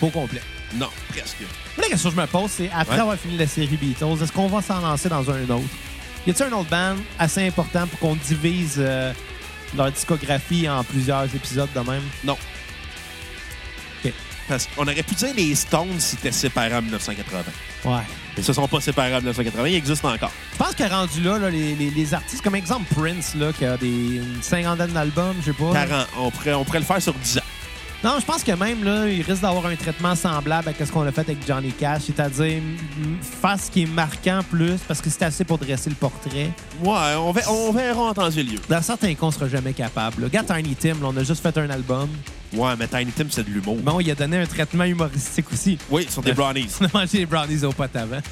Au 0.00 0.08
complet. 0.08 0.40
Non, 0.74 0.88
presque. 1.10 1.36
Moi, 1.76 1.82
la 1.84 1.88
question 1.88 2.08
que 2.08 2.16
je 2.16 2.20
me 2.22 2.26
pose, 2.26 2.50
c'est 2.50 2.70
après 2.74 2.94
Ouais. 2.94 3.00
avoir 3.02 3.18
fini 3.18 3.36
la 3.36 3.46
série 3.46 3.76
Beatles, 3.76 4.22
est-ce 4.22 4.32
qu'on 4.32 4.48
va 4.48 4.62
s'en 4.62 4.80
lancer 4.80 5.10
dans 5.10 5.30
un 5.30 5.42
autre? 5.50 5.62
Y 6.26 6.30
a-t-il 6.30 6.50
un 6.50 6.56
autre 6.56 6.70
band 6.70 6.96
assez 7.18 7.46
important 7.46 7.86
pour 7.88 7.98
qu'on 7.98 8.16
divise 8.16 8.76
euh, 8.78 9.12
leur 9.76 9.92
discographie 9.92 10.66
en 10.66 10.82
plusieurs 10.82 11.24
épisodes 11.24 11.68
de 11.74 11.80
même? 11.80 12.02
Non. 12.24 12.38
Parce 14.48 14.66
qu'on 14.74 14.82
aurait 14.82 15.02
pu 15.02 15.14
dire 15.14 15.28
les 15.36 15.54
Stones 15.54 15.98
s'étaient 16.00 16.32
séparés 16.32 16.74
en 16.74 16.82
1980. 16.82 17.42
Ouais. 17.84 18.00
Ils 18.36 18.42
se 18.44 18.52
sont 18.52 18.66
pas 18.66 18.80
séparés 18.80 19.12
en 19.14 19.18
1980, 19.18 19.68
ils 19.68 19.74
existent 19.76 20.12
encore. 20.12 20.32
Je 20.52 20.58
pense 20.58 20.74
que 20.74 20.82
rendu 20.84 21.20
là, 21.22 21.38
là, 21.38 21.50
les, 21.50 21.74
les- 21.74 21.90
les 21.90 22.14
artistes, 22.14 22.42
comme 22.42 22.54
exemple 22.56 22.92
Prince, 22.94 23.34
là, 23.34 23.52
qui 23.52 23.64
a 23.64 23.76
des, 23.76 23.86
une 23.88 24.42
cinquantaine 24.42 24.92
d'albums, 24.92 25.36
je 25.40 25.46
sais 25.46 25.52
pas. 25.52 25.72
40, 25.72 26.06
on 26.18 26.30
pourrait, 26.30 26.54
on 26.54 26.64
pourrait 26.64 26.78
le 26.80 26.84
faire 26.84 27.00
sur 27.02 27.14
10 27.14 27.38
ans. 27.38 27.42
Non, 28.04 28.18
je 28.18 28.24
pense 28.26 28.42
que 28.42 28.50
même 28.50 28.82
là, 28.82 29.06
il 29.06 29.22
risque 29.22 29.42
d'avoir 29.42 29.64
un 29.66 29.76
traitement 29.76 30.16
semblable 30.16 30.68
à 30.68 30.84
ce 30.86 30.90
qu'on 30.90 31.02
a 31.06 31.12
fait 31.12 31.20
avec 31.20 31.46
Johnny 31.46 31.70
Cash, 31.70 32.02
c'est-à-dire 32.06 32.60
faire 33.40 33.56
ce 33.60 33.70
qui 33.70 33.82
est 33.84 33.86
marquant 33.86 34.40
plus, 34.50 34.78
parce 34.88 35.00
que 35.00 35.08
c'est 35.08 35.22
assez 35.22 35.44
pour 35.44 35.56
dresser 35.58 35.88
le 35.88 35.94
portrait. 35.94 36.50
Ouais, 36.82 37.14
on, 37.16 37.30
va- 37.30 37.48
on 37.48 37.70
verra 37.70 38.00
en 38.02 38.12
temps 38.12 38.28
et 38.30 38.42
lieu. 38.42 38.58
Dans 38.68 38.82
certains 38.82 39.14
cas, 39.14 39.20
on 39.26 39.30
sera 39.30 39.48
jamais 39.48 39.72
capable. 39.72 40.22
là. 40.22 40.26
Regarde 40.26 40.46
Tiny 40.52 40.74
Tim, 40.74 40.94
là, 41.00 41.10
on 41.14 41.16
a 41.16 41.22
juste 41.22 41.40
fait 41.42 41.56
un 41.56 41.70
album. 41.70 42.08
Ouais, 42.54 42.72
mais 42.76 42.88
Tiny 42.88 43.12
Tim, 43.12 43.26
c'est 43.30 43.44
de 43.44 43.50
l'humour. 43.50 43.76
Bon, 43.76 44.00
il 44.00 44.10
a 44.10 44.16
donné 44.16 44.38
un 44.38 44.46
traitement 44.46 44.84
humoristique 44.84 45.46
aussi. 45.52 45.78
Oui, 45.88 46.04
sur 46.10 46.22
des 46.22 46.32
brownies. 46.32 46.68
On 46.80 46.84
a 46.86 46.88
mangé 46.92 47.18
des 47.18 47.26
brownies 47.26 47.62
aux 47.64 47.72
potes 47.72 47.94
avant. 47.94 48.18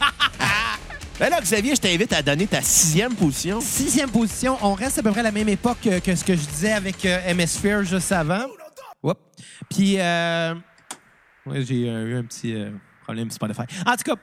Ben 1.18 1.28
là, 1.28 1.38
Xavier, 1.42 1.74
je 1.76 1.80
t'invite 1.82 2.14
à 2.14 2.22
donner 2.22 2.46
ta 2.46 2.62
sixième 2.62 3.14
position. 3.14 3.60
Sixième 3.60 4.08
position, 4.08 4.56
on 4.62 4.72
reste 4.72 5.00
à 5.00 5.02
peu 5.02 5.10
près 5.10 5.20
à 5.20 5.24
la 5.24 5.30
même 5.32 5.50
époque 5.50 5.76
que, 5.84 5.98
que 5.98 6.16
ce 6.16 6.24
que 6.24 6.32
je 6.34 6.40
disais 6.40 6.72
avec 6.72 7.04
euh, 7.04 7.34
MS-Sphere 7.34 7.84
juste 7.84 8.10
avant. 8.12 8.44
Puis, 9.68 9.96
euh... 9.98 10.54
ouais, 11.46 11.62
j'ai 11.62 11.86
eu 11.86 12.16
un 12.16 12.24
petit 12.24 12.54
euh, 12.54 12.70
problème 13.02 13.30
Spotify. 13.30 13.62
En 13.86 13.96
tout 13.96 14.14
cas, 14.14 14.16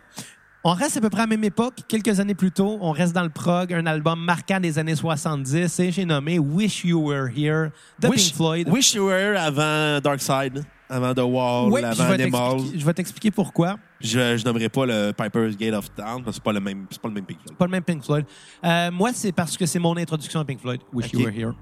on 0.63 0.74
reste 0.74 0.97
à 0.97 1.01
peu 1.01 1.09
près 1.09 1.22
à 1.22 1.24
la 1.24 1.28
même 1.28 1.43
époque. 1.43 1.76
Quelques 1.88 2.20
années 2.20 2.36
plus 2.36 2.51
tôt, 2.51 2.78
on 2.82 2.91
reste 2.91 3.13
dans 3.13 3.24
le 3.24 3.30
prog, 3.30 3.72
un 3.72 3.86
album 3.86 4.20
marquant 4.20 4.59
des 4.59 4.78
années 4.78 4.95
70 4.95 5.80
et 5.80 5.91
j'ai 5.91 6.03
nommé 6.03 6.39
Wish 6.39 6.84
You 6.84 6.99
Were 6.99 7.30
Here 7.30 7.70
de 7.99 8.07
Wish, 8.09 8.26
Pink 8.26 8.36
Floyd. 8.36 8.70
Wish 8.70 8.93
You 8.93 9.05
Were 9.05 9.18
Here 9.18 9.38
avant 9.38 10.01
Dark 10.01 10.20
Side, 10.20 10.65
avant 10.89 11.13
The 11.13 11.20
Wall, 11.20 11.72
je 11.72 11.86
avant 11.86 12.11
Animal. 12.11 12.57
je 12.76 12.86
vais 12.86 12.93
t'expliquer 12.93 13.32
pourquoi. 13.32 13.78
Je, 14.01 14.38
je 14.38 14.43
nommerai 14.43 14.70
pas 14.70 14.86
le 14.86 15.11
Piper's 15.11 15.55
Gate 15.55 15.74
of 15.74 15.93
Town 15.95 16.24
parce 16.24 16.26
que 16.26 16.34
c'est 16.34 16.43
pas 16.43 16.53
le 16.53 16.59
même, 16.59 16.86
c'est 16.89 17.01
pas 17.01 17.07
le 17.07 17.13
même 17.13 17.26
Pink 17.26 17.39
Floyd. 17.41 17.57
Pas 17.57 17.65
le 17.65 17.72
même 17.72 17.84
Pink 17.84 18.03
Floyd. 18.03 18.26
Euh, 18.63 18.91
moi, 18.91 19.11
c'est 19.13 19.32
parce 19.32 19.55
que 19.55 19.65
c'est 19.65 19.80
mon 19.80 19.95
introduction 19.95 20.39
à 20.39 20.45
Pink 20.45 20.59
Floyd, 20.59 20.82
Wish 20.91 21.13
You. 21.13 21.22
Were 21.22 21.34
Here. 21.34 21.53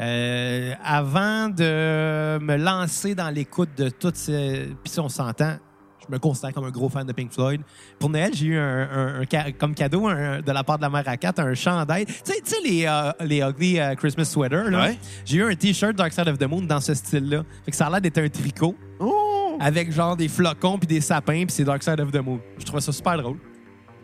Euh, 0.00 0.74
avant 0.84 1.48
de 1.48 2.38
me 2.38 2.56
lancer 2.56 3.14
dans 3.14 3.28
l'écoute 3.30 3.70
de 3.76 3.90
toutes 3.90 4.16
ces... 4.16 4.68
Puis 4.82 4.92
si 4.92 5.00
on 5.00 5.08
s'entend, 5.08 5.56
je 6.02 6.12
me 6.12 6.18
considère 6.18 6.54
comme 6.54 6.64
un 6.64 6.70
gros 6.70 6.88
fan 6.88 7.06
de 7.06 7.12
Pink 7.12 7.32
Floyd. 7.32 7.60
Pour 7.98 8.08
Noël, 8.08 8.30
j'ai 8.34 8.46
eu 8.46 8.56
un, 8.58 8.88
un- 8.90 9.20
un 9.20 9.24
ca- 9.30 9.52
comme 9.52 9.74
cadeau 9.74 10.08
de 10.10 10.50
la 10.52 10.64
part 10.64 10.78
de 10.78 10.82
la 10.82 10.90
mère 10.90 11.06
à 11.06 11.16
quatre, 11.16 11.40
un 11.40 11.52
chandail. 11.54 12.06
Tu 12.06 12.12
sais, 12.24 12.40
tu 12.42 12.50
sais, 12.50 12.56
les, 12.64 12.86
euh, 12.86 13.12
les 13.20 13.40
ugly 13.42 13.78
euh, 13.78 13.94
Christmas 13.94 14.24
sweaters, 14.24 14.70
là? 14.70 14.86
Ouais. 14.86 14.98
J'ai 15.24 15.36
eu 15.38 15.44
un 15.44 15.54
T-shirt 15.54 15.94
Dark 15.94 16.12
Side 16.12 16.28
of 16.28 16.38
the 16.38 16.44
Moon 16.48 16.62
dans 16.62 16.80
ce 16.80 16.94
style-là. 16.94 17.42
Fait 17.64 17.70
que 17.70 17.76
ça 17.76 17.86
a 17.86 17.90
l'air 17.90 18.00
d'être 18.00 18.18
un 18.18 18.28
tricot 18.28 18.74
Oh! 18.98 19.58
avec 19.60 19.92
genre 19.92 20.16
des 20.16 20.28
flocons 20.28 20.78
puis 20.78 20.86
des 20.86 21.00
sapins 21.02 21.44
puis 21.44 21.50
c'est 21.50 21.64
Dark 21.64 21.82
Side 21.82 22.00
of 22.00 22.10
the 22.10 22.24
Moon. 22.24 22.40
Je 22.58 22.64
trouvais 22.64 22.80
ça 22.80 22.92
super 22.92 23.18
drôle. 23.18 23.36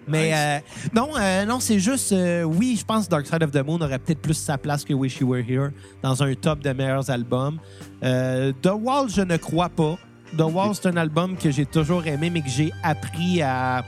Mais 0.09 0.29
Nice. 0.29 0.35
euh, 0.37 0.59
non, 0.95 1.09
euh, 1.19 1.45
non, 1.45 1.59
c'est 1.61 1.79
juste 1.81 2.13
euh, 2.13 2.43
oui, 2.45 2.77
je 2.79 2.85
pense 2.85 3.07
que 3.07 3.11
Dark 3.11 3.27
Side 3.27 3.43
of 3.43 3.51
the 3.51 3.65
Moon 3.67 3.81
aurait 3.81 3.99
peut-être 3.99 4.21
plus 4.21 4.35
sa 4.35 4.57
place 4.59 4.85
que 4.85 4.95
Wish 4.95 5.19
You 5.21 5.29
Were 5.29 5.43
Here 5.49 5.71
dans 6.03 6.23
un 6.23 6.33
top 6.35 6.61
de 6.61 6.73
meilleurs 6.73 7.11
albums. 7.11 7.59
The 8.03 8.71
Wall, 8.73 9.09
je 9.09 9.23
ne 9.23 9.37
crois 9.37 9.69
pas. 9.69 9.97
The 10.37 10.43
Wall, 10.43 10.75
c'est 10.75 10.87
un 10.87 10.97
album 10.97 11.37
que 11.37 11.51
j'ai 11.51 11.67
toujours 11.67 12.07
aimé, 12.07 12.31
mais 12.31 12.41
que 12.43 12.49
j'ai 12.49 12.73
appris 12.83 13.43
à, 13.43 13.85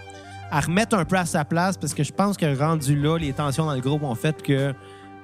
à 0.51 0.61
remettre 0.61 0.97
un 0.97 1.05
peu 1.05 1.17
à 1.17 1.27
sa 1.27 1.45
place 1.45 1.77
parce 1.77 1.95
que 1.95 2.03
je 2.03 2.13
pense 2.13 2.37
que 2.37 2.47
rendu 2.59 2.97
là, 3.01 3.17
les 3.19 3.33
tensions 3.33 3.67
dans 3.67 3.75
le 3.75 3.81
groupe 3.81 4.03
ont 4.03 4.15
fait 4.15 4.41
que 4.43 4.73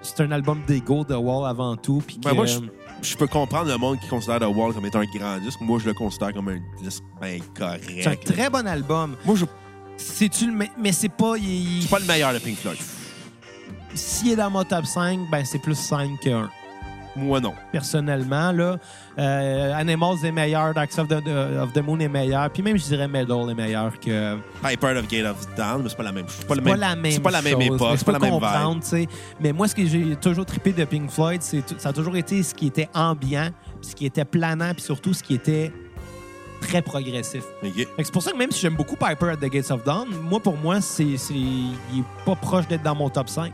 c'est 0.03 0.21
un 0.23 0.31
album 0.33 0.61
d'ego, 0.67 1.03
The 1.05 1.13
Wall 1.17 1.49
avant 1.49 1.77
tout. 1.77 2.03
Puis 2.07 2.19
Ben, 2.23 2.31
que- 2.31 2.35
moi, 2.37 2.47
je, 2.47 2.59
je 3.03 3.17
peux 3.17 3.27
comprendre 3.27 3.71
le 3.71 3.79
monde 3.79 3.99
qui 4.01 4.09
considère 4.09 4.41
The 4.41 4.55
Wall 4.55 4.75
comme 4.75 4.85
étant 4.87 5.01
un 5.01 5.05
grand 5.19 5.39
disque. 5.39 5.61
Moi, 5.61 5.79
je 5.81 5.87
le 5.87 5.95
considère 5.95 6.33
comme 6.35 6.49
un 6.49 6.59
disque 6.83 7.03
ben 7.21 7.41
correct. 7.57 7.85
c'est 8.03 8.07
un 8.09 8.17
très 8.17 8.51
bon 8.51 8.67
album. 8.67 9.17
Moi, 9.25 9.35
je 9.37 9.45
C'est-tu 9.97 10.47
le 10.47 10.53
me- 10.53 10.67
mais 10.79 10.93
c'est 10.93 11.09
pas 11.09 11.35
il- 11.39 11.83
c'est 11.83 11.91
pas 11.91 11.99
le 11.99 12.07
meilleur 12.07 12.33
de 12.33 12.39
Pink 12.39 12.57
Floyd. 12.59 12.79
s'il 13.95 14.33
est 14.33 14.37
dans 14.37 14.51
mon 14.51 14.65
top 14.65 14.87
5, 14.87 15.21
ben 15.31 15.45
c'est 15.45 15.61
plus 15.61 15.77
5 15.79 16.19
que 16.21 16.31
1. 16.31 16.51
Moi, 17.17 17.39
non. 17.39 17.55
Personnellement, 17.71 18.51
là, 18.51 18.77
euh, 19.21 19.73
Animals 19.75 20.17
est 20.25 20.33
meilleur, 20.33 20.75
Dark 20.75 20.91
Side 20.91 21.13
of 21.13 21.23
the, 21.23 21.29
of 21.63 21.73
the 21.73 21.79
Moon 21.81 22.01
est 22.01 22.09
meilleur, 22.09 22.51
puis 22.51 22.61
même 22.61 22.77
je 22.77 22.83
dirais 22.83 23.07
Metal 23.07 23.49
est 23.49 23.55
meilleur 23.55 23.93
que. 24.01 24.37
Piper 24.61 24.97
of 24.99 25.07
Gate 25.07 25.25
of 25.27 25.47
Down, 25.57 25.83
mais 25.85 25.91
c'est 25.91 25.97
pas 25.97 26.03
la 26.03 26.11
même 26.11 26.27
chose. 26.27 26.39
C'est 26.41 26.47
pas, 26.49 26.57
le 26.57 26.61
même- 26.63 26.75
la 26.77 26.97
même 26.97 27.13
C'est 27.13 27.21
pas 27.21 27.31
la 27.31 27.43
même 27.43 27.53
chose, 27.55 27.65
époque, 27.67 27.89
mais 27.93 27.97
c'est 27.99 28.05
pas 28.05 28.13
la 28.13 28.19
même 28.19 28.31
comprendre, 28.33 28.73
vibe. 28.75 28.83
tu 28.83 28.89
sais. 28.89 29.09
Mais 29.39 29.53
moi, 29.53 29.69
ce 29.69 29.77
que 29.77 29.87
j'ai 29.87 30.17
toujours 30.17 30.45
trippé 30.45 30.73
de 30.73 30.85
Pink 30.85 31.09
Floyd, 31.09 31.41
c'est 31.41 31.65
tout- 31.65 31.77
ça 31.79 31.91
a 31.91 31.93
toujours 31.93 32.17
été 32.17 32.43
ce 32.43 32.53
qui 32.53 32.67
était 32.67 32.89
ambiant, 32.93 33.51
puis 33.81 33.91
ce 33.91 33.95
qui 33.95 34.07
était 34.07 34.25
planant, 34.25 34.73
puis 34.75 34.83
surtout 34.83 35.15
ce 35.15 35.23
qui 35.23 35.35
était 35.35 35.73
très 36.67 36.83
progressif. 36.83 37.45
C'est 37.99 38.13
pour 38.13 38.23
ça 38.23 38.33
que 38.33 38.37
même 38.37 38.51
si 38.51 38.61
j'aime 38.61 38.75
beaucoup 38.77 38.97
Piper 38.97 39.31
at 39.31 39.37
the 39.37 39.51
Gates 39.51 39.71
of 39.71 39.85
Dawn, 39.85 40.09
moi, 40.23 40.41
pour 40.41 40.57
moi, 40.57 40.81
c'est, 40.81 41.05
il 41.05 41.73
est 41.99 42.25
pas 42.25 42.35
proche 42.37 42.67
d'être 42.69 42.83
dans 42.83 42.95
mon 42.95 43.09
top 43.11 43.29
5. 43.29 43.53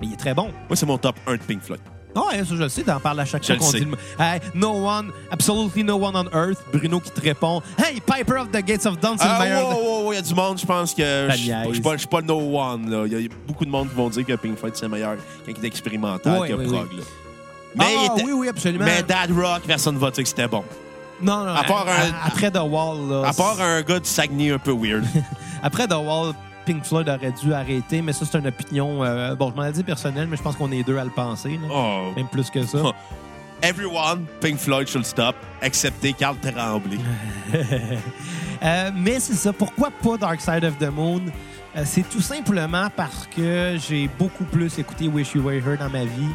Mais 0.00 0.06
il 0.08 0.12
est 0.12 0.16
très 0.16 0.34
bon. 0.34 0.50
Moi, 0.68 0.76
c'est 0.76 0.86
mon 0.86 0.98
top 0.98 1.16
1 1.26 1.32
de 1.34 1.38
Pink 1.38 1.62
Floyd. 1.62 1.80
Ah 2.16 2.26
ouais, 2.28 2.38
ça, 2.38 2.44
je 2.50 2.54
le 2.62 2.68
sais, 2.68 2.84
t'en 2.84 3.00
parles 3.00 3.18
à 3.18 3.24
chaque 3.24 3.42
Je 3.42 3.48
fois 3.54 3.56
qu'on 3.56 3.72
dit 3.72 3.84
le 3.84 4.22
Hey, 4.22 4.40
no 4.54 4.70
one, 4.86 5.10
absolutely 5.32 5.82
no 5.82 5.96
one 5.96 6.14
on 6.14 6.26
earth. 6.32 6.58
Bruno 6.72 7.00
qui 7.00 7.10
te 7.10 7.20
répond 7.20 7.60
Hey, 7.76 8.00
Piper 8.00 8.36
of 8.38 8.50
the 8.52 8.64
Gates 8.64 8.86
of 8.86 9.00
Dawn, 9.00 9.16
c'est 9.18 9.24
Ah, 9.28 9.38
le 9.40 9.44
meilleur. 9.44 9.68
wow, 9.68 9.74
wow, 9.82 10.02
wow, 10.04 10.12
il 10.12 10.16
y 10.16 10.18
a 10.18 10.22
du 10.22 10.32
monde, 10.34 10.58
je 10.60 10.64
pense 10.64 10.94
que 10.94 11.28
je 11.30 11.96
suis 11.98 12.06
pas- 12.06 12.22
no 12.22 12.36
one. 12.38 12.88
là. 12.88 13.04
Il 13.06 13.20
y 13.20 13.26
a 13.26 13.28
beaucoup 13.48 13.64
de 13.64 13.70
monde 13.70 13.88
qui 13.88 13.96
vont 13.96 14.08
dire 14.10 14.24
que 14.24 14.34
Pink 14.34 14.56
Floyd, 14.56 14.76
c'est 14.76 14.88
meilleur 14.88 15.16
quand 15.44 15.52
il 15.58 15.64
est 15.64 15.66
expérimental 15.66 16.46
que 16.48 16.52
oui, 16.54 16.66
prog. 16.68 16.86
oui. 16.92 16.98
là. 16.98 17.04
Ah, 17.04 17.74
Mais, 17.76 17.94
était- 18.06 18.24
oui, 18.26 18.32
oui, 18.32 18.48
absolument. 18.48 18.84
mais 18.84 19.02
Dad 19.02 19.32
Rock, 19.32 19.62
personne 19.66 19.96
ne 19.96 20.00
va 20.00 20.12
dire 20.12 20.22
que 20.22 20.28
c'était 20.28 20.46
bon. 20.46 20.62
Non, 21.22 21.44
non, 21.44 21.54
à 21.54 21.64
part 21.64 21.86
un- 21.88 22.26
après 22.26 22.50
The 22.50 22.60
Wall, 22.62 23.08
là, 23.08 23.28
À 23.28 23.32
part 23.32 23.60
un 23.60 23.82
gars 23.82 24.00
du 24.00 24.08
Saguenay 24.08 24.50
un 24.52 24.58
peu 24.58 24.72
weird. 24.72 25.04
après 25.62 25.86
The 25.86 25.94
Wall, 25.94 26.34
Pink 26.66 26.84
Floyd 26.84 27.08
aurait 27.08 27.32
dû 27.32 27.52
arrêter, 27.52 28.00
mais 28.02 28.12
ça, 28.12 28.24
c'est 28.30 28.38
une 28.38 28.46
opinion. 28.46 29.04
euh, 29.04 29.34
bon, 29.34 29.50
je 29.50 29.54
m'en 29.56 29.64
ai 29.66 29.72
dit 29.72 29.82
personnelle, 29.84 30.26
mais 30.28 30.36
je 30.36 30.42
pense 30.42 30.56
qu'on 30.56 30.72
est 30.72 30.82
deux 30.82 30.98
à 30.98 31.04
le 31.04 31.10
penser. 31.10 31.58
là. 31.62 31.68
Oh. 31.70 32.12
Même 32.16 32.26
plus 32.28 32.48
que 32.50 32.64
ça. 32.64 32.78
Everyone, 33.62 34.26
Pink 34.40 34.58
Floyd 34.58 34.88
should 34.88 35.06
stop, 35.06 35.36
excepté 35.62 36.12
Carl 36.12 36.36
Tremblay. 36.38 36.98
Euh, 38.62 38.90
mais 38.94 39.20
c'est 39.20 39.34
ça. 39.34 39.52
Pourquoi 39.52 39.90
pas 39.90 40.16
Dark 40.16 40.40
Side 40.40 40.64
of 40.64 40.78
the 40.78 40.88
Moon? 40.90 41.20
Euh, 41.76 41.82
c'est 41.84 42.08
tout 42.08 42.22
simplement 42.22 42.86
parce 42.96 43.26
que 43.34 43.76
j'ai 43.86 44.08
beaucoup 44.18 44.44
plus 44.44 44.78
écouté 44.78 45.06
Wish 45.06 45.34
You 45.34 45.42
Were 45.42 45.54
Here 45.56 45.76
dans 45.76 45.90
ma 45.90 46.04
vie. 46.04 46.30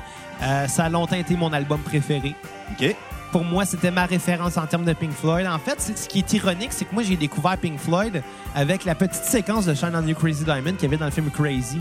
Ça 0.67 0.85
a 0.85 0.89
longtemps 0.89 1.15
été 1.15 1.35
mon 1.35 1.51
album 1.51 1.79
préféré. 1.79 2.35
OK? 2.71 2.95
Pour 3.31 3.43
moi, 3.43 3.65
c'était 3.65 3.91
ma 3.91 4.05
référence 4.05 4.57
en 4.57 4.65
termes 4.65 4.85
de 4.85 4.93
Pink 4.93 5.11
Floyd. 5.11 5.45
En 5.45 5.59
fait, 5.59 5.79
ce 5.79 6.07
qui 6.07 6.19
est 6.19 6.33
ironique, 6.33 6.71
c'est 6.71 6.85
que 6.85 6.93
moi, 6.93 7.03
j'ai 7.03 7.15
découvert 7.15 7.57
Pink 7.57 7.77
Floyd 7.77 8.23
avec 8.55 8.85
la 8.85 8.95
petite 8.95 9.23
séquence 9.23 9.65
de 9.65 9.75
Shine 9.75 9.91
on 9.93 10.07
You 10.07 10.15
Crazy 10.15 10.43
Diamond 10.43 10.73
qu'il 10.73 10.83
y 10.83 10.85
avait 10.85 10.97
dans 10.97 11.05
le 11.05 11.11
film 11.11 11.29
Crazy. 11.29 11.79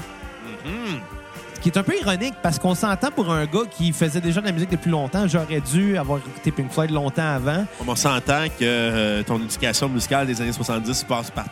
Ce 1.55 1.61
qui 1.61 1.71
est 1.71 1.79
un 1.79 1.83
peu 1.83 1.97
ironique 1.99 2.35
parce 2.43 2.59
qu'on 2.59 2.75
s'entend 2.75 3.11
pour 3.11 3.33
un 3.33 3.47
gars 3.47 3.65
qui 3.69 3.93
faisait 3.93 4.21
déjà 4.21 4.41
de 4.41 4.47
la 4.47 4.53
musique 4.53 4.71
depuis 4.71 4.91
longtemps. 4.91 5.27
J'aurais 5.27 5.61
dû 5.61 5.97
avoir 5.97 6.19
écouté 6.19 6.53
Pink 6.53 6.71
Floyd 6.71 6.91
longtemps 6.91 7.35
avant. 7.35 7.65
On 7.85 7.97
s'entend 7.97 8.47
que 8.47 8.63
euh, 8.63 9.23
ton 9.23 9.41
éducation 9.41 9.89
musicale 9.89 10.27
des 10.27 10.41
années 10.41 10.53
70 10.53 11.05
passe 11.05 11.31
par 11.31 11.47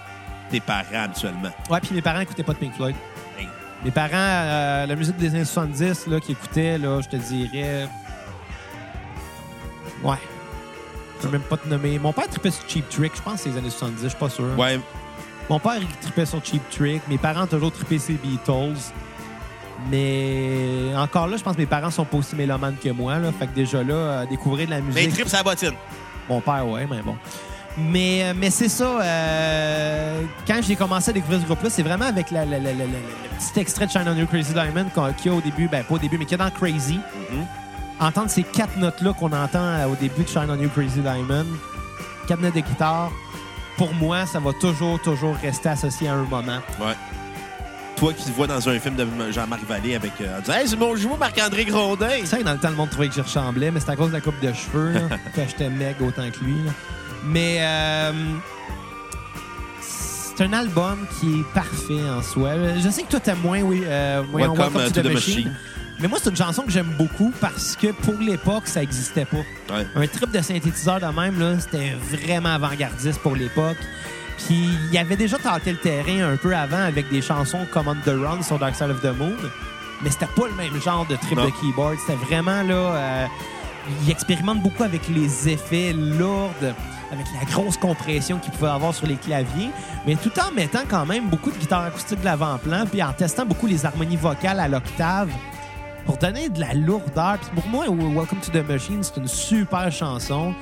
tes 0.51 0.61
parents 0.61 1.05
habituellement. 1.05 1.51
Ouais, 1.71 1.81
puis 1.81 1.95
mes 1.95 2.03
parents 2.03 2.21
écoutaient 2.21 2.45
pas 2.45 2.53
de 2.53 2.59
Pink 2.59 2.75
Floyd. 2.75 2.95
Hey. 3.37 3.49
Mes 3.85 3.91
parents, 3.91 4.11
euh, 4.13 4.87
la 4.87 4.95
musique 4.95 5.17
des 5.17 5.35
années 5.35 5.45
70 5.45 6.07
là, 6.07 6.21
qu'ils 6.21 6.33
écoutaient, 6.33 6.79
là, 6.79 7.01
je 7.01 7.09
te 7.09 7.17
dirais. 7.17 7.89
Ouais. 10.03 10.17
Je 11.21 11.27
peux 11.27 11.33
même 11.33 11.43
pas 11.43 11.57
te 11.57 11.67
nommer. 11.69 11.99
Mon 11.99 12.13
père 12.13 12.29
tripait 12.29 12.51
sur 12.51 12.63
Cheap 12.69 12.89
Trick, 12.91 13.13
je 13.17 13.23
pense 13.23 13.35
que 13.35 13.41
c'est 13.41 13.49
les 13.51 13.57
années 13.59 13.71
70, 13.71 14.03
je 14.03 14.09
suis 14.09 14.19
pas 14.19 14.29
sûr. 14.29 14.47
Ouais, 14.59 14.79
Mon 15.49 15.59
père, 15.59 15.77
il 15.81 15.87
tripait 16.03 16.27
sur 16.27 16.45
Cheap 16.45 16.63
Trick. 16.71 17.03
Mes 17.09 17.19
parents 17.19 17.45
ont 17.45 17.47
toujours 17.47 17.73
trippé 17.73 17.99
sur 17.99 18.13
les 18.13 18.19
Beatles. 18.31 18.93
Mais 19.91 20.95
encore 20.97 21.27
là, 21.29 21.37
je 21.37 21.43
pense 21.43 21.55
que 21.55 21.61
mes 21.61 21.67
parents 21.67 21.91
sont 21.91 22.05
pas 22.05 22.17
aussi 22.17 22.35
mélomanes 22.35 22.77
que 22.83 22.89
moi. 22.91 23.19
Là. 23.19 23.31
Fait 23.39 23.47
que 23.47 23.55
déjà 23.55 23.83
là, 23.83 23.95
euh, 23.95 24.27
découvrir 24.27 24.67
de 24.67 24.71
la 24.73 24.81
musique. 24.81 25.05
mais 25.07 25.13
trip 25.13 25.29
sa 25.29 25.43
bottine. 25.43 25.73
Mon 26.29 26.41
père, 26.41 26.67
ouais, 26.67 26.87
mais 26.91 27.03
bon. 27.03 27.17
Mais, 27.79 28.25
euh, 28.25 28.33
mais 28.35 28.51
c'est 28.51 28.71
ça. 28.71 29.01
euh, 29.03 30.23
quand 30.47 30.61
j'ai 30.67 30.77
commencé 30.77 31.11
à 31.11 31.13
découvrir 31.13 31.41
ce 31.41 31.45
groupe-là, 31.47 31.69
c'est 31.71 31.83
vraiment 31.83 32.07
avec 32.07 32.31
la- 32.31 32.45
la- 32.47 32.59
la- 32.59 32.73
la- 32.73 32.79
la- 32.79 32.85
le 32.87 33.39
petit 33.39 33.61
extrait 33.61 33.87
de 33.87 33.91
Shine 33.91 34.05
on 34.09 34.17
You 34.17 34.27
Crazy 34.27 34.55
Diamond 34.55 34.87
qu'on- 34.95 35.13
qu'il 35.13 35.31
y 35.31 35.35
a 35.35 35.39
au 35.39 35.43
début, 35.43 35.69
ben 35.69 35.85
pas 35.85 35.95
au 35.95 35.99
début, 35.99 36.17
mais 36.17 36.25
qu'il 36.25 36.39
y 36.39 36.41
a 36.41 36.45
dans 36.45 36.51
Crazy. 36.51 36.99
Mhm. 37.31 37.47
Entendre 37.99 38.29
ces 38.31 38.43
quatre 38.43 38.77
notes-là 38.77 39.13
qu'on 39.15 39.33
entend 39.33 39.59
euh, 39.65 39.87
au 39.87 39.95
début 39.97 40.23
de 40.23 40.29
Shine 40.29 40.49
on 40.51 40.57
You 40.61 40.69
Crazy 40.69 41.01
Diamond, 41.01 41.47
quatre 42.29 42.41
notes 42.43 42.55
de 42.55 42.61
guitare, 42.61 43.11
pour 43.79 43.93
moi, 43.95 44.27
ça 44.27 44.39
va 44.39 44.53
toujours, 44.53 45.01
toujours 45.01 45.35
rester 45.37 45.71
associé 45.71 46.09
à 46.09 46.15
un 46.15 46.25
moment. 46.25 46.59
Ouais. 46.81 46.95
Toi 47.97 48.13
qui 48.13 48.25
te 48.25 48.31
vois 48.33 48.47
dans 48.47 48.69
un 48.69 48.79
film 48.79 48.97
de 48.97 49.07
Jean-Marc 49.33 49.65
Vallée 49.65 49.95
avec. 49.95 50.13
Euh, 50.21 50.37
en 50.37 50.41
disant, 50.41 50.53
hey, 50.53 50.69
c'est 50.69 50.77
mon 50.77 51.17
Marc-André 51.17 51.65
Grondin. 51.65 52.09
C'est 52.25 52.27
vrai 52.27 52.39
que 52.41 52.45
dans 52.45 52.53
le 52.53 52.59
temps, 52.59 52.69
le 52.69 52.77
monde 52.77 52.91
trouvait 52.91 53.09
que 53.09 53.15
je 53.15 53.23
ressemblais, 53.23 53.71
mais 53.71 53.81
c'est 53.81 53.91
à 53.91 53.97
cause 53.97 54.09
de 54.09 54.15
la 54.15 54.21
coupe 54.21 54.39
de 54.41 54.53
cheveux, 54.53 54.93
là, 54.93 55.01
que 55.35 55.41
j'étais 55.49 55.71
meg 55.71 55.97
autant 56.03 56.31
que 56.31 56.45
lui. 56.45 56.63
là. 56.67 56.73
Mais 57.25 57.57
euh, 57.61 58.13
c'est 59.81 60.45
un 60.45 60.53
album 60.53 61.07
qui 61.19 61.41
est 61.41 61.55
parfait 61.55 62.03
en 62.11 62.21
soi. 62.23 62.51
Je 62.79 62.91
sais 62.91 63.03
que 63.05 63.09
toi, 63.11 63.21
t'aimes 63.21 63.39
moins, 63.43 63.63
oui, 63.63 63.83
euh, 63.87 64.23
voyons, 64.31 64.53
Welcome, 64.55 64.75
Welcome 64.75 64.81
euh, 64.83 64.89
to 64.89 64.95
to 64.95 65.01
the 65.01 65.11
the 65.11 65.15
Machine. 65.15 65.35
Machine. 65.45 65.57
Mais 65.99 66.09
moi, 66.09 66.19
c'est 66.23 66.29
une 66.31 66.37
chanson 66.37 66.63
que 66.63 66.71
j'aime 66.71 66.93
beaucoup 66.99 67.33
parce 67.41 67.75
que 67.77 67.89
pour 67.93 68.15
l'époque, 68.21 68.67
ça 68.67 68.81
n'existait 68.81 69.25
pas. 69.25 69.39
Ouais. 69.75 69.87
Un 69.95 70.07
trip 70.07 70.31
de 70.31 70.41
synthétiseur 70.43 71.01
de 71.01 71.07
même, 71.07 71.39
là, 71.41 71.59
c'était 71.59 71.95
vraiment 72.11 72.51
avant-gardiste 72.55 73.19
pour 73.21 73.35
l'époque. 73.35 73.79
Puis 74.47 74.69
il 74.93 74.99
avait 74.99 75.17
déjà 75.17 75.39
tenté 75.39 75.73
le 75.73 75.79
terrain 75.79 76.33
un 76.33 76.37
peu 76.37 76.55
avant 76.55 76.83
avec 76.85 77.09
des 77.11 77.23
chansons 77.23 77.67
comme 77.73 77.89
On 77.89 77.95
the 77.95 78.09
Run 78.15 78.43
sur 78.43 78.59
Dark 78.59 78.75
Side 78.75 78.91
of 78.91 79.01
the 79.01 79.17
Moon, 79.19 79.33
mais 80.03 80.11
c'était 80.11 80.27
pas 80.27 80.47
le 80.47 80.55
même 80.55 80.79
genre 80.83 81.07
de 81.07 81.17
trip 81.17 81.39
Non. 81.39 81.47
de 81.47 81.51
keyboard. 81.51 81.97
C'était 82.01 82.19
vraiment 82.27 82.63
là. 82.63 82.75
euh, 82.75 83.27
il 84.05 84.11
expérimente 84.11 84.61
beaucoup 84.63 84.83
avec 84.83 85.09
les 85.09 85.49
effets 85.49 85.95
lourds, 85.95 86.51
avec 87.11 87.25
la 87.41 87.47
grosse 87.51 87.77
compression 87.79 88.39
qu'il 88.39 88.53
pouvait 88.53 88.71
avoir 88.71 88.93
sur 88.95 89.07
les 89.07 89.15
claviers, 89.17 89.71
mais 90.07 90.17
tout 90.17 90.33
en 90.41 90.53
mettant 90.53 90.83
quand 90.89 91.07
même 91.07 91.29
beaucoup 91.31 91.51
de 91.51 91.57
guitare 91.57 91.85
acoustique 91.85 92.21
de 92.21 92.25
l'avant-plan, 92.27 92.85
puis 92.85 93.03
en 93.03 93.13
testant 93.15 93.47
beaucoup 93.47 93.67
les 93.69 93.87
harmonies 93.87 94.17
vocales 94.17 94.61
à 94.61 94.69
l'octave 94.69 95.31
pour 96.07 96.17
donner 96.19 96.49
de 96.49 96.61
la 96.61 96.73
lourdeur. 96.75 97.39
Puis 97.39 97.61
pour 97.61 97.69
moi, 97.69 97.85
Welcome 97.89 98.39
to 98.41 98.51
the 98.53 98.67
Machine, 98.67 99.03
c'est 99.03 99.17
une 99.19 99.29
super 99.29 99.91
chanson, 99.93 100.55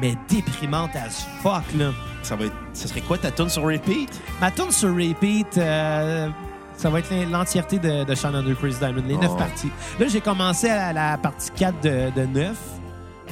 mais 0.00 0.14
déprimante 0.28 0.90
as 0.96 1.26
fuck, 1.42 1.62
là. 1.76 1.90
Ça, 2.22 2.36
va 2.36 2.46
être... 2.46 2.54
ça 2.72 2.88
serait 2.88 3.00
quoi 3.02 3.18
ta 3.18 3.30
tune 3.30 3.48
sur 3.48 3.64
repeat? 3.64 4.08
Ma 4.40 4.50
tune 4.50 4.70
sur 4.70 4.90
repeat, 4.94 5.58
euh, 5.58 6.28
ça 6.76 6.88
va 6.90 6.98
être 7.00 7.10
l'entièreté 7.30 7.78
de, 7.78 8.04
de 8.04 8.14
Sean 8.14 8.34
Under 8.34 8.56
Chris 8.56 8.74
Diamond, 8.78 9.02
les 9.06 9.16
neuf 9.16 9.30
Oh. 9.32 9.36
parties. 9.36 9.70
Là, 10.00 10.06
j'ai 10.08 10.20
commencé 10.20 10.68
à 10.70 10.92
la 10.92 11.18
partie 11.18 11.50
4 11.50 11.80
de, 11.82 12.10
de 12.20 12.26
9, 12.26 12.56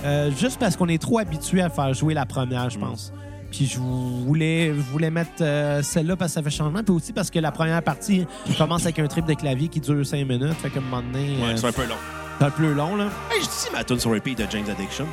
euh, 0.05 0.30
juste 0.32 0.59
parce 0.59 0.76
qu'on 0.76 0.88
est 0.88 1.00
trop 1.00 1.18
habitué 1.20 1.62
à 1.62 1.70
faire 1.70 1.92
jouer 1.94 2.12
la 2.14 2.26
première, 2.26 2.66
Mm. 2.66 2.70
je 2.70 2.78
pense. 2.78 3.12
Puis 3.53 3.66
je 3.66 3.78
voulais, 3.78 4.68
je 4.74 4.80
voulais 4.80 5.11
mettre 5.11 5.30
euh, 5.42 5.82
celle-là 5.82 6.16
parce 6.16 6.30
que 6.32 6.34
ça 6.36 6.42
fait 6.42 6.50
changement. 6.50 6.82
Puis 6.82 6.94
aussi 6.94 7.12
parce 7.12 7.30
que 7.30 7.38
la 7.38 7.53
première 7.53 7.82
partie 7.82 8.26
commence 8.57 8.82
avec 8.84 8.98
un 8.98 9.07
trip 9.07 9.26
de 9.26 9.34
clavier 9.34 9.68
qui 9.68 9.78
dure 9.78 10.05
5 10.07 10.26
minutes. 10.26 10.55
Fait 10.55 10.70
qu'à 10.70 10.80
un 10.80 10.82
moment 10.82 11.03
donné, 11.03 11.36
Ouais, 11.36 11.50
euh, 11.50 11.57
c'est 11.57 11.66
un 11.66 11.72
peu 11.72 11.82
long. 11.86 11.94
c'est 12.38 12.44
un 12.46 12.50
peu 12.50 12.72
long, 12.72 12.96
là. 12.96 13.05
Hey, 13.30 13.42
je 13.42 13.46
dis 13.46 13.68
ma 13.72 13.84
tune 13.84 14.00
sur 14.00 14.11
repeat 14.11 14.38
de 14.38 14.46
James 14.50 14.64
Addiction. 14.70 15.07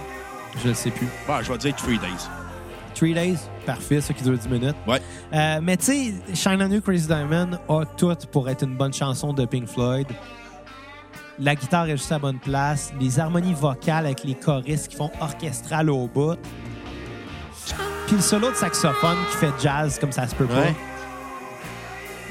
Je 0.64 0.70
le 0.70 0.74
sais 0.74 0.90
plus. 0.90 1.08
Bon, 1.28 1.34
je 1.44 1.52
vais 1.52 1.58
dire 1.58 1.76
Three 1.76 2.00
Days. 2.00 2.28
Three 2.96 3.14
Days, 3.14 3.38
parfait, 3.66 4.00
ça 4.02 4.14
qui 4.14 4.24
dure 4.24 4.38
10 4.38 4.48
minutes. 4.48 4.76
Ouais. 4.88 5.02
Euh, 5.34 5.60
mais 5.62 5.76
tu 5.78 5.86
sais, 5.86 6.14
Shine 6.34 6.62
on 6.64 6.72
You, 6.72 6.82
Crazy 6.82 7.08
Diamond 7.08 7.52
a 7.68 7.84
tout 7.98 8.16
pour 8.32 8.50
être 8.50 8.64
une 8.64 8.76
bonne 8.78 8.94
chanson 8.94 9.34
de 9.34 9.46
Pink 9.46 9.68
Floyd. 9.68 10.08
La 11.42 11.56
guitare 11.56 11.88
est 11.88 11.98
juste 11.98 12.12
à 12.12 12.16
la 12.16 12.20
bonne 12.20 12.40
place. 12.40 12.92
Les 13.00 13.20
harmonies 13.20 13.54
vocales 13.54 14.06
avec 14.06 14.24
les 14.24 14.34
choristes 14.36 14.88
qui 14.90 14.96
font 14.98 15.12
orchestral 15.22 15.90
au 15.90 16.08
bout. 16.08 16.36
Puis 18.10 18.16
le 18.18 18.24
solo 18.24 18.50
de 18.50 18.56
saxophone 18.56 19.18
qui 19.32 19.38
fait 19.38 19.52
jazz 19.62 20.00
comme 20.00 20.12
ça 20.12 20.28
se 20.28 20.34
peut 20.34 20.46
pas. 20.48 20.56
Ouais. 20.62 20.76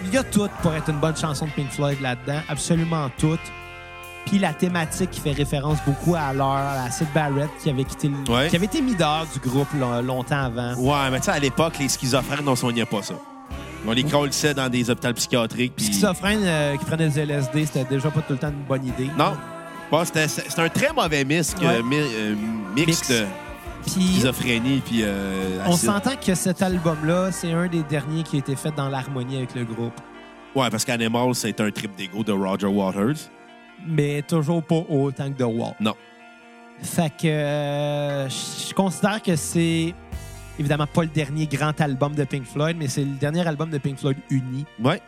Il 0.05 0.13
y 0.13 0.17
a 0.19 0.25
tout 0.25 0.49
pour 0.61 0.75
être 0.75 0.91
une 0.91 0.99
bonne 0.99 1.17
chanson 1.17 1.47
de 1.47 1.51
Pink 1.53 1.71
Floyd 1.71 2.01
là-dedans. 2.01 2.41
Absolument 2.49 3.09
tout. 3.17 3.39
Puis 4.27 4.39
la 4.41 4.53
thématique 4.53 5.11
qui 5.13 5.21
fait 5.21 5.33
référence 5.33 5.79
beaucoup 5.87 6.15
à 6.17 6.33
l'heure, 6.33 6.49
à 6.85 6.91
Sid 6.91 7.07
Barrett 7.15 7.49
qui 7.63 7.71
avait 7.71 7.85
quitté 7.85 8.09
le- 8.09 8.33
Ouais. 8.33 8.49
qui 8.49 8.57
avait 8.57 8.67
été 8.67 8.81
mis 8.81 8.95
dehors 8.97 9.25
du 9.33 9.39
groupe 9.49 9.69
lo- 9.79 10.03
longtemps 10.03 10.45
avant. 10.47 10.75
Ouais, 10.75 11.11
mais 11.11 11.19
tu 11.21 11.27
sais, 11.27 11.31
à 11.31 11.39
l'époque, 11.39 11.75
les 11.79 11.89
schizophrènes, 11.89 12.47
on 12.49 12.57
soignait 12.57 12.85
pas 12.85 13.03
ça. 13.03 13.15
On 13.87 13.93
les 13.93 14.03
collait 14.05 14.55
dans 14.55 14.69
des 14.69 14.91
hôpitaux 14.91 15.13
psychiatriques. 15.15 15.75
Puis 15.77 15.87
schizophrène 15.87 16.41
euh, 16.43 16.77
qui 16.77 16.85
prenait 16.85 17.09
des 17.09 17.21
LSD, 17.21 17.67
c'était 17.67 17.85
déjà 17.85 18.11
pas 18.11 18.21
tout 18.23 18.33
le 18.33 18.39
temps 18.39 18.49
une 18.49 18.65
bonne 18.65 18.85
idée. 18.87 19.09
Non. 19.17 19.37
Bon, 19.91 20.05
c'était 20.05 20.27
un 20.61 20.69
très 20.69 20.93
mauvais 20.93 21.25
mix, 21.25 21.55
Ouais. 21.61 21.67
euh, 21.67 21.83
mi- 21.85 21.97
euh, 21.99 22.35
mix, 22.75 23.09
Mix. 23.09 23.13
De 23.89 23.95
Puis 23.95 24.07
schizophrénie 24.15 24.83
puis 24.85 25.01
euh, 25.03 25.65
on 25.67 25.73
s'entend 25.73 26.17
que 26.17 26.35
cet 26.35 26.63
album-là, 26.63 27.33
c'est 27.33 27.53
un 27.53 27.67
des 27.67 27.83
derniers 27.83 28.23
qui 28.23 28.37
a 28.37 28.39
été 28.41 28.57
fait 28.57 28.75
dans 28.75 28.89
l'harmonie 28.89 29.37
avec 29.37 29.55
le 29.55 29.65
groupe. 29.65 29.95
Ouais, 30.55 30.71
parce 30.71 30.85
qu'Animal, 30.85 31.35
c'est 31.35 31.61
un 31.61 31.71
trip 31.71 31.95
d'ego 31.97 32.25
de 32.25 32.33
Roger 32.33 32.67
Waters. 32.67 33.17
Mais 33.87 34.23
toujours 34.23 34.63
pas 34.63 34.83
autant 34.89 35.31
que 35.31 35.39
The 35.39 35.47
Wall. 35.47 35.75
Non. 35.81 35.95
Fait 36.83 37.11
que 37.11 37.27
euh, 37.27 38.29
je 38.29 38.75
considère 38.75 39.23
que 39.23 39.37
c'est 39.37 39.95
évidemment 40.59 40.87
pas 40.87 41.03
le 41.03 41.09
dernier 41.09 41.47
grand 41.47 41.79
album 41.81 42.15
de 42.15 42.25
Pink 42.25 42.45
Floyd, 42.45 42.77
mais 42.79 42.89
c'est 42.89 43.05
le 43.05 43.17
dernier 43.17 43.47
album 43.47 43.71
de 43.71 43.79
Pink 43.79 43.99
Floyd 43.99 44.17
uni. 44.31 44.65
Ouais. 44.83 45.01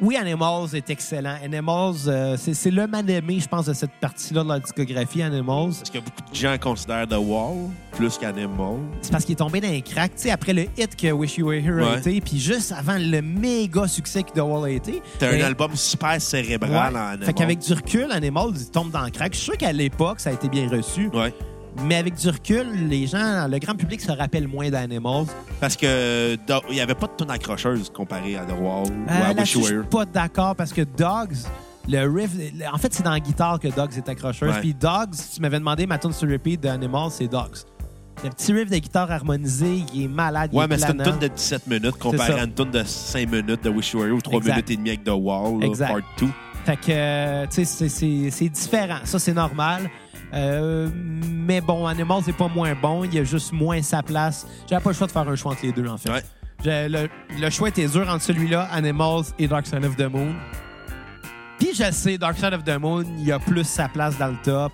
Oui, 0.00 0.16
Animals 0.16 0.74
est 0.74 0.90
excellent. 0.90 1.36
Animals, 1.42 2.08
euh, 2.08 2.36
c'est 2.36 2.70
le 2.70 2.86
mal 2.86 3.08
aimé, 3.08 3.38
je 3.40 3.48
pense, 3.48 3.66
de 3.66 3.72
cette 3.72 3.92
partie-là 4.00 4.42
de 4.42 4.48
la 4.48 4.58
discographie, 4.58 5.22
Animals. 5.22 5.74
Parce 5.78 5.90
que 5.90 5.98
beaucoup 5.98 6.30
de 6.30 6.34
gens 6.34 6.56
considèrent 6.60 7.06
The 7.06 7.18
Wall 7.18 7.70
plus 7.92 8.18
qu'Animal? 8.18 8.78
C'est 9.00 9.12
parce 9.12 9.24
qu'il 9.24 9.34
est 9.34 9.36
tombé 9.36 9.60
dans 9.60 9.68
un 9.68 9.80
crack. 9.80 10.14
Tu 10.16 10.22
sais, 10.22 10.30
après 10.30 10.52
le 10.52 10.62
hit 10.76 10.96
que 10.96 11.12
Wish 11.12 11.38
You 11.38 11.46
Were 11.46 11.64
Here 11.64 11.86
a 11.86 11.98
été, 11.98 12.20
puis 12.20 12.38
juste 12.38 12.72
avant 12.72 12.96
le 12.98 13.22
méga 13.22 13.86
succès 13.86 14.22
que 14.24 14.32
The 14.32 14.42
Wall 14.42 14.64
a 14.64 14.70
été. 14.70 15.00
T'as 15.18 15.30
un 15.30 15.40
album 15.40 15.74
super 15.74 16.20
cérébral 16.20 16.70
ouais. 16.70 16.78
en 16.78 17.04
Animal. 17.08 17.26
Fait 17.26 17.32
qu'avec 17.32 17.58
du 17.60 17.72
recul, 17.72 18.10
Animals, 18.10 18.54
il 18.56 18.70
tombe 18.70 18.90
dans 18.90 19.04
le 19.04 19.10
crack. 19.10 19.32
Je 19.32 19.38
suis 19.38 19.44
sûr 19.44 19.56
qu'à 19.56 19.72
l'époque, 19.72 20.20
ça 20.20 20.30
a 20.30 20.32
été 20.32 20.48
bien 20.48 20.68
reçu. 20.68 21.08
Ouais. 21.14 21.32
Mais 21.82 21.96
avec 21.96 22.14
du 22.14 22.28
recul, 22.28 22.88
les 22.88 23.06
gens, 23.06 23.48
le 23.48 23.58
grand 23.58 23.74
public 23.74 24.00
se 24.00 24.12
rappelle 24.12 24.46
moins 24.46 24.70
d'Animals. 24.70 25.26
Parce 25.60 25.76
que 25.76 26.36
Do- 26.46 26.62
il 26.68 26.74
n'y 26.76 26.80
avait 26.80 26.94
pas 26.94 27.06
de 27.08 27.12
tune 27.18 27.30
accrocheuse 27.30 27.90
comparé 27.90 28.36
à 28.36 28.44
The 28.44 28.52
Wall 28.52 28.84
ou 28.86 28.90
Euh, 29.08 29.08
à 29.08 29.28
Wish 29.28 29.36
Là-dessus, 29.36 29.56
You 29.58 29.62
je 29.62 29.66
suis 29.68 29.76
Were. 29.78 29.86
pas 29.88 30.04
d'accord 30.04 30.54
parce 30.56 30.72
que 30.72 30.82
Dogs, 30.82 31.34
le 31.88 32.06
riff, 32.08 32.30
en 32.72 32.78
fait, 32.78 32.94
c'est 32.94 33.02
dans 33.02 33.10
la 33.10 33.20
guitare 33.20 33.58
que 33.58 33.68
Dogs 33.68 33.92
est 33.96 34.08
accrocheuse. 34.08 34.50
Ouais. 34.54 34.60
Puis 34.60 34.72
Dogs, 34.74 35.14
si 35.14 35.34
tu 35.36 35.40
m'avais 35.42 35.58
demandé 35.58 35.86
ma 35.86 35.98
tune 35.98 36.12
sur 36.12 36.28
repeat 36.30 36.60
d'Animals, 36.60 37.10
c'est 37.10 37.26
Dogs. 37.28 37.58
Le 38.22 38.30
petit 38.30 38.52
riff 38.52 38.70
de 38.70 38.78
guitare 38.78 39.10
harmonisé, 39.10 39.82
il 39.92 40.04
est 40.04 40.08
malade. 40.08 40.50
il 40.52 40.56
Ouais, 40.58 40.64
est 40.64 40.68
mais 40.68 40.78
c'est 40.78 40.88
une 40.92 40.94
planant. 40.98 41.10
tune 41.18 41.28
de 41.28 41.34
17 41.34 41.66
minutes 41.66 41.98
comparé 41.98 42.32
ça. 42.32 42.40
à 42.40 42.44
une 42.44 42.54
tune 42.54 42.70
de 42.70 42.82
5 42.84 43.28
minutes 43.30 43.64
de 43.64 43.68
Wish 43.70 43.92
You 43.92 44.00
Were 44.00 44.14
ou 44.14 44.20
3 44.22 44.38
Exact. 44.38 44.52
minutes 44.52 44.70
et 44.70 44.76
demie 44.76 44.88
avec 44.90 45.04
The 45.04 45.10
Wall, 45.10 45.60
là, 45.60 45.66
Exact. 45.66 45.88
part 45.88 46.00
2. 46.20 46.28
Fait 46.64 46.76
que, 46.76 46.82
euh, 46.90 47.46
tu 47.48 47.56
sais, 47.56 47.64
c'est- 47.66 47.88
c'est 47.90 48.30
c'est 48.30 48.48
différent. 48.48 49.00
Ça, 49.04 49.18
c'est 49.18 49.34
normal. 49.34 49.90
Euh, 50.34 50.88
mais 51.30 51.60
bon, 51.60 51.86
Animals 51.86 52.22
n'est 52.26 52.32
pas 52.32 52.48
moins 52.48 52.74
bon. 52.74 53.04
Il 53.04 53.14
y 53.14 53.18
a 53.18 53.24
juste 53.24 53.52
moins 53.52 53.80
sa 53.82 54.02
place. 54.02 54.46
J'avais 54.68 54.82
pas 54.82 54.90
le 54.90 54.96
choix 54.96 55.06
de 55.06 55.12
faire 55.12 55.28
un 55.28 55.36
choix 55.36 55.52
entre 55.52 55.64
les 55.64 55.72
deux, 55.72 55.86
en 55.86 55.96
fait. 55.96 56.10
Ouais. 56.10 56.22
Le, 56.64 57.08
le 57.38 57.50
choix 57.50 57.68
était 57.68 57.86
dur 57.86 58.08
entre 58.08 58.22
celui-là, 58.22 58.68
Animals 58.72 59.24
et 59.38 59.46
Dark 59.46 59.66
Side 59.66 59.84
of 59.84 59.96
the 59.96 60.10
Moon. 60.10 60.34
Puis 61.58 61.68
je 61.74 61.90
sais, 61.92 62.18
Dark 62.18 62.36
Side 62.36 62.54
of 62.54 62.64
the 62.64 62.78
Moon, 62.80 63.04
il 63.18 63.26
y 63.26 63.32
a 63.32 63.38
plus 63.38 63.64
sa 63.64 63.88
place 63.88 64.16
dans 64.18 64.28
le 64.28 64.36
top. 64.42 64.72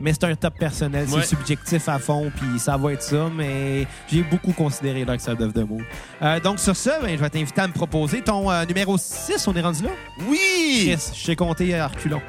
Mais 0.00 0.12
c'est 0.12 0.24
un 0.24 0.34
top 0.34 0.58
personnel, 0.58 1.06
Ouais. 1.08 1.22
c'est 1.22 1.28
subjectif 1.36 1.88
à 1.88 1.98
fond, 1.98 2.30
puis 2.36 2.58
ça 2.58 2.76
va 2.76 2.92
être 2.92 3.02
ça. 3.02 3.28
Mais 3.34 3.86
j'ai 4.10 4.22
beaucoup 4.22 4.52
considéré 4.52 5.04
Dark 5.04 5.20
Side 5.20 5.40
of 5.40 5.52
the 5.54 5.58
Moon. 5.68 5.78
Euh, 6.20 6.38
donc 6.40 6.58
sur 6.58 6.76
ça, 6.76 6.98
ben, 7.00 7.10
je 7.16 7.22
vais 7.22 7.30
t'inviter 7.30 7.60
à 7.62 7.68
me 7.68 7.72
proposer 7.72 8.20
ton 8.22 8.50
euh, 8.50 8.64
numéro 8.66 8.98
6. 8.98 9.46
On 9.48 9.54
est 9.54 9.60
rendu 9.62 9.82
là? 9.84 9.90
Oui! 10.28 10.88
Chris, 10.96 11.12
je 11.14 11.26
t'ai 11.26 11.36
compté 11.36 11.74
à 11.78 11.86
reculons. 11.88 12.20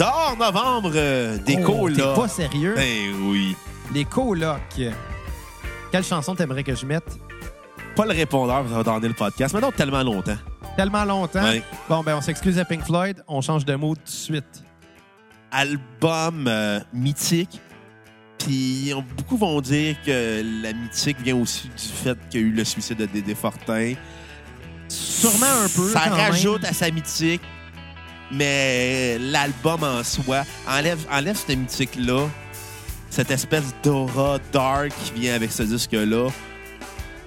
D'or 0.00 0.34
novembre, 0.38 0.92
euh, 0.94 1.36
des 1.36 1.58
Oh, 1.62 1.66
colocs. 1.66 1.94
T'es 1.96 2.14
pas 2.22 2.26
sérieux? 2.28 2.72
Ben 2.74 3.12
oui. 3.22 3.54
Les 3.92 4.06
colocs. 4.06 4.80
Quelle 5.92 6.04
chanson 6.04 6.34
t'aimerais 6.34 6.64
que 6.64 6.74
je 6.74 6.86
mette? 6.86 7.18
Pas 7.94 8.06
le 8.06 8.12
répondeur, 8.12 8.64
ça 8.66 8.76
va 8.76 8.82
donner 8.82 9.08
le 9.08 9.14
podcast. 9.14 9.52
Maintenant, 9.52 9.70
tellement 9.70 10.02
longtemps. 10.02 10.38
Tellement 10.74 11.04
longtemps? 11.04 11.42
Ouais. 11.42 11.62
Bon, 11.86 12.02
ben 12.02 12.16
on 12.16 12.22
s'excuse 12.22 12.58
à 12.58 12.64
Pink 12.64 12.82
Floyd. 12.86 13.22
On 13.28 13.42
change 13.42 13.66
de 13.66 13.74
mot 13.74 13.94
tout 13.94 14.00
de 14.02 14.08
suite. 14.08 14.64
Album 15.52 16.46
euh, 16.48 16.80
mythique. 16.94 17.60
Puis 18.38 18.94
beaucoup 19.18 19.36
vont 19.36 19.60
dire 19.60 19.96
que 20.06 20.42
la 20.62 20.72
mythique 20.72 21.20
vient 21.20 21.36
aussi 21.36 21.68
du 21.68 21.84
fait 21.84 22.16
qu'il 22.30 22.40
y 22.40 22.44
a 22.44 22.46
eu 22.46 22.52
le 22.52 22.64
suicide 22.64 22.96
de 22.96 23.04
Dédé 23.04 23.34
Fortin. 23.34 23.92
Sûrement 24.88 25.44
un 25.62 25.68
peu, 25.68 25.90
Ça 25.90 26.04
quand 26.08 26.16
rajoute 26.16 26.62
même. 26.62 26.70
à 26.70 26.72
sa 26.72 26.90
mythique, 26.90 27.42
mais 28.32 29.18
l'album 29.18 29.82
en 29.82 30.02
soi 30.04 30.44
enlève, 30.68 30.98
enlève 31.10 31.36
cette 31.36 31.56
mythique-là, 31.56 32.28
cette 33.10 33.30
espèce 33.30 33.74
d'aura 33.82 34.38
dark 34.52 34.90
qui 35.04 35.20
vient 35.20 35.34
avec 35.34 35.50
ce 35.52 35.62
disque-là. 35.64 36.28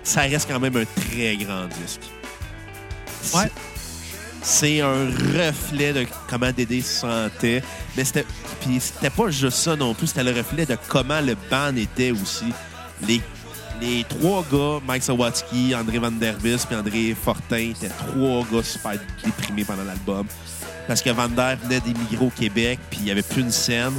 Ça 0.04 0.22
reste 0.22 0.50
quand 0.50 0.60
même 0.60 0.76
un 0.78 0.86
très 1.10 1.36
grand 1.38 1.66
disque. 1.82 2.02
C'est- 3.22 3.38
Ouais. 3.38 3.52
C'est 4.46 4.82
un 4.82 5.06
reflet 5.06 5.94
de 5.94 6.06
comment 6.30 6.52
Dédé 6.52 6.82
se 6.82 7.00
sentait. 7.00 7.64
Mais 7.96 8.04
c'était. 8.04 8.26
Puis 8.60 8.78
c'était 8.82 9.10
pas 9.10 9.30
juste 9.30 9.58
ça 9.58 9.76
non 9.78 9.94
plus, 9.94 10.08
c'était 10.08 10.24
le 10.26 10.32
reflet 10.32 10.66
de 10.66 10.78
comment 10.90 11.22
le 11.22 11.38
band 11.50 11.76
était 11.78 12.12
aussi. 12.12 12.52
Les, 13.08 13.22
les 13.80 14.04
trois 14.04 14.44
gars, 14.52 14.82
Mike 14.86 15.04
Sawatsky, 15.04 15.74
André 15.74 15.98
Van 15.98 16.12
Der 16.12 16.36
Vis 16.40 16.66
puis 16.66 16.76
André 16.76 17.16
Fortin, 17.22 17.56
étaient 17.72 17.88
trois 17.88 18.46
gars 18.52 18.64
super 18.64 18.94
déprimés 19.24 19.64
pendant 19.64 19.84
l'album. 19.86 20.26
Parce 20.88 21.02
que 21.02 21.10
Van 21.10 21.30
Der 21.30 21.58
venait 21.64 21.80
d'émigrer 21.80 22.26
au 22.26 22.30
Québec, 22.30 22.80
puis 22.90 23.00
il 23.02 23.06
n'y 23.06 23.12
avait 23.12 23.22
plus 23.22 23.42
une 23.42 23.52
scène. 23.52 23.94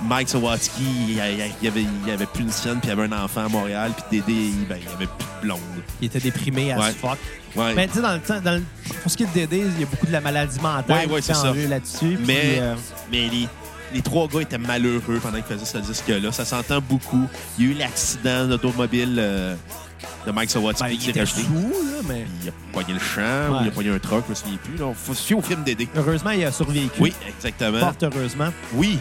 Mike 0.00 0.28
Sawatsky, 0.28 0.84
il 1.08 1.14
y 1.16 1.20
avait, 1.20 1.50
il 1.60 2.10
avait, 2.12 2.26
plus 2.26 2.44
une 2.44 2.52
scène, 2.52 2.78
puis 2.78 2.88
il 2.88 2.92
avait 2.92 3.02
un 3.12 3.24
enfant 3.24 3.46
à 3.46 3.48
Montréal, 3.48 3.90
puis 3.96 4.20
Dédé, 4.20 4.32
il- 4.38 4.66
ben, 4.68 4.76
il 4.80 4.86
n'y 4.86 4.94
avait 4.94 5.06
plus 5.06 5.26
de 5.40 5.46
blonde. 5.46 5.58
Il 6.00 6.06
était 6.06 6.20
déprimé 6.20 6.72
à 6.72 6.78
Ouais. 6.78 6.90
ce 6.92 6.96
fuck. 6.98 7.18
Ouais. 7.56 7.74
Mais 7.74 7.88
tu 7.88 7.94
sais, 7.94 8.02
dans 8.02 8.12
le 8.14 8.20
temps, 8.20 8.40
dans 8.40 8.52
le- 8.54 8.62
pour 9.02 9.10
ce 9.10 9.16
qui 9.16 9.24
est 9.24 9.26
de 9.26 9.32
Dédé, 9.32 9.58
il 9.74 9.80
y 9.80 9.82
a 9.82 9.86
beaucoup 9.86 10.06
de 10.06 10.12
la 10.12 10.20
maladie 10.20 10.60
mentale 10.60 11.08
Ouais, 11.08 11.20
qui 11.20 11.26
fait 11.26 11.34
ça. 11.34 11.50
enlever 11.50 11.66
là-dessus. 11.66 12.16
Mais, 12.24 12.58
euh, 12.60 12.74
mais 13.10 13.28
les, 13.28 13.48
les 13.92 14.02
trois 14.02 14.28
gars 14.28 14.40
étaient 14.42 14.56
malheureux 14.58 15.18
pendant 15.20 15.40
qu'ils 15.42 15.56
faisaient 15.58 15.64
ce 15.64 15.78
disque-là. 15.78 16.30
Ça 16.30 16.44
s'entend 16.44 16.80
beaucoup. 16.80 17.26
Il 17.58 17.64
y 17.64 17.68
a 17.68 17.70
eu 17.72 17.74
l'accident 17.74 18.46
d'automobile 18.46 19.16
euh, 19.18 19.56
de 20.26 20.30
Mike 20.32 20.50
Sawatsky 20.50 20.84
ben, 20.84 20.96
qui 20.98 21.12
s'est 21.12 21.18
rajouté. 21.18 21.42
fou, 21.42 21.72
là, 21.84 22.00
mais 22.08 22.26
Il 22.42 22.48
a 22.48 22.52
pogné 22.72 22.92
le 22.94 23.00
champ 23.00 23.52
ou 23.58 23.62
il 23.62 23.68
a 23.68 23.70
pogné 23.70 23.90
un 23.90 23.98
truck, 23.98 24.24
je 24.26 24.30
me 24.30 24.34
souviens 24.34 24.58
plus. 24.62 24.74
Il 24.74 24.94
faut 24.94 25.14
se 25.14 25.22
fier 25.22 25.36
au 25.38 25.42
film 25.42 25.62
Dédé. 25.64 25.88
heureusement, 25.96 26.30
il 26.30 26.44
a 26.44 26.52
survécu. 26.52 26.90
Oui, 27.00 27.14
exactement. 27.28 27.78
Fort 27.80 27.94
heureusement. 28.02 28.48
Oui. 28.74 28.98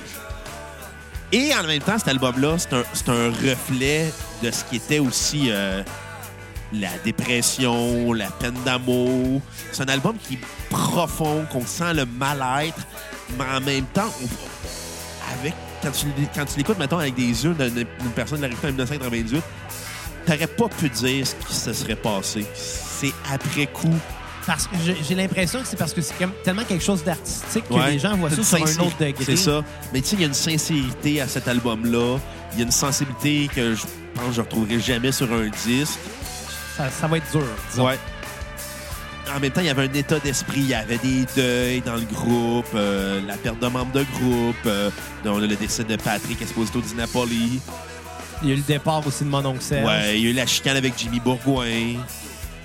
Et 1.32 1.52
en 1.54 1.64
même 1.68 1.82
temps, 1.82 1.98
cet 1.98 2.08
album-là, 2.08 2.56
c'est 2.58 2.74
un, 2.74 3.14
un 3.14 3.30
reflet 3.30 4.12
de 4.42 4.50
ce 4.50 4.64
qui 4.64 4.78
était 4.78 5.00
aussi 5.00 5.48
euh, 5.50 5.84
la 6.74 6.90
dépression, 7.04 8.14
la 8.14 8.28
peine 8.32 8.56
d'amour. 8.66 9.42
C'est 9.74 9.84
un 9.84 9.90
album 9.94 10.16
qui 10.18 10.36
est 10.36 10.40
profond, 10.70 11.46
qu'on 11.52 11.66
sent 11.66 11.94
le 11.96 12.06
mal-être, 12.06 12.80
mais 13.38 13.44
en 13.56 13.60
même 13.62 13.86
temps, 13.88 14.10
avec 15.42 15.54
quand 15.84 15.92
tu, 15.92 16.06
l'é- 16.18 16.30
quand 16.34 16.46
tu 16.46 16.58
l'écoutes, 16.58 16.80
mettons, 16.80 16.98
avec 17.00 17.14
des 17.16 17.24
yeux 17.44 17.54
d'une 17.54 17.86
personne 18.16 18.38
de 18.40 18.44
la 18.44 18.48
réputation 18.48 18.70
en 18.70 18.72
1998, 18.72 19.44
t'aurais 20.28 20.48
pas 20.48 20.68
pu 20.68 20.90
dire 20.90 21.26
ce 21.26 21.34
qui 21.48 21.56
se 21.56 21.74
serait 21.74 21.96
passé. 21.96 22.46
C'est 22.54 23.14
après 23.34 23.66
coup. 23.68 23.96
Parce 24.46 24.66
que 24.68 24.76
j'ai 25.08 25.16
l'impression 25.16 25.62
que 25.62 25.68
c'est 25.68 25.76
parce 25.76 25.94
que 25.94 26.02
c'est 26.02 26.14
tellement 26.44 26.64
quelque 26.64 26.84
chose 26.84 27.04
d'artistique 27.04 27.66
que 27.68 27.74
Ouais. 27.74 27.92
les 27.92 28.00
gens 28.00 28.16
voient 28.16 28.30
ça 28.30 28.42
sur 28.44 28.58
un 28.58 28.86
autre 28.86 28.98
degré. 28.98 29.26
C'est 29.26 29.36
ça. 29.36 29.62
Mais 29.94 30.00
tu 30.02 30.08
sais, 30.10 30.16
il 30.16 30.22
y 30.22 30.24
a 30.24 30.28
une 30.28 30.34
sincérité 30.34 31.20
à 31.22 31.28
cet 31.28 31.48
album-là. 31.50 32.18
Il 32.54 32.60
y 32.60 32.62
a 32.62 32.66
une 32.66 32.72
sensibilité 32.72 33.50
que 33.54 33.76
je 33.76 33.82
pense 34.16 34.28
que 34.28 34.32
je 34.34 34.42
retrouverai 34.42 34.80
jamais 34.80 35.12
sur 35.12 35.32
un 35.34 35.48
disque. 35.66 36.00
Ça, 36.78 36.90
ça 36.90 37.08
va 37.08 37.18
être 37.18 37.30
dur. 37.32 37.44
disons. 37.72 37.88
Ouais. 37.88 37.98
En 39.36 39.42
même 39.42 39.52
temps, 39.52 39.60
il 39.60 39.68
y 39.68 39.70
avait 39.70 39.90
un 39.90 39.94
état 39.94 40.20
d'esprit. 40.20 40.62
Il 40.62 40.70
y 40.70 40.74
avait 40.74 40.98
des 41.00 41.26
deuils 41.36 41.82
dans 41.82 41.96
le 41.96 42.06
groupe, 42.06 42.66
euh, 42.74 43.20
la 43.28 43.36
perte 43.36 43.60
de 43.60 43.68
membres 43.68 43.92
de 43.92 44.06
groupe, 44.18 44.56
euh, 44.66 44.90
dont 45.26 45.38
le 45.40 45.48
décès 45.50 45.84
de 45.84 45.98
Patrick 45.98 46.42
Esposito 46.42 46.80
di 46.80 46.96
Napoli. 46.96 47.60
Il 48.44 48.50
y 48.50 48.52
a 48.52 48.54
eu 48.54 48.58
le 48.58 48.64
départ 48.64 49.06
aussi 49.06 49.24
de 49.24 49.30
mon 49.30 49.44
oncle 49.46 49.62
Serge. 49.62 49.86
Ouais, 49.86 50.18
il 50.18 50.24
y 50.24 50.28
a 50.28 50.30
eu 50.32 50.34
la 50.34 50.46
chicane 50.46 50.78
avec 50.78 50.94
Jimmy 50.98 51.20
Bourgoin. 51.20 51.66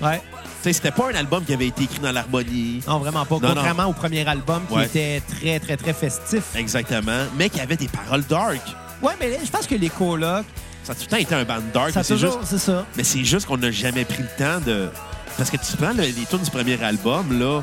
Ouais. 0.01 0.21
Tu 0.21 0.69
sais, 0.69 0.73
c'était 0.73 0.91
pas 0.91 1.09
un 1.11 1.15
album 1.15 1.43
qui 1.43 1.53
avait 1.53 1.67
été 1.67 1.83
écrit 1.83 1.99
dans 1.99 2.11
l'harmonie. 2.11 2.81
Non, 2.87 2.99
vraiment 2.99 3.25
pas. 3.25 3.35
Non, 3.35 3.53
Contrairement 3.53 3.85
au 3.85 3.93
premier 3.93 4.25
album 4.27 4.61
qui 4.67 4.75
Ouais. 4.75 4.85
était 4.85 5.21
très, 5.27 5.59
très, 5.59 5.75
très 5.77 5.93
festif. 5.93 6.43
Exactement. 6.55 7.25
Mais 7.37 7.49
qui 7.49 7.59
avait 7.59 7.75
des 7.75 7.87
paroles 7.89 8.23
dark. 8.29 8.61
Ouais, 9.01 9.13
mais 9.19 9.37
je 9.43 9.49
pense 9.51 9.67
que 9.67 9.75
les 9.75 9.89
colocs, 9.89 10.45
Ça 10.83 10.91
a 10.91 10.95
tout 10.95 11.01
le 11.03 11.07
temps 11.07 11.17
été 11.17 11.35
un 11.35 11.43
band 11.43 11.61
dark. 11.73 11.91
ça 11.91 12.03
c'est 12.03 12.17
juste, 12.17 12.37
c'est 12.45 12.57
ça. 12.59 12.85
mais 12.95 13.03
c'est 13.03 13.23
juste 13.25 13.45
qu'on 13.45 13.57
n'a 13.57 13.71
jamais 13.71 14.05
pris 14.05 14.21
le 14.23 14.29
temps 14.37 14.59
de. 14.65 14.89
Parce 15.37 15.49
que 15.49 15.57
tu 15.57 15.75
prends 15.77 15.93
le- 15.93 16.03
les 16.03 16.13
tunes 16.29 16.39
du 16.43 16.51
premier 16.51 16.81
album, 16.83 17.39
là. 17.39 17.61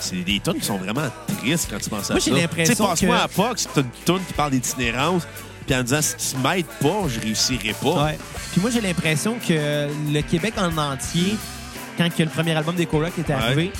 C'est 0.00 0.16
des 0.24 0.40
tunes 0.40 0.54
qui 0.60 0.64
sont 0.64 0.78
vraiment 0.78 1.08
tristes 1.40 1.68
quand 1.70 1.78
tu 1.78 1.90
penses 1.90 2.10
à 2.10 2.14
Moi, 2.14 2.20
ça. 2.20 2.30
j'ai 2.30 2.40
l'impression 2.40 2.74
Tu 2.74 2.76
sais, 2.82 2.88
passe-moi 2.88 3.16
que- 3.18 3.22
à 3.24 3.28
Fox, 3.28 3.68
c'est 3.72 3.80
une 3.80 3.86
tune 4.04 4.24
qui 4.26 4.32
parle 4.32 4.50
d'itinérance, 4.52 5.22
puis 5.66 5.74
en 5.74 5.82
disant 5.82 6.00
si 6.00 6.16
tu 6.16 6.36
m'aides 6.40 6.66
pas, 6.80 7.02
je 7.08 7.20
réussirai 7.20 7.74
pas. 7.82 8.04
Ouais. 8.04 8.18
Puis 8.52 8.60
moi, 8.60 8.70
j'ai 8.70 8.80
l'impression 8.80 9.36
que 9.46 9.88
le 10.12 10.20
Québec 10.22 10.54
en 10.58 10.76
entier, 10.76 11.36
quand 11.98 12.08
que 12.14 12.22
le 12.22 12.28
premier 12.28 12.54
album 12.54 12.74
des 12.74 12.86
colocs 12.86 13.12
est 13.18 13.30
arrivé, 13.30 13.72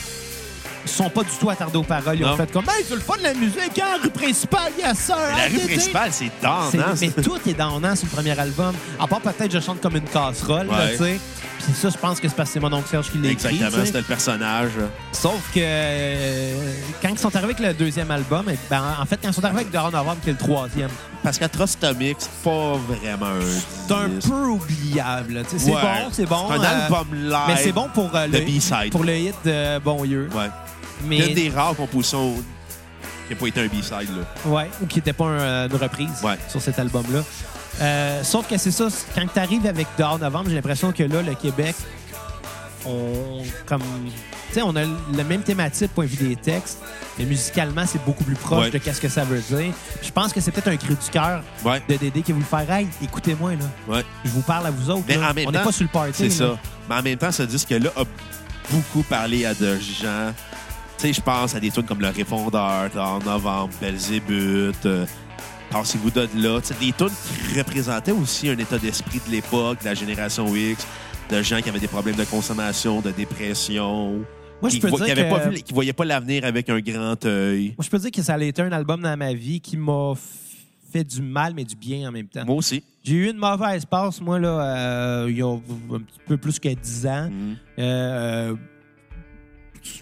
ils 0.85 0.91
sont 0.91 1.11
pas 1.11 1.23
du 1.23 1.31
tout 1.41 1.51
attardés 1.51 1.79
aux 1.79 1.83
paroles. 1.83 2.17
Ils 2.19 2.25
ont 2.25 2.37
fait 2.37 2.51
comme, 2.53 2.65
hey, 2.65 2.85
c'est 2.87 2.95
le 2.95 3.01
fun 3.01 3.17
de 3.19 3.23
la 3.25 3.35
musique, 3.35 3.79
hein, 3.83 3.99
rue 4.03 4.11
principale, 4.11 4.73
il 4.79 4.83
y 4.83 4.85
a 4.85 4.95
ça. 4.95 5.17
Mais 5.33 5.37
la 5.37 5.45
hein, 5.45 5.49
rue 5.53 5.67
principale, 5.67 6.11
c'est 6.13 6.25
C'est- 6.27 6.31
tendance. 6.79 7.01
mais 7.01 7.11
tout 7.23 7.39
est 7.49 7.55
donnant 7.55 7.97
sur 7.97 8.07
le 8.07 8.13
premier 8.13 8.39
album. 8.39 8.75
À 9.01 9.07
part 9.07 9.21
peut-être 9.21 9.53
Je 9.53 9.61
chante 9.61 9.81
comme 9.81 9.97
une 9.97 10.05
casserole, 10.05 10.67
là, 10.69 10.73
Ouais. 10.85 10.93
tu 10.93 10.99
sais. 11.05 11.21
Puis 11.67 11.75
ça, 11.75 11.89
je 11.91 11.99
pense 11.99 12.21
que 12.21 12.29
c'est 12.29 12.35
parce 12.37 12.49
que 12.51 12.55
c'est 12.55 12.61
mon 12.61 12.73
oncle 12.73 12.89
Serge 12.89 13.11
qui 13.11 13.19
l'a 13.19 13.31
écrit. 13.31 13.55
Exactement, 13.57 13.85
c'était 13.85 13.99
le 13.99 14.05
personnage. 14.05 14.71
Sauf 15.11 15.51
que 15.53 15.59
euh, 15.61 16.73
quand 17.03 17.09
ils 17.09 17.19
sont 17.19 17.35
arrivés 17.35 17.55
avec 17.55 17.67
le 17.67 17.75
deuxième 17.75 18.09
album, 18.13 18.45
eh 18.49 18.57
ben, 18.71 18.83
en 19.01 19.05
fait, 19.05 19.19
quand 19.21 19.29
ils 19.29 19.35
sont 19.35 19.45
arrivés 19.45 19.63
avec 19.63 19.73
Down 19.73 19.91
Novembre, 19.93 20.19
qui 20.23 20.31
est 20.31 20.33
le 20.35 20.39
troisième, 20.39 20.91
Parce 21.25 21.39
qu'Atrostomic, 21.39 22.17
c'est 22.21 22.31
pas 22.45 22.75
vraiment 22.77 23.27
un 23.27 23.41
c'est 23.89 23.93
un 23.95 24.09
peu 24.31 24.47
oubliable. 24.47 25.43
C'est 25.49 25.71
Ouais. 25.71 25.73
bon, 25.73 26.09
c'est 26.13 26.27
bon. 26.27 26.47
C'est 26.51 26.55
un 26.55 26.63
euh, 26.63 26.83
album 26.85 27.07
live. 27.15 27.39
Mais 27.49 27.57
c'est 27.57 27.73
bon 27.73 27.89
pour, 27.93 28.15
euh, 28.15 28.27
le, 28.29 28.41
B-side. 28.41 28.93
pour 28.93 29.03
le 29.03 29.17
hit 29.17 29.35
de 29.45 29.79
Bon 29.81 30.05
Yeux. 30.05 30.29
Ouais. 30.37 30.49
Mais, 31.05 31.27
Une 31.27 31.35
des 31.35 31.51
rares 31.51 31.75
compositions 31.75 32.33
qui 33.27 33.35
n'a 33.35 33.41
pas 33.41 33.47
été 33.49 33.61
un 33.61 33.67
B-side, 33.67 34.09
là. 34.17 34.51
ouais, 34.51 34.71
ou 34.81 34.87
qui 34.87 34.99
n'était 34.99 35.13
pas 35.13 35.25
un, 35.25 35.67
une 35.69 35.75
reprise 35.77 36.23
Ouais. 36.23 36.39
sur 36.49 36.63
cet 36.63 36.79
album-là. 36.79 37.21
Euh, 37.81 38.23
sauf 38.25 38.49
que 38.49 38.57
c'est 38.57 38.71
ça, 38.71 38.87
quand 39.15 39.27
tu 39.33 39.39
arrives 39.39 39.67
avec 39.67 39.87
Dehors 39.99 40.19
Novembre, 40.19 40.49
j'ai 40.49 40.55
l'impression 40.57 40.93
que 40.93 41.03
là, 41.03 41.23
le 41.23 41.35
Québec, 41.35 41.75
on 42.87 43.43
comme. 43.67 43.83
Tu 44.49 44.55
sais, 44.55 44.63
on 44.63 44.75
a 44.77 44.83
la 45.15 45.25
même 45.25 45.43
thématique, 45.43 45.93
point 45.93 46.05
de 46.05 46.11
vue 46.11 46.29
des 46.29 46.37
textes, 46.37 46.79
mais 47.19 47.25
musicalement, 47.25 47.85
c'est 47.85 48.03
beaucoup 48.05 48.23
plus 48.25 48.37
proche 48.37 48.67
Ouais. 48.67 48.71
de 48.71 48.79
qu'est-ce 48.79 49.01
que 49.01 49.09
ça 49.09 49.25
veut 49.25 49.41
dire. 49.41 49.73
Puis 49.99 50.07
je 50.07 50.13
pense 50.13 50.33
que 50.33 50.41
c'est 50.41 50.53
peut-être 50.53 50.69
un 50.69 50.77
cri 50.77 50.95
du 50.95 51.11
cœur 51.11 51.43
Ouais. 51.65 51.83
de 51.89 51.97
Dédé 51.97 52.23
qui 52.23 52.33
vous 52.33 52.39
le 52.39 52.45
faire. 52.45 52.71
Hey, 52.71 52.87
écoutez-moi, 53.03 53.53
là. 53.53 53.65
Ouais. 53.97 54.05
Je 54.25 54.31
vous 54.31 54.43
parle 54.43 54.67
à 54.69 54.71
vous 54.71 54.89
autres. 54.89 55.03
Mais 55.09 55.17
là. 55.17 55.31
en 55.31 55.35
même 55.35 55.49
on 55.49 55.51
n'est 55.51 55.63
pas 55.63 55.73
sur 55.73 55.83
le 55.83 55.89
party. 55.91 56.13
C'est 56.15 56.31
ça. 56.31 56.57
Mais 56.89 56.95
en 56.95 57.03
même 57.03 57.19
temps, 57.19 57.33
ce 57.33 57.43
disque-là 57.43 57.91
a 57.97 58.05
beaucoup 58.71 59.03
parlé 59.03 59.45
à 59.45 59.53
de 59.55 59.79
gens. 59.79 60.33
Tu 60.97 61.09
sais, 61.09 61.13
je 61.13 61.21
pense 61.21 61.55
à 61.55 61.61
des 61.61 61.71
tunes 61.73 61.83
comme 61.85 62.01
Le 62.01 62.09
Répondeur, 62.09 62.89
En 62.97 63.19
Novembre, 63.19 63.71
Belzébuth, 63.81 64.87
euh, 64.87 65.05
Passez-vous 65.81 66.11
de 66.11 66.29
là. 66.37 66.61
Tu 66.61 66.69
sais, 66.69 66.75
des 66.81 66.93
tunes 66.93 67.09
qui 67.53 67.59
représentaient 67.59 68.13
aussi 68.13 68.49
un 68.49 68.57
état 68.59 68.79
d'esprit 68.79 69.21
de 69.27 69.31
l'époque, 69.33 69.81
de 69.81 69.85
la 69.85 69.95
génération 69.95 70.55
X, 70.55 70.87
de 71.31 71.43
gens 71.43 71.61
qui 71.61 71.69
avaient 71.69 71.79
des 71.81 71.89
problèmes 71.89 72.17
de 72.17 72.25
consommation, 72.25 73.01
de 73.01 73.11
dépression, 73.11 74.25
Moi, 74.63 74.71
je 74.71 74.77
qui, 74.77 74.81
peux 74.81 74.91
dire 74.91 75.05
qui 75.05 75.11
avaient 75.11 75.25
que... 75.29 75.35
pas 75.35 75.49
vu- 75.49 75.63
qui 75.63 75.75
voyaient 75.75 75.93
pas 75.93 76.05
l'avenir 76.05 76.45
avec 76.45 76.69
un 76.71 76.81
grand 76.81 77.23
œil. 77.27 77.75
Moi, 77.77 77.85
je 77.85 77.91
peux 77.91 77.99
dire 77.99 78.11
que 78.11 78.23
ça 78.23 78.35
a 78.35 78.43
été 78.43 78.63
un 78.63 78.73
album 78.73 79.03
dans 79.03 79.17
ma 79.17 79.35
vie 79.35 79.61
qui 79.61 79.77
m'a 79.77 80.15
fait 80.93 81.05
du 81.05 81.21
mal, 81.21 81.53
mais 81.55 81.65
du 81.65 81.77
bien 81.77 82.09
en 82.09 82.13
même 82.13 82.29
temps. 82.29 82.45
Moi 82.47 82.57
aussi. 82.57 82.83
J'ai 83.05 83.15
eu 83.15 83.31
une 83.31 83.37
mauvaise 83.37 83.85
passe, 83.85 84.21
moi, 84.21 84.39
là, 84.39 84.49
euh, 84.49 85.27
il 85.29 85.37
y 85.37 85.43
a 85.43 85.47
un 85.49 85.59
petit 86.01 86.21
peu 86.27 86.37
plus 86.39 86.59
que 86.59 86.69
10 86.73 87.07
ans. 87.07 87.29
Mhm. 87.31 87.57
Euh, 87.81 88.55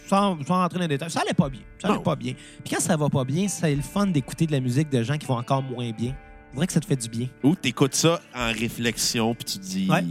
sans, 0.07 0.37
sans 0.45 0.55
rentrer 0.57 0.79
dans 0.79 0.83
les 0.85 0.89
détails, 0.89 1.11
ça 1.11 1.21
allait 1.21 1.35
pas 1.35 1.49
bien. 1.49 1.61
Ça 1.81 1.89
allait 1.89 1.97
Non. 1.99 2.03
pas 2.03 2.17
bien. 2.17 2.33
Puis 2.65 2.75
quand 2.75 2.81
ça 2.81 2.97
va 2.97 3.09
pas 3.09 3.25
bien, 3.25 3.49
c'est 3.49 3.75
le 3.75 3.83
fun 3.83 4.07
d'écouter 4.07 4.47
de 4.47 4.53
la 4.53 4.61
musique 4.61 4.89
de 4.91 5.03
gens 5.03 5.17
qui 5.19 5.27
vont 5.27 5.37
encore 5.39 5.63
moins 5.63 5.91
bien. 5.93 6.15
C'est 6.51 6.57
vrai 6.57 6.67
que 6.67 6.73
ça 6.73 6.81
te 6.81 6.87
fait 6.87 6.97
du 6.97 7.09
bien. 7.09 7.29
Ou 7.43 7.55
t'écoutes 7.57 7.95
ça 7.95 8.21
en 8.35 8.53
réflexion, 8.53 9.35
puis 9.35 9.45
tu 9.45 9.59
te 9.59 9.65
dis 9.65 9.89
Ouais. 9.91 10.05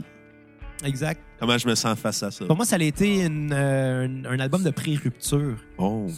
Exact. 0.84 1.22
comment 1.40 1.58
je 1.58 1.68
me 1.68 1.76
sens 1.76 1.98
face 1.98 2.22
à 2.24 2.32
ça? 2.32 2.46
Pour 2.46 2.56
moi, 2.58 2.66
ça 2.66 2.76
a 2.76 2.84
été 2.84 3.24
une, 3.26 3.52
euh, 3.54 4.06
un, 4.06 4.26
un 4.26 4.40
album 4.40 4.64
de 4.64 4.70
pré-rupture. 4.72 5.56
Oh. 5.78 6.08
Tu 6.10 6.16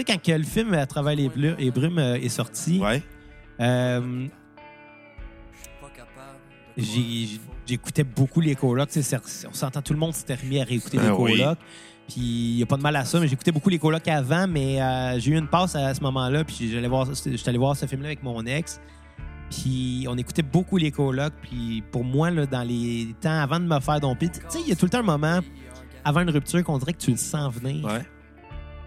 sais, 0.00 0.04
quand 0.04 0.20
que 0.22 0.32
le 0.32 0.44
film 0.44 0.74
À 0.74 0.86
travers 0.86 1.14
les, 1.16 1.30
les 1.58 1.70
brumes 1.70 1.98
euh, 1.98 2.14
est 2.16 2.28
sorti, 2.28 2.78
Ouais. 2.80 3.02
euh, 3.60 4.26
j'écoutais 7.66 8.04
beaucoup 8.04 8.40
les 8.40 8.54
colocs. 8.54 8.90
On 8.96 9.52
s'entend, 9.54 9.82
tout 9.82 9.92
le 9.92 9.98
monde 9.98 10.14
s'était 10.14 10.34
remis 10.34 10.60
à 10.60 10.64
réécouter 10.64 10.98
les 10.98 11.06
Ah 11.06 11.14
oui. 11.16 11.38
colocs. 11.38 11.58
Puis 12.08 12.20
il 12.20 12.56
n'y 12.56 12.62
a 12.62 12.66
pas 12.66 12.76
de 12.76 12.82
mal 12.82 12.94
à 12.96 13.04
ça, 13.04 13.18
mais 13.18 13.28
j'écoutais 13.28 13.52
beaucoup 13.52 13.70
les 13.70 13.78
colocs 13.78 14.06
avant, 14.08 14.46
mais 14.46 14.80
euh, 14.80 15.18
j'ai 15.18 15.32
eu 15.32 15.38
une 15.38 15.48
passe 15.48 15.74
à 15.74 15.94
ce 15.94 16.02
moment-là, 16.02 16.44
puis 16.44 16.70
j'allais 16.70 16.88
voir, 16.88 17.06
j'étais 17.06 17.48
allé 17.48 17.58
voir 17.58 17.76
ce 17.76 17.86
film-là 17.86 18.08
avec 18.08 18.22
mon 18.22 18.44
ex. 18.44 18.80
Puis 19.50 20.06
on 20.08 20.16
écoutait 20.16 20.42
beaucoup 20.42 20.76
les 20.76 20.90
colocs, 20.90 21.32
puis 21.42 21.82
pour 21.92 22.04
moi, 22.04 22.30
là, 22.30 22.46
dans 22.46 22.62
les 22.62 23.14
temps 23.20 23.40
avant 23.40 23.60
de 23.60 23.66
me 23.66 23.80
faire 23.80 24.00
domper, 24.00 24.28
tu 24.28 24.40
sais, 24.48 24.60
il 24.60 24.68
y 24.68 24.72
a 24.72 24.76
tout 24.76 24.86
le 24.86 24.90
temps 24.90 24.98
un 24.98 25.02
moment 25.02 25.40
avant 26.04 26.20
une 26.20 26.30
rupture 26.30 26.62
qu'on 26.62 26.78
dirait 26.78 26.92
que 26.92 26.98
tu 26.98 27.10
le 27.10 27.16
sens 27.16 27.54
venir. 27.54 27.84
Ouais. 27.84 28.02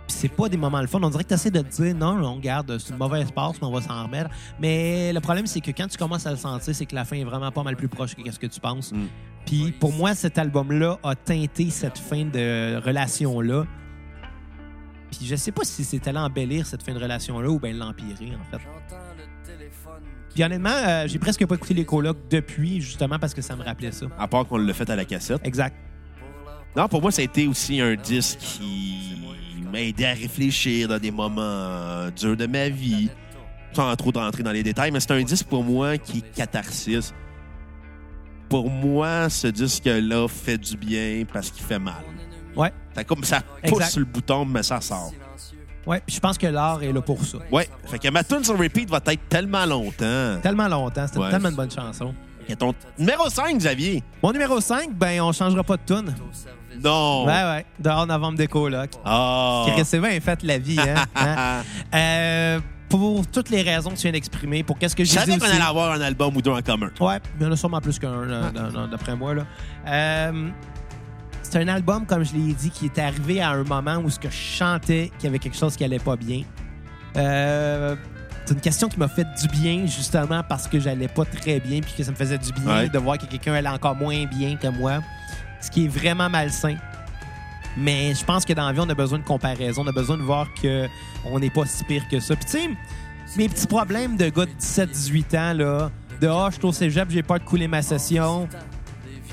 Puis 0.07 0.15
c'est 0.15 0.29
pas 0.29 0.47
des 0.47 0.57
moments 0.57 0.79
le 0.79 0.87
fun. 0.87 0.99
On 1.01 1.09
dirait 1.09 1.23
que 1.23 1.29
tu 1.29 1.33
essaies 1.33 1.51
de 1.51 1.61
te 1.61 1.81
dire 1.81 1.95
non, 1.95 2.23
on 2.23 2.39
garde, 2.39 2.77
c'est 2.77 2.91
une 2.91 2.97
mauvaise 2.97 3.29
passe, 3.31 3.55
mais 3.61 3.67
on 3.67 3.71
va 3.71 3.81
s'en 3.81 4.03
remettre. 4.03 4.29
Mais 4.59 5.11
le 5.11 5.19
problème, 5.19 5.47
c'est 5.47 5.59
que 5.59 5.71
quand 5.71 5.87
tu 5.87 5.97
commences 5.97 6.25
à 6.25 6.31
le 6.31 6.37
sentir, 6.37 6.73
c'est 6.73 6.85
que 6.85 6.95
la 6.95 7.03
fin 7.03 7.17
est 7.17 7.25
vraiment 7.25 7.51
pas 7.51 7.63
mal 7.63 7.75
plus 7.75 7.89
proche 7.89 8.15
que 8.15 8.31
ce 8.31 8.39
que 8.39 8.47
tu 8.47 8.59
penses. 8.59 8.93
Mm. 8.93 9.07
Puis 9.47 9.71
pour 9.71 9.93
moi, 9.93 10.13
cet 10.13 10.37
album-là 10.37 10.99
a 11.03 11.15
teinté 11.15 11.69
cette 11.69 11.97
fin 11.97 12.25
de 12.25 12.79
relation-là. 12.83 13.65
Puis 15.09 15.25
je 15.25 15.35
sais 15.37 15.53
pas 15.53 15.63
si 15.63 15.85
c'était 15.85 16.11
l'embellir 16.11 16.67
cette 16.67 16.83
fin 16.83 16.93
de 16.93 16.99
relation-là 16.99 17.49
ou 17.49 17.57
bien 17.57 17.71
l'empirer, 17.71 18.33
en 18.35 18.51
fait. 18.51 18.61
Puis 20.33 20.43
honnêtement, 20.43 20.69
euh, 20.69 21.07
j'ai 21.07 21.17
presque 21.17 21.45
pas 21.45 21.55
écouté 21.55 21.73
les 21.73 21.85
colocs 21.85 22.17
depuis, 22.29 22.81
justement 22.81 23.17
parce 23.17 23.33
que 23.33 23.41
ça 23.41 23.55
me 23.55 23.63
rappelait 23.63 23.93
ça. 23.93 24.05
À 24.19 24.27
part 24.27 24.45
qu'on 24.45 24.57
l'a 24.57 24.73
fait 24.73 24.89
à 24.89 24.97
la 24.97 25.05
cassette. 25.05 25.39
Exact. 25.45 25.75
Non, 26.75 26.89
pour 26.89 27.01
moi, 27.01 27.11
ça 27.11 27.21
a 27.21 27.25
été 27.25 27.47
aussi 27.47 27.79
un 27.79 27.95
disque 27.95 28.39
qui 28.39 29.17
m'a 29.71 29.81
aidé 29.81 30.05
à 30.05 30.13
réfléchir 30.13 30.89
dans 30.89 30.99
des 30.99 31.09
moments 31.09 31.41
euh, 31.41 32.11
durs 32.11 32.35
de 32.35 32.45
ma 32.45 32.67
vie. 32.67 33.09
Sans 33.73 33.95
trop 33.95 34.11
rentrer 34.11 34.43
dans 34.43 34.51
les 34.51 34.63
détails, 34.63 34.91
mais 34.91 34.99
c'est 34.99 35.11
un 35.11 35.21
disque 35.21 35.45
pour 35.47 35.63
moi 35.63 35.97
qui 35.97 36.19
est 36.19 36.35
catharsis. 36.35 37.13
Pour 38.49 38.69
moi, 38.69 39.29
ce 39.29 39.47
disque-là 39.47 40.27
fait 40.27 40.57
du 40.57 40.77
bien 40.77 41.23
parce 41.31 41.51
qu'il 41.51 41.63
fait 41.65 41.79
mal. 41.79 41.95
Ouais, 42.55 42.71
Ça, 42.95 43.03
comme, 43.03 43.23
ça 43.23 43.41
pousse 43.41 43.73
Exact. 43.73 43.89
sur 43.91 43.99
le 43.99 44.05
bouton, 44.05 44.45
mais 44.45 44.63
ça 44.63 44.81
sort. 44.81 45.11
ouais. 45.85 46.01
Puis 46.05 46.15
je 46.15 46.19
pense 46.19 46.37
que 46.37 46.47
l'art 46.47 46.81
est 46.81 46.91
là 46.91 47.01
pour 47.01 47.23
ça. 47.23 47.37
Ouais. 47.51 47.67
Fait 47.85 47.99
que 47.99 48.07
ma 48.09 48.23
tune 48.23 48.43
sur 48.43 48.57
repeat 48.57 48.89
va 48.89 48.99
être 49.05 49.29
tellement 49.29 49.65
longtemps. 49.65 50.39
Tellement 50.41 50.67
longtemps, 50.67 51.05
c'était 51.07 51.19
Ouais. 51.19 51.29
tellement 51.29 51.49
une 51.49 51.55
bonne 51.55 51.71
chanson. 51.71 52.13
Et 52.49 52.55
ton 52.55 52.73
numéro 52.97 53.29
5, 53.29 53.57
Xavier? 53.57 54.01
Mon 54.23 54.31
numéro 54.31 54.59
5, 54.61 54.93
ben 54.93 55.21
on 55.21 55.33
changera 55.33 55.63
pas 55.63 55.75
de 55.77 55.81
tune. 55.85 56.15
Non. 56.81 57.25
Ouais, 57.25 57.33
ouais. 57.43 57.65
Dehors 57.79 58.07
novembre 58.07 58.37
des 58.37 58.47
colocs. 58.47 58.91
Ah. 59.03 59.63
Qui 59.65 59.71
restait 59.71 59.99
bien 59.99 60.19
fait 60.21 60.41
la 60.43 60.57
vie, 60.57 60.79
hein? 60.79 61.03
Hein? 61.15 61.61
Euh, 61.93 62.59
pour 62.89 63.27
toutes 63.27 63.49
les 63.49 63.61
raisons 63.61 63.89
que 63.91 63.95
tu 63.95 64.03
viens 64.03 64.11
d'exprimer, 64.13 64.63
pour 64.63 64.77
qu'est-ce 64.77 64.95
que 64.95 65.03
Je 65.03 65.09
j'ai 65.11 65.19
dit 65.19 65.25
savais 65.25 65.37
qu'on 65.39 65.45
allait 65.45 65.61
avoir 65.61 65.91
un 65.91 66.01
album 66.01 66.35
ou 66.37 66.41
deux 66.41 66.51
en 66.51 66.61
commun. 66.61 66.89
Ouais, 66.99 67.19
il 67.39 67.45
y 67.45 67.49
en 67.49 67.51
a 67.51 67.55
sûrement 67.57 67.81
plus 67.81 67.99
qu'un, 67.99 68.25
dans- 68.51 68.87
d'après 68.87 69.15
moi. 69.15 69.33
Là. 69.33 69.43
Euh, 69.87 70.49
c'est 71.43 71.61
un 71.61 71.67
album, 71.67 72.05
comme 72.05 72.23
je 72.25 72.33
l'ai 72.33 72.53
dit, 72.53 72.69
qui 72.69 72.85
est 72.85 72.99
arrivé 72.99 73.41
à 73.41 73.51
un 73.51 73.63
moment 73.63 73.97
où 73.97 74.09
ce 74.09 74.19
que 74.19 74.29
je 74.29 74.35
chantais 74.35 75.11
qu'il 75.17 75.25
y 75.25 75.27
avait 75.27 75.39
quelque 75.39 75.57
chose 75.57 75.75
qui 75.75 75.83
allait 75.83 75.99
pas 75.99 76.15
bien. 76.15 76.43
Euh, 77.15 77.95
c'est 78.45 78.53
une 78.53 78.61
question 78.61 78.87
qui 78.87 78.97
m'a 78.99 79.07
fait 79.07 79.25
du 79.41 79.47
bien, 79.49 79.85
justement, 79.85 80.41
parce 80.47 80.67
que 80.67 80.79
j'allais 80.79 81.07
pas 81.07 81.25
très 81.25 81.59
bien 81.59 81.81
puis 81.81 81.93
que 81.97 82.03
ça 82.03 82.11
me 82.11 82.15
faisait 82.15 82.37
du 82.37 82.51
bien 82.53 82.65
Ouais. 82.65 82.89
de 82.89 82.97
voir 82.97 83.17
que 83.17 83.25
quelqu'un 83.25 83.53
allait 83.53 83.67
encore 83.69 83.95
moins 83.95 84.25
bien 84.25 84.55
que 84.55 84.67
moi. 84.67 84.99
Ce 85.59 85.69
qui 85.71 85.85
est 85.85 85.87
vraiment 85.89 86.29
malsain. 86.29 86.75
Mais 87.77 88.13
je 88.15 88.25
pense 88.25 88.43
que 88.45 88.53
dans 88.53 88.65
la 88.65 88.73
vie, 88.73 88.79
on 88.79 88.89
a 88.89 88.95
besoin 88.95 89.19
de 89.19 89.23
comparaison. 89.23 89.83
On 89.85 89.87
a 89.87 89.91
besoin 89.91 90.17
de 90.17 90.23
voir 90.23 90.47
qu'on 90.61 91.39
n'est 91.39 91.49
pas 91.49 91.65
si 91.65 91.83
pire 91.83 92.07
que 92.09 92.19
ça. 92.19 92.35
Puis 92.35 92.45
tu 92.45 92.51
sais, 92.51 92.69
mes 93.37 93.47
petits 93.49 93.67
problèmes 93.67 94.17
de 94.17 94.29
gars 94.29 94.45
de 94.45 94.51
17-18 94.59 95.37
ans, 95.37 95.53
là, 95.53 95.91
de 96.19 96.27
Ah, 96.27 96.47
je 96.49 96.55
suis 96.55 96.65
au 96.65 96.71
cégep, 96.71 97.09
j'ai 97.11 97.21
peur 97.23 97.39
de 97.39 97.43
couler 97.45 97.67
ma 97.67 97.81
session. 97.81 98.47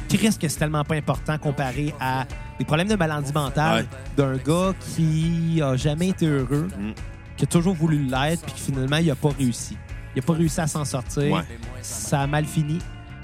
Chris, 0.08 0.36
que 0.40 0.46
c'est 0.48 0.58
tellement 0.58 0.84
pas 0.84 0.94
important 0.96 1.38
comparé 1.38 1.94
à 1.98 2.24
des 2.58 2.64
problèmes 2.64 2.88
de 2.88 2.94
maladie 2.94 3.32
mentale 3.32 3.86
d'un 4.16 4.36
gars 4.36 4.72
qui 4.94 5.60
a 5.62 5.76
jamais 5.76 6.08
été 6.08 6.26
heureux, 6.26 6.68
Mm. 6.78 6.92
qui 7.36 7.44
a 7.44 7.46
toujours 7.46 7.74
voulu 7.74 7.98
l'être, 8.04 8.42
puis 8.42 8.52
qui 8.52 8.60
finalement, 8.60 8.98
il 8.98 9.10
a 9.10 9.14
pas 9.16 9.30
réussi. 9.36 9.76
Il 10.14 10.20
a 10.20 10.22
pas 10.22 10.34
réussi 10.34 10.60
à 10.60 10.66
s'en 10.68 10.84
sortir. 10.84 11.32
Ouais. 11.32 11.40
Ça 11.82 12.20
a 12.20 12.26
mal 12.26 12.44
fini. 12.44 12.78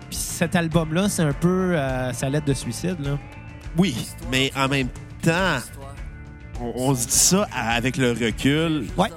Puis 0.09 0.19
cet 0.19 0.57
album-là, 0.57 1.09
c'est 1.09 1.23
un 1.23 1.33
peu 1.33 1.77
euh, 1.77 2.13
sa 2.13 2.29
lettre 2.29 2.47
de 2.47 2.55
suicide, 2.55 2.97
là. 3.05 3.19
Oui, 3.79 3.95
mais 4.33 4.51
en 4.57 4.67
même 4.67 4.89
temps, 4.89 5.01
on, 6.61 6.73
on 6.77 6.95
se 6.95 7.07
dit 7.07 7.13
ça 7.15 7.49
avec 7.55 7.97
le 7.97 8.13
recul, 8.13 8.87
Ouais. 8.97 9.09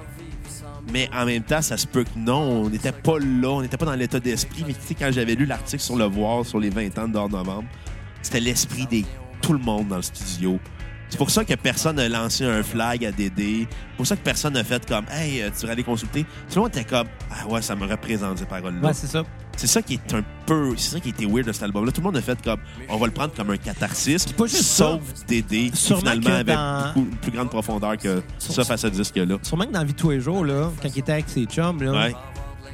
mais 0.92 1.08
en 1.14 1.24
même 1.26 1.42
temps, 1.42 1.62
ça 1.62 1.76
se 1.76 1.86
peut 1.86 2.04
que 2.04 2.18
non, 2.18 2.64
on 2.64 2.70
n'était 2.70 2.92
pas 2.92 3.18
là, 3.18 3.48
on 3.48 3.62
n'était 3.62 3.76
pas 3.76 3.86
dans 3.86 3.94
l'état 3.94 4.20
d'esprit. 4.20 4.64
Mais 4.66 4.74
tu 4.74 4.80
sais, 4.80 4.94
quand 4.94 5.10
j'avais 5.12 5.34
lu 5.34 5.46
l'article 5.46 5.82
sur 5.82 5.96
le 5.96 6.04
voir 6.04 6.44
sur 6.44 6.58
les 6.60 6.70
20 6.70 6.98
ans 6.98 7.08
de 7.08 7.12
Dehors 7.12 7.28
Novembre, 7.30 7.68
c'était 8.22 8.40
l'esprit 8.40 8.86
de 8.86 9.06
tout 9.42 9.52
le 9.52 9.58
monde 9.58 9.88
dans 9.88 9.96
le 9.96 10.02
studio. 10.02 10.58
C'est 11.10 11.18
pour 11.18 11.30
ça 11.30 11.44
que 11.44 11.54
personne 11.54 11.96
n'a 11.96 12.08
lancé 12.08 12.44
un 12.44 12.62
flag 12.62 13.04
à 13.04 13.12
Dédé. 13.12 13.68
C'est 13.70 13.96
pour 13.96 14.06
ça 14.06 14.16
que 14.16 14.22
personne 14.22 14.54
n'a 14.54 14.64
fait 14.64 14.84
comme 14.88 15.04
Hey, 15.10 15.42
euh, 15.42 15.48
tu 15.50 15.56
devrais 15.60 15.72
aller 15.72 15.84
consulter. 15.84 16.22
Tout 16.48 16.56
le 16.56 16.60
monde 16.62 16.70
était 16.70 16.84
comme 16.84 17.06
Ah 17.30 17.46
ouais, 17.46 17.62
ça 17.62 17.76
me 17.76 17.86
représente 17.86 18.38
ces 18.38 18.46
paroles-là. 18.46 18.88
Ouais, 18.88 18.94
c'est 18.94 19.06
ça. 19.06 19.22
C'est 19.56 19.66
ça 19.66 19.82
qui 19.82 19.94
est 19.94 20.14
un 20.14 20.22
peu. 20.46 20.74
C'est 20.76 20.94
ça 20.94 21.00
qui 21.00 21.10
était 21.10 21.26
weird 21.26 21.46
de 21.46 21.52
cet 21.52 21.62
album-là. 21.62 21.92
Tout 21.92 22.00
le 22.00 22.04
monde 22.06 22.16
a 22.16 22.22
fait 22.22 22.38
comme. 22.42 22.58
On 22.88 22.96
va 22.96 23.06
le 23.06 23.12
prendre 23.12 23.32
comme 23.34 23.50
un 23.50 23.56
catharsis. 23.56 24.26
pas 24.26 24.46
juste 24.46 24.62
sauf 24.64 25.00
Dédé, 25.26 25.70
qui 25.70 25.94
finalement 25.94 26.30
avait 26.30 26.54
dans- 26.54 26.86
beaucoup, 26.88 27.00
une 27.10 27.16
plus 27.16 27.30
grande 27.32 27.50
profondeur 27.50 27.96
que 27.96 28.22
ça 28.38 28.64
face 28.64 28.84
à 28.84 28.88
ce 28.88 28.94
disque-là. 28.94 29.36
Sûrement 29.42 29.64
que 29.66 29.72
dans 29.72 29.78
la 29.80 29.84
vie 29.84 29.92
de 29.94 29.98
tous 29.98 30.10
les 30.10 30.20
jours, 30.20 30.44
là, 30.44 30.70
quand 30.82 30.88
il 30.94 30.98
était 30.98 31.12
avec 31.12 31.28
ses 31.28 31.44
chums, 31.46 31.82
là, 31.82 31.92
Ouais. 31.92 32.14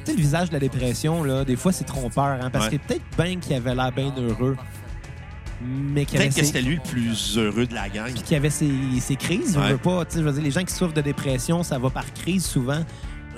tu 0.05 0.11
sais, 0.11 0.17
le 0.17 0.21
visage 0.21 0.49
de 0.49 0.53
la 0.53 0.59
dépression, 0.59 1.23
là, 1.23 1.45
des 1.45 1.55
fois, 1.55 1.71
c'est 1.71 1.83
trompeur. 1.85 2.39
Hein, 2.41 2.49
parce 2.51 2.65
Ouais. 2.69 2.77
que 2.77 2.87
peut-être 2.87 3.03
bien 3.17 3.37
qu'il 3.39 3.53
avait 3.55 3.75
l'air 3.75 3.91
bien 3.91 4.11
heureux, 4.17 4.57
Peut-être 5.93 6.35
que 6.35 6.43
c'était 6.43 6.61
lui 6.63 6.75
le 6.77 6.81
plus 6.81 7.37
heureux 7.37 7.67
de 7.67 7.75
la 7.75 7.87
gang. 7.87 8.11
puis 8.11 8.23
qu'il 8.23 8.35
avait 8.35 8.49
ses, 8.49 8.71
ses 8.99 9.15
crises. 9.15 9.55
Ouais. 9.57 9.75
Pas, 9.77 10.03
je 10.13 10.19
veux 10.21 10.31
dire, 10.31 10.41
les 10.41 10.49
gens 10.51 10.63
qui 10.63 10.73
souffrent 10.73 10.93
de 10.93 11.01
dépression, 11.01 11.61
ça 11.61 11.77
va 11.77 11.89
par 11.91 12.11
crise 12.13 12.43
souvent. 12.45 12.83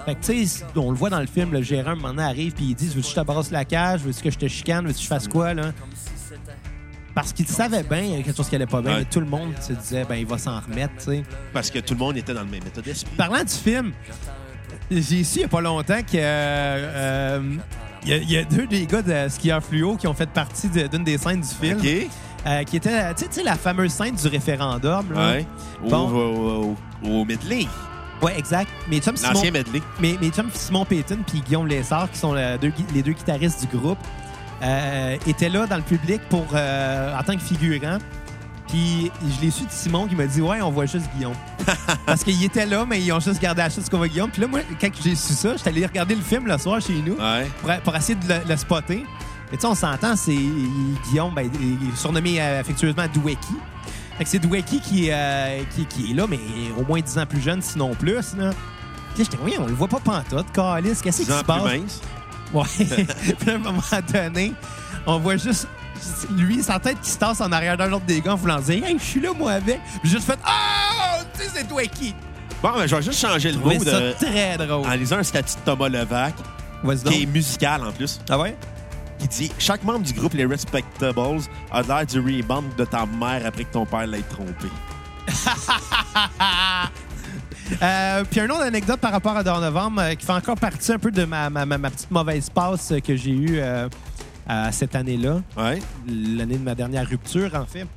Fait 0.06 0.16
que, 0.16 0.20
tu 0.26 0.46
sais, 0.46 0.66
on 0.76 0.92
le 0.92 0.98
voit 0.98 1.10
dans 1.10 1.20
le 1.22 1.28
film, 1.28 1.52
le 1.54 1.62
gérant, 1.62 1.92
un 1.92 1.96
moment 1.96 2.10
donné, 2.10 2.24
arrive 2.24 2.54
puis 2.54 2.66
il 2.70 2.76
dit 2.76 2.88
Veux-tu 2.88 3.02
que 3.02 3.08
je 3.10 3.16
te 3.16 3.22
brasse 3.22 3.52
la 3.52 3.64
cage? 3.66 4.02
Veux-tu 4.02 4.22
que 4.22 4.32
je 4.32 4.38
te 4.38 4.48
chicane? 4.48 4.86
Veux-tu 4.86 4.98
que 4.98 5.04
je 5.04 5.08
fasse 5.08 5.28
quoi, 5.28 5.54
là 5.54 5.72
Parce 7.16 7.32
qu'il 7.32 7.48
savait 7.48 7.84
bien, 7.84 8.00
il 8.00 8.10
y 8.10 8.14
avait 8.16 8.24
quelque 8.24 8.36
chose 8.38 8.50
qui 8.50 8.56
allait 8.56 8.66
pas 8.66 8.82
bien, 8.82 8.92
Ouais. 8.94 9.00
mais 9.00 9.06
tout 9.06 9.20
le 9.20 9.26
monde 9.28 9.54
se 9.62 9.74
disait 9.74 10.04
Ben, 10.04 10.16
il 10.16 10.26
va 10.26 10.38
s'en 10.38 10.60
remettre, 10.60 10.94
tu 10.98 11.04
sais. 11.06 11.24
Parce 11.54 11.70
que 11.72 11.80
tout 11.80 11.94
le 11.94 12.00
monde 12.00 12.18
était 12.18 12.34
dans 12.34 12.42
le 12.44 12.50
même 12.50 12.64
état 12.66 12.82
d'esprit. 12.82 13.16
Parlant 13.16 13.44
du 13.44 13.54
film, 13.54 13.92
j'ai 14.92 15.24
su 15.24 15.36
il 15.36 15.40
n'y 15.40 15.44
a 15.46 15.48
pas 15.48 15.62
longtemps 15.62 16.02
que. 16.02 16.16
euh, 16.16 17.42
il 18.04 18.10
y, 18.10 18.14
a- 18.14 18.18
il 18.18 18.32
y 18.32 18.38
a 18.38 18.44
deux 18.44 18.68
des 18.68 18.86
gars 18.86 19.02
de 19.02 19.30
skieur 19.30 19.64
fluo 19.64 19.96
qui 19.96 20.08
ont 20.08 20.14
fait 20.14 20.30
partie 20.30 20.68
de- 20.68 20.88
d'une 20.88 21.04
des 21.06 21.18
scènes 21.18 21.40
du 21.42 21.48
film. 21.48 21.80
OK? 21.80 22.08
euh, 22.46 22.64
qui 22.66 22.76
était, 22.76 23.14
tu 23.16 23.24
sais- 23.32 23.42
la 23.44 23.56
fameuse 23.56 23.92
scène 23.94 24.16
du 24.16 24.28
référendum. 24.28 25.14
Là. 25.14 25.32
Ouais. 25.32 25.46
Au, 25.86 25.90
Bon. 25.90 26.10
au, 26.10 26.76
au-. 27.06 27.26
Ouais, 28.24 28.38
exact. 28.38 28.70
Mais 28.90 29.02
Simon, 29.02 29.18
L'ancien 29.34 29.52
medley. 29.52 29.82
mais, 30.00 30.18
Simon 30.54 30.86
Payton 30.86 31.20
puis 31.28 31.42
Guillaume 31.42 31.68
Lessard, 31.68 32.10
qui 32.12 32.18
sont 32.18 32.34
le- 32.34 32.58
deux 32.58 32.70
gui- 32.70 32.86
les 32.94 33.04
deux 33.04 33.12
guitaristes 33.14 33.62
du 33.70 33.78
groupe, 33.78 33.98
euh, 34.64 35.18
étaient 35.28 35.50
là 35.50 35.68
dans 35.68 35.76
le 35.78 35.82
public 35.82 36.22
pour, 36.30 36.46
euh, 36.54 37.18
en 37.18 37.24
tant 37.24 37.36
que 37.36 37.42
figurant. 37.42 37.98
Puis 38.70 39.12
je 39.22 39.42
l'ai 39.46 39.52
su 39.52 39.66
de 39.66 39.70
Simon 39.72 40.08
qui 40.08 40.16
m'a 40.16 40.26
dit 40.26 40.42
Ouais, 40.42 40.62
on 40.62 40.72
voit 40.72 40.86
juste 40.86 41.06
Guillaume. 41.16 41.36
Parce 42.06 42.24
qu'il 42.24 42.42
était 42.44 42.66
là, 42.66 42.86
mais 42.88 43.00
ils 43.02 43.12
ont 43.12 43.20
juste 43.20 43.40
gardé 43.42 43.62
la 43.62 43.70
chose 43.70 43.88
qu'on 43.90 43.98
voit 43.98 44.08
Guillaume. 44.08 44.32
Puis 44.32 44.42
là, 44.42 44.48
moi, 44.48 44.62
quand 44.82 44.90
j'ai 45.04 45.16
su 45.16 45.34
ça, 45.34 45.56
j'étais 45.58 45.70
allé 45.70 45.86
regarder 45.86 46.16
le 46.16 46.22
film 46.22 46.48
le 46.48 46.58
soir 46.58 46.82
chez 46.82 46.94
nous 47.06 47.14
Ouais. 47.16 47.48
pour, 47.62 47.72
pour 47.84 47.96
essayer 47.96 48.16
de 48.16 48.28
le, 48.28 48.40
le 48.50 48.58
spotter. 48.58 49.06
Mais 49.52 49.58
tu 49.58 49.62
sais, 49.62 49.68
on 49.68 49.76
s'entend, 49.76 50.16
c'est 50.16 50.36
Guillaume, 51.10 51.34
ben, 51.36 51.48
il 51.62 51.90
est 51.90 51.96
surnommé 51.96 52.42
euh, 52.42 52.62
affectueusement 52.62 53.04
Dwecky. 53.14 53.54
Fait 54.18 54.24
que 54.26 54.30
c'est 54.30 54.40
Dwecky 54.40 54.80
qui, 54.80 55.08
euh, 55.12 55.62
qui, 55.76 55.86
qui 55.86 56.12
est 56.12 56.14
là, 56.14 56.26
mais 56.30 56.40
au 56.78 56.84
moins 56.86 57.02
10 57.02 57.18
ans 57.18 57.26
plus 57.26 57.42
jeune, 57.42 57.62
sinon 57.62 57.96
plus. 57.96 58.36
Là. 58.38 58.52
J'étais, 59.18 59.38
oui, 59.44 59.56
on 59.60 59.66
le 59.66 59.74
voit 59.74 59.88
pas 59.88 60.00
pantoute, 60.00 60.52
Calis, 60.54 60.96
qu'est-ce 61.02 61.18
qui 61.22 61.26
se 61.26 61.34
plus 61.34 61.44
passe? 61.44 61.64
mince. 61.64 62.02
Ouais. 62.54 62.64
Puis 63.40 63.50
à 63.50 63.54
un 63.56 63.58
moment 63.58 63.82
donné, 64.12 64.54
on 65.08 65.18
voit 65.20 65.38
juste 65.38 65.68
lui, 66.32 66.62
sa 66.62 66.80
tête 66.80 67.00
qui 67.02 67.10
se 67.10 67.18
tasse 67.18 67.40
en 67.42 67.52
arrière 67.52 67.78
d'un 67.78 67.92
autre 67.94 68.06
des 68.06 68.20
gars 68.22 68.34
en 68.34 68.36
voulant 68.36 68.60
dire 68.60 68.84
Hey, 68.86 68.98
je 69.00 69.04
suis 69.04 69.20
là, 69.22 69.30
moi, 69.38 69.54
avec. 69.54 69.80
Puis 70.02 70.10
j'ai 70.10 70.10
juste 70.12 70.26
fait 70.26 70.40
Ah, 70.44 71.20
tu 71.34 71.42
sais, 71.44 71.50
c'est 71.54 71.68
Dwecky. 71.68 72.14
Bon, 72.62 72.72
ben, 72.76 72.86
je 72.88 72.96
vais 72.96 73.02
juste 73.02 73.20
changer 73.20 73.52
le 73.52 73.58
mot 73.60 73.70
de... 73.74 74.14
très 74.14 74.58
drôle. 74.58 74.88
en 74.88 74.94
lisant 74.94 75.18
un 75.18 75.24
statut 75.24 75.56
de 75.56 75.60
Thomas 75.66 75.90
Levac, 75.90 76.34
qui 77.06 77.24
est 77.24 77.26
musical 77.26 77.84
en 77.86 77.92
plus, 77.92 78.20
Ah 78.30 78.40
ouais? 78.40 78.56
Qui 79.24 79.48
dit 79.48 79.52
Chaque 79.60 79.84
membre 79.84 80.06
du 80.06 80.14
groupe 80.14 80.34
Les 80.34 80.46
Respectables 80.46 81.40
a 81.72 81.82
l'air 81.82 82.06
du 82.06 82.20
rebound 82.20 82.76
de 82.78 82.86
ta 82.86 83.06
mère 83.06 83.46
après 83.46 83.64
que 83.66 83.72
ton 83.74 83.86
père 83.86 84.08
l'ait 84.08 84.22
trompé. 84.24 84.68
Euh, 87.82 88.24
puis 88.30 88.42
un 88.42 88.50
autre 88.50 88.62
anecdote 88.62 89.00
par 89.00 89.12
rapport 89.12 89.36
à 89.38 89.44
Dehors 89.44 89.62
Novembre 89.62 90.02
euh, 90.02 90.14
qui 90.16 90.26
fait 90.26 90.34
encore 90.34 90.58
partie 90.58 90.92
un 90.92 91.00
peu 91.00 91.10
de 91.12 91.24
ma, 91.24 91.50
ma- 91.50 91.66
ma- 91.66 91.78
ma 91.78 91.90
petite 91.90 92.12
mauvaise 92.12 92.50
passe 92.50 92.92
euh, 92.92 93.00
que 93.00 93.16
j'ai 93.16 93.32
eue 93.32 93.58
euh, 93.60 93.88
cette 94.72 94.96
année-là, 94.96 95.38
Ouais. 95.58 95.80
l'année 96.06 96.58
de 96.58 96.64
ma 96.64 96.76
dernière 96.76 97.08
rupture, 97.08 97.50
en 97.56 97.66
fait. 97.66 97.88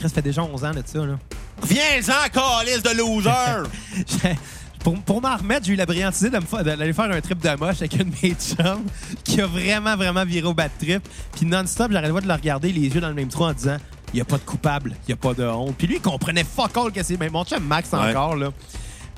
Ça 0.00 0.08
fait 0.08 0.22
déjà 0.22 0.42
11 0.42 0.64
ans 0.64 0.70
de 0.72 0.82
ça. 0.84 0.98
Là. 1.04 1.18
Viens-en, 1.62 2.28
calice 2.32 2.82
de 2.82 2.96
loser! 2.96 3.68
Pour 4.82 4.94
pour 5.02 5.20
m'en 5.20 5.36
remettre, 5.36 5.66
j'ai 5.66 5.72
eu 5.72 5.76
la 5.76 5.86
fa- 5.86 6.62
d'aller 6.62 6.92
faire 6.92 7.10
un 7.10 7.20
trip 7.20 7.38
de 7.42 7.56
moche 7.58 7.76
avec 7.78 7.94
une 7.94 8.10
de 8.10 8.16
mes 8.22 8.34
chums 8.34 8.84
qui 9.24 9.40
a 9.40 9.46
vraiment, 9.46 9.96
vraiment 9.96 10.24
viré 10.24 10.46
au 10.46 10.54
bad 10.54 10.70
trip. 10.78 11.06
Puis 11.36 11.46
non-stop, 11.46 11.90
j'arrêtais 11.92 12.12
pas 12.12 12.20
de 12.20 12.28
le 12.28 12.34
regarder 12.34 12.72
les 12.72 12.82
yeux 12.88 13.00
dans 13.00 13.08
le 13.08 13.14
même 13.14 13.28
trou 13.28 13.44
en 13.44 13.52
disant 13.52 13.76
il 14.12 14.16
n'y 14.16 14.20
a 14.20 14.24
pas 14.24 14.38
de 14.38 14.42
coupable, 14.44 14.94
il 15.04 15.08
n'y 15.08 15.12
a 15.14 15.16
pas 15.16 15.34
de 15.34 15.44
honte. 15.44 15.74
Puis 15.76 15.86
lui, 15.86 15.96
il 15.96 16.00
comprenait 16.00 16.44
fuck 16.44 16.76
all 16.76 16.92
que 16.92 17.02
c'est. 17.02 17.18
Mais 17.18 17.28
mon 17.28 17.44
chum 17.44 17.62
Max 17.64 17.90
Ouais. 17.92 17.98
encore, 17.98 18.36
là. 18.36 18.50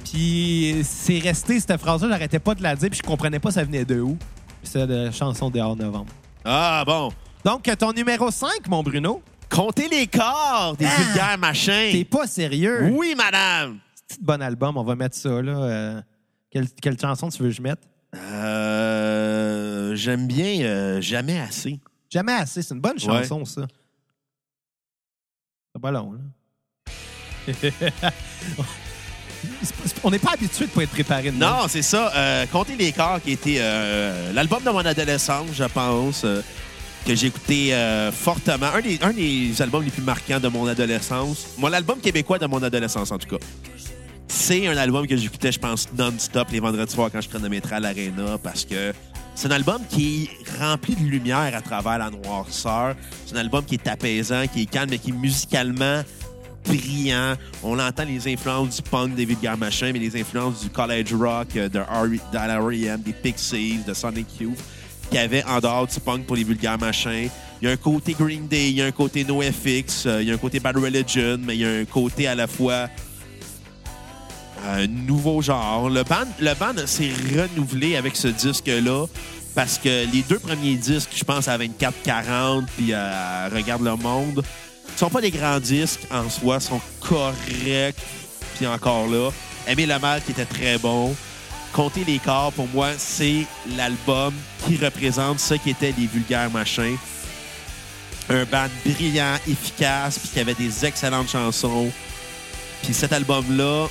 Puis 0.04 0.76
c'est 0.82 1.18
resté 1.18 1.60
cette 1.60 1.76
phrase-là, 1.80 2.08
j'arrêtais 2.08 2.38
pas 2.38 2.54
de 2.54 2.62
la 2.62 2.74
dire, 2.74 2.88
puis 2.90 2.98
je 3.02 3.06
comprenais 3.06 3.38
pas 3.38 3.50
ça 3.50 3.62
venait 3.62 3.84
de 3.84 4.00
où. 4.00 4.16
Puis 4.62 4.70
c'est 4.72 4.86
de 4.86 4.94
la 5.06 5.12
chanson 5.12 5.50
Dehors 5.50 5.76
Novembre. 5.76 6.06
ah, 6.44 6.82
bon. 6.86 7.10
Donc, 7.44 7.70
ton 7.78 7.92
numéro 7.92 8.30
5, 8.30 8.48
mon 8.68 8.82
Bruno, 8.82 9.22
Comptez 9.48 9.88
les 9.88 10.06
corps 10.06 10.76
des 10.78 10.84
Ah! 10.86 11.02
vulgaires 11.02 11.38
machins. 11.38 11.90
t'es 11.90 12.04
pas 12.04 12.26
sérieux. 12.28 12.88
Oui, 12.92 13.14
madame. 13.16 13.78
Petit 14.10 14.18
bon 14.22 14.42
album, 14.42 14.76
on 14.76 14.82
va 14.82 14.96
mettre 14.96 15.14
ça, 15.14 15.40
là. 15.40 15.52
Euh, 15.52 16.02
quelle, 16.50 16.68
quelle 16.82 16.98
chanson 16.98 17.28
tu 17.28 17.44
veux 17.44 17.50
que 17.50 17.54
je 17.54 17.62
mette? 17.62 17.78
Euh, 18.16 19.94
J'aime 19.94 20.26
bien 20.26 20.62
euh, 20.62 21.00
Jamais 21.00 21.38
assez. 21.38 21.78
Jamais 22.10 22.32
assez. 22.32 22.62
C'est 22.62 22.74
une 22.74 22.80
bonne 22.80 22.98
chanson, 22.98 23.44
ça. 23.44 23.68
C'est 25.72 25.80
pas 25.80 25.92
long, 25.92 26.12
là. 26.12 26.18
On 30.02 30.10
n'est 30.10 30.18
pas 30.18 30.32
habitué 30.32 30.66
de 30.66 30.70
pas 30.70 30.82
être 30.82 30.90
préparé. 30.90 31.30
Non, 31.30 31.68
c'est 31.68 31.82
ça. 31.82 32.12
Euh, 32.16 32.46
Comptez 32.50 32.74
les 32.74 32.92
corps 32.92 33.22
qui 33.22 33.30
était 33.30 33.58
euh, 33.60 34.32
l'album 34.32 34.62
de 34.64 34.70
mon 34.70 34.84
adolescence, 34.84 35.50
je 35.54 35.64
pense, 35.64 36.24
euh, 36.24 36.42
que 37.06 37.14
j'ai 37.14 37.28
écouté 37.28 37.72
fortement. 38.12 38.66
Un 38.74 38.80
des, 38.80 38.98
un 39.02 39.12
des 39.12 39.62
albums 39.62 39.84
les 39.84 39.90
plus 39.92 40.02
marquants 40.02 40.40
de 40.40 40.48
mon 40.48 40.66
adolescence. 40.66 41.54
Mon 41.58 41.72
album 41.72 42.00
québécois 42.00 42.38
de 42.40 42.46
mon 42.46 42.60
adolescence, 42.60 43.12
en 43.12 43.18
tout 43.18 43.28
cas. 43.36 43.44
C'est 44.32 44.68
un 44.68 44.76
album 44.76 45.08
que 45.08 45.16
j'écoutais, 45.16 45.50
je 45.50 45.58
pense, 45.58 45.88
non-stop 45.98 46.50
les 46.52 46.60
vendredis 46.60 46.92
soirs 46.92 47.10
quand 47.10 47.20
je 47.20 47.28
chronométrais 47.28 47.76
à 47.76 47.80
l'Arena 47.80 48.38
parce 48.40 48.64
que 48.64 48.92
c'est 49.34 49.48
un 49.48 49.50
album 49.50 49.82
qui 49.88 50.30
est 50.30 50.62
rempli 50.62 50.94
de 50.94 51.02
lumière 51.02 51.52
à 51.52 51.60
travers 51.60 51.98
la 51.98 52.10
noirceur. 52.10 52.94
C'est 53.26 53.34
un 53.34 53.40
album 53.40 53.64
qui 53.64 53.74
est 53.74 53.88
apaisant, 53.88 54.46
qui 54.46 54.62
est 54.62 54.66
calme, 54.66 54.90
mais 54.90 54.98
qui 54.98 55.10
est 55.10 55.14
musicalement 55.14 56.02
brillant. 56.64 57.34
On 57.64 57.76
entend 57.80 58.04
les 58.04 58.32
influences 58.32 58.76
du 58.76 58.82
punk 58.82 59.16
des 59.16 59.24
vulgaires 59.24 59.58
machins, 59.58 59.90
mais 59.92 59.98
les 59.98 60.18
influences 60.18 60.62
du 60.62 60.70
college 60.70 61.12
rock, 61.12 61.48
euh, 61.56 61.68
de, 61.68 61.80
R.E.M., 61.80 63.02
des 63.02 63.12
Pixies, 63.12 63.80
de 63.84 63.94
Sonic 63.94 64.40
Youth, 64.40 64.58
qu'il 65.08 65.18
y 65.18 65.22
avait 65.22 65.44
en 65.44 65.58
dehors 65.58 65.88
du 65.88 65.98
punk 65.98 66.24
pour 66.24 66.36
les 66.36 66.44
vulgaires 66.44 66.78
machins. 66.78 67.28
Il 67.60 67.66
y 67.66 67.68
a 67.68 67.72
un 67.72 67.76
côté 67.76 68.14
Green 68.14 68.46
Day, 68.46 68.70
il 68.70 68.76
y 68.76 68.82
a 68.82 68.86
un 68.86 68.92
côté 68.92 69.24
NoFX, 69.24 70.06
euh, 70.06 70.22
il 70.22 70.28
y 70.28 70.30
a 70.30 70.34
un 70.34 70.38
côté 70.38 70.60
Bad 70.60 70.76
Religion, 70.76 71.36
mais 71.40 71.56
il 71.56 71.60
y 71.60 71.66
a 71.66 71.80
un 71.80 71.84
côté 71.84 72.28
à 72.28 72.36
la 72.36 72.46
fois 72.46 72.88
un 74.68 74.86
nouveau 74.86 75.42
genre. 75.42 75.88
Le 75.88 76.02
band, 76.04 76.86
s'est 76.86 77.12
renouvelé 77.34 77.96
avec 77.96 78.16
ce 78.16 78.28
disque-là 78.28 79.06
parce 79.54 79.78
que 79.78 80.10
les 80.12 80.22
deux 80.22 80.38
premiers 80.38 80.76
disques, 80.76 81.10
je 81.14 81.24
pense 81.24 81.48
à 81.48 81.58
24-40 81.58 82.64
puis 82.76 82.92
à 82.92 83.48
Regarde 83.48 83.82
le 83.82 83.96
monde, 83.96 84.44
sont 84.96 85.10
pas 85.10 85.20
des 85.20 85.30
grands 85.30 85.60
disques 85.60 86.06
en 86.10 86.28
soi, 86.28 86.60
sont 86.60 86.80
corrects 87.00 87.96
puis 88.56 88.66
encore 88.66 89.08
là. 89.08 89.30
Aimer 89.66 89.86
le 89.86 89.98
mal 89.98 90.22
qui 90.22 90.32
était 90.32 90.44
très 90.44 90.78
bon. 90.78 91.14
Compter 91.72 92.04
les 92.04 92.18
corps, 92.18 92.52
pour 92.52 92.66
moi, 92.68 92.88
c'est 92.98 93.46
l'album 93.76 94.34
qui 94.66 94.76
représente 94.76 95.38
ce 95.38 95.54
qui 95.54 95.70
était 95.70 95.94
les 95.96 96.06
vulgaires 96.06 96.50
machins. 96.50 96.96
Un 98.28 98.44
band 98.44 98.68
brillant, 98.84 99.36
efficace, 99.48 100.18
puis 100.18 100.28
qui 100.28 100.40
avait 100.40 100.54
des 100.54 100.84
excellentes 100.84 101.30
chansons. 101.30 101.90
Puis 102.82 102.92
cet 102.92 103.12
album-là, 103.12 103.86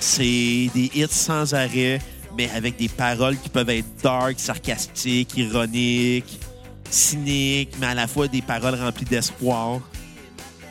c'est 0.00 0.70
des 0.74 0.90
hits 0.94 1.06
sans 1.10 1.54
arrêt. 1.54 2.00
mais 2.36 2.48
avec 2.54 2.76
des 2.76 2.88
paroles 2.88 3.36
qui 3.38 3.48
peuvent 3.48 3.70
être 3.70 3.88
dark, 4.02 4.38
sarcastiques, 4.38 5.36
ironiques, 5.36 6.38
cyniques, 6.88 7.74
mais 7.80 7.88
à 7.88 7.94
la 7.94 8.06
fois 8.06 8.28
des 8.28 8.40
paroles 8.40 8.76
remplies 8.76 9.04
d'espoir. 9.04 9.80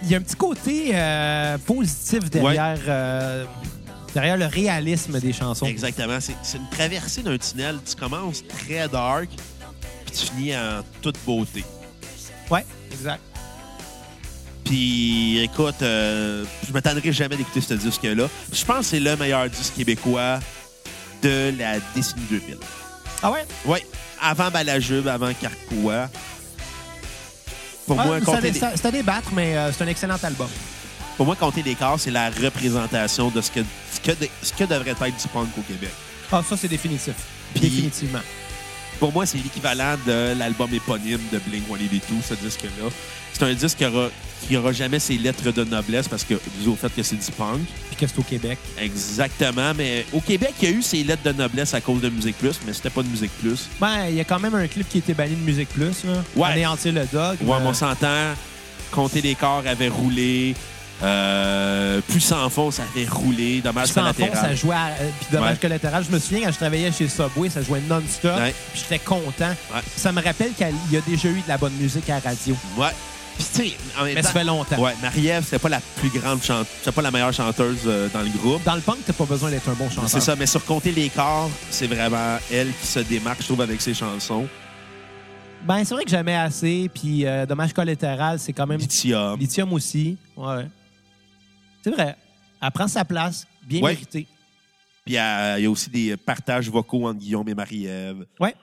Il 0.03 0.09
y 0.09 0.15
a 0.15 0.17
un 0.17 0.21
petit 0.21 0.35
côté 0.35 0.91
euh, 0.93 1.57
positif 1.57 2.29
derrière, 2.29 2.79
euh, 2.87 3.45
derrière 4.13 4.37
le 4.37 4.45
réalisme 4.45 5.19
des 5.19 5.33
chansons. 5.33 5.65
Exactement. 5.65 6.19
C'est 6.21 6.35
c'est 6.41 6.57
une 6.57 6.69
traversée 6.69 7.23
d'un 7.23 7.37
tunnel. 7.37 7.79
Tu 7.85 7.95
commences 7.95 8.41
très 8.47 8.87
dark, 8.87 9.29
puis 10.05 10.15
tu 10.15 10.25
finis 10.27 10.55
en 10.55 10.81
toute 11.01 11.17
beauté. 11.25 11.65
Ouais, 12.49 12.65
exact. 12.91 13.21
Puis, 14.73 15.39
écoute, 15.39 15.81
euh, 15.81 16.45
je 16.67 16.71
m'attendrai 16.71 17.11
jamais 17.11 17.35
d'écouter 17.35 17.59
ce 17.59 17.73
disque-là. 17.73 18.27
Je 18.53 18.63
pense 18.65 18.77
que 18.77 18.83
c'est 18.85 18.99
le 18.99 19.15
meilleur 19.15 19.49
disque 19.49 19.73
québécois 19.75 20.39
de 21.23 21.51
la 21.57 21.79
décennie 21.95 22.21
2000. 22.29 22.57
Ah 23.23 23.31
ouais? 23.31 23.47
Oui, 23.65 23.79
avant 24.21 24.51
Balajube, 24.51 25.07
avant 25.07 25.31
Carquois. 25.33 26.07
Pour, 27.87 27.99
Ah, 27.99 28.05
moi, 28.05 28.19
c'est 28.19 28.25
compter 28.25 28.51
les, 28.51 28.59
c'est 28.59 28.85
à- 28.85 28.91
débattre, 28.91 29.29
mais 29.33 29.57
euh, 29.57 29.71
c'est 29.71 29.83
un 29.83 29.87
excellent 29.87 30.17
album. 30.21 30.47
pour 31.17 31.25
moi, 31.25 31.35
compter 31.35 31.63
corps, 31.73 31.99
c'est 31.99 32.11
la 32.11 32.29
représentation 32.29 33.29
de 33.29 33.41
ce 33.41 33.49
que, 33.49 33.61
ce, 33.91 33.99
que, 33.99 34.11
de- 34.11 34.29
ce 34.43 34.53
que 34.53 34.65
devrait 34.65 34.91
être 34.91 35.01
du 35.03 35.27
punk 35.33 35.47
au 35.57 35.61
Québec. 35.63 35.89
Ah, 36.31 36.43
ça, 36.47 36.55
c'est 36.55 36.67
définitif. 36.67 37.15
Puis- 37.53 37.61
Définitivement. 37.61 38.21
Pour 38.99 39.11
moi, 39.11 39.25
c'est 39.25 39.39
l'équivalent 39.39 39.95
de 40.05 40.35
l'album 40.37 40.71
éponyme 40.71 41.21
de 41.31 41.39
Blink-182, 41.39 42.21
ce 42.29 42.35
disque-là. 42.35 42.89
C'est 43.33 43.43
un 43.43 43.53
disque 43.53 43.77
qui 43.79 43.85
aura, 43.85 44.09
qui 44.47 44.57
aura 44.57 44.71
jamais 44.71 44.99
ses 44.99 45.17
lettres 45.17 45.51
de 45.51 45.63
noblesse 45.63 46.07
parce 46.07 46.23
que, 46.23 46.35
dû 46.61 46.67
au 46.69 46.75
fait 46.75 46.89
que 46.95 47.03
c'est 47.03 47.15
du 47.15 47.31
punk. 47.31 47.59
Puis 47.89 47.95
que 47.95 48.07
c'est 48.07 48.19
au 48.19 48.23
Québec. 48.23 48.57
Exactement, 48.79 49.73
mais 49.75 50.05
au 50.13 50.21
Québec, 50.21 50.53
il 50.61 50.69
y 50.69 50.73
a 50.73 50.75
eu 50.75 50.81
ses 50.81 51.03
lettres 51.03 51.23
de 51.23 51.31
noblesse 51.31 51.73
à 51.73 51.81
cause 51.81 52.01
de 52.01 52.09
Musique 52.09 52.37
Plus, 52.37 52.59
mais 52.65 52.73
c'était 52.73 52.89
pas 52.89 53.03
de 53.03 53.07
Musique 53.09 53.31
Plus. 53.41 53.67
Ben, 53.79 54.05
il 54.09 54.15
y 54.15 54.19
a 54.19 54.23
quand 54.23 54.39
même 54.39 54.55
un 54.55 54.67
clip 54.67 54.87
qui 54.89 54.97
a 54.97 54.99
été 54.99 55.13
banni 55.13 55.35
de 55.35 55.41
Musique 55.41 55.69
Plus. 55.69 56.03
Là. 56.05 56.13
Ouais. 56.35 56.49
Anéantir 56.53 56.93
le 56.93 57.05
dog. 57.11 57.37
Ouais, 57.41 57.57
mais 57.61 57.67
on 57.67 57.73
s'entend. 57.73 58.33
Compter 58.91 59.21
les 59.21 59.35
corps 59.35 59.63
avait 59.67 59.89
roulé. 59.89 60.55
Euh, 61.01 62.01
plus 62.09 62.19
sans 62.19 62.49
fond, 62.49 62.71
ça 62.71 62.83
avait 62.93 63.05
roulé. 63.07 63.61
Dommage 63.61 63.85
Puis 63.85 63.93
sans 63.93 64.01
fond, 64.07 64.19
ça 64.19 64.25
collatéral. 64.27 64.57
jouait 64.57 64.75
à, 64.75 64.87
euh, 64.87 65.09
puis 65.19 65.27
dommage 65.31 65.51
Ouais. 65.53 65.57
collatéral. 65.61 66.03
Je 66.09 66.13
me 66.13 66.19
souviens 66.19 66.41
quand 66.47 66.51
je 66.51 66.57
travaillais 66.57 66.91
chez 66.91 67.07
Subway, 67.07 67.49
ça 67.49 67.61
jouait 67.61 67.81
non-stop. 67.87 68.37
Ouais. 68.37 68.53
Puis 68.73 68.81
j'étais 68.83 68.99
content. 68.99 69.49
Ouais. 69.73 69.81
Ça 69.95 70.11
me 70.11 70.21
rappelle 70.21 70.51
qu'il 70.53 70.67
y 70.91 70.97
a 70.97 71.01
déjà 71.01 71.29
eu 71.29 71.35
de 71.41 71.47
la 71.47 71.57
bonne 71.57 71.73
musique 71.79 72.09
à 72.09 72.15
la 72.15 72.29
radio. 72.31 72.55
Ouais. 72.77 72.87
Puis, 73.39 73.47
tu 73.53 73.69
sais, 73.69 73.77
en 73.97 74.03
même 74.03 74.15
Mais 74.15 74.21
ça 74.21 74.27
temps- 74.33 74.39
fait 74.39 74.43
longtemps. 74.43 74.79
Ouais, 74.83 74.93
Marie-Ève, 75.01 75.43
c'était 75.45 75.59
pas 75.59 75.69
la 75.69 75.79
plus 75.79 76.09
grande 76.09 76.43
chanteuse, 76.43 76.67
c'était 76.79 76.91
pas 76.91 77.01
la 77.01 77.09
meilleure 77.11 77.33
chanteuse 77.33 77.79
euh, 77.85 78.09
dans 78.13 78.21
le 78.21 78.29
groupe. 78.29 78.61
Dans 78.65 78.75
le 78.75 78.81
punk, 78.81 78.97
t'as 79.05 79.13
pas 79.13 79.23
besoin 79.23 79.49
d'être 79.49 79.69
un 79.69 79.73
bon 79.75 79.89
chanteur. 79.89 80.09
C'est 80.09 80.19
ça, 80.19 80.35
mais 80.35 80.45
sur 80.45 80.63
compter 80.65 80.91
les 80.91 81.07
corps, 81.09 81.49
c'est 81.69 81.87
vraiment 81.87 82.37
elle 82.51 82.73
qui 82.81 82.85
se 82.85 82.99
démarque, 82.99 83.39
je 83.41 83.45
trouve, 83.45 83.61
avec 83.61 83.79
ses 83.79 83.93
chansons. 83.93 84.45
Ben, 85.63 85.83
c'est 85.85 85.93
vrai 85.93 86.03
que 86.03 86.09
jamais 86.09 86.35
assez. 86.35 86.89
Puis 86.93 87.25
euh, 87.25 87.45
dommage 87.45 87.71
collatéral, 87.73 88.39
c'est 88.39 88.51
quand 88.53 88.67
même. 88.67 88.79
Lithium. 88.79 89.39
Lithium 89.39 89.71
aussi. 89.73 90.17
Ouais. 90.35 90.67
C'est 91.83 91.91
vrai. 91.91 92.15
Elle 92.61 92.71
prend 92.71 92.87
sa 92.89 93.05
place. 93.05 93.47
Bien 93.63 93.81
Ouais. 93.81 93.91
méritée. 93.93 94.27
Puis 95.05 95.13
il 95.13 95.13
y 95.13 95.17
a 95.17 95.69
aussi 95.69 95.89
des 95.89 96.17
partages 96.17 96.69
vocaux 96.69 97.07
entre 97.07 97.19
Guillaume 97.19 97.47
et 97.47 97.53
Marie-Ève. 97.55 98.25
Ouais. 98.39 98.53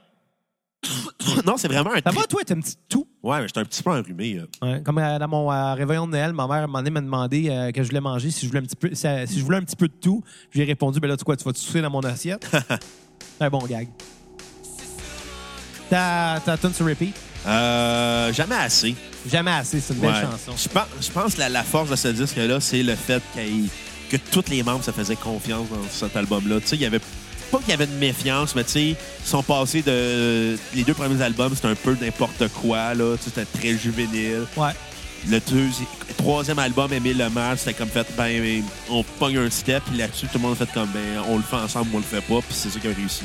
non, 1.46 1.56
c'est 1.56 1.68
vraiment 1.68 1.92
un 1.92 2.00
Ça 2.04 2.10
va, 2.10 2.24
toi, 2.24 2.42
t'es 2.44 2.54
un 2.54 2.60
petit 2.60 2.76
tout? 2.88 3.06
Ouais, 3.22 3.40
mais 3.40 3.46
j'étais 3.48 3.60
un 3.60 3.64
petit 3.64 3.82
peu 3.82 3.90
enrhumé. 3.90 4.38
euh. 4.38 4.46
Ouais, 4.66 4.82
comme 4.82 4.98
euh, 4.98 5.18
dans 5.18 5.28
mon 5.28 5.50
euh, 5.52 5.74
réveillon 5.74 6.06
de 6.06 6.12
Noël, 6.12 6.32
ma 6.32 6.46
mère 6.46 6.68
m'a 6.68 6.82
demandé 6.82 7.48
euh, 7.48 7.72
que 7.72 7.82
je 7.82 7.88
voulais 7.88 8.00
manger, 8.00 8.30
si 8.30 8.42
je 8.46 8.50
voulais 8.50 8.60
un 8.60 8.64
petit 8.66 8.76
peu, 8.76 8.90
si, 8.92 9.06
euh, 9.06 9.26
si 9.26 9.38
je 9.38 9.44
voulais 9.44 9.58
un 9.58 9.62
petit 9.62 9.76
peu 9.76 9.88
de 9.88 9.94
tout. 10.00 10.22
J'ai 10.52 10.64
répondu, 10.64 11.00
ben 11.00 11.08
là, 11.08 11.16
tu 11.16 11.24
quoi, 11.24 11.36
tu 11.36 11.44
vas 11.44 11.52
te 11.52 11.58
souffler 11.58 11.82
dans 11.82 11.90
mon 11.90 12.00
assiette? 12.00 12.46
C'est 12.50 13.40
un 13.44 13.50
bon 13.50 13.58
gag. 13.66 13.88
Ta, 15.90 16.40
ta 16.44 16.56
tune 16.58 16.74
sur 16.74 16.86
repeat? 16.86 17.14
Euh, 17.46 18.32
jamais 18.32 18.56
assez. 18.56 18.94
Jamais 19.30 19.52
assez, 19.52 19.80
c'est 19.80 19.94
une 19.94 20.00
belle 20.00 20.10
Ouais. 20.10 20.20
chanson. 20.22 20.52
Je 20.56 20.68
pense, 20.68 20.86
je 21.00 21.10
pense 21.12 21.34
que 21.34 21.40
la, 21.40 21.48
la 21.48 21.62
force 21.62 21.90
de 21.90 21.96
ce 21.96 22.08
disque-là, 22.08 22.60
c'est 22.60 22.82
le 22.82 22.94
fait 22.96 23.22
qu'il- 23.34 23.68
que 24.10 24.16
tous 24.30 24.48
les 24.50 24.62
membres 24.62 24.84
se 24.84 24.90
faisaient 24.90 25.16
confiance 25.16 25.68
dans 25.68 25.88
cet 25.90 26.16
album-là. 26.16 26.60
Tu 26.60 26.66
sais, 26.68 26.76
il 26.76 26.82
y 26.82 26.86
avait 26.86 27.00
pas 27.50 27.58
qu'il 27.58 27.70
y 27.70 27.72
avait 27.72 27.86
de 27.86 27.94
méfiance, 27.94 28.54
mais 28.54 28.64
tu 28.64 28.70
sais, 28.70 28.82
ils 28.90 28.96
sont 29.24 29.42
passés 29.42 29.82
de. 29.82 30.56
Les 30.74 30.84
deux 30.84 30.94
premiers 30.94 31.22
albums, 31.22 31.52
c'était 31.54 31.68
un 31.68 31.74
peu 31.74 31.96
n'importe 32.00 32.48
quoi, 32.60 32.94
là. 32.94 33.16
Tu 33.16 33.24
sais, 33.24 33.30
C'était 33.34 33.58
très 33.58 33.78
juvénile. 33.78 34.46
Ouais. 34.56 34.70
Le 35.28 35.38
deuxi- 35.38 35.86
troisième 36.16 36.58
album, 36.60 36.92
Émile 36.92 37.18
Le 37.18 37.28
Mal, 37.30 37.58
c'était 37.58 37.74
comme 37.74 37.88
fait, 37.88 38.06
ben, 38.16 38.62
on 38.90 39.02
pogne 39.02 39.38
un 39.38 39.50
step, 39.50 39.82
puis 39.86 39.96
là-dessus, 39.98 40.26
tout 40.26 40.38
le 40.38 40.42
monde 40.42 40.52
a 40.60 40.64
fait 40.66 40.72
comme, 40.72 40.88
ben, 40.90 41.22
on 41.28 41.36
le 41.38 41.42
fait 41.42 41.56
ensemble, 41.56 41.88
on 41.94 41.98
le 41.98 42.04
fait 42.04 42.20
pas, 42.20 42.36
puis 42.40 42.50
c'est 42.50 42.68
ça 42.70 42.78
qui 42.78 42.86
a 42.86 42.92
réussi. 42.92 43.24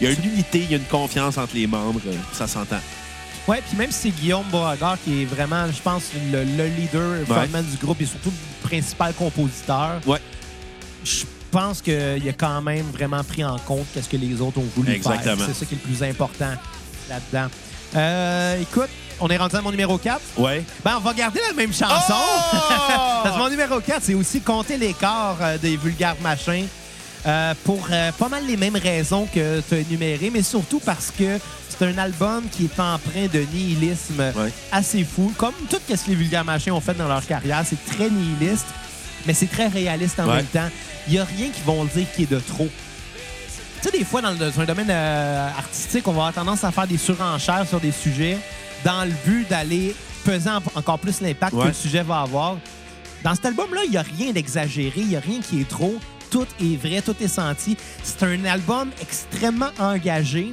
Il 0.00 0.04
y 0.06 0.10
a 0.10 0.12
une 0.12 0.24
unité, 0.32 0.58
il 0.60 0.70
y 0.70 0.74
a 0.74 0.76
une 0.76 0.84
confiance 0.84 1.38
entre 1.38 1.54
les 1.56 1.66
membres, 1.66 2.00
euh, 2.06 2.12
ça 2.32 2.46
s'entend. 2.46 2.78
Ouais, 3.48 3.60
puis 3.68 3.76
même 3.76 3.90
si 3.90 3.98
c'est 4.02 4.10
Guillaume 4.10 4.44
Beauregard 4.52 4.98
qui 5.04 5.22
est 5.22 5.24
vraiment, 5.24 5.66
je 5.66 5.82
pense, 5.82 6.04
le, 6.32 6.44
le 6.44 6.66
leader, 6.76 7.26
frontman 7.26 7.64
du 7.64 7.76
groupe 7.76 8.00
et 8.00 8.06
surtout 8.06 8.30
le 8.30 8.68
principal 8.68 9.12
compositeur, 9.14 10.00
Ouais. 10.06 10.20
je 11.04 11.24
pense 11.52 11.80
qu'il 11.82 12.28
a 12.28 12.32
quand 12.36 12.60
même 12.62 12.86
vraiment 12.92 13.22
pris 13.22 13.44
en 13.44 13.58
compte 13.58 13.86
qu'est-ce 13.94 14.08
que 14.08 14.16
les 14.16 14.40
autres 14.40 14.58
ont 14.58 14.68
voulu 14.74 14.92
Exactement. 14.92 15.36
faire. 15.36 15.46
C'est 15.48 15.60
ça 15.60 15.66
qui 15.66 15.74
est 15.74 15.78
le 15.84 15.88
plus 15.94 16.02
important 16.02 16.52
là-dedans. 17.08 17.48
Euh, 17.94 18.60
écoute, 18.60 18.88
on 19.20 19.28
est 19.28 19.36
rendu 19.36 19.54
à 19.56 19.60
mon 19.60 19.70
numéro 19.70 19.98
4. 19.98 20.20
Ouais. 20.38 20.64
Ben, 20.84 20.94
on 20.96 21.00
va 21.00 21.12
garder 21.12 21.40
la 21.46 21.54
même 21.54 21.72
chanson. 21.72 22.14
Oh! 22.14 22.56
Parce 23.22 23.36
que 23.36 23.38
mon 23.40 23.50
numéro 23.50 23.80
4, 23.80 24.02
c'est 24.02 24.14
aussi 24.14 24.40
compter 24.40 24.76
l'écart 24.78 25.36
euh, 25.40 25.58
des 25.58 25.76
vulgaires 25.76 26.16
machins. 26.22 26.66
euh, 27.26 27.54
pour 27.64 27.86
euh, 27.92 28.10
pas 28.12 28.28
mal 28.28 28.44
les 28.46 28.56
mêmes 28.56 28.74
raisons 28.76 29.26
que 29.32 29.60
tu 29.60 29.74
as 29.74 29.78
énumérées, 29.78 30.30
mais 30.32 30.42
surtout 30.42 30.80
parce 30.80 31.12
que 31.16 31.38
c'est 31.68 31.84
un 31.86 31.96
album 31.98 32.44
qui 32.50 32.64
est 32.64 32.80
empreint 32.80 33.28
de 33.32 33.40
nihilisme 33.54 34.20
Ouais. 34.36 34.52
assez 34.72 35.04
fou. 35.04 35.32
Comme 35.36 35.54
tout 35.70 35.76
ce 35.88 35.94
que 36.04 36.08
les 36.10 36.16
vulgaires 36.16 36.44
machins 36.44 36.72
ont 36.72 36.80
fait 36.80 36.94
dans 36.94 37.06
leur 37.08 37.24
carrière, 37.26 37.62
c'est 37.68 37.84
très 37.96 38.10
nihiliste, 38.10 38.66
mais 39.26 39.34
c'est 39.34 39.46
très 39.50 39.68
réaliste 39.68 40.18
en 40.20 40.26
Ouais. 40.28 40.36
même 40.36 40.46
temps. 40.46 40.68
Il 41.08 41.14
n'y 41.14 41.18
a 41.18 41.24
rien 41.24 41.48
qui 41.50 41.60
vont 41.62 41.84
dire 41.84 42.06
qui 42.14 42.22
est 42.24 42.30
de 42.30 42.38
trop. 42.38 42.68
Tu 43.82 43.88
sais, 43.90 43.98
des 43.98 44.04
fois, 44.04 44.22
dans, 44.22 44.30
le- 44.30 44.36
dans 44.36 44.60
un 44.60 44.64
domaine 44.64 44.90
euh, 44.90 45.48
artistique, 45.58 46.06
on 46.06 46.12
va 46.12 46.26
avoir 46.28 46.32
tendance 46.34 46.62
à 46.64 46.70
faire 46.70 46.86
des 46.86 46.98
surenchères 46.98 47.66
sur 47.68 47.80
des 47.80 47.90
sujets 47.92 48.38
dans 48.84 49.04
le 49.04 49.12
but 49.24 49.48
d'aller 49.48 49.94
peser 50.24 50.50
en- 50.50 50.62
encore 50.78 50.98
plus 51.00 51.20
l'impact 51.20 51.52
que 51.58 51.66
le 51.66 51.72
sujet 51.72 52.02
va 52.02 52.20
avoir. 52.20 52.56
Dans 53.24 53.34
cet 53.34 53.46
album-là, 53.46 53.80
il 53.84 53.90
n'y 53.90 53.96
a 53.96 54.02
rien 54.02 54.32
d'exagéré, 54.32 54.92
il 55.00 55.08
n'y 55.08 55.16
a 55.16 55.20
rien 55.20 55.40
qui 55.40 55.60
est 55.60 55.68
trop. 55.68 55.96
Tout 56.30 56.46
est 56.60 56.76
vrai, 56.76 57.02
tout 57.02 57.14
est 57.20 57.28
senti. 57.28 57.76
C'est 58.02 58.22
un 58.22 58.44
album 58.44 58.90
extrêmement 59.00 59.70
engagé. 59.78 60.52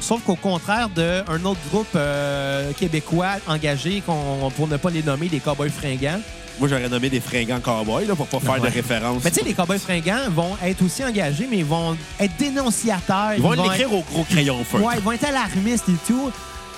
Sauf 0.00 0.22
qu'au 0.24 0.34
contraire 0.36 0.88
d'un 0.88 1.44
autre 1.44 1.60
groupe 1.70 1.86
euh, 1.94 2.72
québécois 2.72 3.36
engagé, 3.46 4.02
qu'on- 4.04 4.50
pour 4.56 4.68
ne 4.68 4.76
pas 4.76 4.90
les 4.90 5.02
nommer, 5.02 5.28
les 5.28 5.40
Cowboys 5.40 5.70
fringants. 5.70 6.20
Moi, 6.60 6.68
j'aurais 6.68 6.88
nommé 6.88 7.10
des 7.10 7.20
fringants 7.20 7.58
cowboys, 7.60 8.06
là, 8.06 8.14
pour 8.14 8.26
pas 8.28 8.38
faire 8.38 8.52
Ouais. 8.52 8.60
de 8.70 8.72
référence. 8.74 9.22
Mais 9.24 9.30
tu 9.30 9.40
sais, 9.40 9.44
les 9.44 9.54
Cowboys 9.54 9.78
fringants 9.78 10.30
vont 10.30 10.56
être 10.62 10.82
aussi 10.84 11.04
engagés, 11.04 11.48
mais 11.50 11.58
ils 11.58 11.64
vont 11.64 11.96
être 12.20 12.36
dénonciateurs. 12.38 13.34
Ils 13.36 13.42
vont 13.42 13.54
être- 13.54 13.62
l'écrire 13.64 13.92
au 13.92 14.02
gros 14.02 14.22
crayon 14.24 14.64
feutre. 14.64 14.84
Ouais, 14.84 14.94
ils 14.96 15.02
vont 15.02 15.12
être 15.12 15.24
alarmistes 15.24 15.88
et 15.88 15.96
tout, 16.06 16.30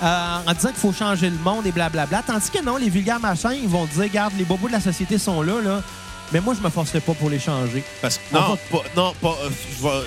euh, 0.02 0.38
en 0.46 0.52
disant 0.54 0.68
qu'il 0.70 0.78
faut 0.78 0.92
changer 0.92 1.28
le 1.28 1.36
monde 1.36 1.66
et 1.66 1.72
blablabla. 1.72 2.22
Tandis 2.26 2.50
que 2.50 2.62
non, 2.62 2.76
les 2.78 2.88
vulgaires 2.88 3.20
machins, 3.20 3.52
ils 3.62 3.68
vont 3.68 3.84
dire, 3.84 4.02
regarde, 4.04 4.32
les 4.38 4.44
bobos 4.44 4.68
de 4.68 4.72
la 4.72 4.80
société 4.80 5.18
sont 5.18 5.42
là, 5.42 5.60
là, 5.62 5.82
mais 6.32 6.40
moi, 6.40 6.54
je 6.58 6.62
me 6.64 6.70
forcerai 6.70 7.00
pas 7.00 7.12
pour 7.12 7.28
les 7.28 7.38
changer. 7.38 7.84
Parce 8.00 8.16
que, 8.16 8.22
On 8.32 8.40
non, 8.40 8.48
va- 8.48 8.56
pas, 8.70 8.82
non, 8.96 9.12
pas, 9.20 9.36
euh, 9.44 9.50
je 9.78 9.82
vais- 9.82 10.06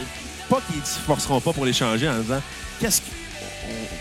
pas 0.49 0.61
qu'ils 0.71 0.83
se 0.83 0.99
forceront 1.05 1.39
pas 1.41 1.53
pour 1.53 1.65
les 1.65 1.73
changer 1.73 2.09
en 2.09 2.17
disant 2.19 2.41
qu'est-ce 2.79 3.01
qu'on 3.01 3.07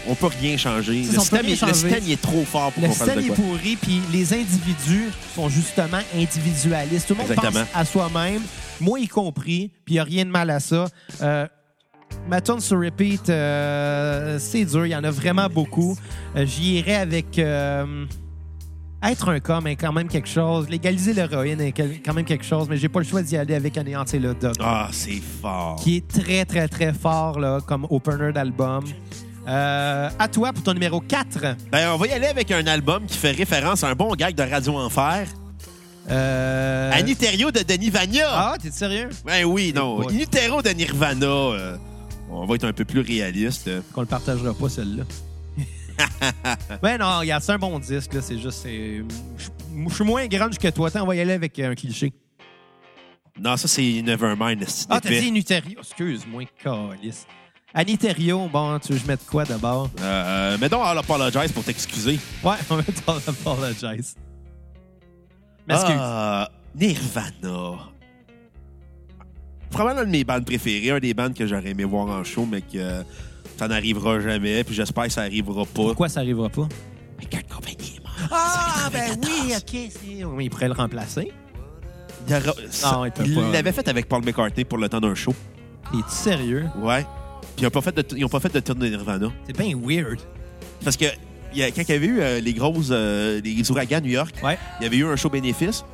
on 0.08 0.14
peut 0.14 0.26
rien 0.40 0.56
changer. 0.56 1.02
Le 1.02 1.18
système, 1.18 1.40
rien 1.40 1.48
il- 1.48 1.50
le 1.52 1.56
changer. 1.56 1.74
système, 1.74 2.02
il 2.06 2.12
est 2.12 2.20
trop 2.20 2.44
fort 2.44 2.72
pour 2.72 2.82
Le 2.82 2.88
qu'on 2.88 2.94
fasse 2.94 3.08
système 3.14 3.32
est 3.32 3.34
pourri, 3.34 3.76
puis 3.76 4.00
les 4.12 4.32
individus 4.32 5.10
sont 5.34 5.48
justement 5.48 5.98
individualistes. 6.16 7.06
Tout 7.08 7.14
le 7.14 7.18
monde 7.22 7.30
Exactement. 7.30 7.64
pense 7.64 7.80
à 7.80 7.84
soi-même, 7.84 8.42
moi 8.80 8.98
y 9.00 9.08
compris, 9.08 9.70
puis 9.84 9.94
il 9.94 9.96
n'y 9.96 10.00
a 10.00 10.04
rien 10.04 10.24
de 10.24 10.30
mal 10.30 10.50
à 10.50 10.60
ça. 10.60 10.86
Euh, 11.22 11.46
ma 12.28 12.40
tune 12.40 12.60
sur 12.60 12.80
repeat, 12.80 13.28
euh, 13.28 14.38
c'est 14.40 14.64
dur, 14.64 14.86
il 14.86 14.90
y 14.90 14.96
en 14.96 15.04
a 15.04 15.10
vraiment 15.10 15.48
beaucoup. 15.48 15.96
Euh, 16.36 16.46
J'y 16.46 16.76
irais 16.78 16.96
avec 16.96 17.38
euh, 17.38 18.06
être 19.02 19.28
un 19.28 19.38
cas, 19.40 19.60
mais 19.60 19.76
quand 19.76 19.92
même 19.92 20.08
quelque 20.08 20.28
chose. 20.28 20.68
Légaliser 20.68 21.12
l'héroïne 21.12 21.60
est 21.60 21.72
quand 22.04 22.14
même 22.14 22.24
quelque 22.24 22.44
chose, 22.44 22.66
mais 22.68 22.76
j'ai 22.76 22.88
pas 22.88 22.98
le 23.00 23.04
choix 23.06 23.22
d'y 23.22 23.36
aller 23.36 23.54
avec 23.54 23.76
Anéantir 23.78 24.20
le 24.20 24.34
Dog. 24.34 24.54
Ah, 24.60 24.88
c'est 24.90 25.20
fort. 25.40 25.76
Qui 25.76 25.96
est 25.98 26.08
très, 26.08 26.44
très, 26.44 26.66
très 26.66 26.92
fort 26.92 27.38
là, 27.38 27.60
comme 27.66 27.86
opener 27.90 28.32
d'album. 28.32 28.84
Euh, 29.48 30.10
à 30.18 30.28
toi 30.28 30.52
pour 30.52 30.62
ton 30.62 30.74
numéro 30.74 31.00
4. 31.00 31.38
Ben, 31.72 31.90
on 31.92 31.96
va 31.96 32.06
y 32.06 32.12
aller 32.12 32.26
avec 32.26 32.50
un 32.50 32.66
album 32.66 33.06
qui 33.06 33.16
fait 33.16 33.30
référence 33.30 33.82
à 33.82 33.88
un 33.88 33.94
bon 33.94 34.14
gag 34.14 34.34
de 34.34 34.42
Radio 34.42 34.76
Enfer. 34.76 35.26
Euh... 36.10 36.90
Aniterio 36.92 37.50
de 37.50 37.60
Denis 37.62 37.90
Vagna. 37.90 38.26
Ah, 38.30 38.54
t'es 38.60 38.70
sérieux? 38.70 39.08
Ben 39.24 39.44
oui, 39.44 39.72
non. 39.74 39.98
Ouais. 39.98 40.08
Aniterio 40.08 40.60
de 40.62 40.70
Nirvana. 40.70 41.26
euh, 41.26 41.76
on 42.30 42.44
va 42.46 42.54
être 42.56 42.64
un 42.64 42.72
peu 42.72 42.84
plus 42.84 43.00
réaliste. 43.00 43.70
Qu'on 43.92 44.02
le 44.02 44.06
partagera 44.06 44.52
pas, 44.54 44.68
celle-là. 44.68 45.04
Mais 46.82 46.98
non, 46.98 47.18
regarde, 47.20 47.42
c'est 47.42 47.52
un 47.52 47.58
bon 47.58 47.78
disque, 47.78 48.14
là. 48.14 48.20
C'est 48.22 48.38
juste. 48.38 48.60
c'est- 48.62 49.02
Je 49.38 49.48
je 49.88 49.94
suis 49.94 50.04
moins 50.04 50.26
grunge 50.26 50.58
que 50.58 50.68
toi. 50.68 50.88
Attends, 50.88 51.02
on 51.04 51.06
va 51.06 51.14
y 51.16 51.20
aller 51.20 51.32
avec 51.32 51.58
un 51.58 51.74
cliché. 51.74 52.12
Non, 53.40 53.56
ça, 53.56 53.68
c'est 53.68 54.02
Nevermind. 54.02 54.62
c'est 54.66 54.86
Ah, 54.90 55.00
t'as 55.00 55.08
dit 55.10 55.26
Inuterio. 55.28 55.78
Excuse-moi, 55.80 56.44
calice. 56.62 57.26
Aniterio, 57.74 58.48
bon, 58.48 58.78
tu 58.78 58.92
veux 58.92 58.98
que 58.98 59.04
je 59.04 59.08
mette 59.08 59.26
quoi 59.26 59.44
d'abord? 59.44 59.90
Euh, 60.00 60.56
mais 60.60 60.68
donc, 60.68 60.80
I'll 60.84 60.98
apologize 60.98 61.52
pour 61.52 61.64
t'excuser. 61.64 62.18
Ouais, 62.42 62.54
on 62.70 62.76
va 62.76 62.82
mettre 62.82 63.02
All 63.06 63.20
Apologize. 63.26 64.14
M'excuse. 65.66 65.96
Ah, 65.98 66.48
Nirvana. 66.74 67.78
Probablement 69.70 70.00
l'un 70.00 70.06
de 70.06 70.10
mes 70.12 70.24
bandes 70.24 70.46
préférées, 70.46 70.90
un 70.92 70.98
des 70.98 71.12
bandes 71.12 71.34
que 71.34 71.46
j'aurais 71.46 71.68
aimé 71.70 71.84
voir 71.84 72.06
en 72.06 72.24
show, 72.24 72.46
mais 72.50 72.62
que 72.62 73.04
ça 73.58 73.68
n'arrivera 73.68 74.18
jamais. 74.20 74.64
Puis 74.64 74.74
j'espère 74.74 75.04
que 75.04 75.10
ça 75.12 75.22
n'arrivera 75.22 75.64
pas. 75.66 75.68
Pourquoi 75.74 76.08
ça 76.08 76.20
arrivera 76.20 76.48
pas? 76.48 76.66
Mais 77.18 77.26
Kurt 77.26 77.46
Cobain 77.48 77.72
est 77.72 78.02
mort. 78.02 78.28
Ah, 78.32 78.88
ben 78.90 79.10
oui, 79.22 79.50
94. 79.50 79.56
OK. 79.58 79.92
c'est- 79.92 80.24
Oui, 80.24 80.44
il 80.46 80.50
pourrait 80.50 80.68
le 80.68 80.72
remplacer. 80.74 81.32
Il, 82.26 82.34
aura- 82.34 82.54
ça- 82.70 83.02
il 83.24 83.34
pas- 83.34 83.50
l'avait 83.52 83.72
fait 83.72 83.86
avec 83.88 84.08
Paul 84.08 84.24
McCartney 84.24 84.64
pour 84.64 84.78
le 84.78 84.88
temps 84.88 85.00
d'un 85.00 85.14
show. 85.14 85.34
Es-tu 85.92 86.02
sérieux? 86.08 86.66
Ouais. 86.78 87.04
Puis 87.58 87.62
ils 87.62 87.64
n'ont 87.64 87.70
pas 87.70 87.80
fait 87.80 87.92
de, 87.96 88.16
ils 88.16 88.24
ont 88.24 88.28
pas 88.28 88.38
fait 88.38 88.54
de 88.54 88.60
tour 88.60 88.76
de 88.76 88.86
Nirvana. 88.86 89.32
C'est 89.44 89.58
bien 89.58 89.76
weird. 89.76 90.20
Parce 90.84 90.96
que 90.96 91.06
il 91.52 91.58
y 91.58 91.62
a- 91.64 91.70
quand 91.72 91.82
il 91.82 91.88
y 91.90 91.92
avait 91.96 92.06
eu 92.06 92.20
euh, 92.20 92.40
les 92.40 92.52
grosses 92.54 92.90
euh, 92.92 93.40
les 93.42 93.68
ouragans 93.72 93.96
à 93.96 94.00
New 94.00 94.10
York, 94.12 94.32
Ouais. 94.44 94.56
il 94.80 94.84
y 94.84 94.86
avait 94.86 94.96
eu 94.98 95.04
un 95.06 95.16
show 95.16 95.28
bénéfice. 95.28 95.84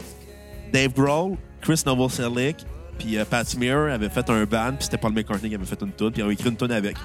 Dave 0.74 0.92
Grohl, 0.92 1.36
Chris 1.62 1.80
Novoselic, 1.86 2.56
puis 2.98 3.16
euh, 3.16 3.24
Pat 3.24 3.48
Smear 3.48 3.92
avaient 3.94 4.10
fait 4.10 4.28
un 4.28 4.44
band, 4.44 4.72
puis 4.72 4.84
c'était 4.84 4.98
Paul 4.98 5.12
McCartney 5.14 5.48
qui 5.48 5.54
avait 5.54 5.64
fait 5.64 5.80
une 5.80 5.92
tune, 5.92 6.10
puis 6.10 6.20
ils 6.20 6.24
ont 6.24 6.30
écrit 6.30 6.50
une 6.50 6.56
tune 6.56 6.70
avec. 6.72 6.96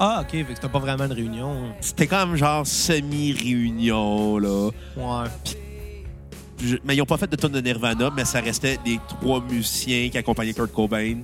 Ah, 0.00 0.22
OK, 0.22 0.30
fait 0.32 0.42
que 0.44 0.54
c'était 0.54 0.68
pas 0.68 0.78
vraiment 0.80 1.04
une 1.04 1.12
réunion. 1.12 1.54
C'était 1.80 2.06
comme 2.08 2.34
genre 2.34 2.66
semi-réunion, 2.66 4.38
là. 4.38 4.70
Ouais. 4.96 5.28
Je- 6.62 6.76
mais 6.84 6.94
ils 6.94 6.98
n'ont 6.98 7.06
pas 7.06 7.16
fait 7.16 7.30
de 7.30 7.36
tune 7.36 7.50
de 7.50 7.60
Nirvana, 7.60 8.10
mais 8.14 8.24
ça 8.24 8.40
restait 8.40 8.78
les 8.84 8.98
trois 9.08 9.40
musiciens 9.42 10.08
qui 10.10 10.18
accompagnaient 10.18 10.52
Kurt 10.52 10.72
Cobain 10.72 11.18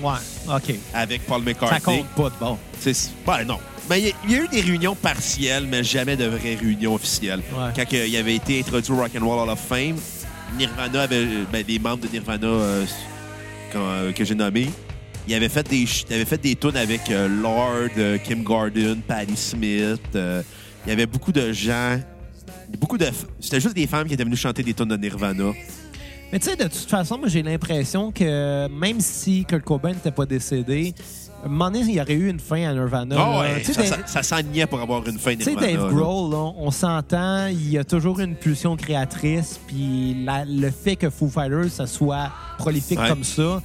Ouais, 0.00 0.54
OK. 0.54 0.74
avec 0.94 1.26
Paul 1.26 1.40
Ça 1.42 1.44
McCartney. 1.50 1.80
compte 1.98 2.06
pas 2.08 2.30
de 2.30 2.34
bon. 2.40 2.58
C'est- 2.80 3.10
Ouais, 3.26 3.44
non. 3.44 3.58
Mais 3.88 4.00
il 4.00 4.06
y, 4.06 4.10
a- 4.10 4.14
il 4.24 4.30
y 4.30 4.34
a 4.34 4.38
eu 4.38 4.48
des 4.48 4.60
réunions 4.60 4.94
partielles, 4.96 5.66
mais 5.70 5.84
jamais 5.84 6.16
de 6.16 6.24
vraies 6.26 6.56
réunions 6.56 6.94
officielles. 6.94 7.40
Ouais. 7.52 7.70
Quand 7.74 7.94
euh, 7.94 8.06
il 8.06 8.16
avait 8.16 8.34
été 8.34 8.58
introduit 8.60 8.92
au 8.92 8.96
Rock 8.96 9.12
and 9.20 9.24
Roll 9.24 9.38
Hall 9.44 9.50
of 9.50 9.60
Fame, 9.60 9.96
Nirvana 10.58 11.02
avait 11.02 11.16
euh, 11.24 11.44
ben, 11.52 11.62
des 11.64 11.78
membres 11.78 12.02
de 12.06 12.08
Nirvana 12.08 12.46
euh, 12.46 12.84
euh, 13.74 14.12
que 14.12 14.24
j'ai 14.24 14.34
nommés. 14.34 14.70
Il 15.28 15.34
avait 15.34 15.48
fait 15.48 15.68
des 15.68 15.84
il 16.08 16.14
avait 16.14 16.24
fait 16.24 16.40
des 16.40 16.54
tunes 16.56 16.76
avec 16.76 17.10
euh, 17.10 17.28
Lord, 17.28 17.90
euh, 17.98 18.18
Kim 18.18 18.42
Gordon, 18.42 18.98
Patti 19.06 19.36
Smith. 19.36 20.00
euh, 20.14 20.42
il 20.86 20.90
y 20.90 20.92
avait 20.92 21.06
beaucoup 21.06 21.32
de 21.32 21.52
gens, 21.52 21.98
beaucoup 22.78 22.96
de. 22.98 23.06
f- 23.06 23.26
C'était 23.40 23.60
juste 23.60 23.74
des 23.74 23.86
femmes 23.88 24.06
qui 24.06 24.14
étaient 24.14 24.22
venues 24.24 24.36
chanter 24.36 24.62
des 24.62 24.72
tunes 24.74 24.86
de 24.88 24.96
Nirvana. 24.96 25.52
Mais 26.36 26.40
tu 26.40 26.50
sais, 26.50 26.56
de 26.56 26.64
toute 26.64 26.90
façon, 26.90 27.16
moi, 27.16 27.28
j'ai 27.28 27.42
l'impression 27.42 28.12
que 28.12 28.68
même 28.68 29.00
si 29.00 29.46
Kurt 29.46 29.62
Cobain 29.64 29.92
n'était 29.94 30.10
pas 30.10 30.26
décédé, 30.26 30.94
un 31.42 31.48
moment 31.48 31.70
donné, 31.70 31.78
il 31.88 31.94
y 31.94 31.98
aurait 32.00 32.12
eu 32.12 32.28
une 32.28 32.38
fin 32.40 32.62
à 32.68 32.74
Nirvana. 32.74 33.14
Là. 33.16 33.40
ouais, 33.40 33.60
Tu 33.62 33.72
sais, 33.72 33.72
ça, 33.72 33.96
Dave- 33.96 34.06
ça, 34.06 34.22
ça 34.22 34.22
s'enlignait 34.22 34.66
pour 34.66 34.78
avoir 34.82 35.06
une 35.08 35.18
fin 35.18 35.34
tu 35.34 35.44
sais, 35.44 35.52
Nirvana. 35.52 35.72
Dave. 35.78 35.94
Grohl, 35.94 36.32
là, 36.32 36.52
on 36.58 36.70
s'entend, 36.70 37.46
il 37.46 37.70
y 37.70 37.78
a 37.78 37.84
toujours 37.84 38.20
une 38.20 38.34
pulsion 38.34 38.76
créatrice, 38.76 39.58
puis 39.66 40.14
la- 40.26 40.44
le 40.44 40.70
fait 40.70 40.96
que 40.96 41.08
Foo 41.08 41.26
Fighters, 41.30 41.70
ça 41.70 41.86
soit 41.86 42.30
prolifique 42.58 43.00
Ouais. 43.00 43.08
comme 43.08 43.24
ça, 43.24 43.62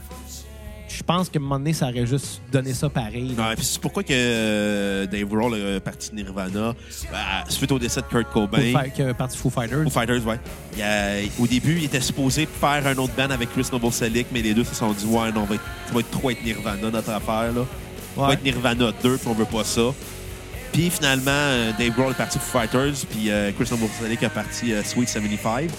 je 0.98 1.04
pense 1.04 1.30
qu'à 1.30 1.40
un 1.40 1.42
moment 1.42 1.58
donné, 1.60 1.74
ça 1.74 1.88
aurait 1.90 2.06
juste 2.06 2.42
donné 2.52 2.74
ça 2.74 2.90
pareil. 2.90 3.34
là. 3.38 3.50
Ouais, 3.50 3.56
puis 3.56 3.66
c'est 3.66 3.80
pourquoi 3.80 4.04
que 4.04 4.14
euh, 4.14 5.06
Dave 5.08 5.26
Grohl 5.26 5.56
est 5.56 5.80
parti 5.80 6.12
de 6.12 6.16
Nirvana 6.16 6.60
euh, 6.60 6.74
suite 7.50 7.72
au 7.72 7.80
décès 7.80 8.02
de 8.02 8.06
Kurt 8.08 8.30
Cobain. 8.32 8.60
Fi- 8.62 8.92
que 8.96 9.12
parti 9.14 9.38
Foo 9.38 9.50
Fighters. 9.50 9.84
Foo 9.84 9.90
Fighters, 9.90 10.26
ouais. 10.26 10.40
Il 10.78 11.30
au 11.44 11.48
début, 11.48 11.78
il 11.78 11.86
était 11.86 12.02
supposé 12.02 12.46
faire 12.48 12.86
un 12.88 12.96
autre 12.98 13.14
band 13.16 13.30
avec 13.32 13.52
Chris 13.54 13.68
Novoselic, 13.72 14.28
mais 14.32 14.42
les 14.42 14.54
deux 14.54 14.64
se 14.64 14.76
sont 14.76 14.92
dit 14.94 15.06
ouais, 15.06 15.32
non, 15.32 15.42
on 15.42 15.46
va 15.46 15.56
être, 15.56 15.64
ça 15.88 15.94
va 15.94 16.00
être 16.02 16.12
trop 16.12 16.30
être 16.32 16.44
Nirvana 16.44 16.90
notre 16.92 17.10
affaire 17.12 17.52
là. 17.54 17.66
Ça 18.16 18.22
va 18.28 18.34
être 18.34 18.44
Nirvana 18.44 18.92
2, 19.04 19.18
puis 19.18 19.28
on 19.28 19.34
veut 19.34 19.46
pas 19.46 19.64
ça. 19.64 19.82
Puis 20.74 20.90
finalement, 20.90 21.32
euh, 21.32 21.72
Dave 21.78 21.92
Grohl 21.92 22.12
est 22.12 22.16
parti 22.16 22.40
Foo 22.40 22.60
Fighters, 22.60 22.94
puis 23.10 23.30
Chris 23.58 23.68
Novoselic 23.72 24.24
est 24.24 24.30
parti 24.30 24.74
Sweet 24.84 25.10
75. 25.10 25.70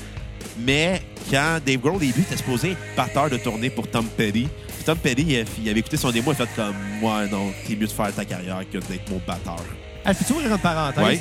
Mais 0.59 1.03
quand 1.31 1.59
Dave 1.65 1.79
Grohl, 1.79 1.97
au 1.97 1.99
début, 1.99 2.21
était 2.21 2.37
supposé 2.37 2.73
être 2.73 2.79
batteur 2.97 3.31
de 3.31 3.37
tournée 3.39 3.71
pour 3.71 3.89
Tom 3.89 4.05
Petty, 4.07 4.49
puis 4.83 4.85
Tom 4.85 4.99
Petty, 4.99 5.23
il, 5.29 5.37
a- 5.37 5.45
il 5.63 5.69
avait 5.71 5.81
écouté 5.81 5.97
son 5.97 6.11
démo 6.11 6.33
et 6.33 6.35
fait 6.35 6.49
comme 6.57 6.75
Ouais, 7.03 7.29
non, 7.31 7.53
t'es 7.67 7.75
mieux 7.77 7.87
de 7.87 7.93
faire 7.93 8.13
ta 8.15 8.25
carrière 8.25 8.61
que 8.73 8.79
d'être 8.79 9.11
mon 9.11 9.21
batteur. 9.27 9.63
Ah, 10.05 10.13
je 10.13 10.25
peux 10.25 10.35
ouvrir 10.35 10.51
une 10.53 10.59
parenthèse? 10.59 11.21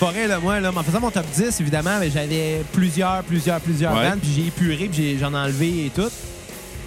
Pas 0.00 0.10
vrai, 0.10 0.26
là, 0.26 0.40
moi, 0.40 0.58
là, 0.60 0.72
en 0.74 0.82
faisant 0.82 1.00
mon 1.00 1.10
top 1.10 1.24
10, 1.34 1.60
évidemment, 1.60 1.98
mais 2.00 2.10
j'avais 2.10 2.62
plusieurs, 2.72 3.22
plusieurs, 3.22 3.60
plusieurs 3.60 3.94
Ouais. 3.94 4.10
bandes, 4.10 4.18
puis 4.20 4.30
j'ai 4.34 4.46
épuré, 4.48 4.88
puis 4.92 5.16
j'en 5.18 5.32
ai 5.32 5.36
enlevé 5.38 5.86
et 5.86 5.90
tout. 5.94 6.10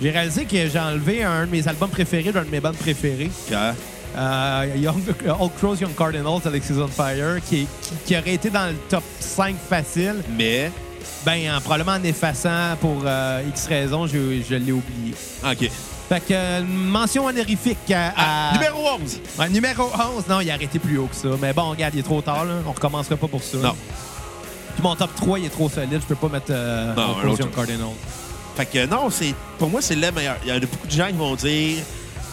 J'ai 0.02 0.12
réalisé 0.12 0.46
que 0.46 0.68
j'ai 0.68 0.80
enlevé 0.80 1.24
un 1.24 1.46
de 1.46 1.52
mes 1.52 1.66
albums 1.68 1.90
préférés 1.90 2.32
d'un 2.34 2.44
de 2.44 2.50
mes 2.50 2.60
bandes 2.60 2.76
préférées. 2.76 3.32
Puis, 3.48 3.56
euh, 4.18 4.68
Young, 4.78 5.02
Old 5.40 5.52
Crows, 5.58 5.76
Young 5.80 5.96
Cardinals 5.96 6.42
avec 6.46 6.64
Season 6.64 6.88
Fire, 6.90 7.38
qui, 7.48 7.66
qui, 7.82 7.94
qui 8.06 8.18
aurait 8.18 8.34
été 8.34 8.50
dans 8.50 8.68
le 8.68 8.76
top 8.90 9.04
5 9.22 9.56
facile. 9.70 10.16
mais, 10.38 10.70
Ben, 11.28 11.56
en- 11.58 11.60
probablement 11.62 11.92
en 11.98 12.04
effaçant 12.04 12.78
pour 12.80 13.02
euh, 13.06 13.42
X 13.50 13.68
raisons, 13.68 14.08
je, 14.08 14.42
je 14.50 14.56
l'ai 14.56 14.72
oublié. 14.72 15.14
OK. 15.44 15.70
Fait 16.08 16.20
que, 16.22 16.26
euh, 16.32 16.62
mention 16.66 17.26
honorifique 17.26 17.92
à. 17.94 18.14
Ah, 18.16 18.52
numéro 18.54 18.80
11. 19.02 19.20
Ouais, 19.38 19.50
numéro 19.50 19.84
11. 20.16 20.24
Non, 20.30 20.40
il 20.40 20.50
a 20.50 20.54
arrêté 20.54 20.80
plus 20.80 20.98
haut 20.98 21.08
que 21.08 21.16
ça. 21.18 21.28
Mais 21.42 21.52
bon, 21.52 21.70
regarde, 21.72 21.96
il 21.96 22.00
est 22.00 22.04
trop 22.04 22.22
tard. 22.22 22.46
Là. 22.46 22.54
On 22.66 22.72
recommencera 22.72 23.18
pas 23.18 23.28
pour 23.28 23.44
ça. 23.44 23.58
Non. 23.58 23.76
Puis 24.76 24.84
mon 24.84 24.96
top 24.96 25.14
3, 25.16 25.40
il 25.40 25.46
est 25.48 25.50
trop 25.50 25.68
solide. 25.70 26.00
Je 26.02 26.06
peux 26.06 26.16
pas 26.16 26.30
mettre 26.30 26.46
euh, 26.52 26.94
Non, 26.96 27.18
un 27.22 27.28
autre. 27.28 27.52
Cardinals. 27.52 27.88
Fait 28.56 28.66
que 28.66 28.86
non, 28.86 29.10
c'est 29.10 29.36
pour 29.60 29.70
moi, 29.70 29.82
c'est 29.82 29.96
le 29.96 30.10
meilleur. 30.12 30.38
Il 30.44 30.48
y 30.48 30.52
a 30.52 30.60
beaucoup 30.62 30.88
de 30.88 30.92
gens 30.94 31.08
qui 31.08 31.14
vont 31.14 31.36
dire 31.36 31.84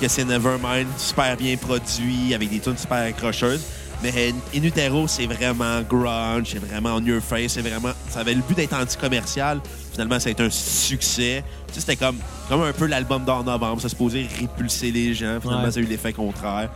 que 0.01 0.07
c'est 0.07 0.25
Nevermind, 0.25 0.87
super 0.99 1.37
bien 1.37 1.57
produit, 1.57 2.33
avec 2.33 2.49
des 2.49 2.61
tunes 2.61 2.79
super 2.79 2.99
accrocheuses. 2.99 3.63
Mais 4.03 4.33
In 4.55 4.63
Utero, 4.63 5.09
c'est 5.09 5.27
vraiment 5.27 5.81
grunge, 5.83 6.49
c'est 6.53 6.59
vraiment 6.59 6.97
on 6.97 7.01
your 7.05 7.23
face, 7.23 7.53
c'est 7.53 7.63
vraiment. 7.63 7.93
Ça 8.11 8.21
avait 8.21 8.35
le 8.35 8.43
but 8.43 8.55
d'être 8.57 8.75
anti-commercial. 8.75 9.61
Finalement, 9.93 10.21
ça 10.21 10.29
a 10.29 10.33
été 10.33 10.43
un 10.43 10.51
succès. 10.51 11.43
Tu 11.69 11.75
sais, 11.75 11.81
c'était 11.81 11.97
comme, 11.97 12.17
comme 12.49 12.63
un 12.63 12.73
peu 12.73 12.87
l'album 12.87 13.25
d'en 13.25 13.43
novembre. 13.43 13.81
Ça 13.81 13.89
se 13.89 13.97
posait 13.97 14.27
répulser 14.41 14.91
les 14.91 15.15
gens. 15.15 15.39
Finalement, 15.41 15.65
Ouais. 15.65 15.71
ça 15.71 15.81
a 15.81 15.83
eu 15.83 15.87
l'effet 15.87 16.13
contraire. 16.13 16.69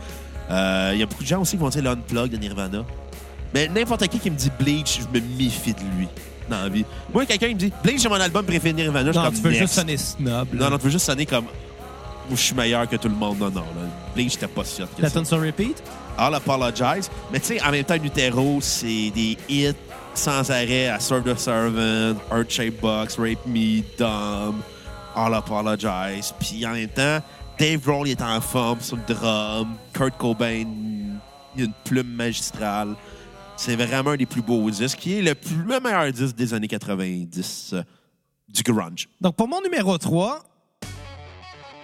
Euh, 0.49 0.91
Il 0.93 0.99
y 0.99 1.03
a 1.03 1.05
beaucoup 1.05 1.21
de 1.23 1.27
gens 1.27 1.41
aussi 1.41 1.51
qui 1.51 1.57
vont 1.57 1.69
dire 1.69 1.83
l'unplug 1.83 2.31
de 2.31 2.37
Nirvana. 2.37 2.83
Mais 3.53 3.67
n'importe 3.67 4.07
qui 4.07 4.19
qui 4.19 4.31
me 4.31 4.35
dit 4.35 4.49
Bleach, 4.59 4.99
je 5.01 5.19
me 5.19 5.23
méfie 5.37 5.73
de 5.73 5.79
lui 5.97 6.07
dans 6.49 6.61
la 6.63 6.69
vie. 6.69 6.85
Moi, 7.13 7.25
quelqu'un 7.25 7.49
me 7.49 7.53
dit 7.53 7.71
Bleach, 7.83 7.99
c'est 8.01 8.09
mon 8.09 8.15
album 8.15 8.45
préféré 8.45 8.73
de 8.73 8.81
Nirvana, 8.81 9.07
je 9.07 9.11
suis 9.11 9.19
Non, 9.19 9.25
comme 9.25 9.35
tu 9.35 9.41
veux 9.41 9.51
juste 9.51 9.73
sonner 9.73 9.97
snob. 9.97 10.47
là. 10.53 10.65
Non, 10.65 10.69
non, 10.71 10.77
tu 10.77 10.85
veux 10.85 10.91
juste 10.91 11.05
sonner 11.05 11.25
comme. 11.25 11.45
Je 12.31 12.35
suis 12.35 12.55
meilleur 12.55 12.87
que 12.87 12.95
tout 12.95 13.09
le 13.09 13.15
monde. 13.15 13.37
Non, 13.39 13.49
non. 13.49 13.61
Là. 13.61 13.87
Bleach, 14.15 14.33
j'étais 14.33 14.47
pas 14.47 14.63
sûr 14.63 14.87
La 14.99 15.09
tune 15.11 15.25
sur 15.25 15.41
repeat? 15.41 15.81
I'll 16.19 16.35
apologize. 16.35 17.09
Mais 17.31 17.39
tu 17.39 17.45
sais, 17.47 17.63
en 17.63 17.71
même 17.71 17.83
temps, 17.83 17.97
Nutero, 17.97 18.59
c'est 18.61 19.11
des 19.11 19.37
hits 19.47 19.73
sans 20.13 20.51
arrêt 20.51 20.87
à 20.87 20.99
Serve 20.99 21.23
the 21.23 21.37
Servant, 21.37 22.19
Earth 22.31 22.51
Shape 22.51 22.81
Box, 22.81 23.17
Rape 23.17 23.45
Me, 23.45 23.81
Dumb, 23.97 24.61
I'll 25.15 25.33
apologize. 25.33 26.33
Puis 26.39 26.65
en 26.65 26.73
même 26.73 26.89
temps, 26.89 27.19
Dave 27.57 27.79
Grohl 27.81 28.07
il 28.07 28.11
est 28.11 28.21
en 28.21 28.41
forme 28.41 28.81
sur 28.81 28.97
le 28.97 29.13
drum. 29.13 29.75
Kurt 29.93 30.17
Cobain, 30.17 30.65
il 31.55 31.61
a 31.61 31.65
une 31.65 31.73
plume 31.83 32.13
magistrale. 32.13 32.95
C'est 33.55 33.75
vraiment 33.75 34.11
un 34.11 34.17
des 34.17 34.25
plus 34.25 34.41
beaux 34.41 34.69
disques, 34.69 34.99
qui 34.99 35.17
est 35.17 35.21
le, 35.21 35.35
plus, 35.35 35.63
le 35.63 35.79
meilleur 35.79 36.11
disque 36.11 36.35
des 36.35 36.53
années 36.53 36.67
90 36.67 37.71
euh, 37.73 37.83
du 38.47 38.63
grunge. 38.63 39.09
Donc, 39.19 39.35
pour 39.35 39.49
mon 39.49 39.61
numéro 39.61 39.97
3, 39.97 40.43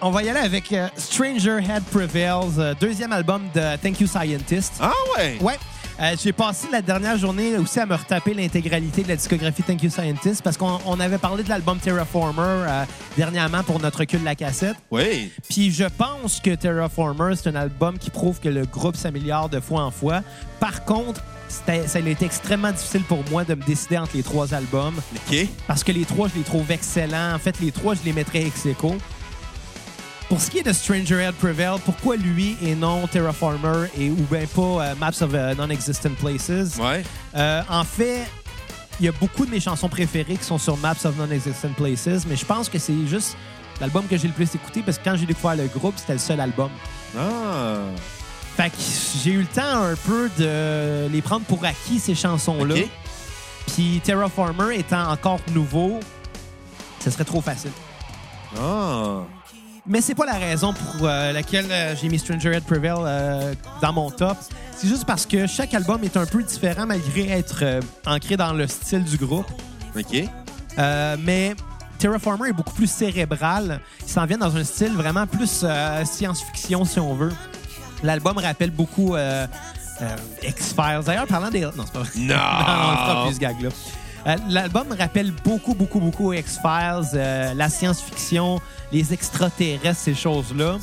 on 0.02 0.10
va 0.10 0.22
y 0.22 0.28
aller 0.28 0.40
avec 0.40 0.72
euh, 0.72 0.88
Stranger 0.96 1.58
Head 1.58 1.82
Prevails, 1.84 2.58
euh, 2.58 2.74
deuxième 2.78 3.12
album 3.12 3.42
de 3.54 3.76
Thank 3.76 4.00
You 4.00 4.06
Scientist. 4.06 4.74
Ah 4.80 4.92
ouais? 5.16 5.38
Ouais. 5.40 5.58
Euh, 5.98 6.14
J'ai 6.22 6.32
passé 6.32 6.68
la 6.70 6.82
dernière 6.82 7.16
journée 7.16 7.56
aussi 7.56 7.80
à 7.80 7.86
me 7.86 7.94
retaper 7.94 8.34
l'intégralité 8.34 9.02
de 9.02 9.08
la 9.08 9.16
discographie 9.16 9.62
Thank 9.62 9.82
You 9.82 9.90
Scientist 9.90 10.42
parce 10.42 10.58
qu'on 10.58 10.78
on 10.84 11.00
avait 11.00 11.16
parlé 11.16 11.42
de 11.42 11.48
l'album 11.48 11.78
Terraformer 11.78 12.84
dernièrement 13.16 13.62
pour 13.62 13.80
notre 13.80 14.04
cul 14.04 14.18
de 14.18 14.24
la 14.24 14.34
cassette. 14.34 14.76
Oui. 14.90 15.32
Puis 15.48 15.70
je 15.72 15.84
pense 15.84 16.40
que 16.40 16.54
Terraformer, 16.54 17.34
c'est 17.36 17.48
un 17.48 17.56
album 17.56 17.96
qui 17.96 18.10
prouve 18.10 18.40
que 18.40 18.50
le 18.50 18.66
groupe 18.66 18.96
s'améliore 18.96 19.48
de 19.48 19.58
fois 19.58 19.84
en 19.84 19.90
fois. 19.90 20.20
Par 20.60 20.84
contre, 20.84 21.22
ça 21.48 21.72
a 21.72 21.98
été 21.98 22.26
extrêmement 22.26 22.72
difficile 22.72 23.02
pour 23.04 23.24
moi 23.30 23.44
de 23.44 23.54
me 23.54 23.62
décider 23.62 23.96
entre 23.96 24.16
les 24.16 24.22
trois 24.22 24.52
albums 24.52 24.96
OK. 25.30 25.46
parce 25.66 25.82
que 25.82 25.92
les 25.92 26.04
trois, 26.04 26.28
je 26.28 26.34
les 26.34 26.44
trouve 26.44 26.70
excellents. 26.70 27.34
En 27.34 27.38
fait, 27.38 27.58
les 27.60 27.72
trois, 27.72 27.94
je 27.94 28.00
les 28.04 28.12
mettrais 28.12 28.42
ex 28.42 28.66
aequo. 28.66 28.96
Pour 30.28 30.40
ce 30.40 30.50
qui 30.50 30.58
est 30.58 30.64
de 30.64 30.72
Stranger 30.72 31.22
Head 31.22 31.34
Prevail, 31.34 31.78
pourquoi 31.84 32.16
lui 32.16 32.56
et 32.60 32.74
non 32.74 33.06
Terraformer 33.06 33.88
et 33.96 34.10
ou 34.10 34.26
bien 34.28 34.44
pas 34.46 34.60
euh, 34.60 34.94
Maps 34.96 35.22
of 35.22 35.30
euh, 35.32 35.54
Non-Existent 35.54 36.10
Places? 36.18 36.76
Ouais. 36.80 37.04
Euh, 37.36 37.62
en 37.70 37.84
fait, 37.84 38.26
il 38.98 39.06
y 39.06 39.08
a 39.08 39.12
beaucoup 39.12 39.46
de 39.46 39.52
mes 39.52 39.60
chansons 39.60 39.88
préférées 39.88 40.36
qui 40.36 40.44
sont 40.44 40.58
sur 40.58 40.76
Maps 40.78 40.96
of 41.04 41.16
Non-Existent 41.16 41.68
Places, 41.76 42.26
mais 42.26 42.34
je 42.34 42.44
pense 42.44 42.68
que 42.68 42.80
c'est 42.80 43.06
juste 43.06 43.36
l'album 43.80 44.04
que 44.08 44.16
j'ai 44.16 44.26
le 44.26 44.34
plus 44.34 44.52
écouté 44.52 44.82
parce 44.82 44.98
que 44.98 45.04
quand 45.04 45.16
j'ai 45.16 45.26
découvert 45.26 45.54
le 45.54 45.66
groupe, 45.66 45.94
c'était 45.96 46.14
le 46.14 46.18
seul 46.18 46.40
album. 46.40 46.70
Ah. 47.16 47.76
Fait 48.56 48.70
que 48.70 48.76
j'ai 49.22 49.30
eu 49.30 49.40
le 49.42 49.46
temps 49.46 49.82
un 49.82 49.94
peu 49.94 50.28
de 50.38 51.06
les 51.08 51.22
prendre 51.22 51.44
pour 51.44 51.64
acquis, 51.64 52.00
ces 52.00 52.16
chansons-là. 52.16 52.74
OK. 52.74 52.88
Puis 53.68 54.00
Terraformer 54.02 54.76
étant 54.76 55.08
encore 55.08 55.38
nouveau, 55.52 56.00
ce 57.04 57.10
serait 57.10 57.24
trop 57.24 57.40
facile. 57.40 57.70
Ah. 58.60 59.20
Mais 59.88 60.00
c'est 60.00 60.14
pas 60.14 60.26
la 60.26 60.34
raison 60.34 60.72
pour 60.72 61.06
euh, 61.06 61.32
laquelle 61.32 61.66
euh, 61.70 61.94
j'ai 61.94 62.08
mis 62.08 62.18
Stranger 62.18 62.54
Head 62.54 62.64
Prevail 62.64 62.96
euh, 62.98 63.54
dans 63.80 63.92
mon 63.92 64.10
top. 64.10 64.36
C'est 64.72 64.88
juste 64.88 65.04
parce 65.04 65.24
que 65.26 65.46
chaque 65.46 65.74
album 65.74 66.02
est 66.02 66.16
un 66.16 66.26
peu 66.26 66.42
différent 66.42 66.86
malgré 66.86 67.28
être 67.28 67.80
ancré 68.04 68.36
dans 68.36 68.52
le 68.52 68.66
style 68.66 69.04
du 69.04 69.16
groupe. 69.16 69.46
OK. 69.96 70.24
Mais 71.18 71.54
Terraformer 71.98 72.50
est 72.50 72.52
beaucoup 72.52 72.74
plus 72.74 72.90
cérébral. 72.90 73.80
Il 74.02 74.08
s'en 74.08 74.26
vient 74.26 74.38
dans 74.38 74.54
un 74.56 74.64
style 74.64 74.92
vraiment 74.92 75.26
plus 75.26 75.64
science-fiction, 76.04 76.84
si 76.84 77.00
on 77.00 77.14
veut. 77.14 77.32
L'album 78.02 78.36
rappelle 78.36 78.72
beaucoup 78.72 79.16
X-Files. 80.42 81.00
D'ailleurs, 81.06 81.26
parlant 81.26 81.48
des... 81.48 81.60
Non, 81.60 81.72
c'est 81.78 81.92
pas 81.92 82.00
vrai. 82.00 82.10
Non! 82.16 82.26
non, 82.26 82.34
on 82.34 82.96
fera 82.96 83.24
plus 83.24 83.34
ce 83.34 83.40
gag-là. 83.40 83.70
Euh, 84.26 84.36
L'album 84.48 84.86
rappelle 84.98 85.32
beaucoup, 85.44 85.74
beaucoup, 85.74 86.00
beaucoup 86.00 86.32
X-Files, 86.32 87.10
euh, 87.14 87.54
la 87.54 87.68
science-fiction, 87.68 88.60
les 88.92 89.12
extraterrestres, 89.12 90.00
ces 90.00 90.14
choses-là. 90.14 90.78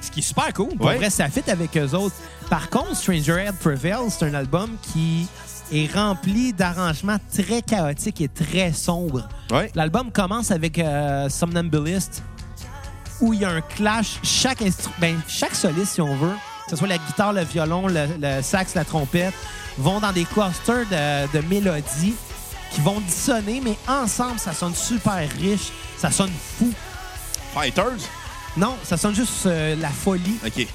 Ce 0.00 0.10
qui 0.10 0.20
est 0.20 0.22
super 0.22 0.52
cool. 0.52 0.68
Pour 0.76 0.86
Ouais. 0.86 0.96
vrai, 0.96 1.10
ça 1.10 1.28
fit 1.28 1.48
avec 1.50 1.76
eux 1.76 1.94
autres. 1.94 2.14
Par 2.48 2.70
contre, 2.70 2.94
Stranger 2.94 3.44
Head 3.46 3.54
Prevail, 3.56 4.08
c'est 4.10 4.24
un 4.26 4.34
album 4.34 4.70
qui 4.92 5.26
est 5.72 5.92
rempli 5.92 6.52
d'arrangements 6.52 7.16
très 7.34 7.60
chaotiques 7.62 8.20
et 8.20 8.28
très 8.28 8.72
sombres. 8.72 9.28
Ouais. 9.50 9.72
L'album 9.74 10.12
commence 10.12 10.52
avec 10.52 10.78
euh, 10.78 11.28
Somnambulist, 11.28 12.22
où 13.20 13.32
il 13.32 13.40
y 13.40 13.44
a 13.44 13.50
un 13.50 13.62
clash. 13.62 14.20
Chaque, 14.22 14.62
ben, 15.00 15.16
chaque 15.26 15.56
soliste, 15.56 15.94
si 15.94 16.00
on 16.02 16.14
veut, 16.14 16.36
que 16.66 16.70
ce 16.70 16.76
soit 16.76 16.86
la 16.86 16.98
guitare, 16.98 17.32
le 17.32 17.42
violon, 17.42 17.88
le, 17.88 18.06
le 18.20 18.42
sax, 18.42 18.74
la 18.76 18.84
trompette, 18.84 19.34
vont 19.76 19.98
dans 19.98 20.12
des 20.12 20.24
clusters 20.24 20.86
de, 20.88 21.36
de 21.36 21.44
mélodies 21.48 22.14
qui 22.70 22.80
vont 22.80 23.00
dissonner, 23.00 23.60
mais 23.62 23.76
ensemble, 23.88 24.38
ça 24.38 24.52
sonne 24.52 24.74
super 24.74 25.28
riche, 25.38 25.72
ça 25.98 26.10
sonne 26.10 26.32
fou. 26.58 26.72
Fighters? 27.54 28.08
Non, 28.56 28.76
ça 28.82 28.96
sonne 28.96 29.14
juste 29.14 29.46
euh, 29.46 29.76
la 29.76 29.90
folie. 29.90 30.38
OK. 30.44 30.66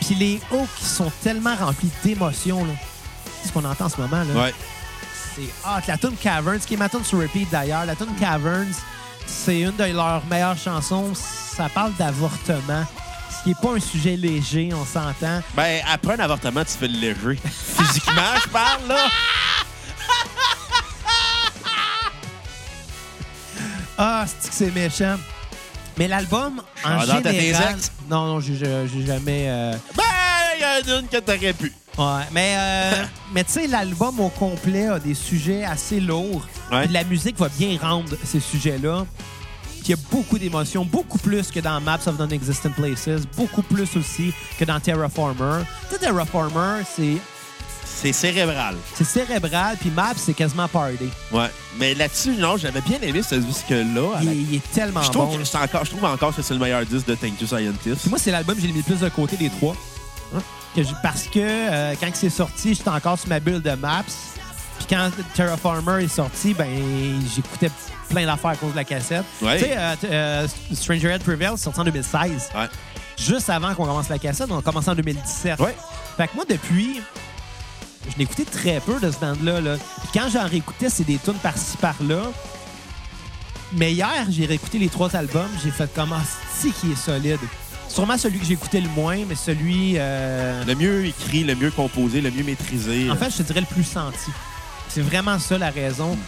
Puis 0.00 0.14
les 0.14 0.40
hauts 0.50 0.66
qui 0.76 0.84
sont 0.84 1.10
tellement 1.22 1.54
remplis 1.54 1.90
d'émotions, 2.04 2.64
là. 2.64 2.72
C'est 3.40 3.48
ce 3.48 3.52
qu'on 3.52 3.64
entend 3.64 3.86
en 3.86 3.88
ce 3.88 4.00
moment, 4.00 4.22
là. 4.22 4.42
Ouais. 4.42 4.54
C'est 5.34 5.42
hot. 5.64 5.80
La 5.86 5.96
tune 5.96 6.16
Caverns, 6.16 6.60
qui 6.60 6.74
est 6.74 6.76
ma 6.76 6.88
tune 6.88 7.04
sur 7.04 7.18
repeat 7.18 7.50
d'ailleurs. 7.50 7.84
La 7.84 7.94
tune 7.94 8.14
Caverns, 8.18 8.74
c'est 9.26 9.60
une 9.60 9.76
de 9.76 9.84
leurs 9.84 10.24
meilleures 10.26 10.58
chansons. 10.58 11.12
Ça 11.14 11.68
parle 11.68 11.92
d'avortement, 11.94 12.84
ce 13.30 13.42
qui 13.42 13.48
n'est 13.50 13.54
pas 13.54 13.76
un 13.76 13.80
sujet 13.80 14.16
léger, 14.16 14.70
on 14.72 14.84
s'entend. 14.84 15.42
Ben, 15.54 15.82
après 15.90 16.14
un 16.14 16.20
avortement, 16.20 16.64
tu 16.64 16.72
fais 16.72 16.88
le 16.88 16.98
léger. 16.98 17.38
Physiquement, 17.76 18.34
je 18.42 18.48
parle, 18.48 18.88
là. 18.88 18.96
Ah, 24.04 24.24
c'est 24.26 24.48
que 24.48 24.54
c'est 24.56 24.74
méchant? 24.74 25.14
Mais 25.96 26.08
l'album, 26.08 26.60
en 26.84 26.88
à 26.98 27.20
tes 27.22 27.30
général... 27.38 27.74
ex. 27.76 27.92
Non, 28.10 28.26
non, 28.26 28.40
j'ai 28.40 28.56
jamais... 29.06 29.44
euh, 29.48 29.74
Ben, 29.96 30.02
il 30.56 30.60
y 30.60 30.64
en 30.92 30.96
a 30.96 30.98
une 31.00 31.06
que 31.06 31.18
t'aurais 31.18 31.52
pu. 31.52 31.72
Ouais, 31.96 32.04
mais, 32.32 32.54
euh, 32.56 33.04
mais 33.32 33.44
tu 33.44 33.52
sais, 33.52 33.66
l'album 33.68 34.18
au 34.18 34.28
complet 34.28 34.88
a 34.88 34.98
des 34.98 35.14
sujets 35.14 35.62
assez 35.62 36.00
lourds. 36.00 36.44
Ouais. 36.72 36.88
La 36.88 37.04
musique 37.04 37.38
va 37.38 37.48
bien 37.48 37.78
rendre 37.80 38.10
ces 38.24 38.40
sujets-là. 38.40 39.06
Il 39.84 39.90
y 39.90 39.92
a 39.92 39.96
beaucoup 40.10 40.36
d'émotions, 40.38 40.84
beaucoup 40.84 41.18
plus 41.18 41.52
que 41.52 41.60
dans 41.60 41.80
Maps 41.80 42.00
of 42.06 42.18
Non-Existent 42.18 42.70
Places, 42.70 43.24
beaucoup 43.36 43.62
plus 43.62 43.96
aussi 43.96 44.32
que 44.58 44.64
dans 44.64 44.80
Terraformer. 44.80 45.62
Tu 45.88 45.94
sais, 45.94 46.00
Terraformer, 46.00 46.82
c'est 46.96 47.18
C'est 48.02 48.12
cérébral. 48.12 48.74
c'est 48.94 49.04
cérébral, 49.04 49.76
puis 49.78 49.90
Maps, 49.90 50.14
c'est 50.16 50.34
quasiment 50.34 50.66
party. 50.66 51.08
Ouais. 51.30 51.46
Mais 51.78 51.94
là-dessus, 51.94 52.32
non, 52.36 52.56
j'avais 52.56 52.80
bien 52.80 52.98
aimé 53.00 53.22
ce 53.22 53.36
disque-là. 53.36 53.84
Il, 54.20 54.26
la- 54.26 54.32
il 54.32 54.54
est 54.56 54.72
tellement 54.72 55.02
Je 55.02 55.10
trouve, 55.10 55.30
bon. 55.30 55.38
que 55.38 55.44
c'est 55.44 55.56
encore, 55.56 55.84
je 55.84 55.90
trouve 55.90 56.04
encore 56.04 56.34
que 56.34 56.42
c'est 56.42 56.54
le 56.54 56.58
meilleur 56.60 56.84
disque 56.84 57.06
de 57.06 57.14
Thank 57.14 57.40
You 57.40 57.46
Scientist. 57.46 58.00
Puis 58.00 58.10
moi, 58.10 58.18
c'est 58.18 58.32
l'album 58.32 58.56
que 58.56 58.60
j'ai 58.62 58.68
mis 58.68 58.78
le 58.78 58.82
plus 58.82 58.98
de 58.98 59.08
côté 59.08 59.36
des 59.36 59.48
trois. 59.50 59.76
Que 60.74 60.82
j'ai- 60.82 60.88
parce 61.02 61.24
que 61.24 61.38
euh, 61.38 61.94
quand 62.00 62.08
c'est 62.14 62.30
sorti, 62.30 62.74
j'étais 62.74 62.88
encore 62.90 63.18
sur 63.18 63.28
ma 63.28 63.38
bulle 63.38 63.60
de 63.62 63.72
Maps. 63.72 64.02
Puis 64.78 64.86
quand 64.90 65.10
Terraformer 65.34 66.02
est 66.04 66.08
sorti, 66.08 66.54
ben 66.54 66.68
j'écoutais 67.34 67.70
plein 68.08 68.26
d'affaires 68.26 68.50
à 68.52 68.56
cause 68.56 68.72
de 68.72 68.76
la 68.76 68.84
cassette. 68.84 69.24
Ouais. 69.40 69.58
Tu 69.58 69.64
sais, 69.66 69.74
euh, 69.76 69.94
euh, 70.04 70.48
Stranger 70.72 71.08
Head 71.10 71.22
Prevail, 71.22 71.50
c'est 71.56 71.64
sorti 71.64 71.78
en 71.80 71.84
2016. 71.84 72.48
Ouais. 72.56 72.68
Juste 73.18 73.48
avant 73.50 73.74
qu'on 73.74 73.84
commence 73.84 74.08
la 74.08 74.18
cassette, 74.18 74.48
on 74.50 74.58
a 74.58 74.62
commencé 74.62 74.88
en 74.88 74.94
2017. 74.94 75.60
Ouais. 75.60 75.76
Fait 76.16 76.26
que 76.26 76.34
moi, 76.34 76.44
depuis, 76.48 77.00
je 78.16 78.22
écouté 78.22 78.44
très 78.44 78.80
peu 78.80 78.98
de 79.00 79.10
ce 79.10 79.18
band-là. 79.18 79.60
Là. 79.60 79.76
Puis 79.76 80.08
quand 80.20 80.28
j'en 80.32 80.46
réécoutais, 80.46 80.90
c'est 80.90 81.04
des 81.04 81.18
tunes 81.18 81.34
par-ci, 81.34 81.76
par-là. 81.76 82.22
Mais 83.74 83.92
hier, 83.92 84.26
j'ai 84.28 84.46
réécouté 84.46 84.78
les 84.78 84.88
trois 84.88 85.14
albums. 85.16 85.48
J'ai 85.62 85.70
fait 85.70 85.92
comme, 85.94 86.12
ah, 86.12 86.20
c'est 86.54 86.70
qui 86.70 86.92
est 86.92 86.96
solide. 86.96 87.38
Sûrement 87.88 88.18
celui 88.18 88.38
que 88.38 88.44
j'ai 88.46 88.54
écouté 88.54 88.80
le 88.80 88.88
moins, 88.90 89.18
mais 89.28 89.34
celui... 89.34 89.94
euh, 89.96 90.64
Le 90.64 90.74
mieux 90.74 91.06
écrit, 91.06 91.44
le 91.44 91.54
mieux 91.54 91.70
composé, 91.70 92.20
le 92.20 92.30
mieux 92.30 92.44
maîtrisé. 92.44 93.10
En 93.10 93.16
fait, 93.16 93.30
je 93.30 93.38
te 93.38 93.42
dirais 93.42 93.60
le 93.60 93.66
plus 93.66 93.84
senti. 93.84 94.30
C'est 94.88 95.02
vraiment 95.02 95.38
ça 95.38 95.58
la 95.58 95.70
raison. 95.70 96.18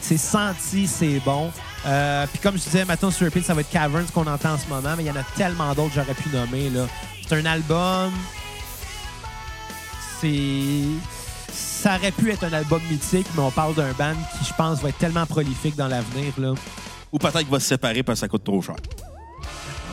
C'est 0.00 0.18
senti, 0.18 0.86
c'est 0.86 1.20
bon. 1.24 1.50
Euh, 1.86 2.26
Puis 2.30 2.38
comme 2.40 2.56
je 2.58 2.62
disais, 2.62 2.84
maintenant 2.84 3.10
sur 3.10 3.26
repeat, 3.26 3.44
ça 3.44 3.54
va 3.54 3.62
être 3.62 3.70
Caverns 3.70 4.06
qu'on 4.12 4.26
entend 4.26 4.52
en 4.52 4.58
ce 4.58 4.66
moment, 4.68 4.94
mais 4.96 5.04
il 5.04 5.06
y 5.06 5.10
en 5.10 5.16
a 5.16 5.24
tellement 5.36 5.72
d'autres 5.74 5.94
que 5.94 6.00
j'aurais 6.00 6.14
pu 6.14 6.28
nommer. 6.30 6.70
C'est 7.26 7.36
un 7.36 7.46
album. 7.46 8.12
C'est. 10.20 10.82
Ça 11.84 11.96
aurait 11.96 12.12
pu 12.12 12.30
être 12.32 12.44
un 12.44 12.52
album 12.54 12.80
mythique, 12.90 13.26
mais 13.34 13.42
on 13.42 13.50
parle 13.50 13.74
d'un 13.74 13.92
band 13.92 14.14
qui, 14.38 14.44
je 14.48 14.54
pense, 14.54 14.80
va 14.80 14.88
être 14.88 14.96
tellement 14.96 15.26
prolifique 15.26 15.76
dans 15.76 15.86
l'avenir. 15.86 16.32
là. 16.38 16.54
Ou 17.12 17.18
peut-être 17.18 17.40
qu'il 17.40 17.48
va 17.50 17.60
se 17.60 17.66
séparer 17.66 18.02
parce 18.02 18.16
que 18.16 18.20
ça 18.20 18.28
coûte 18.28 18.42
trop 18.42 18.62
cher. 18.62 18.76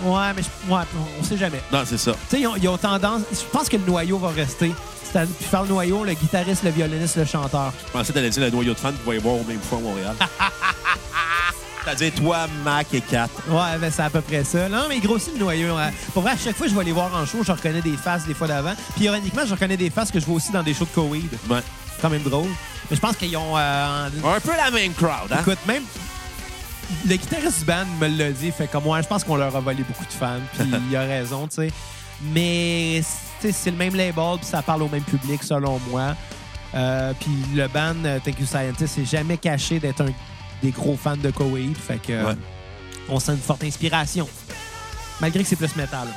Ouais, 0.06 0.32
mais 0.34 0.42
je- 0.42 0.74
ouais, 0.74 0.82
on 1.20 1.24
sait 1.26 1.36
jamais. 1.36 1.62
Non, 1.70 1.82
c'est 1.86 1.98
ça. 1.98 2.14
Tu 2.14 2.18
sais, 2.30 2.40
ils 2.40 2.48
ont, 2.48 2.56
ils 2.56 2.70
ont 2.70 2.78
tendance. 2.78 3.24
Je 3.34 3.44
pense 3.52 3.68
que 3.68 3.76
le 3.76 3.84
noyau 3.86 4.18
va 4.20 4.30
rester. 4.30 4.72
C'est-à- 5.04 5.26
Puis 5.26 5.44
faire 5.44 5.64
le 5.64 5.68
noyau, 5.68 6.06
le 6.06 6.14
guitariste, 6.14 6.64
le 6.64 6.70
violoniste, 6.70 7.18
le 7.18 7.26
chanteur. 7.26 7.74
Je 7.88 7.92
pensais 7.92 8.08
que 8.08 8.14
t'allais 8.14 8.30
dire 8.30 8.44
le 8.44 8.50
noyau 8.52 8.74
de 8.74 8.80
fans 8.80 8.94
qu'il 8.94 9.06
va 9.06 9.14
y 9.16 9.18
voir 9.18 9.36
au 9.36 9.44
même 9.44 9.60
fois 9.60 9.80
à 9.80 9.82
Montréal. 9.82 10.16
C'est-à-dire 11.84 12.14
toi, 12.14 12.48
Mac 12.64 12.88
et 12.94 13.02
Kat. 13.02 13.28
Ouais, 13.50 13.78
ben 13.80 13.92
c'est 13.92 14.04
à 14.04 14.10
peu 14.10 14.22
près 14.22 14.44
ça. 14.44 14.70
Non, 14.70 14.86
mais 14.88 14.98
il 14.98 15.02
grossit 15.02 15.34
le 15.34 15.40
noyau. 15.40 15.76
hein. 15.78 15.90
Pour 16.14 16.22
vrai, 16.22 16.32
à 16.34 16.38
chaque 16.38 16.56
fois 16.56 16.68
que 16.68 16.72
je 16.74 16.78
vais 16.78 16.84
les 16.86 16.92
voir 16.92 17.14
en 17.16 17.26
show, 17.26 17.44
je 17.44 17.52
reconnais 17.52 17.82
des 17.82 17.98
faces 17.98 18.26
des 18.26 18.34
fois 18.36 18.48
d'avant. 18.48 18.74
Puis 18.96 19.06
ironiquement, 19.06 19.42
je 19.46 19.52
reconnais 19.52 19.78
des 19.78 19.90
faces 19.90 20.12
que 20.12 20.20
je 20.20 20.26
vois 20.26 20.36
aussi 20.36 20.52
dans 20.52 20.62
des 20.64 20.74
shows 20.76 20.86
de 20.86 20.92
Coweed. 20.94 21.32
Ouais. 21.50 21.62
Quand 22.02 22.10
même 22.10 22.22
drôle. 22.24 22.50
Mais 22.90 22.96
je 22.96 23.02
pense 23.02 23.16
qu'ils 23.16 23.36
ont... 23.36 23.58
euh, 23.58 24.08
Un 24.24 24.40
peu 24.40 24.56
la 24.56 24.70
même 24.70 24.94
crowd, 24.94 25.32
hein? 25.32 25.38
Écoute, 25.42 25.58
même... 25.68 25.84
Le 27.08 27.16
guitariste 27.16 27.60
du 27.60 27.66
band 27.66 27.86
me 28.00 28.08
l'a 28.08 28.32
dit, 28.32 28.52
fait 28.52 28.68
comme 28.68 28.84
moi, 28.84 29.02
je 29.02 29.08
pense 29.08 29.24
qu'on 29.24 29.38
leur 29.38 29.56
a 29.56 29.60
volé 29.62 29.82
beaucoup 29.84 30.06
de 30.06 30.12
fans. 30.12 30.40
Puis 30.58 30.70
il 30.90 30.96
a 30.96 31.02
raison, 31.02 31.48
tu 31.48 31.56
sais. 31.56 31.72
Mais 32.34 33.02
tu 33.40 33.48
sais, 33.48 33.52
c'est 33.54 33.72
le 33.72 33.78
même 33.78 33.96
label, 33.96 34.38
puis 34.38 34.46
ça 34.46 34.62
parle 34.62 34.84
au 34.84 34.90
même 34.90 35.04
public, 35.04 35.42
selon 35.42 35.80
moi. 35.90 36.16
Euh, 36.76 37.14
puis 37.20 37.32
le 37.56 37.68
band 37.68 37.96
euh, 38.06 38.20
Thank 38.24 38.40
You 38.40 38.46
Scientist 38.46 38.94
s'est 38.96 39.06
jamais 39.06 39.38
caché 39.38 39.80
d'être 39.80 40.02
un 40.02 40.12
des 40.62 40.72
gros 40.72 40.98
fans 41.02 41.18
de 41.18 41.32
Coweed. 41.32 41.76
Fait 41.78 41.98
que 42.02 42.12
Ouais. 42.26 42.36
on 43.10 43.20
sent 43.20 43.34
une 43.34 43.38
forte 43.40 43.64
inspiration. 43.64 44.28
Malgré 45.20 45.44
que 45.44 45.50
c'est 45.50 45.56
plus 45.56 45.76
métal. 45.76 46.08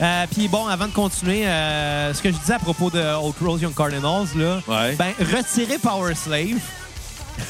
Euh, 0.00 0.26
puis 0.30 0.46
bon, 0.48 0.66
avant 0.66 0.88
de 0.88 0.92
continuer, 0.92 1.46
euh, 1.46 2.12
ce 2.12 2.20
que 2.20 2.30
je 2.30 2.36
disais 2.36 2.54
à 2.54 2.58
propos 2.58 2.90
de 2.90 2.98
Old 3.00 3.34
Crows 3.36 3.58
Young 3.58 3.74
Cardinals, 3.74 4.26
là, 4.36 4.60
Ouais. 4.68 4.94
ben, 4.96 5.12
retirer 5.18 5.78
Power 5.78 6.14
Slave. 6.14 6.60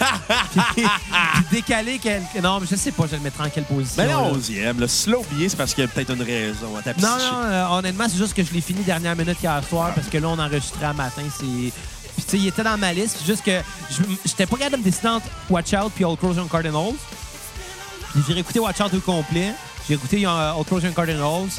puis, 0.75 0.83
puis 0.83 1.45
décaler 1.53 1.99
quelque. 1.99 2.41
Non, 2.43 2.59
mais 2.61 2.67
je 2.69 2.75
sais 2.75 2.91
pas, 2.91 3.05
je 3.05 3.11
vais 3.13 3.17
le 3.19 3.23
mettre 3.23 3.41
en 3.41 3.49
quelle 3.49 3.65
position. 3.65 4.03
Mais 4.03 4.09
là. 4.09 4.15
non, 4.15 4.33
onzième. 4.33 4.81
Le 4.81 4.89
slow 4.89 5.21
oublié, 5.21 5.49
c'est 5.49 5.57
parce 5.57 5.75
qu'il 5.75 5.85
y 5.85 5.87
a 5.87 5.89
peut-être 5.91 6.11
une 6.13 6.23
raison. 6.23 6.77
à 6.77 6.83
ta 6.83 6.93
Non, 6.95 7.17
non, 7.19 7.43
euh, 7.45 7.67
honnêtement, 7.69 8.07
c'est 8.09 8.17
juste 8.19 8.35
que 8.35 8.43
je 8.43 8.53
l'ai 8.53 8.61
fini 8.61 8.83
dernière 8.83 9.15
minute 9.17 9.39
hier 9.41 9.61
soir 9.69 9.93
parce 9.95 10.09
que 10.09 10.19
là, 10.19 10.29
on 10.29 10.39
enregistrait 10.39 10.87
à 10.87 10.93
matin. 10.93 11.23
C'est. 11.39 11.73
Puis, 12.17 12.25
tu 12.25 12.31
sais, 12.31 12.39
il 12.39 12.47
était 12.49 12.63
dans 12.65 12.77
ma 12.79 12.93
liste. 12.93 13.19
juste 13.27 13.45
que 13.45 13.61
je- 13.91 14.03
j'étais 14.25 14.47
pas 14.47 14.57
capable 14.57 14.77
de 14.77 14.81
me 14.81 14.85
décider 14.91 15.09
entre 15.09 15.27
Watch 15.51 15.73
Out 15.75 15.93
puis 15.95 16.05
Old 16.05 16.19
Crows 16.19 16.35
Young 16.35 16.49
Cardinals. 16.51 16.95
J'ai 18.27 18.33
réécouté 18.35 18.59
Watch 18.59 18.81
Out 18.81 18.95
au 18.95 19.01
complet. 19.01 19.53
J'ai 19.87 19.95
écouté 19.95 20.25
euh, 20.27 20.53
Old 20.55 20.67
Crows 20.67 20.81
Young 20.81 20.95
Cardinals. 20.95 21.51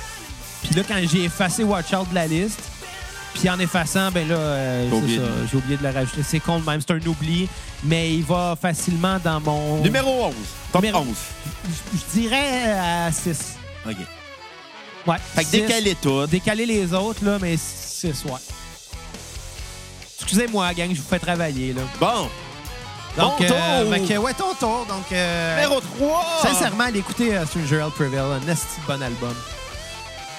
Puis 0.64 0.76
là, 0.76 0.82
quand 0.88 0.96
j'ai 1.04 1.26
effacé 1.26 1.64
Watch 1.64 1.94
Out 1.94 2.10
de 2.10 2.16
la 2.16 2.26
liste, 2.28 2.60
puis 3.36 3.48
en 3.50 3.60
effaçant, 3.60 4.10
ben 4.12 4.28
là, 4.28 4.36
euh, 4.36 4.92
oublié 4.92 5.20
ça, 5.20 5.24
j'ai 5.52 5.58
oublié 5.58 5.78
de 5.78 5.84
le 5.84 5.90
rajouter. 5.94 6.24
C'est 6.28 6.40
con 6.40 6.60
même, 6.62 6.82
c'est 6.82 6.92
un 6.94 7.06
oubli, 7.08 7.48
mais 7.84 8.12
il 8.16 8.24
va 8.24 8.58
facilement 8.60 9.20
dans 9.24 9.40
mon. 9.40 9.78
Numéro 9.84 10.26
11. 10.26 10.34
Top 10.74 10.82
Numéro- 10.82 11.02
11. 11.04 11.16
Je 11.94 12.20
dirais 12.20 12.72
à 12.72 13.12
6. 13.12 13.56
OK. 13.88 13.96
Ouais. 15.06 15.16
Fait 15.36 15.44
que 15.46 15.52
décaler 15.52 15.96
tout. 16.02 16.26
décaler 16.26 16.66
les 16.66 16.92
autres, 16.94 17.24
là, 17.24 17.38
mais 17.40 17.56
c'est 17.58 18.10
ouais. 18.26 18.32
Excusez-moi, 20.28 20.74
gang, 20.74 20.90
je 20.94 21.02
vous 21.02 21.08
fais 21.08 21.20
travailler, 21.20 21.72
là. 21.72 21.84
Bon. 22.02 22.30
Donc, 23.16 23.40
euh, 23.40 23.48
tour! 23.48 23.94
fait 23.94 24.02
que, 24.02 24.18
ouais, 24.18 24.34
ton 24.34 24.54
tour. 24.56 24.86
Donc, 24.86 25.10
euh, 25.14 25.56
Numéro 25.56 25.80
3. 25.80 26.26
sincèrement, 26.42 26.84
allez 26.84 27.00
écouter 27.00 27.34
euh, 27.34 27.46
Stranger 27.46 27.78
Hell 27.78 27.92
Prevail, 27.92 28.20
un 28.20 28.46
esti 28.52 28.82
bon 28.86 29.02
album. 29.02 29.34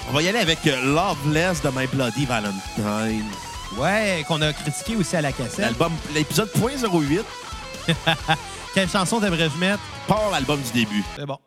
On 0.07 0.13
va 0.13 0.21
y 0.21 0.27
aller 0.27 0.37
avec 0.37 0.59
euh, 0.67 0.93
Loveless 0.93 1.63
de 1.63 1.69
My 1.75 1.87
Bloody 1.87 2.27
Valentine. 2.27 3.25
Ouais, 3.77 4.23
qu'on 4.27 4.39
a 4.43 4.53
critiqué 4.53 4.95
aussi 4.95 5.15
à 5.15 5.21
la 5.21 5.31
cassette. 5.31 5.57
L'album, 5.57 5.91
l'épisode 6.13 6.51
.08. 6.55 7.23
Quelle 8.75 8.89
chanson 8.89 9.19
t'aimerais 9.19 9.47
que 9.47 9.53
je 9.55 9.59
mette? 9.59 9.79
Part 10.07 10.29
l'album 10.31 10.61
du 10.61 10.71
début. 10.71 11.03
C'est 11.15 11.25
bon. 11.25 11.39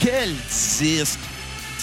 Quel 0.00 0.34
disque 0.78 1.18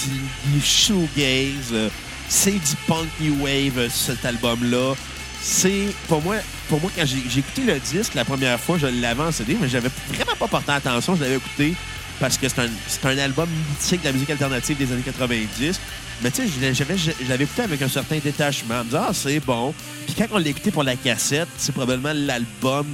du, 0.03 0.51
du 0.51 0.61
shoegaze. 0.65 1.71
euh, 1.73 1.89
C'est 2.29 2.51
du 2.51 2.75
punk 2.87 3.07
new 3.19 3.35
wave, 3.43 3.77
euh, 3.77 3.89
cet 3.89 4.25
album-là. 4.25 4.93
C'est, 5.41 5.87
pour 6.07 6.21
moi, 6.23 6.37
pour 6.69 6.81
moi 6.81 6.89
quand 6.95 7.05
j'ai 7.05 7.39
écouté 7.39 7.61
le 7.65 7.79
disque 7.79 8.15
la 8.15 8.25
première 8.25 8.59
fois, 8.59 8.77
je 8.79 8.87
l'avais 8.87 9.21
en 9.21 9.31
CD, 9.31 9.55
mais 9.61 9.69
j'avais 9.69 9.89
vraiment 10.09 10.35
pas 10.39 10.47
porté 10.47 10.71
attention. 10.71 11.15
Je 11.15 11.21
l'avais 11.21 11.35
écouté 11.35 11.75
parce 12.19 12.37
que 12.37 12.47
c'est 12.49 12.59
un, 12.61 12.69
c'est 12.87 13.05
un 13.05 13.17
album 13.19 13.47
mythique 13.69 14.01
de 14.01 14.07
la 14.07 14.13
musique 14.13 14.29
alternative 14.31 14.77
des 14.77 14.91
années 14.91 15.03
90. 15.03 15.79
Mais 16.23 16.31
tu 16.31 16.47
sais, 16.47 16.73
je 16.73 17.29
l'avais 17.29 17.43
écouté 17.43 17.61
avec 17.61 17.81
un 17.81 17.89
certain 17.89 18.17
détachement. 18.17 18.75
En 18.75 18.79
me 18.79 18.83
disant, 18.85 19.05
ah, 19.09 19.13
c'est 19.13 19.39
bon. 19.41 19.73
Puis 20.07 20.15
quand 20.17 20.25
on 20.31 20.37
l'a 20.39 20.47
écouté 20.47 20.71
pour 20.71 20.83
la 20.83 20.95
cassette, 20.95 21.49
c'est 21.57 21.73
probablement 21.73 22.13
l'album 22.15 22.87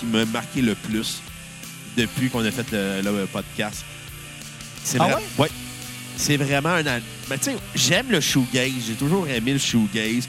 qui 0.00 0.06
m'a 0.06 0.24
marqué 0.24 0.62
le 0.62 0.74
plus 0.74 1.20
depuis 1.96 2.28
qu'on 2.30 2.44
a 2.44 2.50
fait 2.50 2.66
le, 2.72 3.02
le 3.02 3.26
podcast. 3.26 3.84
C'est 4.82 4.98
Ah 4.98 5.18
ouais. 5.38 5.50
C'est 6.22 6.36
vraiment 6.36 6.68
un. 6.68 7.00
Mais 7.28 7.36
tu 7.36 7.46
sais, 7.46 7.56
j'aime 7.74 8.08
le 8.08 8.20
shoegaze. 8.20 8.84
J'ai 8.86 8.94
toujours 8.94 9.26
aimé 9.26 9.54
le 9.54 9.58
shoegaze. 9.58 10.28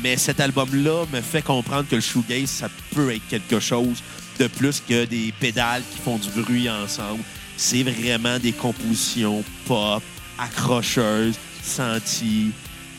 Mais 0.00 0.16
cet 0.16 0.38
album-là 0.38 1.04
me 1.12 1.20
fait 1.20 1.42
comprendre 1.42 1.88
que 1.88 1.96
le 1.96 2.00
shoegaze, 2.00 2.48
ça 2.48 2.68
peut 2.94 3.12
être 3.12 3.26
quelque 3.28 3.58
chose 3.58 4.00
de 4.38 4.46
plus 4.46 4.80
que 4.80 5.04
des 5.04 5.34
pédales 5.40 5.82
qui 5.90 5.98
font 5.98 6.16
du 6.16 6.28
bruit 6.40 6.70
ensemble. 6.70 7.24
C'est 7.56 7.82
vraiment 7.82 8.38
des 8.38 8.52
compositions 8.52 9.42
pop, 9.66 10.04
accrocheuses, 10.38 11.34
senties, 11.60 12.52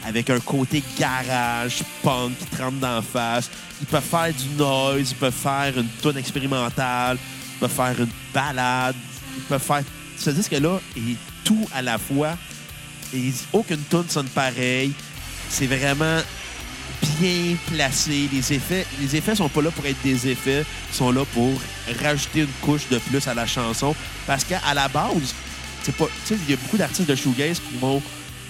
avec 0.05 0.29
un 0.29 0.41
côté 0.41 0.83
garage, 0.99 1.77
punk 2.01 2.37
qui 2.37 2.45
te 2.47 2.61
rentre 2.61 2.77
d'en 2.79 3.01
face. 3.01 3.49
Ils 3.79 3.87
peuvent 3.87 4.03
faire 4.03 4.33
du 4.33 4.49
noise, 4.57 5.11
ils 5.11 5.15
peuvent 5.15 5.33
faire 5.33 5.77
une 5.77 5.87
tonne 6.01 6.17
expérimentale, 6.17 7.17
ils 7.55 7.59
peuvent 7.59 7.71
faire 7.71 7.95
une 7.97 8.11
balade, 8.33 8.95
ils 9.37 9.43
peuvent 9.43 9.63
faire. 9.63 9.83
Ce 10.17 10.29
disque-là 10.29 10.81
est 10.97 11.32
tout 11.43 11.67
à 11.73 11.81
la 11.81 11.97
fois. 11.97 12.37
Et 13.13 13.31
aucune 13.51 13.81
tonne 13.89 14.09
sonne 14.09 14.27
pareil. 14.27 14.91
C'est 15.49 15.67
vraiment 15.67 16.19
bien 17.19 17.55
placé. 17.71 18.29
Les 18.31 18.53
effets, 18.53 18.85
les 19.01 19.15
effets 19.15 19.35
sont 19.35 19.49
pas 19.49 19.61
là 19.61 19.71
pour 19.71 19.85
être 19.85 20.01
des 20.03 20.27
effets, 20.29 20.65
ils 20.91 20.95
sont 20.95 21.11
là 21.11 21.23
pour 21.33 21.51
rajouter 22.01 22.41
une 22.41 22.47
couche 22.61 22.87
de 22.89 22.97
plus 22.97 23.27
à 23.27 23.33
la 23.33 23.45
chanson. 23.45 23.95
Parce 24.25 24.43
qu'à 24.43 24.59
la 24.73 24.87
base, 24.87 25.33
c'est 25.83 25.95
pas. 25.95 26.05
Il 26.31 26.49
y 26.49 26.53
a 26.53 26.57
beaucoup 26.57 26.77
d'artistes 26.77 27.07
de 27.09 27.15
shoegaze 27.15 27.59
qui 27.59 27.77
vont, 27.79 28.01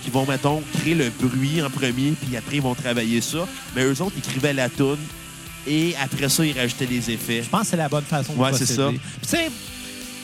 qui 0.03 0.09
vont, 0.09 0.25
mettons, 0.25 0.61
créer 0.79 0.95
le 0.95 1.09
bruit 1.09 1.61
en 1.61 1.69
premier, 1.69 2.11
puis 2.11 2.37
après, 2.37 2.57
ils 2.57 2.61
vont 2.61 2.75
travailler 2.75 3.19
ça. 3.21 3.47
Mais 3.75 3.83
eux 3.83 4.01
autres, 4.01 4.13
ils 4.15 4.19
écrivaient 4.19 4.53
la 4.53 4.69
tune 4.69 4.97
et 5.67 5.95
après 6.01 6.29
ça, 6.29 6.45
ils 6.45 6.57
rajoutaient 6.57 6.85
les 6.85 7.09
effets. 7.11 7.41
Je 7.43 7.49
pense 7.49 7.61
que 7.63 7.67
c'est 7.67 7.77
la 7.77 7.89
bonne 7.89 8.03
façon 8.03 8.33
de 8.33 8.37
Ouais, 8.39 8.51
c'est 8.53 8.65
procéder. 8.75 8.99
ça. 9.23 9.37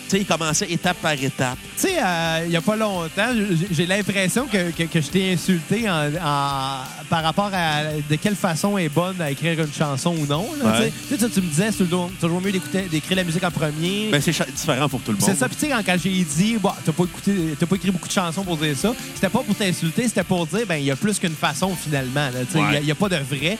Tu 0.10 0.15
sais, 0.15 0.22
ils 0.23 0.26
commençaient 0.26 0.72
étape 0.72 0.98
par 0.98 1.11
étape. 1.14 1.57
Tu 1.76 1.81
sais, 1.88 1.98
euh, 2.03 2.41
il 2.45 2.49
n'y 2.49 2.56
a 2.56 2.61
pas 2.61 2.76
longtemps, 2.76 3.30
j'ai- 3.72 3.86
l'impression 3.86 4.48
que, 4.48 4.72
que, 4.72 4.84
que 4.84 5.02
je 5.02 5.07
t'ai 5.07 5.34
insulté 5.34 5.88
en, 5.88 6.07
en- 6.15 6.81
par 7.07 7.22
rapport 7.23 7.52
à 7.53 7.84
de 8.10 8.15
quelle 8.15 8.36
façon 8.36 8.76
est 8.80 8.90
bonne 8.90 9.22
à 9.22 9.30
écrire 9.30 9.60
une 9.60 9.72
chanson 9.72 10.15
ou 10.18 10.26
non. 10.26 10.48
là, 10.64 10.80
Ouais. 10.81 10.91
tu 11.10 11.14
me 11.23 11.27
disais, 11.48 11.69
c'est 11.72 11.84
toujours, 11.86 12.41
mieux 12.41 12.52
d'écrire 12.52 13.18
la 13.18 13.23
musique 13.23 13.44
en 13.44 13.52
premier. 13.52 14.10
Ben, 14.11 14.19
c'est 14.19 14.31
différent 14.52 14.90
pour 14.90 14.99
tout 15.02 15.11
le 15.11 15.18
monde. 15.19 15.30
c'est 15.30 15.36
ça, 15.38 15.48
puis 15.48 15.56
tu 15.57 15.68
sais, 15.68 15.72
quand, 15.72 15.84
quand 15.86 15.98
j'ai 16.03 16.23
dit, 16.23 16.57
bah, 16.61 16.76
t'as 16.84 16.91
pas, 16.91 17.03
écouté- 17.03 17.56
pas 17.68 17.76
écrit 17.76 17.91
beaucoup 17.91 18.07
de 18.07 18.14
chansons 18.14 18.44
pour 18.44 18.57
dire 18.57 18.76
ça, 18.76 18.91
c'était 19.14 19.30
pas 19.30 19.44
pour 19.44 19.56
t'insulter, 19.56 20.07
c'était 20.07 20.23
pour 20.23 20.48
dire, 20.48 20.65
ben, 20.68 20.77
il 20.77 20.86
y 20.86 20.91
a 20.91 20.95
plus 20.95 21.19
qu'une 21.19 21.36
façon 21.36 21.76
finalement. 21.76 22.30
Il 22.56 22.60
Ouais. 22.60 22.81
n'y 22.81 22.91
a, 22.91 22.95
pas 22.95 23.10
de 23.10 23.18
vrai. 23.18 23.57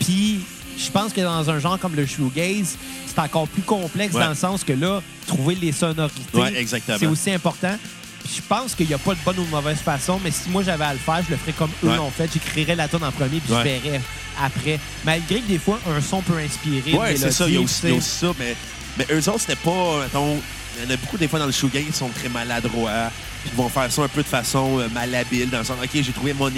Puis, 0.00 0.40
je 0.78 0.90
pense 0.90 1.12
que 1.12 1.20
dans 1.20 1.48
un 1.50 1.58
genre 1.58 1.78
comme 1.78 1.94
le 1.94 2.06
shoegaze, 2.06 2.76
c'est 3.06 3.18
encore 3.18 3.46
plus 3.48 3.62
complexe 3.62 4.14
Ouais. 4.14 4.20
dans 4.22 4.30
le 4.30 4.34
sens 4.34 4.64
que 4.64 4.72
là, 4.72 5.02
trouver 5.26 5.54
les 5.54 5.72
sonorités, 5.72 6.38
Ouais, 6.38 6.64
c'est 6.98 7.06
aussi 7.06 7.30
important. 7.32 7.76
Puis 8.24 8.34
je 8.36 8.42
pense 8.42 8.74
qu'il 8.76 8.86
n'y 8.86 8.94
a 8.94 8.98
pas 8.98 9.14
de 9.14 9.18
bonne 9.24 9.38
ou 9.40 9.44
de 9.44 9.50
mauvaise 9.50 9.78
façon, 9.78 10.20
mais 10.22 10.30
si 10.30 10.48
moi 10.48 10.62
j'avais 10.62 10.84
à 10.84 10.92
le 10.92 10.98
faire, 11.00 11.20
je 11.26 11.30
le 11.32 11.36
ferais 11.36 11.52
comme 11.52 11.70
eux 11.84 11.88
Ouais. 11.88 11.96
l'ont 11.96 12.10
fait. 12.10 12.30
J'écrirais 12.32 12.76
la 12.76 12.86
tonne 12.88 13.02
en 13.02 13.10
premier, 13.10 13.40
puis 13.40 13.48
je 13.48 13.54
verrais 13.54 14.00
après. 14.40 14.78
Malgré 15.04 15.40
que 15.40 15.48
des 15.48 15.58
fois, 15.58 15.78
un 15.90 16.00
son 16.00 16.22
peut 16.22 16.38
inspirer. 16.38 16.92
Une 16.92 17.16
c'est 17.16 17.32
ça. 17.32 17.48
Il 17.48 17.54
y 17.54 17.56
a 17.56 17.60
aussi, 17.60 17.88
y 17.88 17.96
a 17.96 18.00
ça. 18.00 18.28
Mais, 18.38 18.54
mais 18.96 19.06
eux 19.12 19.28
autres, 19.28 19.40
c'était 19.40 19.56
pas. 19.56 20.02
mettons, 20.04 20.40
il 20.78 20.84
y 20.84 20.90
en 20.90 20.94
a 20.94 20.96
beaucoup 20.98 21.18
des 21.18 21.26
fois 21.26 21.38
dans 21.40 21.46
le 21.46 21.52
shoegaze 21.52 21.84
qui 21.86 21.92
sont 21.92 22.08
très 22.10 22.28
maladroits. 22.28 23.10
Puis 23.42 23.50
ils 23.52 23.56
vont 23.56 23.68
faire 23.68 23.90
ça 23.90 24.02
un 24.02 24.08
peu 24.08 24.22
de 24.22 24.28
façon 24.28 24.78
euh, 24.78 24.88
malhabile, 24.94 25.50
dans 25.50 25.58
le 25.58 25.64
sens, 25.64 25.76
OK, 25.82 25.90
j'ai 25.92 26.12
trouvé 26.12 26.32
mon. 26.32 26.48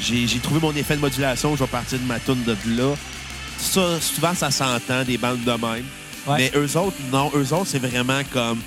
j'ai 0.00 0.26
trouvé 0.42 0.60
mon 0.60 0.74
effet 0.74 0.96
de 0.96 1.00
modulation, 1.00 1.54
je 1.54 1.60
vais 1.62 1.68
partir 1.68 1.98
de 2.00 2.04
ma 2.04 2.18
tune 2.18 2.42
de 2.44 2.56
là. 2.76 2.94
Ça, 3.60 4.00
souvent, 4.00 4.34
ça 4.34 4.50
s'entend, 4.50 5.04
des 5.04 5.18
bandes 5.18 5.44
de 5.44 5.50
même. 5.50 5.84
Ouais. 6.26 6.36
Mais 6.38 6.52
eux 6.54 6.76
autres, 6.76 6.96
non. 7.12 7.30
Eux 7.34 7.52
autres, 7.52 7.66
c'est 7.68 7.78
vraiment 7.78 8.20
comme. 8.32 8.58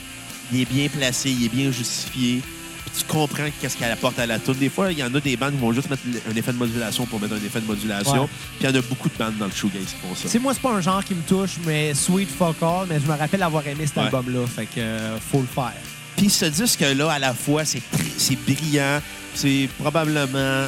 Il 0.51 0.61
est 0.61 0.65
bien 0.69 0.87
placé, 0.87 1.31
il 1.31 1.45
est 1.45 1.49
bien 1.49 1.71
justifié. 1.71 2.41
Puis 2.85 2.91
tu 2.99 3.05
comprends 3.05 3.47
qu'est-ce 3.59 3.75
qu'elle 3.77 3.91
apporte 3.91 4.19
à 4.19 4.25
la 4.25 4.37
tune. 4.39 4.53
Des 4.55 4.69
fois, 4.69 4.91
il 4.91 4.99
y 4.99 5.03
en 5.03 5.13
a 5.15 5.19
des 5.19 5.35
bandes 5.37 5.53
qui 5.53 5.59
vont 5.59 5.71
juste 5.73 5.89
mettre 5.89 6.03
un 6.31 6.35
effet 6.35 6.51
de 6.53 6.57
modulation 6.57 7.05
pour 7.05 7.19
mettre 7.19 7.33
un 7.33 7.37
effet 7.45 7.61
de 7.61 7.65
modulation. 7.65 8.23
Ouais. 8.23 8.27
Puis 8.59 8.67
il 8.67 8.69
y 8.69 8.71
en 8.71 8.75
a 8.75 8.81
beaucoup 8.81 9.09
de 9.09 9.17
bandes 9.17 9.37
dans 9.39 9.45
le 9.45 9.51
shoegaze 9.51 9.85
qui 9.85 9.95
font 10.07 10.13
ça. 10.15 10.27
Sais, 10.27 10.37
moi, 10.39 10.53
c'est 10.53 10.61
pas 10.61 10.71
un 10.73 10.81
genre 10.81 11.03
qui 11.03 11.15
me 11.15 11.21
touche, 11.23 11.57
mais 11.65 11.93
Sweet 11.93 12.29
Fuck 12.29 12.57
All, 12.61 12.85
mais 12.89 12.99
je 12.99 13.11
me 13.11 13.17
rappelle 13.17 13.41
avoir 13.41 13.65
aimé 13.67 13.85
cet 13.87 13.97
Ouais. 13.97 14.03
album-là. 14.03 14.45
Fait 14.47 14.65
que 14.65 14.79
euh, 14.79 15.17
faut 15.31 15.41
le 15.41 15.47
faire. 15.47 15.73
Puis 16.17 16.29
ce 16.29 16.45
disque-là, 16.45 17.11
à 17.11 17.19
la 17.19 17.33
fois, 17.33 17.65
c'est 17.65 17.81
c'est 18.17 18.35
brillant. 18.35 18.99
C'est 19.33 19.67
probablement 19.79 20.67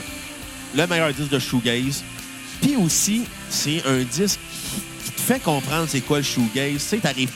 le 0.75 0.87
meilleur 0.87 1.13
disque 1.13 1.29
de 1.29 1.37
shoegaze. 1.39 2.03
Puis 2.61 2.75
aussi, 2.75 3.23
c'est 3.49 3.85
un 3.85 4.03
disque 4.03 4.39
qui 5.05 5.11
te 5.11 5.21
fait 5.21 5.39
comprendre 5.39 5.87
c'est 5.87 6.01
quoi 6.01 6.17
le 6.17 6.23
shoegaze. 6.23 6.73
Tu 6.73 6.79
sais, 6.79 6.97
t'arrives 6.97 7.31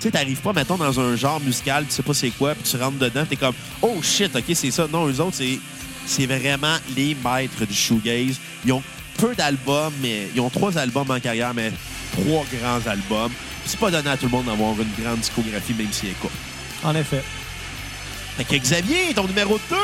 tu 0.00 0.04
sais, 0.06 0.12
t'arrives 0.12 0.40
pas, 0.40 0.54
mettons, 0.54 0.78
dans 0.78 0.98
un 0.98 1.14
genre 1.14 1.40
musical, 1.40 1.84
tu 1.84 1.92
sais 1.92 2.02
pas 2.02 2.14
c'est 2.14 2.30
quoi, 2.30 2.54
puis 2.54 2.64
tu 2.64 2.74
rentres 2.78 2.96
dedans, 2.96 3.26
t'es 3.28 3.36
comme 3.36 3.54
«Oh 3.82 3.98
shit, 4.02 4.34
OK, 4.34 4.44
c'est 4.54 4.70
ça.» 4.70 4.86
Non, 4.90 5.06
eux 5.06 5.20
autres, 5.20 5.36
c'est 5.36 5.58
c'est 6.06 6.26
vraiment 6.26 6.76
les 6.96 7.14
maîtres 7.24 7.66
du 7.66 7.74
shoegaze. 7.74 8.36
Ils 8.64 8.72
ont 8.72 8.82
peu 9.18 9.34
d'albums, 9.34 9.92
mais 10.00 10.28
ils 10.34 10.40
ont 10.40 10.50
trois 10.50 10.76
albums 10.78 11.10
en 11.10 11.20
carrière, 11.20 11.52
mais 11.54 11.70
trois 12.12 12.44
grands 12.58 12.90
albums. 12.90 13.32
C'est 13.66 13.78
pas 13.78 13.90
donné 13.90 14.08
à 14.08 14.16
tout 14.16 14.24
le 14.24 14.30
monde 14.30 14.46
d'avoir 14.46 14.72
une 14.72 15.04
grande 15.04 15.20
discographie, 15.20 15.74
même 15.74 15.92
s'il 15.92 16.08
est 16.08 16.20
court. 16.20 16.30
En 16.82 16.94
effet. 16.94 17.22
Fait 18.36 18.44
que 18.44 18.56
Xavier, 18.56 19.12
ton 19.14 19.26
numéro 19.26 19.60
2! 19.68 19.76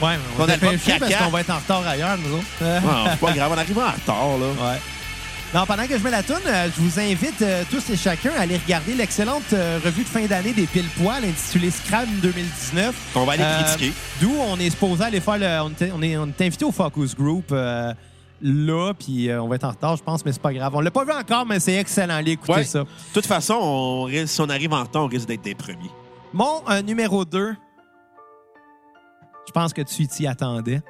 Ouais, 0.00 0.16
Ton 0.36 0.42
on 0.42 0.44
va 0.46 0.52
album 0.52 0.70
parce 0.72 0.84
caca. 1.10 1.24
qu'on 1.24 1.30
va 1.30 1.40
être 1.40 1.50
en 1.50 1.56
retard 1.58 1.86
ailleurs, 1.86 2.18
nous 2.18 2.34
autres. 2.36 2.44
Euh, 2.62 2.80
c'est 3.10 3.20
pas 3.20 3.32
grave, 3.32 3.52
on 3.54 3.58
arrive 3.58 3.78
en 3.78 3.90
retard, 3.90 4.38
là. 4.38 4.46
Ouais. 4.72 4.80
Non, 5.54 5.64
pendant 5.64 5.86
que 5.86 5.96
je 5.96 6.02
mets 6.02 6.10
la 6.10 6.22
toune, 6.24 6.36
euh, 6.46 6.68
je 6.76 6.82
vous 6.82 6.98
invite 7.00 7.40
euh, 7.40 7.62
tous 7.70 7.88
et 7.90 7.96
chacun 7.96 8.30
à 8.36 8.42
aller 8.42 8.58
regarder 8.58 8.94
l'excellente 8.94 9.44
euh, 9.52 9.78
revue 9.82 10.02
de 10.02 10.08
fin 10.08 10.26
d'année 10.26 10.52
des 10.52 10.66
pile 10.66 10.84
poils 11.00 11.24
intitulée 11.24 11.70
Scram 11.70 12.06
2019. 12.20 12.94
On 13.14 13.24
va 13.24 13.34
aller 13.34 13.44
critiquer. 13.64 13.92
D'où 14.20 14.32
on 14.38 14.58
est 14.58 14.70
supposé 14.70 15.04
aller 15.04 15.20
faire 15.20 15.38
le. 15.38 15.60
On 15.92 16.02
est, 16.02 16.16
on 16.16 16.26
est 16.28 16.44
invité 16.46 16.64
au 16.64 16.72
Focus 16.72 17.14
Group 17.14 17.52
là, 18.42 18.92
puis 18.98 19.30
on 19.32 19.48
va 19.48 19.54
être 19.54 19.64
en 19.64 19.70
retard, 19.70 19.96
je 19.96 20.02
pense, 20.02 20.24
mais 20.24 20.32
c'est 20.32 20.42
pas 20.42 20.52
grave. 20.52 20.74
On 20.74 20.80
l'a 20.80 20.90
pas 20.90 21.04
vu 21.04 21.12
encore, 21.12 21.46
mais 21.46 21.58
c'est 21.58 21.76
excellent. 21.76 22.16
Allez 22.16 22.32
écouter 22.32 22.52
Ouais. 22.52 22.64
ça. 22.64 22.80
De 22.80 22.86
toute 23.14 23.24
façon, 23.26 23.54
on 23.54 24.02
risque- 24.04 24.28
si 24.34 24.40
on 24.42 24.48
arrive 24.50 24.72
en 24.74 24.82
retard, 24.82 25.04
on 25.04 25.06
risque 25.08 25.26
d'être 25.28 25.42
des 25.42 25.54
premiers. 25.54 25.90
Mon 26.34 26.60
numéro 26.84 27.24
2, 27.24 27.54
je 29.46 29.52
pense 29.52 29.72
que 29.72 29.82
tu 29.82 30.06
t'y 30.06 30.26
attendais. 30.26 30.82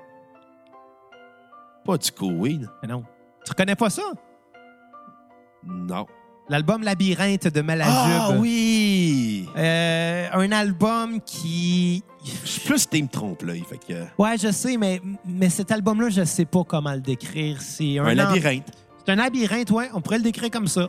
Pas 1.85 1.99
du 1.99 2.11
Koweïn. 2.11 2.69
Mais 2.83 2.89
non. 2.89 3.05
Tu 3.45 3.51
reconnais 3.51 3.77
pas 3.77 3.91
ça? 3.91 4.03
Non. 5.65 6.07
L'album 6.49 6.83
Labyrinthe 6.83 7.49
de 7.49 7.61
Malajube. 7.61 7.93
Ah 7.95 8.31
oui! 8.39 9.49
Euh, 9.57 10.29
un 10.33 10.53
album 10.53 11.21
qui. 11.21 12.05
Je 12.25 12.49
suis 12.49 12.61
plus 12.61 12.89
Team 12.89 13.09
Trompe-l'œil, 13.09 13.65
fait 13.69 13.79
que... 13.79 14.05
Ouais, 14.21 14.37
je 14.39 14.53
sais, 14.53 14.77
mais, 14.77 15.01
mais 15.25 15.49
cet 15.49 15.73
album-là, 15.73 16.09
je 16.09 16.25
sais 16.25 16.45
pas 16.45 16.63
comment 16.65 16.93
le 16.93 17.01
décrire. 17.01 17.61
C'est 17.61 17.99
un, 17.99 18.15
labyrinthe. 18.15 18.71
C'est 19.05 19.13
un 19.13 19.17
labyrinthe, 19.17 19.71
ouais. 19.71 19.89
On 19.93 20.01
pourrait 20.01 20.19
le 20.19 20.25
décrire 20.25 20.51
comme 20.51 20.69
ça. 20.69 20.89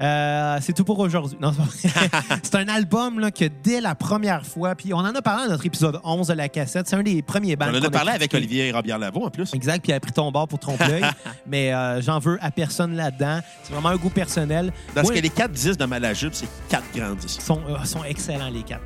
Euh, 0.00 0.58
c'est 0.60 0.72
tout 0.72 0.84
pour 0.84 0.98
aujourd'hui. 0.98 1.36
Non, 1.40 1.52
c'est 1.52 1.92
pas 1.92 2.00
vrai. 2.00 2.38
c'est 2.42 2.54
un 2.54 2.68
album 2.68 3.18
là, 3.18 3.30
que 3.30 3.46
dès 3.62 3.80
la 3.80 3.94
première 3.94 4.46
fois, 4.46 4.74
puis 4.74 4.94
on 4.94 4.98
en 4.98 5.14
a 5.14 5.22
parlé 5.22 5.44
dans 5.44 5.52
notre 5.52 5.66
épisode 5.66 6.00
11 6.04 6.28
de 6.28 6.34
la 6.34 6.48
cassette, 6.48 6.88
c'est 6.88 6.96
un 6.96 7.02
des 7.02 7.22
premiers 7.22 7.56
bands. 7.56 7.66
On 7.72 7.78
en 7.78 7.82
a 7.82 7.90
parlé 7.90 8.12
avec. 8.12 8.32
Olivier 8.34 8.70
Robillard-Lavaux, 8.70 9.24
en 9.24 9.30
plus. 9.30 9.52
Exact, 9.54 9.82
puis 9.82 9.90
il 9.90 9.94
a 9.94 10.00
pris 10.00 10.12
ton 10.12 10.30
bord 10.30 10.46
pour 10.46 10.58
trompe-l'œil. 10.58 11.02
mais 11.46 11.72
euh, 11.72 12.00
j'en 12.00 12.18
veux 12.18 12.38
à 12.40 12.50
personne 12.50 12.94
là-dedans. 12.94 13.40
C'est 13.62 13.72
vraiment 13.72 13.88
un 13.88 13.96
goût 13.96 14.10
personnel. 14.10 14.72
Parce 14.94 15.08
Moi, 15.08 15.16
que 15.16 15.22
les 15.22 15.30
quatre 15.30 15.52
disques 15.52 15.78
de 15.80 15.86
Malajube, 15.86 16.32
c'est 16.32 16.48
quatre 16.68 16.86
grands 16.94 17.14
disques. 17.14 17.40
sont, 17.40 17.60
euh, 17.68 17.82
sont 17.84 18.04
excellents, 18.04 18.50
les 18.50 18.62
quatre. 18.62 18.84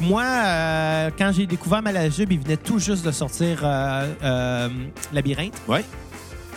Moi, 0.00 0.24
quand 1.16 1.30
j'ai 1.32 1.46
découvert 1.46 1.82
Malajube, 1.82 2.32
il 2.32 2.40
venait 2.40 2.56
tout 2.56 2.80
juste 2.80 3.04
de 3.04 3.12
sortir 3.12 3.62
Labyrinthe. 5.12 5.54
Ouais. 5.68 5.84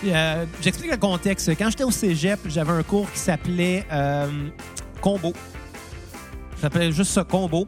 Euh, 0.06 0.46
J'explique 0.62 0.92
le 0.92 0.98
contexte. 0.98 1.50
Quand 1.58 1.70
j'étais 1.70 1.84
au 1.84 1.92
cégep, 1.92 2.40
j'avais 2.48 2.72
un 2.72 2.84
cours 2.84 3.12
qui 3.12 3.20
s'appelait 3.20 3.86
euh, 3.92 4.28
Combo. 5.02 5.34
Ça 6.56 6.64
s'appelait 6.64 6.92
juste 6.92 7.12
ça, 7.12 7.24
Combo. 7.24 7.66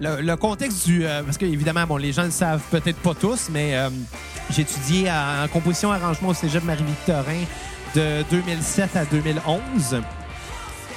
Le, 0.00 0.20
le 0.20 0.36
contexte 0.36 0.86
du... 0.86 1.04
euh, 1.04 1.22
parce 1.22 1.38
que, 1.38 1.44
évidemment, 1.46 1.84
bon, 1.86 1.96
les 1.96 2.12
gens 2.12 2.22
ne 2.22 2.26
le 2.26 2.32
savent 2.32 2.62
peut-être 2.70 2.98
pas 2.98 3.14
tous, 3.14 3.48
mais 3.50 3.74
j'ai 4.50 4.62
étudié 4.62 5.10
en 5.10 5.46
composition 5.52 5.90
arrangement 5.92 6.28
au 6.28 6.34
cégep 6.34 6.62
Marie-Victorin 6.64 7.44
de 7.94 8.22
2007 8.30 8.96
à 8.96 9.04
2011. 9.06 10.00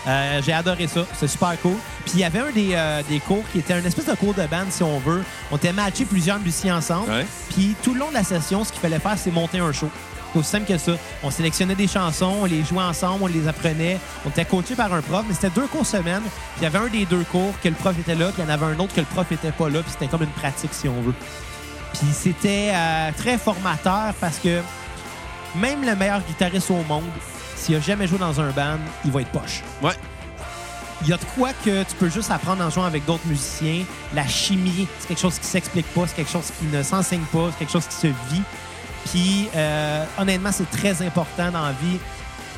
Euh, 0.07 0.41
j'ai 0.43 0.53
adoré 0.53 0.87
ça. 0.87 1.05
C'est 1.19 1.27
super 1.27 1.59
cool. 1.61 1.75
Puis 2.05 2.13
il 2.15 2.19
y 2.21 2.23
avait 2.23 2.39
un 2.39 2.51
des, 2.51 2.69
euh, 2.73 3.01
des 3.07 3.19
cours 3.19 3.43
qui 3.51 3.59
était 3.59 3.73
un 3.73 3.83
espèce 3.85 4.07
de 4.07 4.15
cours 4.15 4.33
de 4.33 4.45
band, 4.47 4.65
si 4.69 4.81
on 4.83 4.97
veut. 4.99 5.23
On 5.51 5.57
était 5.57 5.73
matché 5.73 6.05
plusieurs 6.05 6.39
musiciens 6.39 6.77
ensemble. 6.77 7.09
Ouais. 7.11 7.25
Puis 7.51 7.75
tout 7.83 7.93
le 7.93 7.99
long 7.99 8.09
de 8.09 8.15
la 8.15 8.23
session, 8.23 8.63
ce 8.63 8.71
qu'il 8.71 8.81
fallait 8.81 8.99
faire, 8.99 9.17
c'est 9.17 9.31
monter 9.31 9.59
un 9.59 9.71
show. 9.71 9.89
C'est 10.33 10.39
aussi 10.39 10.49
simple 10.49 10.65
que 10.65 10.77
ça. 10.77 10.93
On 11.23 11.31
sélectionnait 11.31 11.75
des 11.75 11.87
chansons, 11.87 12.37
on 12.41 12.45
les 12.45 12.63
jouait 12.63 12.83
ensemble, 12.83 13.23
on 13.23 13.27
les 13.27 13.47
apprenait. 13.47 13.99
On 14.25 14.29
était 14.29 14.45
coaché 14.45 14.75
par 14.75 14.93
un 14.93 15.01
prof, 15.01 15.25
mais 15.27 15.33
c'était 15.33 15.49
deux 15.49 15.67
cours 15.67 15.85
semaine. 15.85 16.21
Puis 16.21 16.61
il 16.61 16.63
y 16.63 16.65
avait 16.65 16.77
un 16.77 16.87
des 16.87 17.05
deux 17.05 17.23
cours 17.23 17.53
que 17.61 17.69
le 17.69 17.75
prof 17.75 17.97
était 17.99 18.15
là, 18.15 18.27
puis 18.27 18.41
il 18.41 18.45
y 18.45 18.47
en 18.47 18.53
avait 18.53 18.65
un 18.65 18.79
autre 18.79 18.93
que 18.93 19.01
le 19.01 19.07
prof 19.07 19.29
était 19.31 19.51
pas 19.51 19.69
là, 19.69 19.81
puis 19.81 19.91
c'était 19.91 20.07
comme 20.07 20.23
une 20.23 20.29
pratique, 20.29 20.73
si 20.73 20.87
on 20.87 21.01
veut. 21.01 21.15
Puis 21.93 22.07
c'était 22.13 22.71
euh, 22.73 23.11
très 23.17 23.37
formateur 23.37 24.13
parce 24.19 24.37
que 24.37 24.61
même 25.55 25.83
le 25.83 25.95
meilleur 25.95 26.21
guitariste 26.21 26.71
au 26.71 26.83
monde, 26.87 27.03
s'il 27.55 27.75
a 27.75 27.79
jamais 27.81 28.07
joué 28.07 28.17
dans 28.17 28.39
un 28.39 28.51
band, 28.51 28.79
il 29.05 29.11
va 29.11 29.21
être 29.21 29.31
poche. 29.31 29.61
Ouais. 29.81 29.93
Il 31.01 31.09
y 31.09 31.13
a 31.13 31.17
de 31.17 31.25
quoi 31.35 31.49
que 31.65 31.83
tu 31.83 31.95
peux 31.95 32.09
juste 32.09 32.29
apprendre 32.29 32.63
en 32.63 32.69
jouant 32.69 32.85
avec 32.85 33.05
d'autres 33.05 33.25
musiciens. 33.25 33.83
La 34.13 34.27
chimie, 34.27 34.87
c'est 34.99 35.07
quelque 35.07 35.19
chose 35.19 35.39
qui 35.39 35.47
s'explique 35.47 35.87
pas, 35.93 36.05
c'est 36.07 36.15
quelque 36.15 36.31
chose 36.31 36.51
qui 36.59 36.65
ne 36.65 36.83
s'enseigne 36.83 37.23
pas, 37.33 37.49
c'est 37.51 37.59
quelque 37.59 37.71
chose 37.71 37.87
qui 37.87 37.95
se 37.95 38.07
vit. 38.07 38.43
Puis, 39.05 39.49
euh, 39.55 40.05
honnêtement, 40.17 40.51
c'est 40.51 40.69
très 40.69 41.01
important 41.05 41.51
dans 41.51 41.65
la 41.65 41.71
vie 41.73 41.97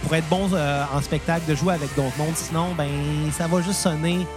pour 0.04 0.16
être 0.16 0.28
bon 0.28 0.50
euh, 0.54 0.84
en 0.94 1.02
spectacle 1.02 1.46
de 1.48 1.56
jouer 1.56 1.74
avec 1.74 1.96
d'autres 1.96 2.18
mondes. 2.18 2.36
Sinon, 2.36 2.74
ben, 2.78 2.90
ça 3.32 3.48
va 3.48 3.62
juste 3.62 3.80
sonner 3.80 4.28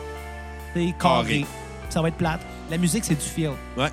carré. 0.75 0.95
Carré. 0.99 1.47
Ça 1.89 2.03
va 2.03 2.09
être 2.09 2.17
plate. 2.17 2.41
La 2.71 2.79
musique, 2.79 3.05
c'est 3.05 3.15
du 3.15 3.25
feel. 3.25 3.53
Ouais. 3.77 3.89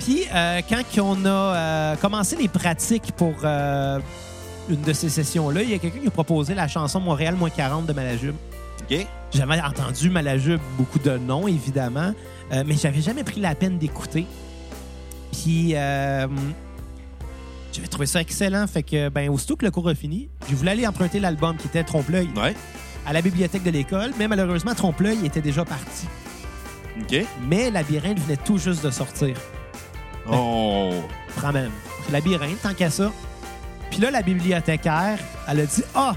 Puis, 0.00 0.24
euh, 0.32 0.60
quand 0.68 0.82
on 1.02 1.26
a 1.26 1.96
commencé 1.96 2.36
les 2.36 2.48
pratiques 2.48 3.12
pour 3.16 3.34
une 3.44 4.82
de 4.82 4.92
ces 4.92 5.08
sessions-là, 5.08 5.62
il 5.62 5.70
y 5.70 5.74
a 5.74 5.78
quelqu'un 5.78 5.98
qui 5.98 6.06
a 6.06 6.10
proposé 6.10 6.54
la 6.54 6.68
chanson 6.68 7.00
Montréal 7.00 7.34
moins 7.34 7.50
40 7.50 7.86
de 7.86 7.92
Malajube. 7.92 8.36
OK? 8.82 9.06
J'avais 9.32 9.60
entendu 9.60 10.10
Malajube, 10.10 10.60
beaucoup 10.78 10.98
de 10.98 11.18
noms, 11.18 11.46
évidemment, 11.48 12.12
mais 12.50 12.76
j'avais 12.76 13.02
jamais 13.02 13.24
pris 13.24 13.40
la 13.40 13.54
peine 13.54 13.78
d'écouter. 13.78 14.26
Puis, 15.32 15.72
euh, 15.74 16.26
j'avais 17.72 17.88
trouvé 17.88 18.06
ça 18.06 18.20
excellent. 18.20 18.66
Fait 18.66 18.82
que, 18.82 19.08
ben, 19.08 19.28
aussitôt 19.30 19.56
que 19.56 19.64
le 19.64 19.70
cours 19.70 19.88
a 19.88 19.94
fini, 19.94 20.28
je 20.48 20.54
voulais 20.54 20.72
aller 20.72 20.86
emprunter 20.86 21.20
l'album 21.20 21.56
qui 21.56 21.66
était 21.66 21.84
Trompe-l'œil 21.84 22.28
Ouais. 22.36 22.54
à 23.06 23.12
la 23.12 23.22
bibliothèque 23.22 23.62
de 23.62 23.70
l'école, 23.70 24.12
mais 24.18 24.28
malheureusement, 24.28 24.74
Trompe-l'œil 24.74 25.24
était 25.24 25.40
déjà 25.40 25.64
parti. 25.64 26.06
OK. 27.00 27.24
Mais 27.48 27.70
Labyrinthe 27.70 28.18
venait 28.20 28.36
tout 28.36 28.58
juste 28.58 28.84
de 28.84 28.90
sortir. 28.90 29.36
Oh. 30.30 30.90
Prends 31.36 31.52
même. 31.52 31.70
Labyrinthe, 32.10 32.60
tant 32.62 32.74
qu'à 32.74 32.90
ça. 32.90 33.12
Puis 33.90 34.00
là, 34.00 34.10
la 34.10 34.22
bibliothécaire, 34.22 35.18
elle 35.48 35.60
a 35.60 35.66
dit 35.66 35.82
Ah, 35.94 36.14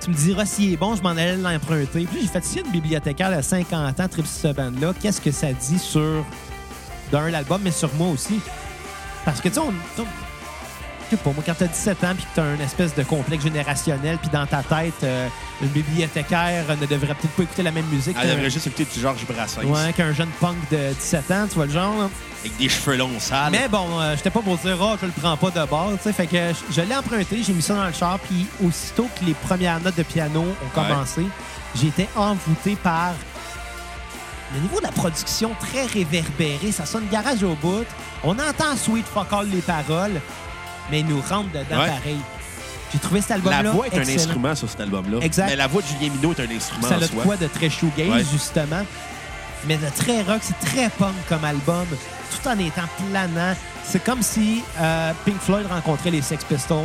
tu 0.00 0.10
me 0.10 0.14
diras 0.14 0.44
s'il 0.44 0.72
est 0.72 0.76
bon, 0.76 0.94
je 0.96 1.02
m'en 1.02 1.10
allais 1.10 1.36
l'emprunter. 1.36 2.04
Puis 2.04 2.16
là, 2.16 2.20
j'ai 2.22 2.26
fait 2.28 2.44
Si 2.44 2.56
y 2.56 2.60
a 2.60 2.64
une 2.66 2.72
bibliothécaire 2.72 3.34
de 3.36 3.40
50 3.42 4.00
ans, 4.00 4.08
trip 4.08 4.26
sur 4.26 4.50
ce 4.50 4.54
band-là, 4.54 4.92
qu'est-ce 5.00 5.20
que 5.20 5.30
ça 5.30 5.52
dit 5.52 5.78
sur, 5.78 6.24
d'un, 7.10 7.30
l'album, 7.30 7.60
mais 7.64 7.70
sur 7.70 7.92
moi 7.94 8.08
aussi? 8.08 8.40
Parce 9.24 9.40
que, 9.40 9.48
tu 9.48 9.54
sais, 9.54 9.60
on. 9.60 9.70
tu 9.70 10.02
sais, 10.02 10.08
je 11.10 11.16
sais 11.16 11.22
pas, 11.22 11.30
moi, 11.30 11.42
quand 11.44 11.54
t'as 11.58 11.66
17 11.66 12.04
ans 12.04 12.14
puis 12.16 12.24
que 12.24 12.30
t'as 12.34 12.42
un 12.42 12.58
espèce 12.60 12.94
de 12.94 13.02
complexe 13.02 13.44
générationnel, 13.44 14.18
puis 14.18 14.30
dans 14.30 14.46
ta 14.46 14.62
tête, 14.62 14.94
euh, 15.02 15.28
une 15.62 15.68
bibliothécaire 15.68 16.64
ne 16.80 16.86
devrait 16.86 17.14
peut-être 17.14 17.34
pas 17.36 17.42
écouter 17.44 17.62
la 17.62 17.70
même 17.70 17.86
musique 17.86 18.16
Elle 18.20 18.28
qu'un 18.28 18.34
devrait 18.34 18.50
juste 18.50 18.66
écouter 18.66 18.86
du 18.92 19.00
Georges 19.00 19.26
Brassens. 19.26 19.62
ouais, 19.62 19.92
qu'un 19.96 20.12
jeune 20.12 20.30
punk 20.40 20.56
de 20.70 20.92
17 20.94 21.30
ans, 21.30 21.46
tu 21.48 21.54
vois 21.56 21.66
le 21.66 21.72
genre? 21.72 21.96
là? 21.98 22.10
Avec 22.40 22.56
des 22.58 22.68
cheveux 22.68 22.96
longs 22.96 23.18
sales. 23.20 23.52
Mais 23.52 23.68
bon, 23.68 23.86
euh, 24.00 24.14
j'étais 24.16 24.30
pas 24.30 24.40
pour 24.42 24.56
dire, 24.58 24.76
oh, 24.80 24.96
je 25.00 25.06
le 25.06 25.12
prends 25.12 25.36
pas 25.36 25.50
de 25.50 25.64
base, 25.70 25.96
tu 25.96 26.02
sais. 26.02 26.12
Fait 26.12 26.26
que 26.26 26.36
je, 26.36 26.74
je 26.74 26.80
l'ai 26.82 26.94
emprunté, 26.94 27.42
j'ai 27.42 27.52
mis 27.54 27.62
ça 27.62 27.74
dans 27.74 27.86
le 27.86 27.92
char, 27.92 28.18
puis 28.18 28.46
aussitôt 28.66 29.08
que 29.18 29.24
les 29.24 29.34
premières 29.34 29.80
notes 29.80 29.96
de 29.96 30.02
piano 30.02 30.40
ont 30.42 30.46
Ouais. 30.80 30.88
commencé, 30.88 31.22
j'ai 31.74 31.86
été 31.88 32.08
envoûté 32.16 32.76
par 32.76 33.12
le 34.54 34.60
niveau 34.60 34.78
de 34.78 34.84
la 34.84 34.92
production 34.92 35.50
très 35.58 35.86
réverbéré. 35.86 36.70
Ça 36.70 36.86
sonne 36.86 37.06
garage 37.10 37.42
au 37.42 37.54
bout. 37.54 37.84
On 38.22 38.32
entend 38.38 38.76
Sweet 38.76 39.06
Fuck 39.06 39.32
All 39.32 39.48
les 39.48 39.60
paroles, 39.60 40.20
mais 40.90 41.00
il 41.00 41.06
nous 41.06 41.20
rentre 41.20 41.50
dedans 41.50 41.80
Ouais. 41.80 41.88
pareil. 41.88 42.18
J'ai 42.92 42.98
trouvé 43.00 43.20
cet 43.20 43.32
album-là 43.32 43.62
La 43.62 43.70
voix 43.72 43.86
est 43.88 43.98
un 43.98 44.14
instrument 44.14 44.54
sur 44.54 44.68
cet 44.70 44.80
album-là. 44.80 45.18
Exact. 45.20 45.46
Mais 45.48 45.56
la 45.56 45.66
voix 45.66 45.82
de 45.82 45.86
Julien 45.88 46.12
Minot 46.14 46.32
est 46.32 46.40
un 46.40 46.56
instrument 46.56 46.88
Ça 46.88 46.94
a 46.96 47.00
de 47.00 47.06
quoi 47.08 47.36
de 47.36 47.46
très 47.48 47.68
shoegaze, 47.68 48.08
Ouais. 48.08 48.24
justement. 48.32 48.84
Mais 49.66 49.76
de 49.78 49.86
très 49.96 50.22
rock, 50.22 50.40
c'est 50.42 50.58
très 50.60 50.88
punk 50.90 51.14
comme 51.28 51.44
album, 51.44 51.86
tout 52.30 52.48
en 52.48 52.58
étant 52.58 52.82
planant. 53.10 53.54
C'est 53.84 54.02
comme 54.04 54.22
si 54.22 54.62
euh, 54.80 55.12
Pink 55.24 55.40
Floyd 55.40 55.66
rencontrait 55.66 56.10
les 56.10 56.22
Sex 56.22 56.44
Pistols. 56.44 56.76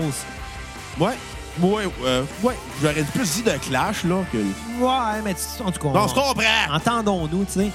Ouais. 0.99 1.11
Ouais, 1.59 1.83
euh, 2.05 2.23
ouais. 2.41 2.55
J'aurais 2.81 3.03
plus 3.03 3.31
dit 3.33 3.43
de 3.43 3.51
Clash, 3.51 4.03
là, 4.05 4.15
que... 4.31 4.37
Ouais, 4.37 5.21
mais 5.25 5.33
tu- 5.33 5.61
en 5.61 5.71
tout 5.71 5.79
cas, 5.79 5.93
Non, 5.93 6.05
on 6.05 6.07
se 6.07 6.13
comprend! 6.13 6.43
entendons-nous, 6.73 7.43
tu 7.45 7.51
sais. 7.59 7.69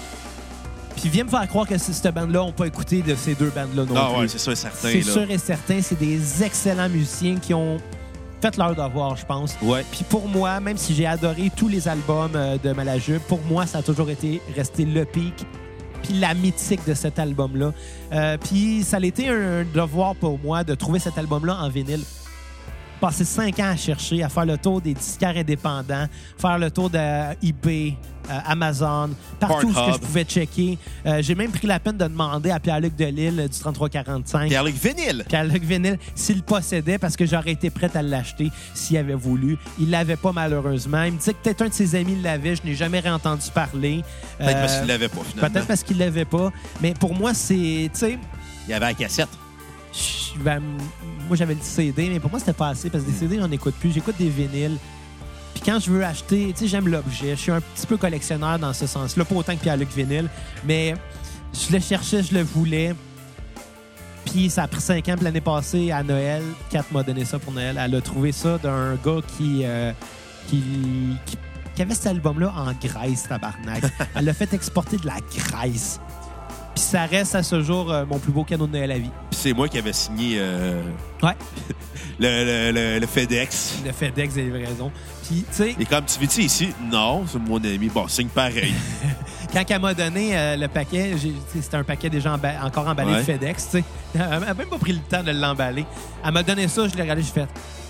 Puis 0.97 1.09
viens 1.09 1.25
me 1.25 1.29
faire 1.29 1.47
croire 1.49 1.67
que 1.67 1.77
c'est 1.79 1.93
cette 1.93 2.15
bande-là 2.15 2.41
n'ont 2.41 2.53
pas 2.53 2.67
écouté 2.67 3.03
de 3.03 3.15
ces 3.15 3.35
deux 3.35 3.51
bandes-là 3.51 3.85
non 3.85 3.95
Ah 3.97 4.09
plus. 4.13 4.21
ouais, 4.21 4.29
c'est 4.29 4.39
sûr 4.39 4.53
et 4.53 4.57
certain, 4.57 4.89
C'est 4.89 5.03
sûr 5.03 5.31
et 5.31 5.39
certain, 5.39 5.81
c'est 5.83 5.99
des 5.99 6.43
excellents 6.43 6.89
musiciens 6.89 7.37
qui 7.37 7.53
ont 7.55 7.79
fait 8.41 8.57
leur 8.57 8.75
devoir, 8.75 9.17
je 9.17 9.25
pense. 9.27 9.57
Ouais. 9.63 9.85
Puis 9.91 10.05
pour 10.05 10.29
moi, 10.29 10.61
même 10.61 10.77
si 10.77 10.95
j'ai 10.95 11.07
adoré 11.07 11.51
tous 11.57 11.69
les 11.69 11.89
albums 11.89 12.33
euh, 12.35 12.57
de 12.63 12.73
Malajube, 12.73 13.21
pour 13.23 13.41
moi, 13.43 13.67
ça 13.67 13.79
a 13.79 13.83
toujours 13.83 14.11
été 14.11 14.41
resté 14.57 14.85
le 14.85 15.05
pic 15.05 15.45
puis 16.03 16.13
la 16.19 16.35
mythique 16.35 16.87
de 16.87 16.93
cet 16.93 17.19
album-là. 17.19 17.73
Euh, 18.13 18.37
puis 18.37 18.83
ça 18.83 18.99
a 18.99 19.01
été 19.01 19.31
un 19.31 19.65
devoir 19.65 20.15
pour 20.15 20.39
moi 20.39 20.63
de 20.63 20.75
trouver 20.75 20.99
cet 20.99 21.17
album-là 21.17 21.57
en 21.61 21.71
vinyle. 21.71 22.03
Passer 23.01 23.25
cinq 23.25 23.59
ans 23.59 23.71
à 23.71 23.77
chercher, 23.77 24.23
à 24.23 24.29
faire 24.29 24.45
le 24.45 24.57
tour 24.59 24.81
des 24.83 24.93
disquaires 24.95 25.37
indépendants, 25.37 26.07
faire 26.39 26.59
le 26.59 26.71
tour 26.71 26.91
de 26.91 26.99
eBay, 27.43 27.97
euh, 28.31 28.39
Amazon, 28.47 29.11
partout 29.39 29.69
où 29.69 29.75
ce 29.75 29.87
que 29.87 29.93
je 29.93 29.99
pouvais 29.99 30.25
checker. 30.25 30.79
Euh, 31.07 31.21
j'ai 31.23 31.35
même 31.35 31.51
pris 31.51 31.67
la 31.67 31.79
peine 31.79 31.97
de 31.97 32.05
demander 32.05 32.51
à 32.51 32.59
Pierre-Luc 32.59 32.97
Delisle 32.97 33.41
euh, 33.41 33.49
du 33.49 33.59
3345 33.59 34.49
Pierre-Luc 34.49 34.77
Vinyle. 34.77 35.25
Pierre-Luc 35.29 35.63
Vinyle 35.63 35.99
s'il 36.15 36.37
le 36.37 36.43
possédait 36.43 36.99
parce 36.99 37.17
que 37.17 37.27
j'aurais 37.27 37.53
été 37.53 37.71
prête 37.71 37.97
à 37.97 38.03
l'acheter 38.03 38.51
s'il 38.75 38.97
avait 38.97 39.15
voulu. 39.15 39.59
Il 39.79 39.91
l'avait 39.91 40.17
pas 40.17 40.33
malheureusement. 40.33 41.03
Il 41.03 41.13
me 41.13 41.19
disait 41.19 41.35
que 41.35 41.43
peut-être 41.43 41.63
un 41.63 41.69
de 41.69 41.75
ses 41.75 41.95
amis 41.95 42.17
l'avait. 42.23 42.57
Je 42.57 42.63
n'ai 42.65 42.75
jamais 42.75 43.01
réentendu 43.01 43.45
parler. 43.53 44.03
Peut-être 44.39 44.61
parce 44.61 44.79
qu'il 44.79 44.89
l'avait 44.89 45.09
pas, 45.09 45.21
finalement. 45.25 45.51
Peut-être 45.51 45.67
parce 45.67 45.83
qu'il 45.83 45.99
l'avait 45.99 46.25
pas. 46.25 46.53
Mais 46.81 46.95
pour 46.95 47.15
moi, 47.15 47.35
c'est... 47.35 47.91
Il 48.67 48.71
y 48.71 48.73
avait 48.73 48.87
la 48.87 48.95
cassette. 48.95 49.29
ben, 50.41 50.63
moi, 51.27 51.37
j'avais 51.37 51.55
le 51.55 51.61
CD, 51.63 52.09
mais 52.09 52.21
pour 52.21 52.31
moi, 52.31 52.39
c'était 52.39 52.53
pas 52.53 52.69
assez 52.69 52.91
parce 52.91 53.05
que 53.05 53.11
des 53.11 53.17
CD, 53.17 53.39
j'en 53.39 53.51
écoute 53.51 53.75
plus. 53.79 53.93
J'écoute 53.93 54.17
des 54.19 54.29
vinyles. 54.29 54.79
Puis 55.55 55.63
quand 55.65 55.79
je 55.79 55.91
veux 55.91 56.05
acheter, 56.05 56.53
tu 56.53 56.65
sais, 56.65 56.69
j'aime 56.69 56.89
l'objet. 56.89 57.31
Je 57.31 57.41
suis 57.41 57.53
un 57.53 57.61
petit 57.61 57.87
peu 57.87 57.97
collectionneur 57.97 58.59
dans 58.59 58.73
ce 58.73 58.87
sens-là. 58.87 59.25
Pas 59.25 59.35
autant 59.35 59.55
que 59.55 59.61
Pierre-Luc 59.61 59.89
Vinyle, 59.95 60.29
mais 60.65 60.95
je 61.53 61.73
le 61.73 61.81
cherchais, 61.81 62.23
je 62.23 62.35
le 62.35 62.43
voulais. 62.43 62.95
Puis 64.25 64.51
ça 64.51 64.65
a 64.65 64.69
pris 64.69 64.81
cinq 64.81 65.09
ans. 65.09 65.15
Puis 65.15 65.25
l'année 65.25 65.41
passée, 65.41 65.93
à 65.93 66.03
Noël, 66.03 66.43
Kat 66.71 66.85
m'a 66.91 67.03
donné 67.03 67.25
ça 67.25 67.39
pour 67.39 67.53
Noël. 67.53 67.79
Elle 67.81 67.95
a 67.95 68.01
trouvé 68.01 68.33
ça 68.33 68.59
d'un 68.59 68.97
gars 68.97 69.21
qui, 69.39 69.63
euh, 69.65 69.93
qui, 70.49 70.63
qui, 71.27 71.39
qui 71.75 71.83
avait 71.83 71.95
cet 71.95 72.09
album-là 72.09 72.53
en 72.57 72.73
Grèce, 72.73 73.29
tabarnak. 73.29 73.85
Elle 74.15 74.25
l'a 74.25 74.35
fait 74.35 74.53
exporter 74.53 74.97
de 74.97 75.07
la 75.07 75.17
Grèce. 75.37 76.01
Puis 76.75 76.83
ça 76.83 77.07
reste 77.07 77.37
à 77.37 77.43
ce 77.45 77.63
jour 77.63 77.93
euh, 77.93 78.05
mon 78.05 78.19
plus 78.19 78.33
beau 78.33 78.43
cadeau 78.43 78.67
de 78.67 78.73
Noël 78.73 78.91
à 78.91 78.99
vie. 78.99 79.11
Puis 79.31 79.39
c'est 79.41 79.53
moi 79.53 79.69
qui 79.69 79.79
avais 79.79 79.93
signé 79.93 80.39
euh, 80.39 80.83
Ouais. 81.23 81.37
le, 82.19 82.73
le, 82.73 82.99
le- 83.01 83.07
FedEx. 83.07 83.77
Le 83.85 83.93
FedEx 83.93 84.35
des 84.35 84.43
livraisons. 84.45 84.91
Puis, 85.27 85.45
tu 85.49 85.55
sais, 85.57 85.75
Et 85.79 85.85
comme 85.85 86.05
tu 86.05 86.19
vis 86.21 86.37
ici, 86.39 86.69
non, 86.91 87.25
c'est 87.31 87.39
mon 87.39 87.57
ami. 87.57 87.89
Bon, 87.89 88.07
signe 88.09 88.29
pareil. 88.29 88.75
quand 89.53 89.65
elle 89.69 89.81
m'a 89.81 89.95
donné 89.95 90.37
euh, 90.37 90.57
le 90.57 90.69
paquet, 90.69 91.13
c'était 91.53 91.77
un 91.77 91.85
paquet 91.85 92.11
déjà 92.11 92.37
emba- 92.37 92.63
encore 92.65 92.87
emballé 92.89 93.13
Ouais. 93.13 93.19
de 93.19 93.23
FedEx, 93.25 93.65
tu 93.71 93.79
sais. 93.79 93.85
Elle 94.15 94.41
m'a 94.41 94.55
même 94.55 94.69
pas 94.69 94.79
pris 94.79 94.93
le 94.93 95.01
temps 95.01 95.23
de 95.23 95.31
l'emballer. 95.33 95.85
Elle 96.25 96.33
m'a 96.33 96.43
donné 96.43 96.69
ça, 96.69 96.87
je 96.89 96.95
l'ai 96.95 97.03
regardé, 97.03 97.23
j'ai 97.23 97.33
fait 97.33 97.49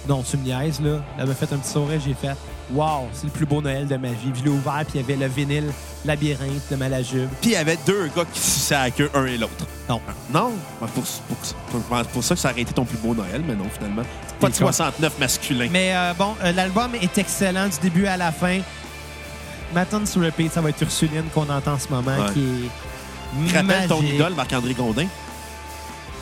Non, 0.09 0.23
tu 0.23 0.37
me 0.37 0.45
niaises, 0.45 0.81
là. 0.81 1.03
Elle 1.19 1.27
m'a 1.27 1.35
fait 1.35 1.53
un 1.53 1.57
petit 1.59 1.71
sourire, 1.71 2.01
j'ai 2.05 2.15
fait 2.15 2.37
Wow, 2.73 3.09
c'est 3.13 3.25
le 3.25 3.31
plus 3.31 3.45
beau 3.47 3.61
Noël 3.61 3.87
de 3.87 3.97
ma 3.97 4.09
vie. 4.09 4.31
Puis 4.33 4.41
je 4.41 4.45
l'ai 4.45 4.51
ouvert, 4.51 4.85
puis 4.89 4.99
il 4.99 5.01
y 5.03 5.05
avait 5.05 5.17
le 5.17 5.27
vinyle 5.31 5.71
Labyrinthe 6.05 6.63
de 6.71 6.77
Malajube. 6.77 7.29
Puis 7.41 7.51
il 7.51 7.53
y 7.53 7.57
avait 7.57 7.79
deux 7.87 8.07
gars 8.17 8.25
qui 8.33 8.41
se 8.41 8.51
suçaient 8.53 8.75
à 8.75 8.85
la 8.85 8.91
queue, 8.91 9.11
un 9.15 9.27
et 9.27 9.37
l'autre. 9.37 9.67
Non. 9.89 10.01
Non? 10.33 10.53
Pour, 10.81 10.89
pour, 10.89 11.37
pour- 11.83 12.05
pour 12.07 12.25
ça 12.25 12.35
que 12.35 12.41
ça 12.41 12.51
aurait 12.51 12.63
été 12.63 12.73
ton 12.73 12.85
plus 12.87 12.97
beau 12.99 13.15
Noël, 13.15 13.43
mais 13.47 13.55
non, 13.55 13.67
finalement. 13.73 14.03
Pas 14.41 14.49
de 14.49 14.53
T'es 14.55 14.61
con. 14.61 14.67
69 14.73 15.19
masculin. 15.19 15.69
Mais 15.71 15.95
euh, 15.95 16.15
bon, 16.19 16.35
euh, 16.43 16.53
l'album 16.53 16.95
est 16.95 17.19
excellent 17.19 17.69
du 17.69 17.79
début 17.83 18.07
à 18.07 18.17
la 18.17 18.33
fin. 18.33 18.61
Ma 19.75 19.85
tune 19.85 20.07
sur 20.07 20.23
repeat, 20.23 20.53
ça 20.53 20.61
va 20.61 20.71
être 20.71 20.81
Ursuline 20.81 21.25
qu'on 21.35 21.49
entend 21.51 21.73
en 21.75 21.79
ce 21.79 21.89
moment, 21.89 22.17
Ouais. 22.17 22.33
qui 22.33 22.41
est. 22.41 23.49
Tu 23.51 23.57
rappelles 23.57 23.89
ton 23.89 24.01
idole, 24.03 24.35
Marc-André 24.35 24.73
Gondin? 24.75 25.07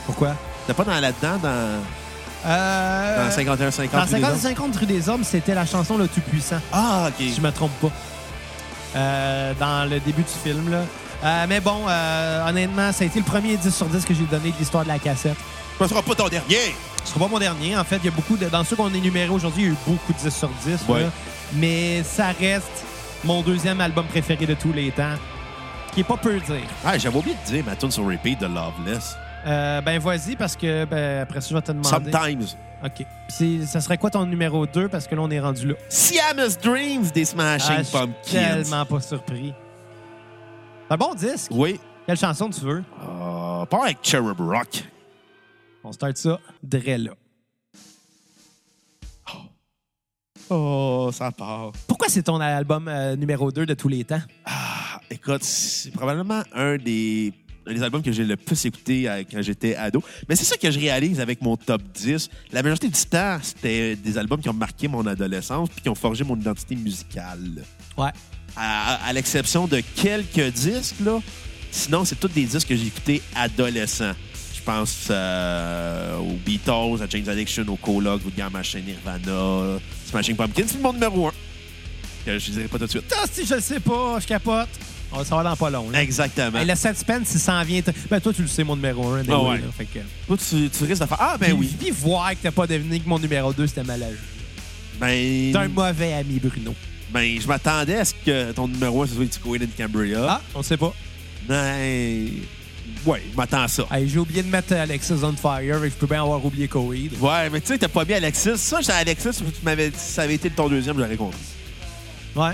Pourquoi? 0.07 0.35
T'es 0.67 0.75
pas 0.75 0.85
dans 0.85 0.99
là-dedans, 0.99 1.39
dans, 1.43 1.81
Euh, 2.45 3.29
dans 3.29 3.55
51-50? 3.57 3.91
Dans 3.91 4.05
50-50 4.05 4.79
Rue 4.79 4.87
des 4.87 5.09
Hommes, 5.09 5.25
c'était 5.25 5.55
la 5.55 5.67
chanson 5.67 5.97
le 5.97 6.09
tout 6.09 6.21
puissant. 6.21 6.61
Ah, 6.73 7.09
OK. 7.09 7.15
Si 7.19 7.35
je 7.35 7.41
me 7.41 7.51
trompe 7.51 7.73
pas. 7.81 7.91
Euh, 8.95 9.53
dans 9.59 9.89
le 9.89 10.01
début 10.01 10.23
du 10.23 10.51
film, 10.51 10.71
là. 10.71 10.83
Euh, 11.25 11.47
mais 11.49 11.61
bon, 11.61 11.87
honnêtement, 12.47 12.93
ça 12.93 13.05
a 13.05 13.07
été 13.07 13.19
le 13.21 13.25
premier 13.25 13.57
10 13.57 13.75
sur 13.75 13.87
10 13.87 14.05
que 14.05 14.13
j'ai 14.13 14.25
donné 14.25 14.51
de 14.51 14.57
l'histoire 14.59 14.83
de 14.83 14.89
la 14.89 14.99
cassette. 14.99 15.37
Ce 15.79 15.87
sera 15.87 16.03
pas 16.03 16.15
ton 16.15 16.29
dernier. 16.29 16.75
Ce 17.05 17.13
sera 17.13 17.21
pas 17.21 17.29
mon 17.29 17.39
dernier. 17.39 17.77
En 17.77 17.85
fait, 17.85 17.97
il 17.97 18.05
y 18.07 18.09
a 18.09 18.13
beaucoup 18.13 18.37
de. 18.37 18.47
Dans 18.49 18.65
ceux 18.65 18.77
qu'on 18.77 18.93
a 18.93 18.97
énumérés 18.97 19.29
aujourd'hui, 19.29 19.63
il 19.63 19.69
y 19.69 19.71
a 19.71 19.73
eu 19.73 19.77
beaucoup 19.87 20.13
de 20.13 20.19
10 20.19 20.35
sur 20.35 20.49
10. 20.49 20.81
Ouais. 20.89 21.03
là. 21.03 21.11
Mais 21.55 22.03
ça 22.03 22.29
reste 22.39 22.85
mon 23.25 23.43
deuxième 23.43 23.81
album 23.81 24.07
préféré 24.07 24.47
de 24.47 24.55
tous 24.55 24.73
les 24.73 24.91
temps. 24.91 25.15
Qui 25.93 26.01
est 26.01 26.05
pas 26.05 26.17
peu 26.17 26.39
dire. 26.41 26.67
Ah, 26.85 26.97
j'avais 26.97 27.17
oublié 27.17 27.37
de 27.45 27.51
dire 27.53 27.65
ma 27.65 27.77
tune 27.77 27.91
sur 27.91 28.07
repeat 28.07 28.41
de 28.41 28.47
Loveless. 28.47 29.17
Euh, 29.47 29.81
ben, 29.81 29.99
vas-y, 29.99 30.37
parce 30.37 30.57
que 30.57 30.85
ben, 30.85 31.23
après 31.23 31.41
ça, 31.41 31.49
je 31.51 31.55
vais 31.55 31.63
te 31.63 31.73
demander. 31.73 31.89
Sometimes. 32.13 32.47
OK. 32.85 33.07
Ça 33.67 33.81
serait 33.81 33.99
quoi 33.99 34.11
ton 34.11 34.27
numéro 34.27 34.67
2? 34.67 34.89
Parce 34.89 35.07
que 35.07 35.15
là, 35.15 35.23
on 35.23 35.31
est 35.31 35.41
rendu 35.41 35.69
là. 35.69 35.75
Siamese 35.89 36.59
Dreams 36.59 37.07
des 37.15 37.25
Smashing 37.25 37.71
Ah, 37.71 37.79
je 37.79 37.83
suis 37.85 37.93
Pumpkins. 37.99 38.15
tellement 38.33 38.85
pas 38.85 39.01
surpris. 39.01 39.55
C'est 40.89 40.95
un 40.95 40.97
bon 40.97 41.15
disque. 41.15 41.51
Oui. 41.53 41.81
Quelle 42.07 42.17
chanson 42.19 42.51
tu 42.51 42.61
veux? 42.61 42.83
Euh, 43.03 43.65
pas 43.67 43.85
avec 43.85 43.99
Cherub 44.03 44.41
Rock. 44.41 44.85
On 45.85 45.93
start 45.93 46.17
ça 46.17 46.39
dre 46.63 46.97
là. 46.99 47.13
Oh, 50.51 51.11
ça 51.13 51.31
part. 51.31 51.73
Pourquoi 51.87 52.09
c'est 52.09 52.25
ton 52.25 52.39
album 52.41 52.87
euh, 52.89 53.17
numéro 53.17 53.51
2 53.51 53.65
de 53.65 53.75
tous 53.75 53.89
les 53.89 54.05
temps? 54.05 54.21
Ah, 54.45 55.01
écoute, 55.11 55.43
c'est 55.45 55.93
probablement 55.93 56.43
un 56.53 56.77
des, 56.77 57.33
un 57.67 57.75
des 57.75 57.83
albums 57.83 58.03
que 58.03 58.13
j'ai 58.13 58.25
le 58.25 58.37
plus 58.37 58.65
écouté 58.65 59.09
euh, 59.09 59.23
quand 59.31 59.43
j'étais 59.43 59.75
ado. 59.77 60.03
Mais 60.29 60.37
c'est 60.37 60.45
ça 60.45 60.57
que 60.57 60.71
je 60.71 60.79
réalise 60.79 61.21
avec 61.21 61.41
mon 61.43 61.57
top 61.57 61.83
10. 61.95 62.29
La 62.53 62.63
majorité 62.63 62.89
du 62.89 63.01
temps, 63.07 63.39
c'était 63.43 63.97
des 63.97 64.19
albums 64.19 64.41
qui 64.41 64.49
ont 64.49 64.55
marqué 64.55 64.89
mon 64.89 65.07
adolescence 65.07 65.69
puis 65.71 65.83
qui 65.83 65.89
ont 65.89 65.95
forgé 65.95 66.25
mon 66.25 66.37
identité 66.37 66.75
musicale. 66.77 67.63
Ouais. 67.97 68.11
À, 68.57 69.07
à 69.07 69.13
l'exception 69.13 69.67
de 69.67 69.81
quelques 69.97 70.53
disques, 70.53 70.97
là. 71.05 71.21
Sinon, 71.71 72.05
c'est 72.05 72.17
tous 72.17 72.29
des 72.29 72.45
disques 72.45 72.69
que 72.69 72.77
j'ai 72.77 72.87
écoutés 72.87 73.23
adolescents. 73.35 74.13
Je 74.55 74.61
pense 74.63 75.09
euh, 75.11 76.19
aux 76.19 76.37
Beatles, 76.45 77.03
à 77.03 77.07
James 77.09 77.29
Addiction, 77.29 77.65
au 77.69 77.77
Coloc, 77.77 78.23
Vulgar 78.23 78.51
Machine, 78.51 78.85
Nirvana, 78.85 79.79
Smashing 80.09 80.37
Pumpkins. 80.37 80.67
C'est 80.67 80.81
mon 80.81 80.93
numéro 80.93 81.29
un. 81.29 81.33
Je 82.27 82.51
dirais 82.51 82.69
pas 82.69 82.79
tout 82.79 82.85
de 82.85 82.91
suite. 82.91 83.13
Ah, 83.17 83.25
si 83.31 83.45
je 83.47 83.55
le 83.55 83.61
sais 83.61 83.81
pas, 83.81 84.19
je 84.21 84.27
capote. 84.27 84.69
On 85.13 85.19
va 85.19 85.25
savoir 85.25 85.45
dans 85.45 85.57
pas 85.57 85.71
long. 85.71 85.91
là. 85.91 86.03
Exactement. 86.03 86.59
Hey, 86.59 86.67
le 86.67 86.75
suspense, 86.75 87.31
il 87.35 87.41
s'en 87.41 87.63
vient. 87.65 87.81
Ben, 88.11 88.21
toi, 88.21 88.33
tu 88.33 88.43
le 88.43 88.49
sais, 88.49 88.65
mon 88.65 88.77
numéro 88.77 89.07
1. 89.13 89.23
Ah 89.29 89.43
ouais. 89.43 89.61
fait 89.77 89.85
que... 89.85 89.99
Toi, 90.27 90.37
tu, 90.39 90.71
tu 90.71 90.85
risques 90.85 91.03
de 91.03 91.07
faire 91.07 91.19
Ah, 91.21 91.37
ben 91.39 91.47
Puis- 91.49 91.55
oui. 91.55 91.77
Puis 91.79 91.91
voir 91.91 92.31
que 92.31 92.37
t'as 92.43 92.51
pas 92.51 92.67
deviné 92.67 92.99
que 93.01 93.09
mon 93.09 93.19
numéro 93.19 93.53
2, 93.53 93.67
c'était 93.67 93.85
malade. 93.85 94.17
Ben, 94.99 95.53
T'es 95.53 95.57
un 95.59 95.69
mauvais 95.69 96.13
ami, 96.15 96.39
Bruno. 96.39 96.75
ben 97.11 97.41
je 97.41 97.47
m'attendais 97.47 97.97
à 97.99 98.05
ce 98.05 98.15
que 98.15 98.53
ton 98.53 98.69
numéro 98.69 99.03
un, 99.03 99.07
ce 99.07 99.15
soit 99.15 99.27
Tico 99.27 99.55
in 99.55 99.59
Cambria. 99.77 100.25
Ah, 100.29 100.41
on 100.55 100.63
sait 100.63 100.77
pas. 100.77 100.95
Ben, 101.49 102.29
ouais, 103.05 103.23
je 103.31 103.37
m'attends 103.37 103.63
à 103.63 103.69
ça. 103.69 103.85
Hey, 103.91 104.09
j'ai 104.09 104.19
oublié 104.19 104.43
de 104.43 104.49
mettre 104.49 104.73
Alexis 104.75 105.13
on 105.23 105.33
Fire 105.33 105.83
et 105.85 105.91
je 105.91 105.95
peux 105.95 106.07
bien 106.07 106.23
avoir 106.23 106.45
oublié 106.45 106.69
Coheed. 106.69 107.13
Ouais, 107.21 107.51
mais 107.51 107.61
tu 107.61 107.69
sais, 107.69 107.79
t'as 107.79 107.89
pas 107.89 108.05
mis 108.05 108.15
Alexis. 108.15 108.57
Ça, 108.57 108.81
j'ai 108.81 108.93
Alexis, 108.93 109.31
tu 109.35 109.45
m'avais 109.65 109.91
dit, 109.91 109.99
si 109.99 110.13
ça 110.13 110.23
avait 110.23 110.35
été 110.35 110.51
ton 110.51 110.69
deuxième, 110.69 110.97
j'aurais 110.99 111.17
compris. 111.17 111.39
Ouais. 112.37 112.53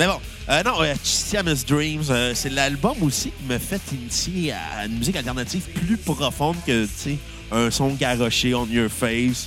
Mais 0.00 0.06
bon, 0.06 0.18
euh, 0.48 0.62
non, 0.62 0.80
euh, 0.80 0.94
Siamese 1.02 1.66
Dreams, 1.66 2.04
euh, 2.08 2.32
c'est 2.34 2.48
l'album 2.48 2.94
aussi 3.02 3.32
qui 3.32 3.44
m'a 3.46 3.58
fait 3.58 3.82
initier 3.92 4.50
à 4.52 4.86
une 4.86 4.96
musique 4.96 5.14
alternative 5.14 5.60
plus 5.74 5.98
profonde 5.98 6.56
que, 6.66 6.86
tu 6.86 6.90
sais, 6.96 7.18
un 7.52 7.70
son 7.70 7.88
garoché 7.90 8.54
on 8.54 8.64
your 8.64 8.88
face 8.88 9.46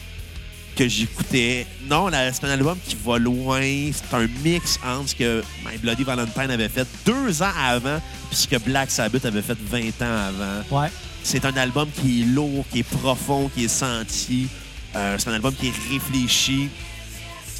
que 0.75 0.87
j'écoutais. 0.87 1.65
Non, 1.89 2.11
c'est 2.11 2.43
un 2.45 2.51
album 2.51 2.77
qui 2.85 2.95
va 3.03 3.17
loin. 3.17 3.61
C'est 3.63 4.15
un 4.15 4.27
mix 4.43 4.79
entre 4.85 5.09
ce 5.09 5.15
que 5.15 5.43
My 5.65 5.75
Bloody 5.79 6.03
Valentine 6.03 6.51
avait 6.51 6.69
fait 6.69 6.87
deux 7.03 7.41
ans 7.41 7.53
avant 7.59 7.99
puis 8.29 8.37
ce 8.37 8.47
que 8.47 8.57
Black 8.57 8.91
Sabbath 8.91 9.25
avait 9.25 9.41
fait 9.41 9.57
20 9.59 9.79
ans 10.03 10.27
avant. 10.27 10.81
Ouais. 10.83 10.91
C'est 11.23 11.45
un 11.45 11.57
album 11.57 11.89
qui 11.99 12.21
est 12.21 12.25
lourd, 12.25 12.63
qui 12.71 12.81
est 12.81 12.83
profond, 12.83 13.49
qui 13.55 13.65
est 13.65 13.67
senti. 13.67 14.47
Euh, 14.95 15.15
c'est 15.17 15.29
un 15.31 15.33
album 15.33 15.55
qui 15.55 15.69
est 15.69 15.73
réfléchi. 15.91 16.69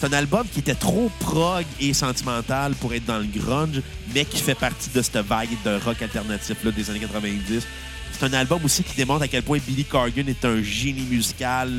C'est 0.03 0.13
un 0.13 0.17
album 0.17 0.45
qui 0.51 0.59
était 0.59 0.75
trop 0.75 1.09
prog 1.21 1.63
et 1.79 1.93
sentimental 1.93 2.73
pour 2.75 2.93
être 2.93 3.05
dans 3.05 3.19
le 3.19 3.23
grunge, 3.25 3.81
mais 4.13 4.25
qui 4.25 4.41
fait 4.41 4.53
partie 4.53 4.89
de 4.93 5.01
cette 5.01 5.15
vague 5.25 5.47
de 5.63 5.79
rock 5.85 6.01
alternatif 6.01 6.57
des 6.75 6.89
années 6.89 6.99
90. 6.99 7.65
C'est 8.11 8.25
un 8.25 8.33
album 8.33 8.59
aussi 8.65 8.83
qui 8.83 8.97
démontre 8.97 9.23
à 9.23 9.29
quel 9.29 9.43
point 9.43 9.59
Billy 9.65 9.85
Corgan 9.85 10.27
est 10.27 10.43
un 10.43 10.61
génie 10.61 11.03
musical. 11.03 11.71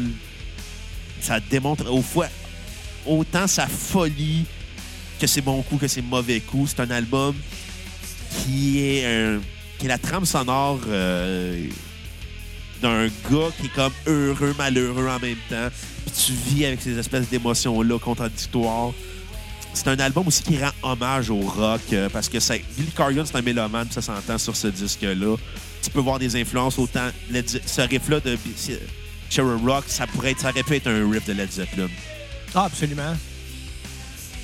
Ça 1.20 1.38
démontre 1.38 1.92
au 1.92 2.00
fois 2.00 2.28
autant 3.04 3.46
sa 3.46 3.66
folie 3.66 4.46
que 5.20 5.26
ses 5.26 5.42
bons 5.42 5.60
coups, 5.60 5.82
que 5.82 5.88
ses 5.88 6.00
mauvais 6.00 6.40
coups. 6.40 6.72
C'est 6.74 6.80
un 6.80 6.90
album 6.92 7.34
qui 8.46 8.78
est, 8.80 9.04
un- 9.04 9.40
qui 9.78 9.84
est 9.84 9.88
la 9.90 9.98
trame 9.98 10.24
sonore 10.24 10.80
euh, 10.88 11.66
d'un 12.80 13.06
gars 13.06 13.50
qui 13.58 13.66
est 13.66 13.74
comme 13.74 13.92
heureux, 14.06 14.54
malheureux 14.58 15.08
en 15.08 15.18
même 15.18 15.36
temps. 15.48 15.68
Puis 16.06 16.26
tu 16.26 16.32
vis 16.32 16.66
avec 16.66 16.82
ces 16.82 16.98
espèces 16.98 17.28
d'émotions-là 17.28 17.98
contradictoires. 17.98 18.92
C'est 19.72 19.88
un 19.88 19.98
album 19.98 20.28
aussi 20.28 20.42
qui 20.42 20.56
rend 20.58 20.70
hommage 20.82 21.30
au 21.30 21.40
rock 21.40 21.80
euh, 21.92 22.08
parce 22.08 22.28
que 22.28 22.38
ça, 22.38 22.54
Billy 22.76 22.92
Corgan, 22.92 23.26
c'est 23.26 23.36
un 23.36 23.42
mélomane, 23.42 23.90
ça 23.90 24.00
s'entend 24.00 24.38
sur 24.38 24.54
ce 24.54 24.68
disque-là. 24.68 25.36
Tu 25.82 25.90
peux 25.90 26.00
voir 26.00 26.18
des 26.18 26.40
influences 26.40 26.78
autant. 26.78 27.08
Ce 27.66 27.80
riff-là 27.80 28.20
de 28.20 28.38
Cherub 29.28 29.66
Rock, 29.66 29.84
ça, 29.88 30.06
pourrait 30.06 30.30
être, 30.30 30.40
ça 30.40 30.50
aurait 30.50 30.62
pu 30.62 30.76
être 30.76 30.86
un 30.86 31.10
riff 31.10 31.26
de 31.26 31.32
Led 31.32 31.50
Zeppelin. 31.50 31.88
Ah, 32.54 32.64
absolument. 32.64 33.16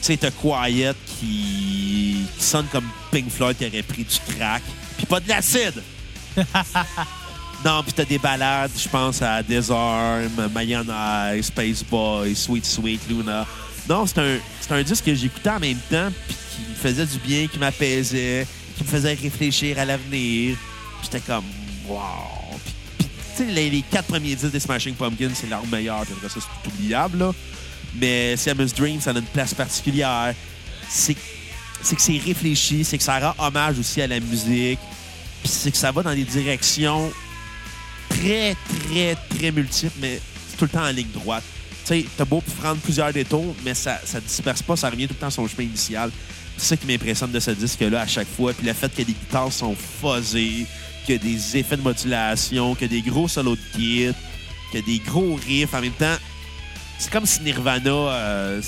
Tu 0.00 0.06
sais, 0.06 0.16
t'as 0.16 0.30
Quiet 0.30 0.94
qui, 1.06 2.26
qui 2.36 2.44
sonne 2.44 2.66
comme 2.72 2.86
Pink 3.12 3.30
Floyd 3.30 3.56
qui 3.56 3.66
aurait 3.66 3.82
pris 3.82 4.04
du 4.04 4.34
crack, 4.34 4.62
puis 4.96 5.06
pas 5.06 5.20
de 5.20 5.28
l'acide. 5.28 5.82
non, 7.64 7.82
puis 7.82 7.92
t'as 7.92 8.04
des 8.04 8.18
balades, 8.18 8.70
je 8.76 8.88
pense 8.88 9.20
à 9.20 9.42
Disarm, 9.42 10.30
Mayan 10.54 10.84
Eye, 10.88 11.42
Space 11.42 11.84
Boy, 11.84 12.34
Sweet 12.34 12.64
Sweet 12.64 13.00
Luna. 13.08 13.46
Non, 13.88 14.06
c'est 14.06 14.18
un, 14.18 14.38
c'est 14.60 14.72
un 14.72 14.82
disque 14.82 15.04
que 15.04 15.14
j'écoutais 15.14 15.50
en 15.50 15.60
même 15.60 15.78
temps, 15.90 16.08
puis 16.26 16.36
qui 16.54 16.70
me 16.70 16.74
faisait 16.74 17.06
du 17.06 17.18
bien, 17.18 17.46
qui 17.46 17.58
m'apaisait, 17.58 18.46
qui 18.76 18.84
me 18.84 18.88
faisait 18.88 19.14
réfléchir 19.14 19.78
à 19.78 19.84
l'avenir. 19.84 20.56
J'étais 21.02 21.20
comme, 21.20 21.44
wow. 21.86 21.98
Puis, 22.98 23.08
tu 23.36 23.44
sais, 23.44 23.50
les, 23.50 23.82
quatre 23.82 24.06
premiers 24.06 24.34
disques 24.34 24.52
des 24.52 24.60
Smashing 24.60 24.94
Pumpkins, 24.94 25.32
c'est 25.34 25.50
leur 25.50 25.66
meilleur, 25.66 26.02
puis 26.02 26.14
ça, 26.22 26.28
c'est 26.40 26.40
tout 26.40 26.74
oubliable, 26.74 27.18
là. 27.18 27.32
Mais 27.94 28.36
Siamese 28.36 28.72
Dream, 28.72 29.00
ça 29.00 29.10
a 29.10 29.14
une 29.14 29.22
place 29.22 29.52
particulière. 29.52 30.34
C'est 30.88 31.16
c'est 31.82 31.96
que 31.96 32.02
c'est 32.02 32.18
réfléchi, 32.18 32.84
c'est 32.84 32.98
que 32.98 33.04
ça 33.04 33.18
rend 33.18 33.46
hommage 33.46 33.78
aussi 33.78 34.02
à 34.02 34.06
la 34.06 34.20
musique, 34.20 34.78
puis 35.42 35.50
c'est 35.50 35.70
que 35.70 35.76
ça 35.76 35.90
va 35.90 36.02
dans 36.02 36.14
des 36.14 36.24
directions 36.24 37.10
très, 38.10 38.54
très, 38.54 39.16
très 39.30 39.50
multiples, 39.50 39.96
mais 40.00 40.20
tout 40.58 40.64
le 40.64 40.70
temps 40.70 40.84
en 40.84 40.90
ligne 40.90 41.08
droite. 41.14 41.44
Tu 41.86 42.02
sais, 42.02 42.06
t'as 42.16 42.26
beau 42.26 42.42
prendre 42.60 42.80
plusieurs 42.82 43.12
détours, 43.12 43.54
mais 43.64 43.72
ça 43.74 43.98
ne 44.14 44.20
disperse 44.20 44.62
pas, 44.62 44.76
ça 44.76 44.90
revient 44.90 45.08
tout 45.08 45.14
le 45.14 45.20
temps 45.20 45.28
à 45.28 45.30
son 45.30 45.48
chemin 45.48 45.64
initial. 45.64 46.10
C'est 46.56 46.66
ça 46.66 46.76
qui 46.76 46.86
m'impressionne 46.86 47.32
de 47.32 47.40
ce 47.40 47.52
disque-là 47.52 48.02
à 48.02 48.06
chaque 48.06 48.28
fois. 48.28 48.52
Puis 48.52 48.66
le 48.66 48.74
fait 48.74 48.92
que 48.92 48.98
les 48.98 49.04
guitares 49.14 49.52
sont 49.52 49.74
fuzzées, 49.74 50.66
qu'il 51.06 51.14
y 51.14 51.18
a 51.18 51.22
des 51.22 51.56
effets 51.56 51.78
de 51.78 51.82
modulation, 51.82 52.74
qu'il 52.74 52.92
y 52.92 52.98
a 52.98 53.02
des 53.02 53.10
gros 53.10 53.28
solos 53.28 53.56
de 53.56 53.78
guitare, 53.78 54.14
qu'il 54.70 54.80
y 54.80 54.82
a 54.82 54.86
des 54.86 54.98
gros 54.98 55.38
riffs. 55.46 55.72
En 55.72 55.80
même 55.80 55.92
temps, 55.92 56.16
c'est 56.98 57.10
comme 57.10 57.24
si 57.24 57.40
Nirvana... 57.40 57.90
euh, 57.90 58.60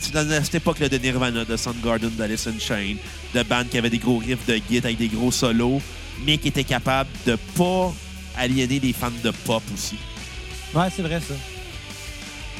c'est 0.00 0.12
dans 0.12 0.44
cette 0.44 0.54
époque-là 0.56 0.88
de 0.88 0.98
Nirvana, 0.98 1.44
de 1.44 1.56
Soundgarden, 1.56 2.10
d'Alice 2.10 2.46
in 2.46 2.58
Chains, 2.60 2.96
de 3.34 3.42
bandes 3.42 3.68
qui 3.68 3.78
avaient 3.78 3.90
des 3.90 3.98
gros 3.98 4.18
riffs 4.18 4.46
de 4.46 4.58
guitare 4.58 4.90
avec 4.90 4.98
des 4.98 5.08
gros 5.08 5.32
solos, 5.32 5.80
mais 6.24 6.38
qui 6.38 6.48
étaient 6.48 6.62
capables 6.62 7.10
de 7.26 7.36
pas 7.56 7.92
aliéner 8.36 8.80
les 8.80 8.92
fans 8.92 9.10
de 9.22 9.30
pop 9.44 9.62
aussi. 9.74 9.96
Ouais, 10.74 10.86
c'est 10.94 11.02
vrai, 11.02 11.20
ça. 11.20 11.34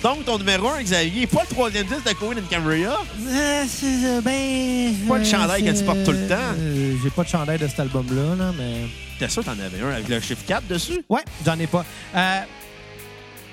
Donc, 0.03 0.25
ton 0.25 0.39
numéro 0.39 0.69
1, 0.71 0.83
Xavier, 0.83 1.27
pas 1.27 1.43
le 1.49 1.55
troisième 1.55 1.87
disque 1.87 2.07
de 2.09 2.13
Cohen 2.15 2.33
and 2.39 2.55
Cambria. 2.55 2.93
Euh, 3.29 3.65
c'est, 3.69 3.87
euh, 4.07 4.21
ben. 4.23 4.95
Pas 5.07 5.19
de 5.19 5.25
euh, 5.25 5.31
chandail 5.31 5.63
que 5.63 5.79
tu 5.79 5.85
portes 5.85 6.05
tout 6.05 6.13
le 6.13 6.27
temps. 6.27 6.35
euh, 6.59 6.95
J'ai 7.03 7.11
pas 7.11 7.23
de 7.23 7.29
chandail 7.29 7.59
de 7.59 7.69
cet 7.69 7.81
album-là, 7.81 8.35
là, 8.37 8.53
mais. 8.57 8.87
T'es 9.19 9.29
sûr 9.29 9.43
que 9.43 9.51
t'en 9.51 9.59
avais 9.63 9.81
un 9.83 9.91
avec 9.91 10.09
le 10.09 10.19
chiffre 10.21 10.43
4 10.47 10.67
dessus? 10.67 11.03
Ouais, 11.11 11.21
j'en 11.45 11.59
ai 11.59 11.67
pas. 11.67 11.85
Euh, 12.17 12.41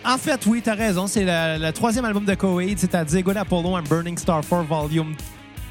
en 0.06 0.18
fait, 0.18 0.40
oui, 0.46 0.62
t'as 0.64 0.76
raison. 0.76 1.06
C'est 1.08 1.26
le, 1.26 1.66
le 1.66 1.72
troisième 1.74 2.06
album 2.06 2.24
de 2.24 2.34
Coheed, 2.36 2.80
c'est-à-dire 2.80 3.22
Good 3.24 3.36
Apollo 3.36 3.76
and 3.76 3.84
Burning 3.84 4.18
Star 4.18 4.42
4 4.42 4.64
Volume 4.64 5.16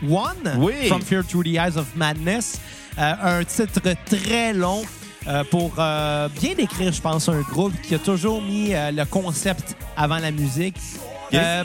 1. 0.02 0.59
Oui. 0.59 0.74
From 0.89 1.01
Fear 1.01 1.24
Through 1.24 1.44
the 1.44 1.56
Eyes 1.56 1.78
of 1.78 1.86
Madness. 1.97 2.60
Un 2.98 3.43
titre 3.44 3.81
très 4.05 4.52
long 4.52 4.82
euh, 5.28 5.43
pour 5.44 5.73
euh, 5.78 6.28
bien 6.40 6.55
décrire, 6.55 6.93
je 6.93 7.01
pense, 7.01 7.28
un 7.28 7.40
groupe 7.40 7.73
qui 7.82 7.94
a 7.94 7.98
toujours 7.98 8.40
mis 8.40 8.74
euh, 8.74 8.93
le 8.93 9.05
concept 9.05 9.77
avant 9.97 10.19
la 10.19 10.31
musique. 10.31 10.77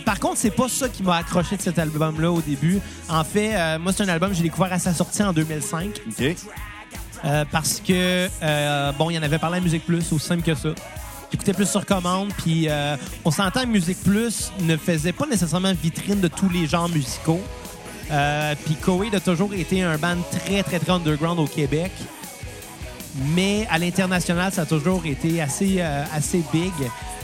Par 0.06 0.20
contre, 0.20 0.38
c'est 0.38 0.56
pas 0.56 0.68
ça 0.68 0.90
qui 0.90 1.04
m'a 1.04 1.18
accroché 1.18 1.56
de 1.56 1.62
cet 1.62 1.78
album-là 1.78 2.32
au 2.32 2.42
début. 2.42 2.80
En 3.08 3.24
fait, 3.24 3.78
moi, 3.78 3.94
c'est 3.94 4.04
un 4.04 4.10
album 4.10 4.32
que 4.32 4.36
j'ai 4.36 4.44
découvert 4.44 4.74
à 4.74 4.80
sa 4.80 4.94
sortie 4.94 5.22
en 5.22 5.34
2005. 5.34 6.02
OK. 6.08 6.36
Euh, 7.24 7.46
parce 7.52 7.80
que, 7.80 8.28
bon, 8.98 9.12
il 9.12 9.16
y 9.16 9.20
en 9.20 9.24
avait 9.24 9.38
parlé 9.38 9.60
à 9.60 9.62
Musique 9.62 9.86
Plus, 9.86 10.12
aussi 10.12 10.26
simple 10.26 10.42
que 10.42 10.56
ça. 10.56 10.70
J'écoutais 11.32 11.54
plus 11.54 11.70
sur 11.70 11.86
commande, 11.86 12.34
puis 12.40 12.68
on 13.24 13.30
s'entend 13.32 13.62
que 13.62 13.68
Musique 13.68 14.02
Plus 14.04 14.52
ne 14.62 14.76
faisait 14.76 15.14
pas 15.14 15.28
nécessairement 15.28 15.74
vitrine 15.74 16.20
de 16.20 16.28
tous 16.28 16.50
les 16.50 16.66
genres 16.66 16.90
musicaux. 16.90 17.42
Puis 18.66 18.76
Koweïd 18.82 19.14
a 19.14 19.20
toujours 19.20 19.54
été 19.54 19.84
un 19.84 19.98
band 19.98 20.18
très, 20.32 20.64
très, 20.64 20.80
très 20.80 20.92
underground 20.92 21.40
au 21.40 21.46
Québec. 21.46 21.92
Mais 23.36 23.68
à 23.70 23.78
l'international, 23.78 24.52
ça 24.52 24.62
a 24.62 24.66
toujours 24.66 25.06
été 25.06 25.42
assez, 25.42 25.78
euh, 25.80 26.04
assez 26.14 26.44
big. 26.52 26.72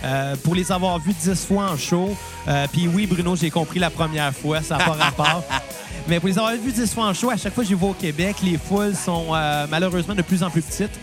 Euh, 0.03 0.35
pour 0.43 0.53
les 0.53 0.71
avoir 0.71 0.99
vus 0.99 1.13
dix 1.13 1.45
fois 1.45 1.71
en 1.71 1.77
show, 1.77 2.15
euh, 2.47 2.67
puis 2.71 2.87
oui, 2.87 3.07
Bruno, 3.07 3.35
j'ai 3.35 3.49
compris 3.49 3.79
la 3.79 3.89
première 3.89 4.33
fois, 4.33 4.61
ça 4.61 4.77
n'a 4.77 4.85
pas 4.85 4.91
rapport. 4.91 5.43
Mais 6.07 6.19
pour 6.19 6.29
les 6.29 6.37
avoir 6.37 6.53
vus 6.53 6.71
dix 6.71 6.93
fois 6.93 7.05
en 7.05 7.13
show, 7.13 7.29
à 7.29 7.37
chaque 7.37 7.53
fois 7.53 7.63
que 7.63 7.69
je 7.69 7.75
vais 7.75 7.85
au 7.85 7.93
Québec, 7.93 8.37
les 8.43 8.57
foules 8.57 8.95
sont 8.95 9.31
malheureusement 9.69 10.15
de 10.15 10.21
plus 10.21 10.43
en 10.43 10.49
plus 10.49 10.61
petites. 10.61 10.99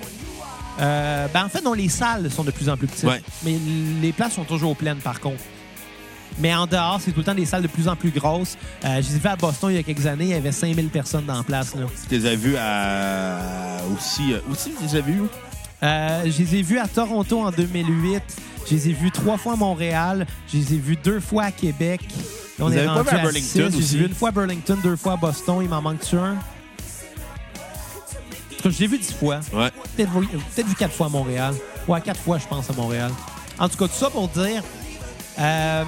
Ben 0.78 1.44
en 1.44 1.48
fait, 1.48 1.62
non, 1.62 1.73
les 1.73 1.89
salles 1.89 2.31
sont 2.31 2.44
de 2.44 2.51
plus 2.51 2.69
en 2.69 2.77
plus 2.77 2.86
petites. 2.86 3.05
Ouais. 3.05 3.23
Mais 3.44 3.56
les 4.01 4.12
places 4.12 4.35
sont 4.35 4.44
toujours 4.44 4.77
pleines, 4.77 4.98
par 4.98 5.20
contre. 5.20 5.43
Mais 6.39 6.55
en 6.55 6.66
dehors, 6.66 7.01
c'est 7.01 7.12
tout 7.12 7.20
le 7.20 7.24
temps 7.24 7.35
des 7.35 7.47
salles 7.47 7.62
de 7.62 7.69
plus 7.69 7.86
en 7.89 7.94
plus 7.97 8.11
grosses. 8.11 8.56
Euh, 8.85 9.01
je 9.02 9.09
les 9.09 9.16
ai 9.16 9.19
vus 9.20 9.28
à 9.28 9.36
Boston 9.36 9.70
il 9.70 9.77
y 9.77 9.78
a 9.78 9.82
quelques 9.82 10.06
années, 10.06 10.24
il 10.24 10.31
y 10.31 10.35
avait 10.35 10.51
5000 10.52 10.89
personnes 10.89 11.24
dans 11.27 11.36
la 11.36 11.43
place. 11.44 11.74
Là. 11.74 11.82
Tu 12.09 12.16
les 12.19 12.27
as 12.27 12.35
vus 12.35 12.56
à... 12.59 13.39
aussi. 13.94 14.32
euh, 14.32 14.40
Aussi, 14.51 14.73
tu 14.77 14.82
les 14.85 14.97
as 14.97 15.01
vus 15.01 15.20
où? 15.20 15.28
Euh, 15.82 16.23
je 16.24 16.39
les 16.43 16.56
ai 16.56 16.62
vus 16.62 16.78
à 16.78 16.89
Toronto 16.89 17.40
en 17.40 17.51
2008. 17.51 18.23
Je 18.66 18.74
les 18.74 18.89
ai 18.89 18.93
vus 18.93 19.11
trois 19.11 19.36
fois 19.36 19.52
à 19.52 19.56
Montréal. 19.56 20.27
Je 20.52 20.56
les 20.59 20.74
ai 20.74 20.78
vus 20.78 20.97
deux 20.97 21.20
fois 21.20 21.44
à 21.44 21.52
Québec. 21.52 22.01
On 22.59 22.66
Vous 22.69 22.73
est 22.74 22.78
avez 22.78 22.86
pas 22.86 23.02
vu 23.02 23.09
à 23.19 23.23
Burlington 23.23 23.40
six. 23.43 23.59
Je 23.59 23.62
les 23.66 23.74
ai 23.74 23.78
aussi? 23.78 23.97
vus 23.98 24.06
une 24.06 24.15
fois 24.15 24.28
à 24.31 24.32
Burlington, 24.32 24.78
deux 24.82 24.97
fois 24.97 25.12
à 25.12 25.16
Boston. 25.16 25.59
Il 25.62 25.69
m'en 25.69 25.82
manque-tu 25.82 26.16
un? 26.16 26.36
Je 28.65 28.69
l'ai 28.81 28.86
vu 28.86 28.98
dix 28.98 29.12
fois. 29.12 29.40
Ouais. 29.52 29.70
Peut-être 29.97 30.11
vu, 30.19 30.27
vu 30.69 30.74
quatre 30.74 30.94
fois 30.94 31.06
à 31.06 31.11
Montréal. 31.11 31.55
Ouais, 31.86 32.01
quatre 32.01 32.20
fois, 32.20 32.39
je 32.39 32.47
pense, 32.47 32.70
à 32.70 32.73
Montréal. 32.73 33.11
En 33.59 33.69
tout 33.69 33.77
cas, 33.77 33.86
tout 33.86 33.94
ça 33.94 34.09
pour 34.09 34.27
dire, 34.28 34.62
euh, 35.39 35.85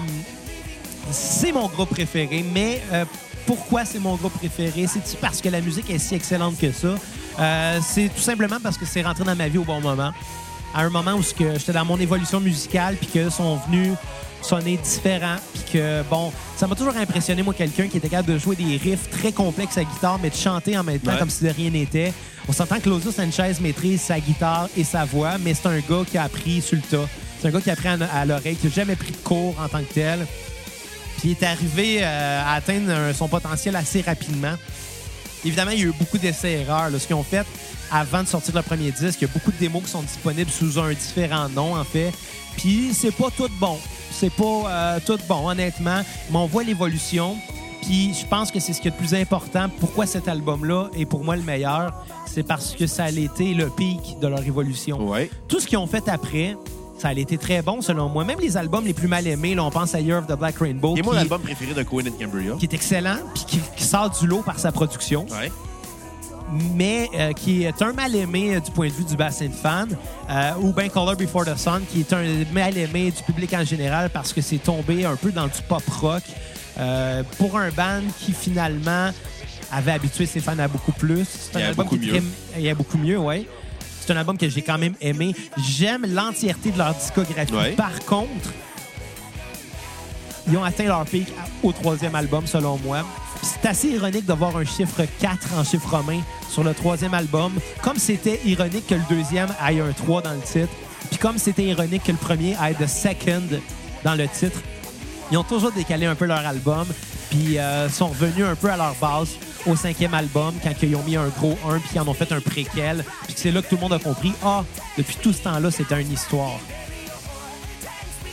c'est 1.11 1.53
mon 1.53 1.69
groupe 1.69 1.91
préféré, 1.91 2.45
mais 2.53 2.83
euh, 2.93 3.05
pourquoi 3.47 3.85
c'est 3.85 3.99
mon 3.99 4.17
groupe 4.17 4.33
préféré? 4.35 4.87
C'est-tu 4.87 5.17
parce 5.21 5.41
que 5.41 5.49
la 5.49 5.61
musique 5.61 5.89
est 5.91 5.99
si 5.99 6.15
excellente 6.15 6.59
que 6.59 6.73
ça? 6.73 6.95
Euh, 7.39 7.79
c'est 7.87 8.09
tout 8.15 8.21
simplement 8.23 8.57
parce 8.63 8.77
que 8.79 8.87
c'est 8.87 9.03
rentré 9.03 9.25
dans 9.25 9.37
ma 9.37 9.49
vie 9.49 9.59
au 9.59 9.65
bon 9.65 9.81
moment. 9.81 10.11
À 10.75 10.83
un 10.83 10.91
moment 10.91 11.13
où 11.15 11.23
j'étais 11.23 11.73
dans 11.73 11.85
mon 11.85 11.99
évolution 11.99 12.41
musicale, 12.41 12.97
puis 12.97 13.07
que 13.07 13.31
sont 13.31 13.57
venus 13.69 13.93
sonner 14.43 14.77
différents, 14.77 15.37
puis 15.55 15.63
que, 15.73 16.03
bon, 16.11 16.33
ça 16.57 16.67
m'a 16.67 16.75
toujours 16.75 16.97
impressionné, 16.97 17.43
moi, 17.43 17.55
quelqu'un 17.55 17.89
qui 17.89 17.97
était 17.97 18.09
capable 18.09 18.35
de 18.35 18.39
jouer 18.39 18.57
des 18.57 18.77
riffs 18.77 19.09
très 19.11 19.33
complexes 19.33 19.79
à 19.79 19.85
guitare, 19.85 20.19
mais 20.23 20.31
de 20.31 20.35
chanter 20.37 20.77
en 20.77 20.85
même 20.85 20.99
temps 20.99 21.13
Ouais. 21.13 21.19
comme 21.19 21.31
si 21.31 21.45
de 21.45 21.51
rien 21.51 21.71
n'était. 21.71 22.13
On 22.49 22.53
s'entend 22.53 22.77
que 22.77 22.83
Claudio 22.83 23.11
Sanchez 23.11 23.55
maîtrise 23.61 24.03
sa 24.03 24.21
guitare 24.21 24.69
et 24.77 24.85
sa 24.85 25.05
voix, 25.05 25.39
mais 25.39 25.55
c'est 25.55 25.67
un 25.67 25.79
gars 25.79 26.05
qui 26.09 26.19
a 26.19 26.25
appris 26.25 26.61
sur 26.61 26.77
le 26.77 26.83
tas. 26.83 27.09
C'est 27.41 27.49
un 27.49 27.51
gars 27.51 27.61
qui 27.61 27.71
a 27.71 27.73
appris 27.73 27.89
à, 27.89 27.97
à 28.15 28.25
l'oreille, 28.25 28.57
qui 28.57 28.67
n'a 28.67 28.73
jamais 28.73 28.97
pris 28.97 29.13
de 29.13 29.17
cours 29.17 29.55
en 29.61 29.69
tant 29.69 29.81
que 29.81 29.93
tel. 29.95 30.27
Puis 31.19 31.31
il 31.31 31.31
est 31.33 31.43
arrivé 31.45 31.99
euh, 32.03 32.43
à 32.45 32.55
atteindre 32.55 32.91
un- 32.93 33.13
son 33.13 33.29
potentiel 33.29 33.75
assez 33.77 34.01
rapidement. 34.03 34.55
Évidemment, 35.45 35.71
il 35.73 35.79
y 35.81 35.83
a 35.83 35.87
eu 35.87 35.93
beaucoup 35.99 36.19
d'essais-erreurs. 36.19 36.91
là. 36.91 36.99
Ce 36.99 37.07
qu'ils 37.07 37.15
ont 37.17 37.23
fait 37.23 37.47
avant 37.91 38.23
de 38.23 38.29
sortir 38.29 38.55
le 38.55 38.63
premier 38.63 38.91
disque, 38.91 39.21
il 39.21 39.29
y 39.29 39.31
a 39.31 39.33
beaucoup 39.33 39.53
de 39.53 39.59
démos 39.59 39.85
qui 39.85 39.91
sont 39.91 40.03
disponibles 40.03 40.51
sous 40.51 40.79
un 40.79 40.91
différent 40.93 41.49
nom, 41.49 41.77
en 41.77 41.85
fait. 41.85 42.13
Puis 42.57 42.91
c'est 42.95 43.15
pas 43.15 43.29
tout 43.37 43.49
bon. 43.61 43.79
C'est 44.11 44.33
pas 44.33 44.63
euh, 44.67 44.99
tout 45.05 45.19
bon, 45.29 45.49
honnêtement. 45.49 46.03
Mais 46.31 46.37
on 46.37 46.47
voit 46.47 46.65
l'évolution. 46.65 47.37
Puis 47.83 48.13
je 48.21 48.27
pense 48.27 48.51
que 48.51 48.59
c'est 48.59 48.73
ce 48.73 48.81
qui 48.81 48.89
est 48.89 48.91
le 48.91 48.97
plus 48.97 49.15
important. 49.15 49.69
Pourquoi 49.79 50.07
cet 50.07 50.27
album-là 50.27 50.89
est 50.99 51.05
pour 51.05 51.23
moi 51.23 51.37
le 51.37 51.43
meilleur? 51.43 51.93
C'est 52.27 52.43
parce 52.43 52.75
que 52.75 52.87
ça 52.87 53.05
a 53.05 53.11
été 53.11 53.55
le 53.55 53.69
pic 53.71 54.19
de 54.21 54.27
leur 54.27 54.43
évolution. 54.45 55.09
Ouais. 55.09 55.31
Tout 55.49 55.61
ce 55.61 55.67
qu'ils 55.67 55.79
ont 55.79 55.87
fait 55.87 56.09
après, 56.09 56.57
ça 56.99 57.09
a 57.09 57.13
été 57.13 57.37
très 57.39 57.63
bon 57.63 57.81
selon 57.83 58.09
moi. 58.09 58.25
Même 58.25 58.41
les 58.41 58.57
albums 58.57 58.85
les 58.85 58.95
plus 58.95 59.09
mal 59.09 59.27
aimés, 59.27 59.55
là, 59.55 59.65
on 59.65 59.71
pense 59.71 59.95
à 59.95 60.01
Year 60.01 60.19
of 60.19 60.27
the 60.27 60.39
Black 60.39 60.57
Rainbow, 60.59 60.97
mon 61.05 61.11
qui, 61.13 61.17
album 61.19 61.41
préféré 61.43 61.75
de 61.75 61.83
Cohen 61.83 62.05
and 62.09 62.19
Cambria. 62.25 62.55
qui 62.59 62.65
est 62.67 62.75
excellent, 62.75 63.17
puis 63.35 63.45
qui, 63.47 63.61
qui 63.77 63.85
sort 63.85 64.11
du 64.11 64.27
lot 64.27 64.43
par 64.43 64.59
sa 64.59 64.73
production, 64.73 65.27
Ouais. 65.31 65.51
mais 66.75 67.09
euh, 67.15 67.33
qui 67.33 67.65
est 67.65 67.83
un 67.83 67.93
mal 67.93 68.15
aimé 68.15 68.55
euh, 68.57 68.61
du 68.61 68.71
point 68.71 68.89
de 68.89 68.93
vue 68.93 69.05
du 69.05 69.17
bassin 69.17 69.47
de 69.47 69.53
fans, 69.55 69.87
euh, 70.31 70.51
ou 70.61 70.73
bien 70.73 70.89
Color 70.89 71.17
Before 71.17 71.45
the 71.45 71.57
Sun, 71.57 71.83
qui 71.91 72.01
est 72.01 72.13
un 72.13 72.23
mal 72.53 72.77
aimé 72.79 73.11
du 73.11 73.23
public 73.23 73.53
en 73.55 73.65
général 73.65 74.11
parce 74.11 74.33
que 74.33 74.41
c'est 74.41 74.59
tombé 74.59 75.05
un 75.05 75.17
peu 75.17 75.33
dans 75.33 75.47
du 75.47 75.61
pop 75.69 75.83
rock 76.01 76.23
pour 77.39 77.59
un 77.59 77.71
band 77.71 78.03
qui 78.21 78.33
finalement 78.33 79.11
avait 79.73 79.93
habitué 79.93 80.27
ses 80.27 80.41
fans 80.41 80.59
à 80.59 80.69
beaucoup 80.69 80.93
plus. 80.93 81.25
C'est 81.27 81.59
Il 81.59 81.61
y 81.61 81.63
a 81.65 81.69
album 81.69 81.85
beaucoup 81.87 81.99
qui 81.99 82.07
mieux. 82.07 82.13
très- 82.13 82.23
il 82.59 82.65
y 82.65 82.71
a 82.71 82.75
beaucoup 82.75 82.99
mieux, 82.99 83.19
oui. 83.19 83.49
C'est 84.07 84.13
un 84.13 84.19
album 84.19 84.39
que 84.39 84.49
j'ai 84.49 84.63
quand 84.63 84.79
même 84.79 84.95
aimé. 85.01 85.35
J'aime 85.57 86.07
l'entièreté 86.07 86.71
de 86.71 86.79
leur 86.79 86.95
discographie. 86.95 87.53
Ouais. 87.53 87.73
Par 87.73 87.99
contre, 88.05 88.53
ils 90.47 90.57
ont 90.57 90.63
atteint 90.63 90.85
leur 90.85 91.05
pic 91.07 91.27
au 91.65 91.73
troisième 91.73 92.15
album, 92.15 92.47
selon 92.47 92.79
moi. 92.79 93.05
C'est 93.43 93.67
assez 93.69 93.89
ironique 93.89 94.25
de 94.25 94.33
voir 94.33 94.57
un 94.57 94.65
chiffre 94.65 95.03
4 95.19 95.59
en 95.59 95.65
chiffre 95.65 95.91
romain 95.91 96.21
sur 96.49 96.63
le 96.63 96.73
troisième 96.73 97.15
album, 97.15 97.53
comme 97.83 97.97
c'était 97.97 98.41
ironique 98.45 98.87
que 98.87 98.95
le 98.95 99.03
deuxième 99.11 99.49
ait 99.69 99.81
un 99.81 99.93
3 99.93 100.23
dans 100.23 100.33
le 100.35 100.41
titre, 100.41 100.73
puis 101.11 101.19
comme 101.19 101.39
c'était 101.39 101.65
ironique 101.65 102.05
que 102.05 102.13
le 102.13 102.19
premier 102.19 102.53
ait 102.53 102.75
The 102.75 102.87
Second 102.87 103.61
dans 104.05 104.15
le 104.15 104.29
titre. 104.29 104.61
Ils 105.33 105.39
ont 105.39 105.43
toujours 105.43 105.73
décalé 105.73 106.07
un 106.07 106.15
peu 106.15 106.27
leur 106.27 106.47
album, 106.47 106.87
puis 107.31 107.59
euh, 107.59 107.89
sont 107.89 108.09
revenus 108.09 108.47
un 108.47 108.55
peu 108.55 108.71
à 108.71 108.77
leur 108.77 108.95
base 108.95 109.31
au 109.67 109.77
cinquième 109.77 110.15
album, 110.15 110.55
quand 110.63 110.73
ils 110.83 110.95
ont 110.97 111.03
mis 111.03 111.17
un 111.17 111.29
gros 111.29 111.59
1, 111.69 111.79
puis 111.79 111.91
ils 111.95 112.01
en 112.01 112.09
ont 112.09 112.15
fait 112.15 112.31
un 112.33 112.41
préquel, 112.41 113.05
puis 113.25 113.35
c'est 113.37 113.51
là 113.51 113.63
que 113.63 113.69
tout 113.69 113.77
le 113.77 113.83
monde 113.83 113.93
a 113.93 113.99
compris, 113.99 114.33
ah, 114.45 114.65
depuis 114.97 115.17
tout 115.23 115.33
ce 115.33 115.43
temps-là, 115.43 115.71
c'était 115.71 116.01
une 116.01 116.13
histoire. 116.13 116.59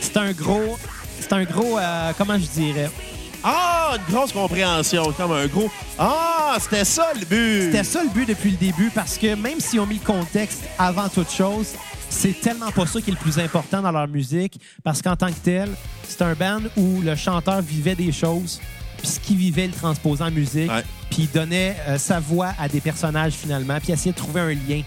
C'est 0.00 0.16
un 0.16 0.32
gros... 0.32 0.78
C'est 1.20 1.32
un 1.32 1.44
gros... 1.44 1.78
euh, 1.78 2.12
comment 2.18 2.38
je 2.38 2.46
dirais? 2.46 2.90
Ah, 3.42 3.96
une 3.96 4.14
grosse 4.14 4.32
compréhension. 4.32 5.12
Comme 5.12 5.32
un 5.32 5.46
gros. 5.46 5.70
Ah, 5.98 6.56
c'était 6.58 6.84
ça 6.84 7.08
le 7.14 7.26
but. 7.26 7.66
C'était 7.66 7.84
ça 7.84 8.02
le 8.02 8.08
but 8.08 8.26
depuis 8.26 8.50
le 8.50 8.56
début 8.56 8.90
parce 8.94 9.18
que 9.18 9.34
même 9.34 9.60
s'ils 9.60 9.80
ont 9.80 9.86
mis 9.86 9.98
le 9.98 10.04
contexte 10.04 10.62
avant 10.78 11.08
toute 11.10 11.30
chose, 11.30 11.68
c'est 12.08 12.40
tellement 12.40 12.70
pas 12.70 12.86
ça 12.86 13.02
qui 13.02 13.10
est 13.10 13.12
le 13.12 13.18
plus 13.18 13.38
important 13.38 13.82
dans 13.82 13.92
leur 13.92 14.08
musique 14.08 14.58
parce 14.82 15.02
qu'en 15.02 15.14
tant 15.14 15.28
que 15.28 15.38
tel, 15.42 15.68
c'est 16.08 16.22
un 16.22 16.32
band 16.32 16.62
où 16.76 17.02
le 17.02 17.16
chanteur 17.16 17.60
vivait 17.60 17.94
des 17.94 18.12
choses, 18.12 18.60
puis 19.04 19.12
ce 19.12 19.20
qu'il 19.20 19.36
vivait, 19.36 19.66
le 19.66 19.72
transposait 19.72 20.24
en 20.24 20.30
musique, 20.30 20.70
Ouais. 20.70 20.82
puis 21.10 21.22
il 21.22 21.30
donnait 21.30 21.76
euh, 21.88 21.98
sa 21.98 22.18
voix 22.20 22.52
à 22.58 22.68
des 22.68 22.80
personnages 22.80 23.34
finalement, 23.34 23.78
puis 23.80 23.92
essayait 23.92 24.12
de 24.12 24.16
trouver 24.16 24.40
un 24.40 24.48
lien. 24.54 24.82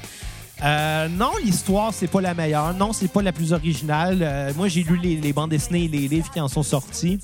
Euh, 0.63 1.07
non, 1.07 1.31
l'histoire, 1.45 1.93
c'est 1.93 2.07
pas 2.07 2.19
la 2.19 2.33
meilleure. 2.33 2.73
Non, 2.73 2.91
c'est 2.91 3.07
pas 3.11 3.21
la 3.21 3.31
plus 3.31 3.53
originale. 3.53 4.17
Euh, 4.23 4.51
moi, 4.57 4.67
j'ai 4.69 4.81
lu 4.81 4.97
les, 4.97 5.15
les 5.17 5.31
bandes 5.31 5.51
dessinées 5.51 5.83
et 5.83 5.87
les 5.87 6.07
livres 6.07 6.31
qui 6.31 6.39
en 6.39 6.47
sont 6.47 6.63
sortis. 6.63 7.19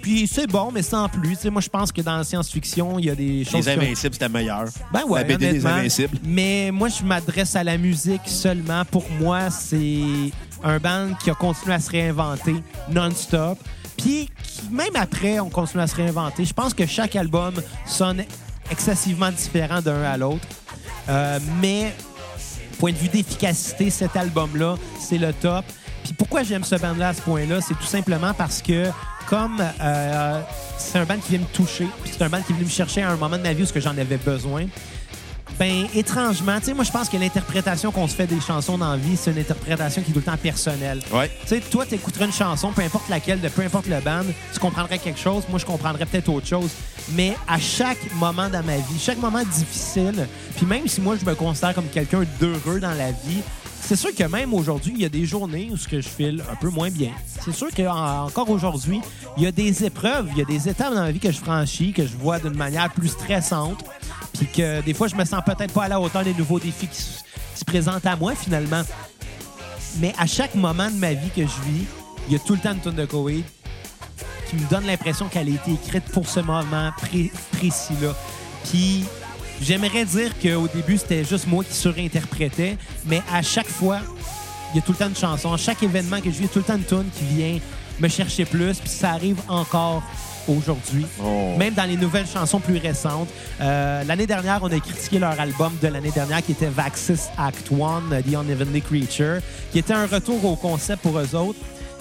Puis 0.00 0.26
c'est 0.26 0.46
bon, 0.46 0.70
mais 0.72 0.80
sans 0.80 1.06
plus. 1.10 1.44
Moi, 1.50 1.60
je 1.60 1.68
pense 1.68 1.92
que 1.92 2.00
dans 2.00 2.16
la 2.16 2.24
science-fiction, 2.24 2.98
il 2.98 3.04
y 3.04 3.10
a 3.10 3.14
des 3.14 3.44
choses. 3.44 3.66
Les 3.66 3.72
Invincibles, 3.74 4.14
c'était 4.14 4.30
meilleur. 4.30 4.64
ben 4.90 5.02
ouais, 5.06 5.20
La 5.20 5.24
BD 5.24 5.52
des. 5.52 5.66
Invincibles. 5.66 6.16
Mais 6.24 6.70
moi, 6.72 6.88
je 6.88 7.02
m'adresse 7.04 7.54
à 7.56 7.62
la 7.62 7.76
musique 7.76 8.22
seulement. 8.24 8.86
Pour 8.86 9.04
moi, 9.20 9.50
c'est 9.50 10.30
un 10.64 10.78
band 10.78 11.08
qui 11.22 11.28
a 11.28 11.34
continué 11.34 11.74
à 11.74 11.80
se 11.80 11.90
réinventer 11.90 12.54
non-stop. 12.90 13.58
Puis, 13.98 14.30
même 14.70 14.94
après, 14.94 15.40
on 15.40 15.50
continue 15.50 15.82
à 15.82 15.86
se 15.86 15.96
réinventer. 15.96 16.44
Je 16.44 16.54
pense 16.54 16.72
que 16.72 16.86
chaque 16.86 17.16
album 17.16 17.54
sonne 17.84 18.24
excessivement 18.70 19.30
différent 19.30 19.82
d'un 19.82 20.02
à 20.02 20.16
l'autre. 20.16 20.46
Euh, 21.08 21.38
mais, 21.60 21.92
point 22.78 22.92
de 22.92 22.96
vue 22.96 23.08
d'efficacité, 23.08 23.90
cet 23.90 24.16
album-là, 24.16 24.76
c'est 25.00 25.18
le 25.18 25.32
top. 25.32 25.64
Puis 26.04 26.12
pourquoi 26.12 26.42
j'aime 26.42 26.64
ce 26.64 26.76
band-là 26.76 27.08
à 27.08 27.14
ce 27.14 27.20
point-là, 27.22 27.60
c'est 27.60 27.74
tout 27.74 27.82
simplement 27.82 28.32
parce 28.32 28.62
que 28.62 28.86
comme 29.26 29.62
euh, 29.80 30.40
c'est 30.78 30.98
un 30.98 31.04
band 31.04 31.18
qui 31.18 31.32
vient 31.32 31.40
me 31.40 31.52
toucher, 31.52 31.86
puis 32.02 32.12
c'est 32.16 32.24
un 32.24 32.30
band 32.30 32.40
qui 32.40 32.54
venu 32.54 32.64
me 32.64 32.70
chercher 32.70 33.02
à 33.02 33.10
un 33.10 33.16
moment 33.16 33.36
de 33.36 33.42
ma 33.42 33.52
vie 33.52 33.64
où 33.64 33.80
j'en 33.80 33.90
avais 33.90 34.16
besoin, 34.16 34.66
ben 35.58 35.86
étrangement, 35.94 36.58
tu 36.60 36.66
sais, 36.66 36.74
moi 36.74 36.84
je 36.84 36.92
pense 36.92 37.08
que 37.08 37.16
l'interprétation 37.16 37.90
qu'on 37.90 38.06
se 38.06 38.14
fait 38.14 38.26
des 38.26 38.40
chansons 38.40 38.78
dans 38.78 38.92
la 38.92 38.96
vie, 38.96 39.16
c'est 39.16 39.32
une 39.32 39.38
interprétation 39.38 40.02
qui 40.02 40.10
est 40.10 40.12
tout 40.12 40.20
le 40.20 40.24
temps 40.24 40.36
personnelle. 40.36 41.00
Ouais. 41.12 41.30
Tu 41.42 41.48
sais, 41.48 41.60
toi, 41.60 41.84
t'écouterais 41.84 42.26
une 42.26 42.32
chanson, 42.32 42.70
peu 42.72 42.82
importe 42.82 43.08
laquelle, 43.08 43.40
de 43.40 43.48
peu 43.48 43.62
importe 43.62 43.86
le 43.86 44.00
band, 44.00 44.24
tu 44.52 44.60
comprendrais 44.60 44.98
quelque 44.98 45.18
chose. 45.18 45.44
Moi, 45.48 45.58
je 45.58 45.66
comprendrais 45.66 46.06
peut-être 46.06 46.28
autre 46.28 46.46
chose. 46.46 46.70
Mais 47.12 47.34
à 47.46 47.58
chaque 47.58 47.98
moment 48.14 48.48
dans 48.48 48.62
ma 48.62 48.76
vie, 48.76 48.98
chaque 49.00 49.18
moment 49.18 49.42
difficile, 49.42 50.28
puis 50.56 50.66
même 50.66 50.86
si 50.86 51.00
moi, 51.00 51.16
je 51.20 51.24
me 51.24 51.34
considère 51.34 51.74
comme 51.74 51.88
quelqu'un 51.88 52.22
d'heureux 52.38 52.80
dans 52.80 52.94
la 52.94 53.10
vie, 53.10 53.42
c'est 53.80 53.96
sûr 53.96 54.14
que 54.14 54.24
même 54.24 54.52
aujourd'hui, 54.54 54.92
il 54.94 55.00
y 55.02 55.04
a 55.04 55.08
des 55.08 55.24
journées 55.24 55.68
où 55.72 55.76
ce 55.76 55.88
que 55.88 56.00
je 56.00 56.08
file 56.08 56.42
un 56.50 56.56
peu 56.56 56.68
moins 56.68 56.90
bien. 56.90 57.10
C'est 57.42 57.52
sûr 57.54 57.68
qu'encore 57.74 58.50
aujourd'hui, 58.50 59.00
il 59.36 59.42
y 59.44 59.46
a 59.46 59.52
des 59.52 59.84
épreuves, 59.84 60.28
il 60.32 60.38
y 60.38 60.42
a 60.42 60.44
des 60.44 60.68
étapes 60.68 60.92
dans 60.94 61.00
ma 61.02 61.10
vie 61.10 61.20
que 61.20 61.32
je 61.32 61.38
franchis, 61.38 61.92
que 61.92 62.06
je 62.06 62.16
vois 62.16 62.38
d'une 62.38 62.56
manière 62.56 62.92
plus 62.92 63.08
stressante, 63.08 63.82
puis 64.34 64.46
que 64.46 64.82
des 64.82 64.92
fois, 64.94 65.08
je 65.08 65.14
me 65.16 65.24
sens 65.24 65.42
peut-être 65.44 65.72
pas 65.72 65.84
à 65.84 65.88
la 65.88 66.00
hauteur 66.00 66.22
des 66.24 66.34
nouveaux 66.34 66.58
défis 66.60 66.86
qui 66.88 67.00
se- 67.02 67.64
présentent 67.66 68.06
à 68.06 68.14
moi, 68.16 68.34
finalement. 68.34 68.82
Mais 70.00 70.14
à 70.18 70.26
chaque 70.26 70.54
moment 70.54 70.88
de 70.90 70.96
ma 70.96 71.12
vie 71.12 71.28
que 71.34 71.42
je 71.42 71.70
vis, 71.70 71.84
il 72.28 72.32
y 72.34 72.36
a 72.36 72.38
tout 72.38 72.54
le 72.54 72.60
temps 72.60 72.72
une 72.72 72.78
tonne 72.80 72.94
de 72.94 73.04
Koweït 73.04 73.44
qui 74.48 74.56
me 74.56 74.68
donne 74.70 74.86
l'impression 74.86 75.26
qu'elle 75.28 75.48
a 75.48 75.50
été 75.50 75.72
écrite 75.72 76.04
pour 76.12 76.28
ce 76.28 76.40
moment 76.40 76.90
pré- 76.98 77.32
précis-là. 77.52 78.14
Puis 78.70 79.04
j'aimerais 79.60 80.04
dire 80.04 80.32
qu'au 80.40 80.68
début, 80.68 80.98
c'était 80.98 81.24
juste 81.24 81.46
moi 81.46 81.64
qui 81.64 81.74
surinterprétais, 81.74 82.76
mais 83.06 83.22
à 83.32 83.42
chaque 83.42 83.68
fois, 83.68 84.00
il 84.72 84.76
y 84.76 84.78
a 84.80 84.82
tout 84.82 84.92
le 84.92 84.98
temps 84.98 85.08
une 85.08 85.16
chanson. 85.16 85.52
À 85.52 85.56
chaque 85.56 85.82
événement 85.82 86.20
que 86.20 86.30
je 86.30 86.36
vis, 86.36 86.40
il 86.40 86.42
y 86.42 86.46
a 86.46 86.48
tout 86.48 86.58
le 86.58 86.64
temps 86.64 86.76
une 86.76 86.84
tune 86.84 87.10
qui 87.16 87.24
vient 87.24 87.58
me 88.00 88.08
chercher 88.08 88.44
plus, 88.44 88.78
puis 88.78 88.88
ça 88.88 89.10
arrive 89.10 89.40
encore 89.48 90.02
aujourd'hui. 90.48 91.06
Oh. 91.22 91.54
Même 91.58 91.74
dans 91.74 91.84
les 91.84 91.96
nouvelles 91.96 92.26
chansons 92.26 92.60
plus 92.60 92.78
récentes. 92.78 93.28
Euh, 93.60 94.04
l'année 94.04 94.26
dernière, 94.26 94.60
on 94.62 94.70
a 94.70 94.80
critiqué 94.80 95.18
leur 95.18 95.38
album 95.38 95.72
de 95.80 95.88
l'année 95.88 96.10
dernière 96.10 96.42
qui 96.42 96.52
était 96.52 96.68
Vaxis 96.68 97.28
Act 97.36 97.70
One, 97.70 98.22
The 98.22 98.32
Unevenly 98.32 98.80
Creature, 98.80 99.40
qui 99.72 99.78
était 99.78 99.94
un 99.94 100.06
retour 100.06 100.44
au 100.44 100.56
concept 100.56 101.02
pour 101.02 101.18
eux 101.18 101.34
autres, 101.34 101.58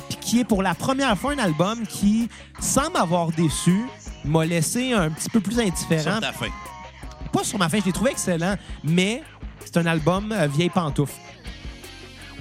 puis 0.10 0.18
qui 0.22 0.40
est 0.40 0.46
pour 0.46 0.64
la 0.64 0.76
première 0.76 1.18
fois 1.18 1.34
un 1.34 1.40
album 1.40 1.86
qui, 1.88 2.30
sans 2.60 2.90
m'avoir 2.92 3.32
déçu, 3.32 3.86
m'a 4.24 4.46
laissé 4.46 4.94
un 4.94 5.10
petit 5.10 5.30
peu 5.30 5.40
plus 5.40 5.60
indifférent. 5.60 6.14
Sur 6.14 6.20
ta 6.22 6.32
fin. 6.32 6.48
Pas 7.32 7.44
sur 7.44 7.58
ma 7.60 7.70
fin, 7.70 7.80
je 7.80 7.86
l'ai 7.86 7.91
trouvé 7.91 8.12
excellent, 8.12 8.56
mais 8.84 9.22
c'est 9.64 9.78
un 9.78 9.86
album 9.86 10.32
euh, 10.32 10.48
vieille 10.48 10.70
pantoufle. 10.70 11.14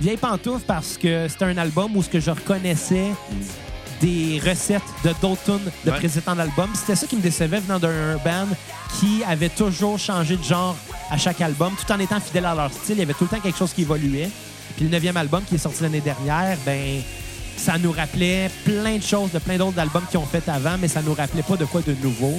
Vieille 0.00 0.16
pantoufle 0.16 0.64
parce 0.66 0.96
que 0.98 1.26
c'est 1.28 1.42
un 1.42 1.56
album 1.56 1.96
où 1.96 2.02
ce 2.02 2.08
que 2.10 2.20
je 2.20 2.30
reconnaissais 2.30 3.08
des 4.00 4.40
recettes 4.44 4.82
de 5.04 5.10
tunes 5.44 5.58
de 5.84 5.90
Ouais. 5.90 5.96
précédents 5.98 6.38
albums. 6.38 6.68
C'était 6.74 6.96
ça 6.96 7.06
qui 7.06 7.16
me 7.16 7.22
décevait 7.22 7.60
venant 7.60 7.78
d'un 7.78 8.16
band 8.18 8.46
qui 9.00 9.22
avait 9.26 9.48
toujours 9.48 9.98
changé 9.98 10.36
de 10.36 10.42
genre 10.44 10.76
à 11.10 11.16
chaque 11.16 11.40
album, 11.40 11.72
tout 11.80 11.90
en 11.92 11.98
étant 11.98 12.20
fidèle 12.20 12.44
à 12.44 12.54
leur 12.54 12.70
style. 12.72 12.96
Il 12.96 12.98
y 12.98 13.02
avait 13.02 13.14
tout 13.14 13.24
le 13.24 13.30
temps 13.30 13.40
quelque 13.40 13.56
chose 13.58 13.72
qui 13.72 13.82
évoluait. 13.82 14.28
Puis 14.76 14.84
le 14.84 14.90
neuvième 14.90 15.16
album 15.16 15.42
qui 15.48 15.54
est 15.54 15.58
sorti 15.58 15.82
l'année 15.82 16.02
dernière, 16.02 16.58
ben 16.66 17.00
ça 17.56 17.78
nous 17.78 17.90
rappelait 17.92 18.50
plein 18.66 18.98
de 18.98 19.02
choses 19.02 19.32
de 19.32 19.38
plein 19.38 19.56
d'autres 19.56 19.78
albums 19.78 20.04
qu'ils 20.10 20.18
ont 20.20 20.26
fait 20.26 20.46
avant, 20.50 20.76
mais 20.78 20.88
ça 20.88 21.00
nous 21.00 21.14
rappelait 21.14 21.42
pas 21.42 21.56
de 21.56 21.64
quoi 21.64 21.80
de 21.80 21.94
nouveau. 22.02 22.38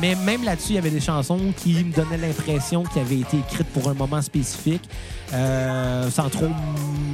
Mais 0.00 0.14
même 0.16 0.42
là-dessus, 0.42 0.70
il 0.70 0.74
y 0.74 0.78
avait 0.78 0.90
des 0.90 1.00
chansons 1.00 1.40
qui 1.56 1.84
me 1.84 1.92
donnaient 1.92 2.18
l'impression 2.18 2.82
qu'elles 2.82 3.04
avaient 3.04 3.20
été 3.20 3.38
écrites 3.38 3.68
pour 3.68 3.88
un 3.88 3.94
moment 3.94 4.20
spécifique, 4.22 4.82
euh, 5.32 6.10
sans 6.10 6.28
trop 6.28 6.48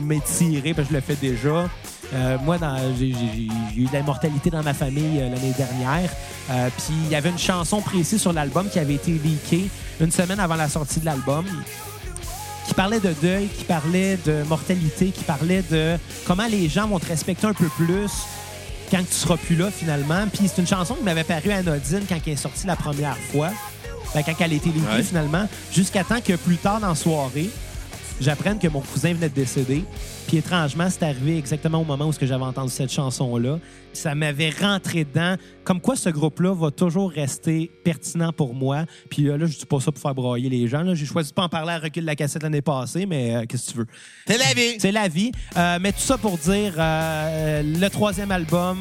m'étirer, 0.05 0.73
parce 0.73 0.89
que 0.89 0.94
je 0.94 0.98
le 0.98 1.02
fais 1.02 1.16
déjà. 1.16 1.69
Euh, 2.12 2.39
moi, 2.43 2.57
j'ai 2.98 3.11
eu 3.11 3.85
de 3.85 3.93
l'immortalité 3.93 4.51
dans 4.51 4.62
ma 4.62 4.74
famille 4.74 5.20
euh, 5.20 5.28
l'année 5.28 5.55
dernière. 5.57 6.11
Puis 6.77 6.94
il 7.05 7.11
y 7.11 7.15
avait 7.15 7.28
une 7.28 7.39
chanson 7.39 7.81
précise 7.81 8.20
sur 8.20 8.32
l'album 8.32 8.69
qui 8.69 8.81
avait 8.81 8.94
été 8.94 9.12
leakée 9.12 9.70
une 10.01 10.11
semaine 10.11 10.40
avant 10.40 10.57
la 10.57 10.69
sortie 10.69 10.98
de 10.98 11.05
l'album 11.05 11.44
qui 12.66 12.74
parlait 12.74 12.98
de 12.98 13.12
deuil, 13.23 13.47
qui 13.47 13.65
parlait 13.65 14.19
de 14.24 14.43
mortalité, 14.48 15.11
qui 15.11 15.23
parlait 15.23 15.62
de 15.70 15.97
comment 16.27 16.47
les 16.47 16.69
gens 16.69 16.89
vont 16.89 16.98
te 16.98 17.07
respecter 17.07 17.47
un 17.47 17.52
peu 17.52 17.69
plus 17.77 18.09
quand 18.91 18.99
tu 19.07 19.12
seras 19.15 19.37
plus 19.37 19.57
là 19.57 19.71
finalement. 19.71 20.27
Puis 20.33 20.49
c'est 20.49 20.61
une 20.61 20.67
chanson 20.67 20.95
qui 20.95 21.03
m'avait 21.05 21.25
paru 21.25 21.51
anodine 21.53 22.03
quand 22.09 22.19
elle 22.27 22.33
est 22.33 22.37
sortie 22.37 22.67
la 22.67 22.77
première 22.77 23.17
fois, 23.33 23.51
Ben, 24.15 24.23
quand 24.25 24.33
elle 24.41 24.53
a 24.53 24.55
été 24.57 24.71
Ouais. 24.71 25.03
finalement, 25.05 25.47
jusqu'à 25.73 26.03
temps 26.03 26.21
que 26.21 26.35
plus 26.35 26.57
tard 26.57 26.81
dans 26.81 26.89
la 26.89 26.95
soirée, 26.97 27.49
j'apprenne 28.21 28.59
que 28.59 28.69
mon 28.69 28.81
cousin 28.81 29.15
venait 29.15 29.29
de 29.29 29.35
décéder. 29.35 29.85
Puis 30.29 30.37
étrangement, 30.37 30.89
c'est 30.89 31.03
arrivé 31.03 31.37
exactement 31.39 31.81
au 31.81 31.85
moment 31.85 32.07
où 32.07 32.13
j'avais 32.21 32.45
entendu 32.45 32.71
cette 32.71 32.93
chanson-là. 32.93 33.59
Ça 33.93 34.15
m'avait 34.15 34.51
rentré 34.51 35.05
dedans. 35.05 35.37
Comme 35.65 35.81
quoi, 35.81 35.97
ce 35.97 36.09
groupe-là 36.09 36.55
va 36.55 36.71
toujours 36.71 37.11
rester 37.11 37.71
pertinent 37.83 38.33
pour 38.33 38.55
moi. 38.55 38.85
Puis 39.09 39.29
euh, 39.29 39.37
là, 39.37 39.47
je 39.47 39.59
dis 39.59 39.67
pas 39.67 39.81
ça 39.81 39.91
pour 39.91 40.01
faire 40.01 40.15
broyer 40.15 40.49
les 40.49 40.69
gens. 40.69 40.95
J'ai 40.95 41.07
choisi 41.07 41.31
de 41.31 41.35
pas 41.35 41.43
en 41.43 41.49
parler 41.49 41.73
à 41.73 41.79
recul 41.79 42.03
de 42.03 42.07
la 42.07 42.15
cassette 42.15 42.43
l'année 42.43 42.63
passée, 42.63 43.07
mais 43.07 43.35
euh, 43.35 43.45
qu'est-ce 43.49 43.69
que 43.69 43.73
tu 43.73 43.79
veux? 43.79 43.87
T'es 44.27 44.39
la 44.39 44.55
vie. 44.55 44.77
C'est 44.79 44.93
la 44.93 45.09
vie. 45.09 45.33
Euh, 45.57 45.79
mais 45.81 45.93
tout 45.93 46.01
ça 46.01 46.17
pour 46.19 46.39
dire, 46.39 46.75
euh, 46.79 47.63
le 47.63 47.89
troisième 47.89 48.31
album 48.31 48.79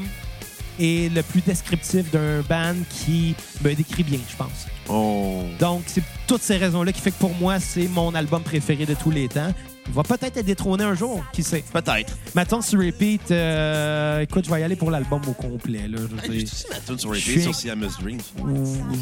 est 0.79 1.13
le 1.13 1.21
plus 1.23 1.41
descriptif 1.41 2.09
d'un 2.11 2.41
band 2.41 2.75
qui 2.89 3.35
me 3.63 3.73
décrit 3.73 4.03
bien, 4.03 4.19
je 4.29 4.35
pense. 4.35 4.67
Oh. 4.87 5.43
Donc, 5.59 5.83
c'est 5.87 6.03
toutes 6.27 6.41
ces 6.41 6.57
raisons-là 6.57 6.91
qui 6.91 7.01
fait 7.01 7.11
que 7.11 7.19
pour 7.19 7.35
moi, 7.35 7.59
c'est 7.59 7.87
mon 7.87 8.15
album 8.15 8.41
préféré 8.41 8.85
de 8.85 8.93
tous 8.95 9.11
les 9.11 9.27
temps. 9.27 9.53
Il 9.87 9.93
va 9.93 10.03
peut-être 10.03 10.37
être 10.37 10.45
détrôné 10.45 10.83
un 10.83 10.93
jour, 10.93 11.23
qui 11.33 11.41
sait? 11.41 11.63
Peut-être. 11.73 12.15
Maintenant, 12.35 12.61
sur 12.61 12.79
repeat, 12.79 13.31
euh, 13.31 14.19
écoute, 14.21 14.45
je 14.45 14.51
vais 14.51 14.61
y 14.61 14.63
aller 14.63 14.75
pour 14.75 14.91
l'album 14.91 15.21
au 15.27 15.33
complet. 15.33 15.87
Là, 15.87 15.97
je, 16.25 16.31
Hey, 16.31 16.45
sais, 16.47 16.67
ma 16.69 16.75
tune 16.79 16.99
sur 16.99 17.13
Je 17.13 17.19
repeat 17.19 17.31
suis- 17.31 17.41
sur 17.41 17.53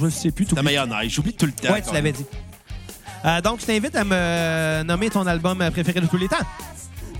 je 0.01 0.09
sais 0.09 0.31
plus 0.31 0.45
tout. 0.45 0.55
Ta 0.55 0.63
mayonnaise. 0.63 1.09
J'oublie 1.09 1.33
tout 1.33 1.45
le 1.45 1.51
temps. 1.51 1.73
Ouais, 1.73 1.81
tu 1.81 1.93
l'avais 1.93 2.13
dit. 2.13 2.25
Euh, 3.25 3.41
donc, 3.41 3.59
je 3.61 3.65
t'invite 3.65 3.95
à 3.95 4.03
me 4.05 4.83
nommer 4.83 5.09
ton 5.09 5.25
album 5.27 5.57
préféré 5.71 5.99
de 5.99 6.05
tous 6.05 6.17
les 6.17 6.27
temps. 6.29 6.37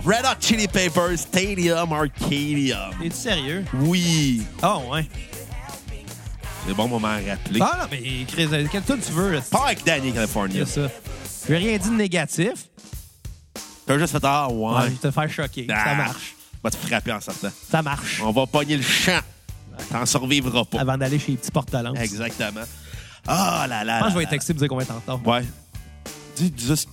Red 0.04 0.24
Hot 0.24 0.40
Chili 0.40 0.66
Peppers 0.68 1.18
Stadium 1.18 1.92
Arcadium. 1.92 2.90
Es-tu 3.02 3.16
sérieux? 3.16 3.64
Oui. 3.74 4.42
Ah, 4.62 4.78
ouais. 4.78 5.08
C'est 6.66 6.74
bon 6.74 6.88
moment 6.88 7.08
à 7.08 7.14
rappeler. 7.16 7.60
Ah, 7.60 7.78
non, 7.80 7.86
mais 7.90 8.24
Chris, 8.26 8.48
quel 8.70 8.82
tune 8.82 8.98
tu 9.04 9.12
veux? 9.12 9.32
là? 9.34 9.40
Pas 9.50 9.66
avec 9.66 9.84
Danny 9.84 10.12
California. 10.12 10.64
C'est 10.66 10.82
ça. 10.86 10.90
Je 11.46 11.52
n'ai 11.52 11.58
rien 11.58 11.78
dit 11.78 11.88
de 11.90 11.94
négatif. 11.94 12.68
T'as 13.86 13.98
juste 13.98 14.12
fait 14.12 14.24
Ah, 14.24 14.48
ouais. 14.50 14.74
Ouais, 14.74 14.82
je 14.84 14.88
vais 14.90 14.96
te 14.96 15.10
faire 15.10 15.30
choquer. 15.30 15.66
Ah. 15.70 15.84
Ça 15.84 15.94
marche. 15.94 16.34
Va 16.62 16.70
te 16.70 16.76
frapper 16.76 17.12
en 17.12 17.20
sortant. 17.20 17.50
Ça 17.70 17.82
marche. 17.82 18.20
On 18.22 18.32
va 18.32 18.46
pogner 18.46 18.76
le 18.76 18.82
champ. 18.82 19.20
T'en 19.90 20.04
survivras 20.04 20.64
pas. 20.64 20.80
Avant 20.80 20.98
d'aller 20.98 21.18
chez 21.18 21.32
les 21.32 21.38
petits 21.38 21.50
porte-lances. 21.50 21.98
Exactement. 21.98 22.64
Ah 23.26 23.66
là 23.68 23.84
là. 23.84 23.98
Je 23.98 24.04
pense 24.04 24.14
que 24.14 24.20
je 24.20 24.24
vais 24.24 24.30
texter 24.30 24.54
pour 24.54 24.60
dire 24.60 24.68
qu'on 24.68 24.76
va 24.76 24.82
être 24.82 24.90
en 24.90 24.96
retard. 24.96 25.26
Ouais. 25.26 25.44
Dis, 26.36 26.50
dis, 26.50 26.86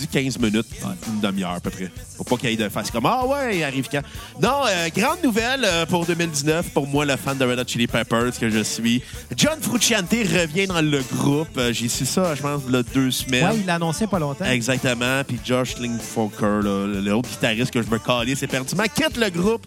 dis 0.00 0.08
15 0.08 0.38
minutes, 0.38 0.66
une 1.08 1.20
demi-heure 1.20 1.52
à 1.52 1.60
peu 1.60 1.70
près. 1.70 1.90
Pour 2.16 2.26
pas 2.26 2.36
qu'il 2.36 2.50
y 2.50 2.52
ait 2.52 2.56
de 2.56 2.68
face 2.68 2.90
comme 2.90 3.06
Ah 3.06 3.24
ouais, 3.26 3.58
il 3.58 3.62
arrive 3.64 3.88
quand? 3.90 4.02
Non, 4.40 4.62
euh, 4.66 4.88
grande 4.94 5.22
nouvelle 5.22 5.64
euh, 5.64 5.86
pour 5.86 6.06
2019, 6.06 6.70
pour 6.70 6.86
moi, 6.86 7.04
le 7.04 7.16
fan 7.16 7.36
de 7.36 7.44
Red 7.44 7.58
Hot 7.58 7.64
Chili 7.66 7.86
Peppers 7.86 8.38
que 8.38 8.48
je 8.50 8.62
suis. 8.62 9.02
John 9.36 9.60
Frusciante 9.60 10.10
revient 10.10 10.66
dans 10.66 10.80
le 10.80 11.02
groupe. 11.14 11.56
Euh, 11.56 11.72
J'ai 11.72 11.88
su 11.88 12.06
ça, 12.06 12.34
je 12.34 12.42
pense, 12.42 12.62
là, 12.68 12.82
deux 12.94 13.10
semaines. 13.10 13.44
Ouais, 13.44 13.56
il 13.60 13.66
l'a 13.66 13.74
annoncé 13.76 14.06
pas 14.06 14.18
longtemps. 14.18 14.44
Exactement. 14.44 15.22
Puis 15.26 15.38
Josh 15.44 15.78
Lingfolker, 15.78 16.60
l'autre 16.62 17.28
guitariste 17.28 17.70
que 17.70 17.82
je 17.82 17.88
me 17.88 17.98
calais, 17.98 18.34
c'est 18.34 18.46
perdument, 18.46 18.84
quitte 18.94 19.16
le 19.16 19.30
groupe. 19.30 19.66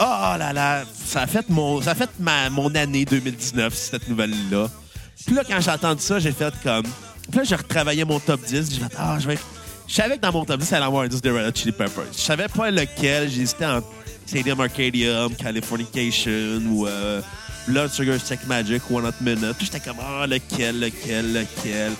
Oh 0.00 0.02
là 0.38 0.52
là, 0.52 0.82
ça 1.06 1.22
a 1.22 1.26
fait 1.26 1.48
mon, 1.48 1.80
ça 1.80 1.92
a 1.92 1.94
fait 1.94 2.10
ma, 2.18 2.50
mon 2.50 2.74
année 2.74 3.04
2019, 3.04 3.72
cette 3.74 4.08
nouvelle-là. 4.08 4.68
Puis 5.24 5.34
là, 5.34 5.42
quand 5.48 5.60
j'ai 5.60 5.70
entendu 5.70 6.02
ça, 6.02 6.18
j'ai 6.18 6.32
fait 6.32 6.52
comme. 6.62 6.84
Puis 7.30 7.38
là, 7.38 7.44
j'ai 7.44 7.56
retravaillé 7.56 8.04
mon 8.04 8.20
top 8.20 8.40
10. 8.42 8.70
J'ai 8.74 8.80
fait, 8.80 8.94
ah, 8.98 9.16
je 9.18 9.28
vais. 9.28 9.38
Je 9.86 9.94
savais 9.94 10.16
que 10.16 10.22
dans 10.22 10.32
mon 10.32 10.44
top 10.44 10.60
10, 10.60 10.68
il 10.70 10.74
allait 10.74 10.86
avoir 10.86 11.02
un 11.04 11.08
10 11.08 11.20
de 11.20 11.30
Red 11.30 11.46
Hot 11.46 11.52
Chili 11.54 11.72
Peppers. 11.72 12.04
Je 12.12 12.20
savais 12.20 12.48
pas 12.48 12.70
lequel. 12.70 13.30
J'hésitais 13.30 13.66
entre 13.66 13.86
Stadium 14.26 14.60
Arcadium, 14.60 15.34
Californication 15.34 16.62
ou 16.70 16.86
euh, 16.86 17.20
Blood 17.68 17.90
Sugar 17.92 18.18
Sex 18.20 18.46
Magic, 18.46 18.82
One 18.90 19.06
Hot 19.06 19.12
Minute. 19.20 19.56
Puis 19.58 19.66
j'étais 19.66 19.80
comme, 19.80 19.98
ah, 20.00 20.26
lequel, 20.26 20.80
lequel, 20.80 21.32
lequel? 21.32 21.92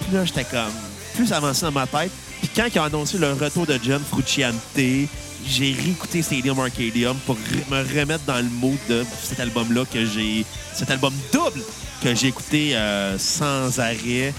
Puis 0.00 0.14
là, 0.14 0.24
j'étais 0.24 0.44
comme 0.44 0.72
plus 1.14 1.32
avancé 1.32 1.62
dans 1.62 1.72
ma 1.72 1.86
tête. 1.86 2.10
Puis 2.40 2.50
quand 2.54 2.66
ils 2.72 2.78
ont 2.78 2.84
annoncé 2.84 3.18
le 3.18 3.32
retour 3.32 3.66
de 3.66 3.78
John 3.82 4.02
Frucciante, 4.02 4.54
j'ai 4.76 5.72
réécouté 5.72 6.22
Stadium 6.22 6.58
Arcadium 6.58 7.16
pour 7.26 7.36
me 7.70 8.00
remettre 8.00 8.24
dans 8.24 8.36
le 8.36 8.50
mood 8.60 8.78
de 8.88 9.04
cet 9.22 9.40
album-là 9.40 9.84
que 9.90 10.04
j'ai... 10.04 10.44
Cet 10.74 10.90
album 10.90 11.14
double 11.32 11.62
que 12.02 12.14
j'ai 12.14 12.28
écouté 12.28 12.76
euh, 12.76 13.18
sans 13.18 13.78
arrêt. 13.78 14.34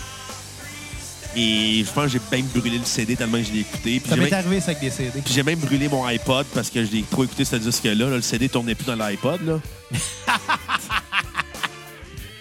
Et 1.39 1.83
je 1.85 1.91
pense 1.91 2.05
que 2.05 2.09
j'ai 2.31 2.37
même 2.37 2.47
brûlé 2.47 2.79
le 2.79 2.85
CD 2.85 3.15
tellement 3.15 3.37
que 3.37 3.43
je 3.43 3.51
l'ai 3.53 3.59
écouté. 3.59 3.99
Puis 3.99 4.09
Ça 4.09 4.15
m'est 4.15 4.23
même- 4.23 4.33
arrivé 4.33 4.59
ça 4.59 4.71
avec 4.71 4.81
des 4.81 4.89
CD. 4.89 5.21
puis 5.23 5.31
j'ai 5.33 5.43
même 5.43 5.59
brûlé 5.59 5.87
mon 5.87 6.03
iPod 6.07 6.47
parce 6.51 6.67
que 6.71 6.83
j'ai 6.83 7.03
trop 7.03 7.25
écouté 7.25 7.45
ce 7.45 7.57
disque-là. 7.57 7.93
là. 7.93 8.09
Le 8.15 8.21
CD 8.23 8.49
tournait 8.49 8.73
plus 8.73 8.85
dans 8.85 8.95
l'iPod. 8.95 9.39
là. 9.45 9.59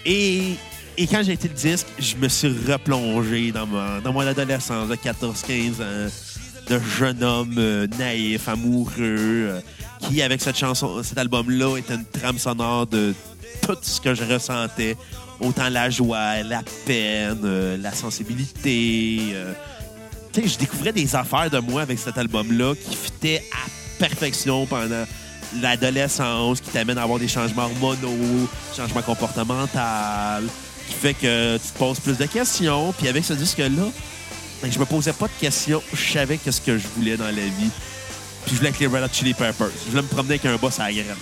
et, 0.05 0.55
et 0.97 1.07
quand 1.07 1.21
j'ai 1.23 1.33
été 1.33 1.47
le 1.47 1.53
disque, 1.53 1.87
je 1.99 2.15
me 2.15 2.27
suis 2.27 2.47
replongé 2.71 3.51
dans, 3.51 3.67
ma- 3.67 3.99
dans 3.99 4.13
mon 4.13 4.21
adolescence 4.21 4.87
de 4.89 4.95
14-15 4.95 5.81
ans, 5.81 6.09
de 6.69 6.79
jeune 6.97 7.23
homme 7.23 7.55
euh, 7.57 7.87
naïf, 7.99 8.47
amoureux, 8.47 8.91
euh, 8.99 9.59
qui, 10.01 10.21
avec 10.21 10.41
cette 10.41 10.57
chanson, 10.57 11.01
cet 11.03 11.17
album-là, 11.17 11.77
était 11.77 11.95
une 11.95 12.05
trame 12.05 12.37
sonore 12.39 12.87
de 12.87 13.13
tout 13.61 13.77
ce 13.81 14.01
que 14.01 14.13
je 14.15 14.23
ressentais. 14.23 14.95
Autant 15.39 15.69
la 15.69 15.89
joie, 15.89 16.41
la 16.43 16.63
peine, 16.85 17.41
euh, 17.43 17.77
la 17.77 17.93
sensibilité. 17.93 19.33
euh, 19.33 19.53
je 20.35 20.57
découvrais 20.57 20.93
des 20.93 21.15
affaires 21.15 21.49
de 21.49 21.59
moi 21.59 21.81
avec 21.81 21.97
cet 21.97 22.17
album-là 22.17 22.73
qui 22.75 22.95
fitaient 22.95 23.43
à 23.51 23.67
perfection 23.97 24.65
pendant 24.65 25.05
l'adolescence, 25.61 26.61
qui 26.61 26.69
t'amène 26.69 26.97
à 26.97 27.03
avoir 27.03 27.19
des 27.19 27.27
changements 27.27 27.63
hormonaux, 27.65 28.47
changements 28.75 29.01
comportementaux, 29.01 30.47
qui 30.87 30.93
fait 30.93 31.13
que 31.13 31.57
tu 31.57 31.67
te 31.71 31.77
poses 31.77 31.99
plus 31.99 32.17
de 32.17 32.25
questions. 32.25 32.93
Puis 32.93 33.07
avec 33.07 33.25
ce 33.25 33.33
disque-là, 33.33 33.67
ben, 34.61 34.71
je 34.71 34.79
me 34.79 34.85
posais 34.85 35.13
pas 35.13 35.27
de 35.27 35.39
questions. 35.39 35.81
Je 35.93 36.13
savais 36.13 36.37
qu'est-ce 36.37 36.61
que 36.61 36.77
je 36.77 36.87
voulais 36.95 37.17
dans 37.17 37.25
la 37.25 37.31
vie. 37.31 37.71
Puis 38.45 38.51
je 38.51 38.55
voulais 38.55 38.69
avec 38.69 38.79
les 38.79 38.87
Red 38.87 39.03
Hot 39.03 39.13
Chili 39.13 39.33
Peppers. 39.33 39.71
Je 39.85 39.91
voulais 39.91 40.03
me 40.03 40.07
promener 40.07 40.35
avec 40.35 40.45
un 40.45 40.55
boss 40.57 40.79
à 40.79 40.85
la 40.89 40.93
graine. 40.93 41.15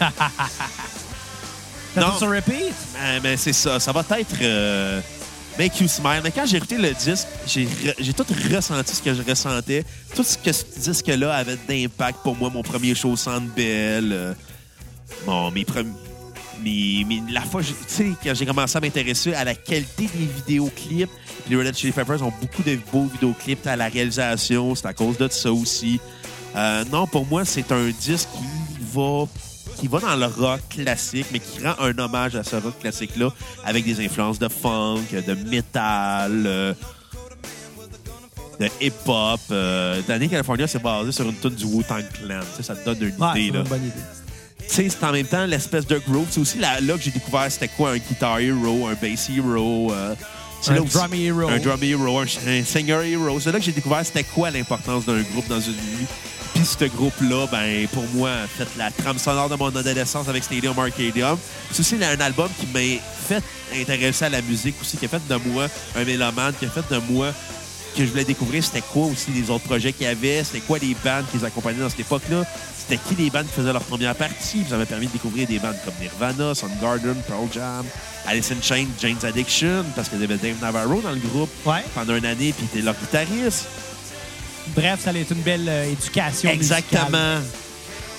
T'as 1.94 2.00
Non. 2.00 2.10
tout 2.12 2.18
sur 2.18 2.30
repeat? 2.30 2.72
Ben, 2.94 3.20
ben, 3.22 3.36
c'est 3.36 3.52
ça. 3.52 3.78
Ça 3.80 3.92
va 3.92 4.04
être 4.18 4.34
euh, 4.42 5.00
Make 5.58 5.80
You 5.80 5.88
Smile. 5.88 6.20
Mais 6.24 6.30
quand 6.32 6.44
j'ai 6.46 6.56
écouté 6.56 6.76
le 6.78 6.92
disque, 6.92 7.26
j'ai 7.46 7.66
re- 7.66 8.12
tout 8.14 8.26
ressenti 8.54 8.96
ce 8.96 9.02
que 9.02 9.14
je 9.14 9.22
ressentais. 9.22 9.84
Tout 10.14 10.24
ce 10.24 10.36
que 10.36 10.52
ce 10.52 10.64
disque-là 10.80 11.34
avait 11.34 11.56
d'impact 11.68 12.18
pour 12.22 12.36
moi. 12.36 12.50
Mon 12.50 12.62
premier 12.62 12.94
show 12.94 13.10
au 13.12 13.16
Centre 13.16 13.46
Bell. 13.54 14.10
euh, 14.12 14.34
bon, 15.26 15.50
mes 15.52 15.64
premiers... 15.64 15.92
la 17.30 17.42
fois, 17.42 17.62
tu 17.62 17.72
sais, 17.86 18.08
quand 18.24 18.34
j'ai 18.34 18.46
commencé 18.46 18.76
à 18.76 18.80
m'intéresser 18.80 19.34
à 19.34 19.44
la 19.44 19.54
qualité 19.54 20.08
des 20.14 20.26
vidéoclips, 20.26 21.10
les 21.48 21.56
Red 21.56 21.66
Hot 21.68 21.72
Chili 21.74 21.92
Peppers 21.92 22.22
ont 22.22 22.32
beaucoup 22.40 22.62
de 22.62 22.76
beaux 22.92 23.06
vidéoclips 23.12 23.66
à 23.66 23.76
la 23.76 23.88
réalisation. 23.88 24.74
C'est 24.74 24.86
à 24.86 24.92
cause 24.94 25.18
de 25.18 25.28
ça 25.28 25.52
aussi. 25.52 26.00
Euh, 26.56 26.84
non, 26.90 27.06
pour 27.06 27.26
moi, 27.26 27.44
c'est 27.44 27.70
un 27.72 27.88
disque 28.00 28.28
qui 28.32 28.84
va 28.94 29.26
qui 29.76 29.88
va 29.88 30.00
dans 30.00 30.16
le 30.16 30.26
rock 30.26 30.60
classique, 30.70 31.26
mais 31.32 31.38
qui 31.40 31.64
rend 31.64 31.74
un 31.80 31.96
hommage 31.98 32.36
à 32.36 32.44
ce 32.44 32.56
rock 32.56 32.78
classique-là 32.80 33.28
avec 33.64 33.84
des 33.84 34.04
influences 34.04 34.38
de 34.38 34.48
funk, 34.48 35.00
de 35.12 35.34
métal, 35.50 36.42
euh, 36.46 36.74
de 38.60 38.68
hip-hop. 38.80 39.40
Euh, 39.50 40.00
Danny 40.06 40.28
California, 40.28 40.66
c'est 40.66 40.82
basé 40.82 41.12
sur 41.12 41.24
une 41.28 41.34
tune 41.36 41.50
du 41.54 41.64
Wu-Tang 41.64 42.04
Clan. 42.14 42.40
Ça 42.60 42.74
te 42.76 42.84
donne 42.84 43.08
une 43.08 43.22
Ouais, 43.22 43.40
idée. 43.40 43.48
c'est 43.48 43.52
Là. 43.54 43.60
une 43.60 43.68
bonne 43.68 43.84
idée. 43.84 44.00
Tu 44.68 44.74
sais, 44.74 44.88
c'est 44.88 45.04
en 45.04 45.12
même 45.12 45.26
temps 45.26 45.44
l'espèce 45.44 45.86
de 45.86 45.98
groove. 45.98 46.26
C'est 46.30 46.40
aussi 46.40 46.58
là, 46.58 46.80
là 46.80 46.94
que 46.94 47.02
j'ai 47.02 47.10
découvert 47.10 47.50
c'était 47.50 47.68
quoi 47.68 47.90
un 47.90 47.98
guitar 47.98 48.38
hero, 48.38 48.86
un 48.86 48.94
bass 48.94 49.28
hero. 49.28 49.92
euh, 49.92 50.14
c'est 50.62 50.70
Un 50.70 50.74
là 50.76 50.82
aussi- 50.82 50.94
drum 50.96 51.12
hero. 51.14 51.48
Un 51.48 51.58
drum 51.58 51.82
hero, 51.82 52.18
un, 52.20 52.24
un 52.24 52.64
singer 52.64 53.02
hero. 53.10 53.38
C'est 53.40 53.52
là 53.52 53.58
que 53.58 53.64
j'ai 53.64 53.72
découvert 53.72 54.04
c'était 54.06 54.24
quoi 54.24 54.50
l'importance 54.50 55.04
d'un 55.04 55.20
groupe 55.20 55.46
dans 55.48 55.60
une 55.60 55.72
vie. 55.72 56.06
Puis 56.54 56.64
ce 56.64 56.84
groupe-là, 56.84 57.46
ben 57.50 57.86
pour 57.88 58.04
moi, 58.14 58.30
a 58.30 58.46
fait 58.46 58.68
la 58.78 58.90
trame 58.90 59.18
sonore 59.18 59.48
de 59.48 59.56
mon 59.56 59.74
adolescence 59.74 60.28
avec 60.28 60.44
Stadium 60.44 60.78
Arcadium. 60.78 61.36
C'est 61.72 61.80
aussi 61.80 61.96
un 62.02 62.20
album 62.20 62.48
qui 62.58 62.66
m'a 62.66 63.00
fait 63.28 63.42
intéresser 63.76 64.26
à 64.26 64.28
la 64.28 64.40
musique 64.42 64.76
aussi, 64.80 64.96
qui 64.96 65.06
a 65.06 65.08
fait 65.08 65.26
de 65.28 65.34
moi 65.50 65.66
un 65.96 66.04
mélomane, 66.04 66.54
qui 66.58 66.66
a 66.66 66.68
fait 66.70 66.84
de 66.94 67.00
moi 67.10 67.32
que 67.96 68.04
je 68.04 68.10
voulais 68.10 68.24
découvrir 68.24 68.62
c'était 68.64 68.80
quoi 68.80 69.06
aussi 69.06 69.30
les 69.30 69.50
autres 69.50 69.64
projets 69.64 69.92
qu'il 69.92 70.06
y 70.06 70.10
avait, 70.10 70.42
c'était 70.42 70.60
quoi 70.60 70.78
les 70.78 70.96
bandes 71.04 71.24
qui 71.30 71.38
les 71.38 71.44
accompagnaient 71.44 71.78
dans 71.80 71.88
cette 71.88 72.00
époque-là, 72.00 72.44
c'était 72.76 73.00
qui 73.08 73.14
les 73.14 73.30
bandes 73.30 73.46
qui 73.46 73.52
faisaient 73.52 73.72
leur 73.72 73.82
première 73.84 74.16
partie. 74.16 74.62
Ça 74.68 74.76
m'a 74.76 74.84
permis 74.84 75.06
de 75.06 75.12
découvrir 75.12 75.46
des 75.46 75.60
bandes 75.60 75.76
comme 75.84 75.94
Nirvana, 76.00 76.54
Soundgarden, 76.56 77.14
Pearl 77.28 77.46
Jam, 77.52 77.84
Alice 78.26 78.50
in 78.50 78.60
Chains, 78.62 78.88
Jane's 79.00 79.22
Addiction, 79.24 79.84
parce 79.94 80.08
qu'il 80.08 80.20
y 80.20 80.24
avait 80.24 80.36
Dave 80.38 80.60
Navarro 80.60 81.00
dans 81.02 81.12
le 81.12 81.20
groupe 81.20 81.50
Ouais. 81.64 81.84
pendant 81.94 82.16
une 82.16 82.26
année, 82.26 82.52
puis 82.52 82.66
il 82.72 82.78
était 82.78 82.84
leur 82.84 82.94
guitariste. 82.96 83.66
Bref, 84.68 85.00
ça 85.04 85.10
a 85.10 85.16
été 85.16 85.34
une 85.34 85.42
belle 85.42 85.68
euh, 85.68 85.90
éducation. 85.92 86.50
musicale. 86.54 86.78
Exactement. 86.82 87.40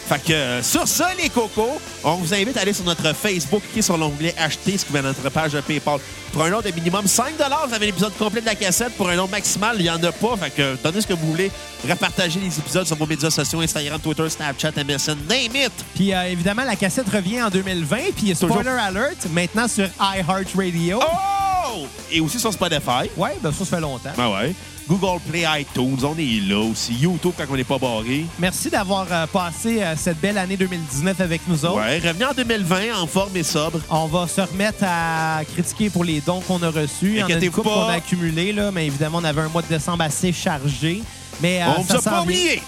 Fait 0.07 0.23
que 0.23 0.33
euh, 0.33 0.61
sur 0.61 0.87
ça, 0.87 1.09
les 1.17 1.29
cocos, 1.29 1.81
on 2.03 2.13
vous 2.15 2.31
invite 2.31 2.55
à 2.57 2.61
aller 2.61 2.73
sur 2.73 2.85
notre 2.85 3.11
Facebook, 3.13 3.63
cliquer 3.63 3.81
sur 3.81 3.97
l'onglet 3.97 4.35
Acheter, 4.37 4.77
ce 4.77 4.85
qui 4.85 4.93
va 4.93 5.01
dans 5.01 5.07
notre 5.07 5.29
page 5.31 5.53
de 5.53 5.61
PayPal. 5.61 5.99
Pour 6.31 6.43
un 6.43 6.49
nom 6.51 6.61
de 6.61 6.69
minimum 6.69 7.07
5 7.07 7.33
vous 7.67 7.73
avez 7.73 7.87
l'épisode 7.87 8.15
complet 8.19 8.41
de 8.41 8.45
la 8.45 8.53
cassette. 8.53 8.93
Pour 8.97 9.09
un 9.09 9.15
nom 9.15 9.27
maximal, 9.27 9.77
il 9.79 9.83
n'y 9.83 9.89
en 9.89 10.03
a 10.03 10.11
pas. 10.11 10.37
Fait 10.37 10.51
que 10.51 10.75
donnez 10.83 11.01
ce 11.01 11.07
que 11.07 11.13
vous 11.13 11.25
voulez. 11.25 11.49
Repartagez 11.89 12.39
les 12.39 12.55
épisodes 12.59 12.85
sur 12.85 12.95
vos 12.97 13.07
médias 13.07 13.31
sociaux, 13.31 13.61
Instagram, 13.61 13.99
Twitter, 13.99 14.29
Snapchat, 14.29 14.73
MSN, 14.77 15.17
name 15.27 15.55
it! 15.55 15.73
Puis 15.95 16.13
euh, 16.13 16.25
évidemment, 16.25 16.65
la 16.65 16.75
cassette 16.75 17.09
revient 17.09 17.41
en 17.41 17.49
2020. 17.49 17.97
Puis 18.15 18.35
spoiler 18.35 18.57
Toujours. 18.57 18.79
alert, 18.79 19.27
maintenant 19.31 19.67
sur 19.67 19.87
iHeartRadio. 19.99 20.99
Oh! 21.01 21.87
Et 22.11 22.19
aussi 22.19 22.39
sur 22.39 22.53
Spotify. 22.53 23.09
Ouais, 23.17 23.37
ben 23.41 23.51
ça, 23.51 23.65
ça 23.65 23.77
fait 23.77 23.81
longtemps. 23.81 24.11
Ben 24.15 24.29
ouais. 24.29 24.53
Google 24.87 25.19
Play, 25.29 25.45
iTunes, 25.59 25.97
on 26.03 26.15
est 26.17 26.41
là 26.47 26.59
aussi. 26.59 26.93
YouTube 26.93 27.31
quand 27.37 27.45
on 27.49 27.55
n'est 27.55 27.63
pas 27.63 27.79
barré. 27.79 28.25
Merci 28.37 28.69
d'avoir 28.69 29.07
euh, 29.11 29.25
passé 29.25 29.81
euh, 29.81 29.95
cette 29.97 30.19
belle 30.21 30.37
année 30.37 30.57
2019 30.57 31.19
avec 31.21 31.41
nous 31.47 31.65
autres. 31.65 31.77
Ouais, 31.77 31.97
revenez 31.97 32.25
en 32.25 32.33
2020 32.33 32.95
en 33.01 33.07
forme 33.07 33.35
et 33.35 33.43
sobre. 33.43 33.79
On 33.89 34.05
va 34.05 34.27
se 34.27 34.41
remettre 34.41 34.83
à 34.83 35.41
critiquer 35.53 35.89
pour 35.89 36.03
les 36.03 36.21
dons 36.21 36.39
qu'on 36.41 36.61
a 36.61 36.69
reçus. 36.69 37.13
Il 37.13 37.15
y 37.17 37.23
en 37.23 37.25
a 37.25 37.29
une 37.29 37.35
Inquiétez-vous 37.37 37.55
couple 37.63 37.69
pas. 37.69 37.73
qu'on 37.75 37.89
a 37.89 37.93
accumulé, 37.93 38.53
là, 38.53 38.71
mais 38.71 38.85
évidemment, 38.85 39.17
on 39.21 39.23
avait 39.23 39.41
un 39.41 39.49
mois 39.49 39.63
de 39.63 39.67
décembre 39.67 40.03
assez 40.03 40.31
chargé. 40.31 41.01
Mais 41.41 41.63
euh, 41.63 41.65
on 41.77 41.83
ça 41.83 41.97
vous 41.97 42.07
a 42.07 42.11
pas 42.11 42.21
oublié. 42.21 42.61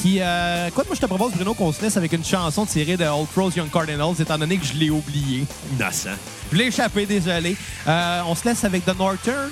Puis, 0.00 0.18
euh, 0.20 0.70
moi, 0.74 0.84
je 0.94 1.00
te 1.00 1.06
propose, 1.06 1.32
Bruno, 1.32 1.52
qu'on 1.52 1.72
se 1.72 1.82
laisse 1.82 1.96
avec 1.96 2.12
une 2.12 2.24
chanson 2.24 2.64
tirée 2.64 2.96
de 2.96 3.04
Old 3.04 3.26
Crows 3.34 3.50
Young 3.56 3.70
Cardinals, 3.70 4.14
étant 4.18 4.38
donné 4.38 4.56
que 4.56 4.64
je 4.64 4.74
l'ai 4.74 4.88
oublié. 4.88 5.44
Innocent. 5.74 6.10
Je 6.52 6.56
l'ai 6.56 6.66
échappé, 6.66 7.06
désolé. 7.06 7.56
Euh, 7.86 8.22
on 8.26 8.34
se 8.34 8.44
laisse 8.48 8.64
avec 8.64 8.84
The 8.84 8.96
Northern. 8.96 9.50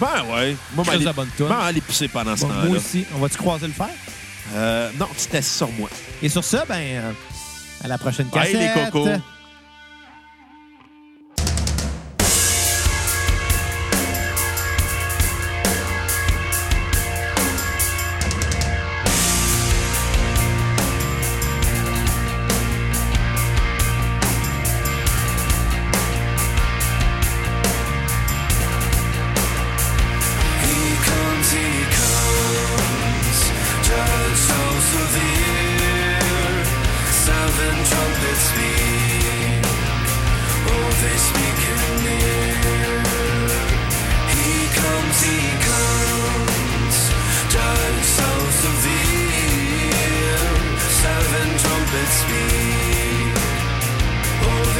Ben 0.00 0.24
ouais. 0.34 0.56
Moi, 0.74 0.84
Très 0.84 0.94
aller, 0.96 1.12
bonne 1.14 1.28
toune. 1.36 1.48
ben, 1.48 1.58
aller 1.60 1.80
pisser 1.80 2.08
pendant 2.08 2.36
ce 2.36 2.42
Bon, 2.42 2.48
temps-là. 2.48 2.64
moi 2.66 2.76
aussi. 2.76 3.04
On 3.14 3.18
va-tu 3.18 3.38
croiser 3.38 3.66
le 3.66 3.72
fer? 3.72 3.88
Euh, 4.54 4.90
non, 4.98 5.08
tu 5.18 5.26
t'es 5.26 5.38
assis 5.38 5.56
sur 5.56 5.70
moi. 5.72 5.88
Et 6.22 6.28
sur 6.28 6.44
ça, 6.44 6.64
ben, 6.68 6.76
euh, 6.80 7.12
à 7.82 7.88
la 7.88 7.98
prochaine 7.98 8.26
Bye, 8.28 8.52
cassette. 8.52 8.76
les 8.76 8.90
cocos. 8.90 9.08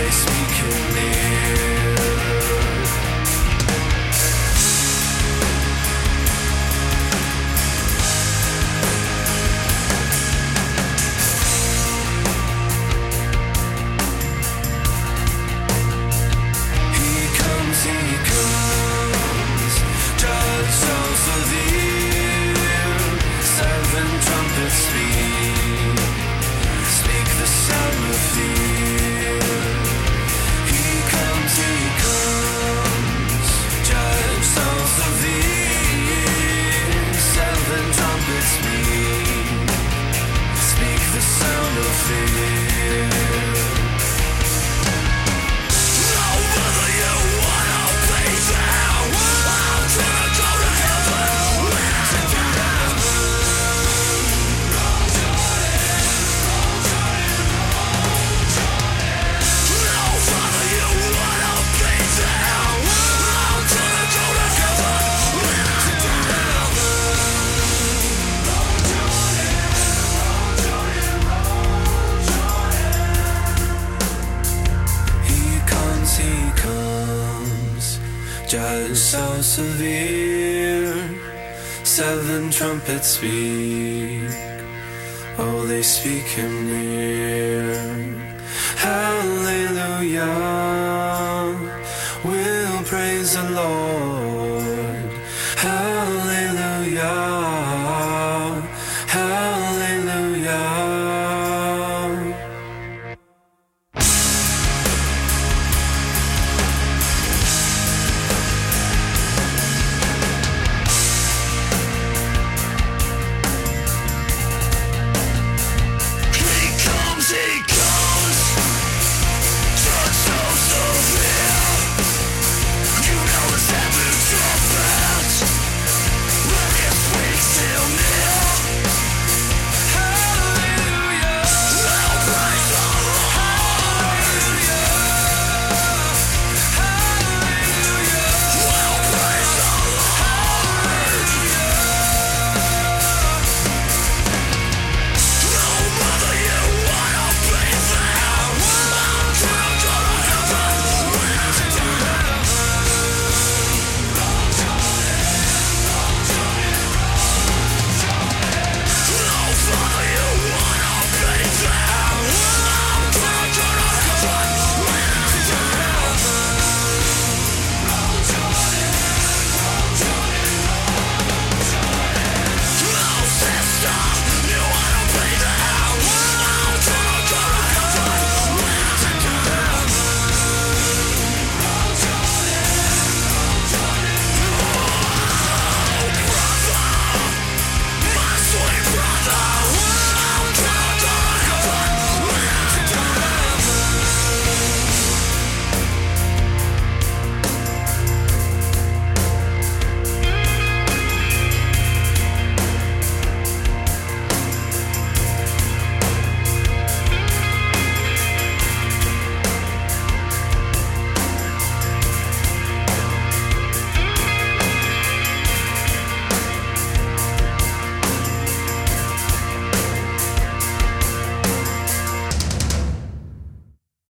they 0.06 0.12
speak 0.12 0.62
in 0.62 0.94
the. 0.94 1.85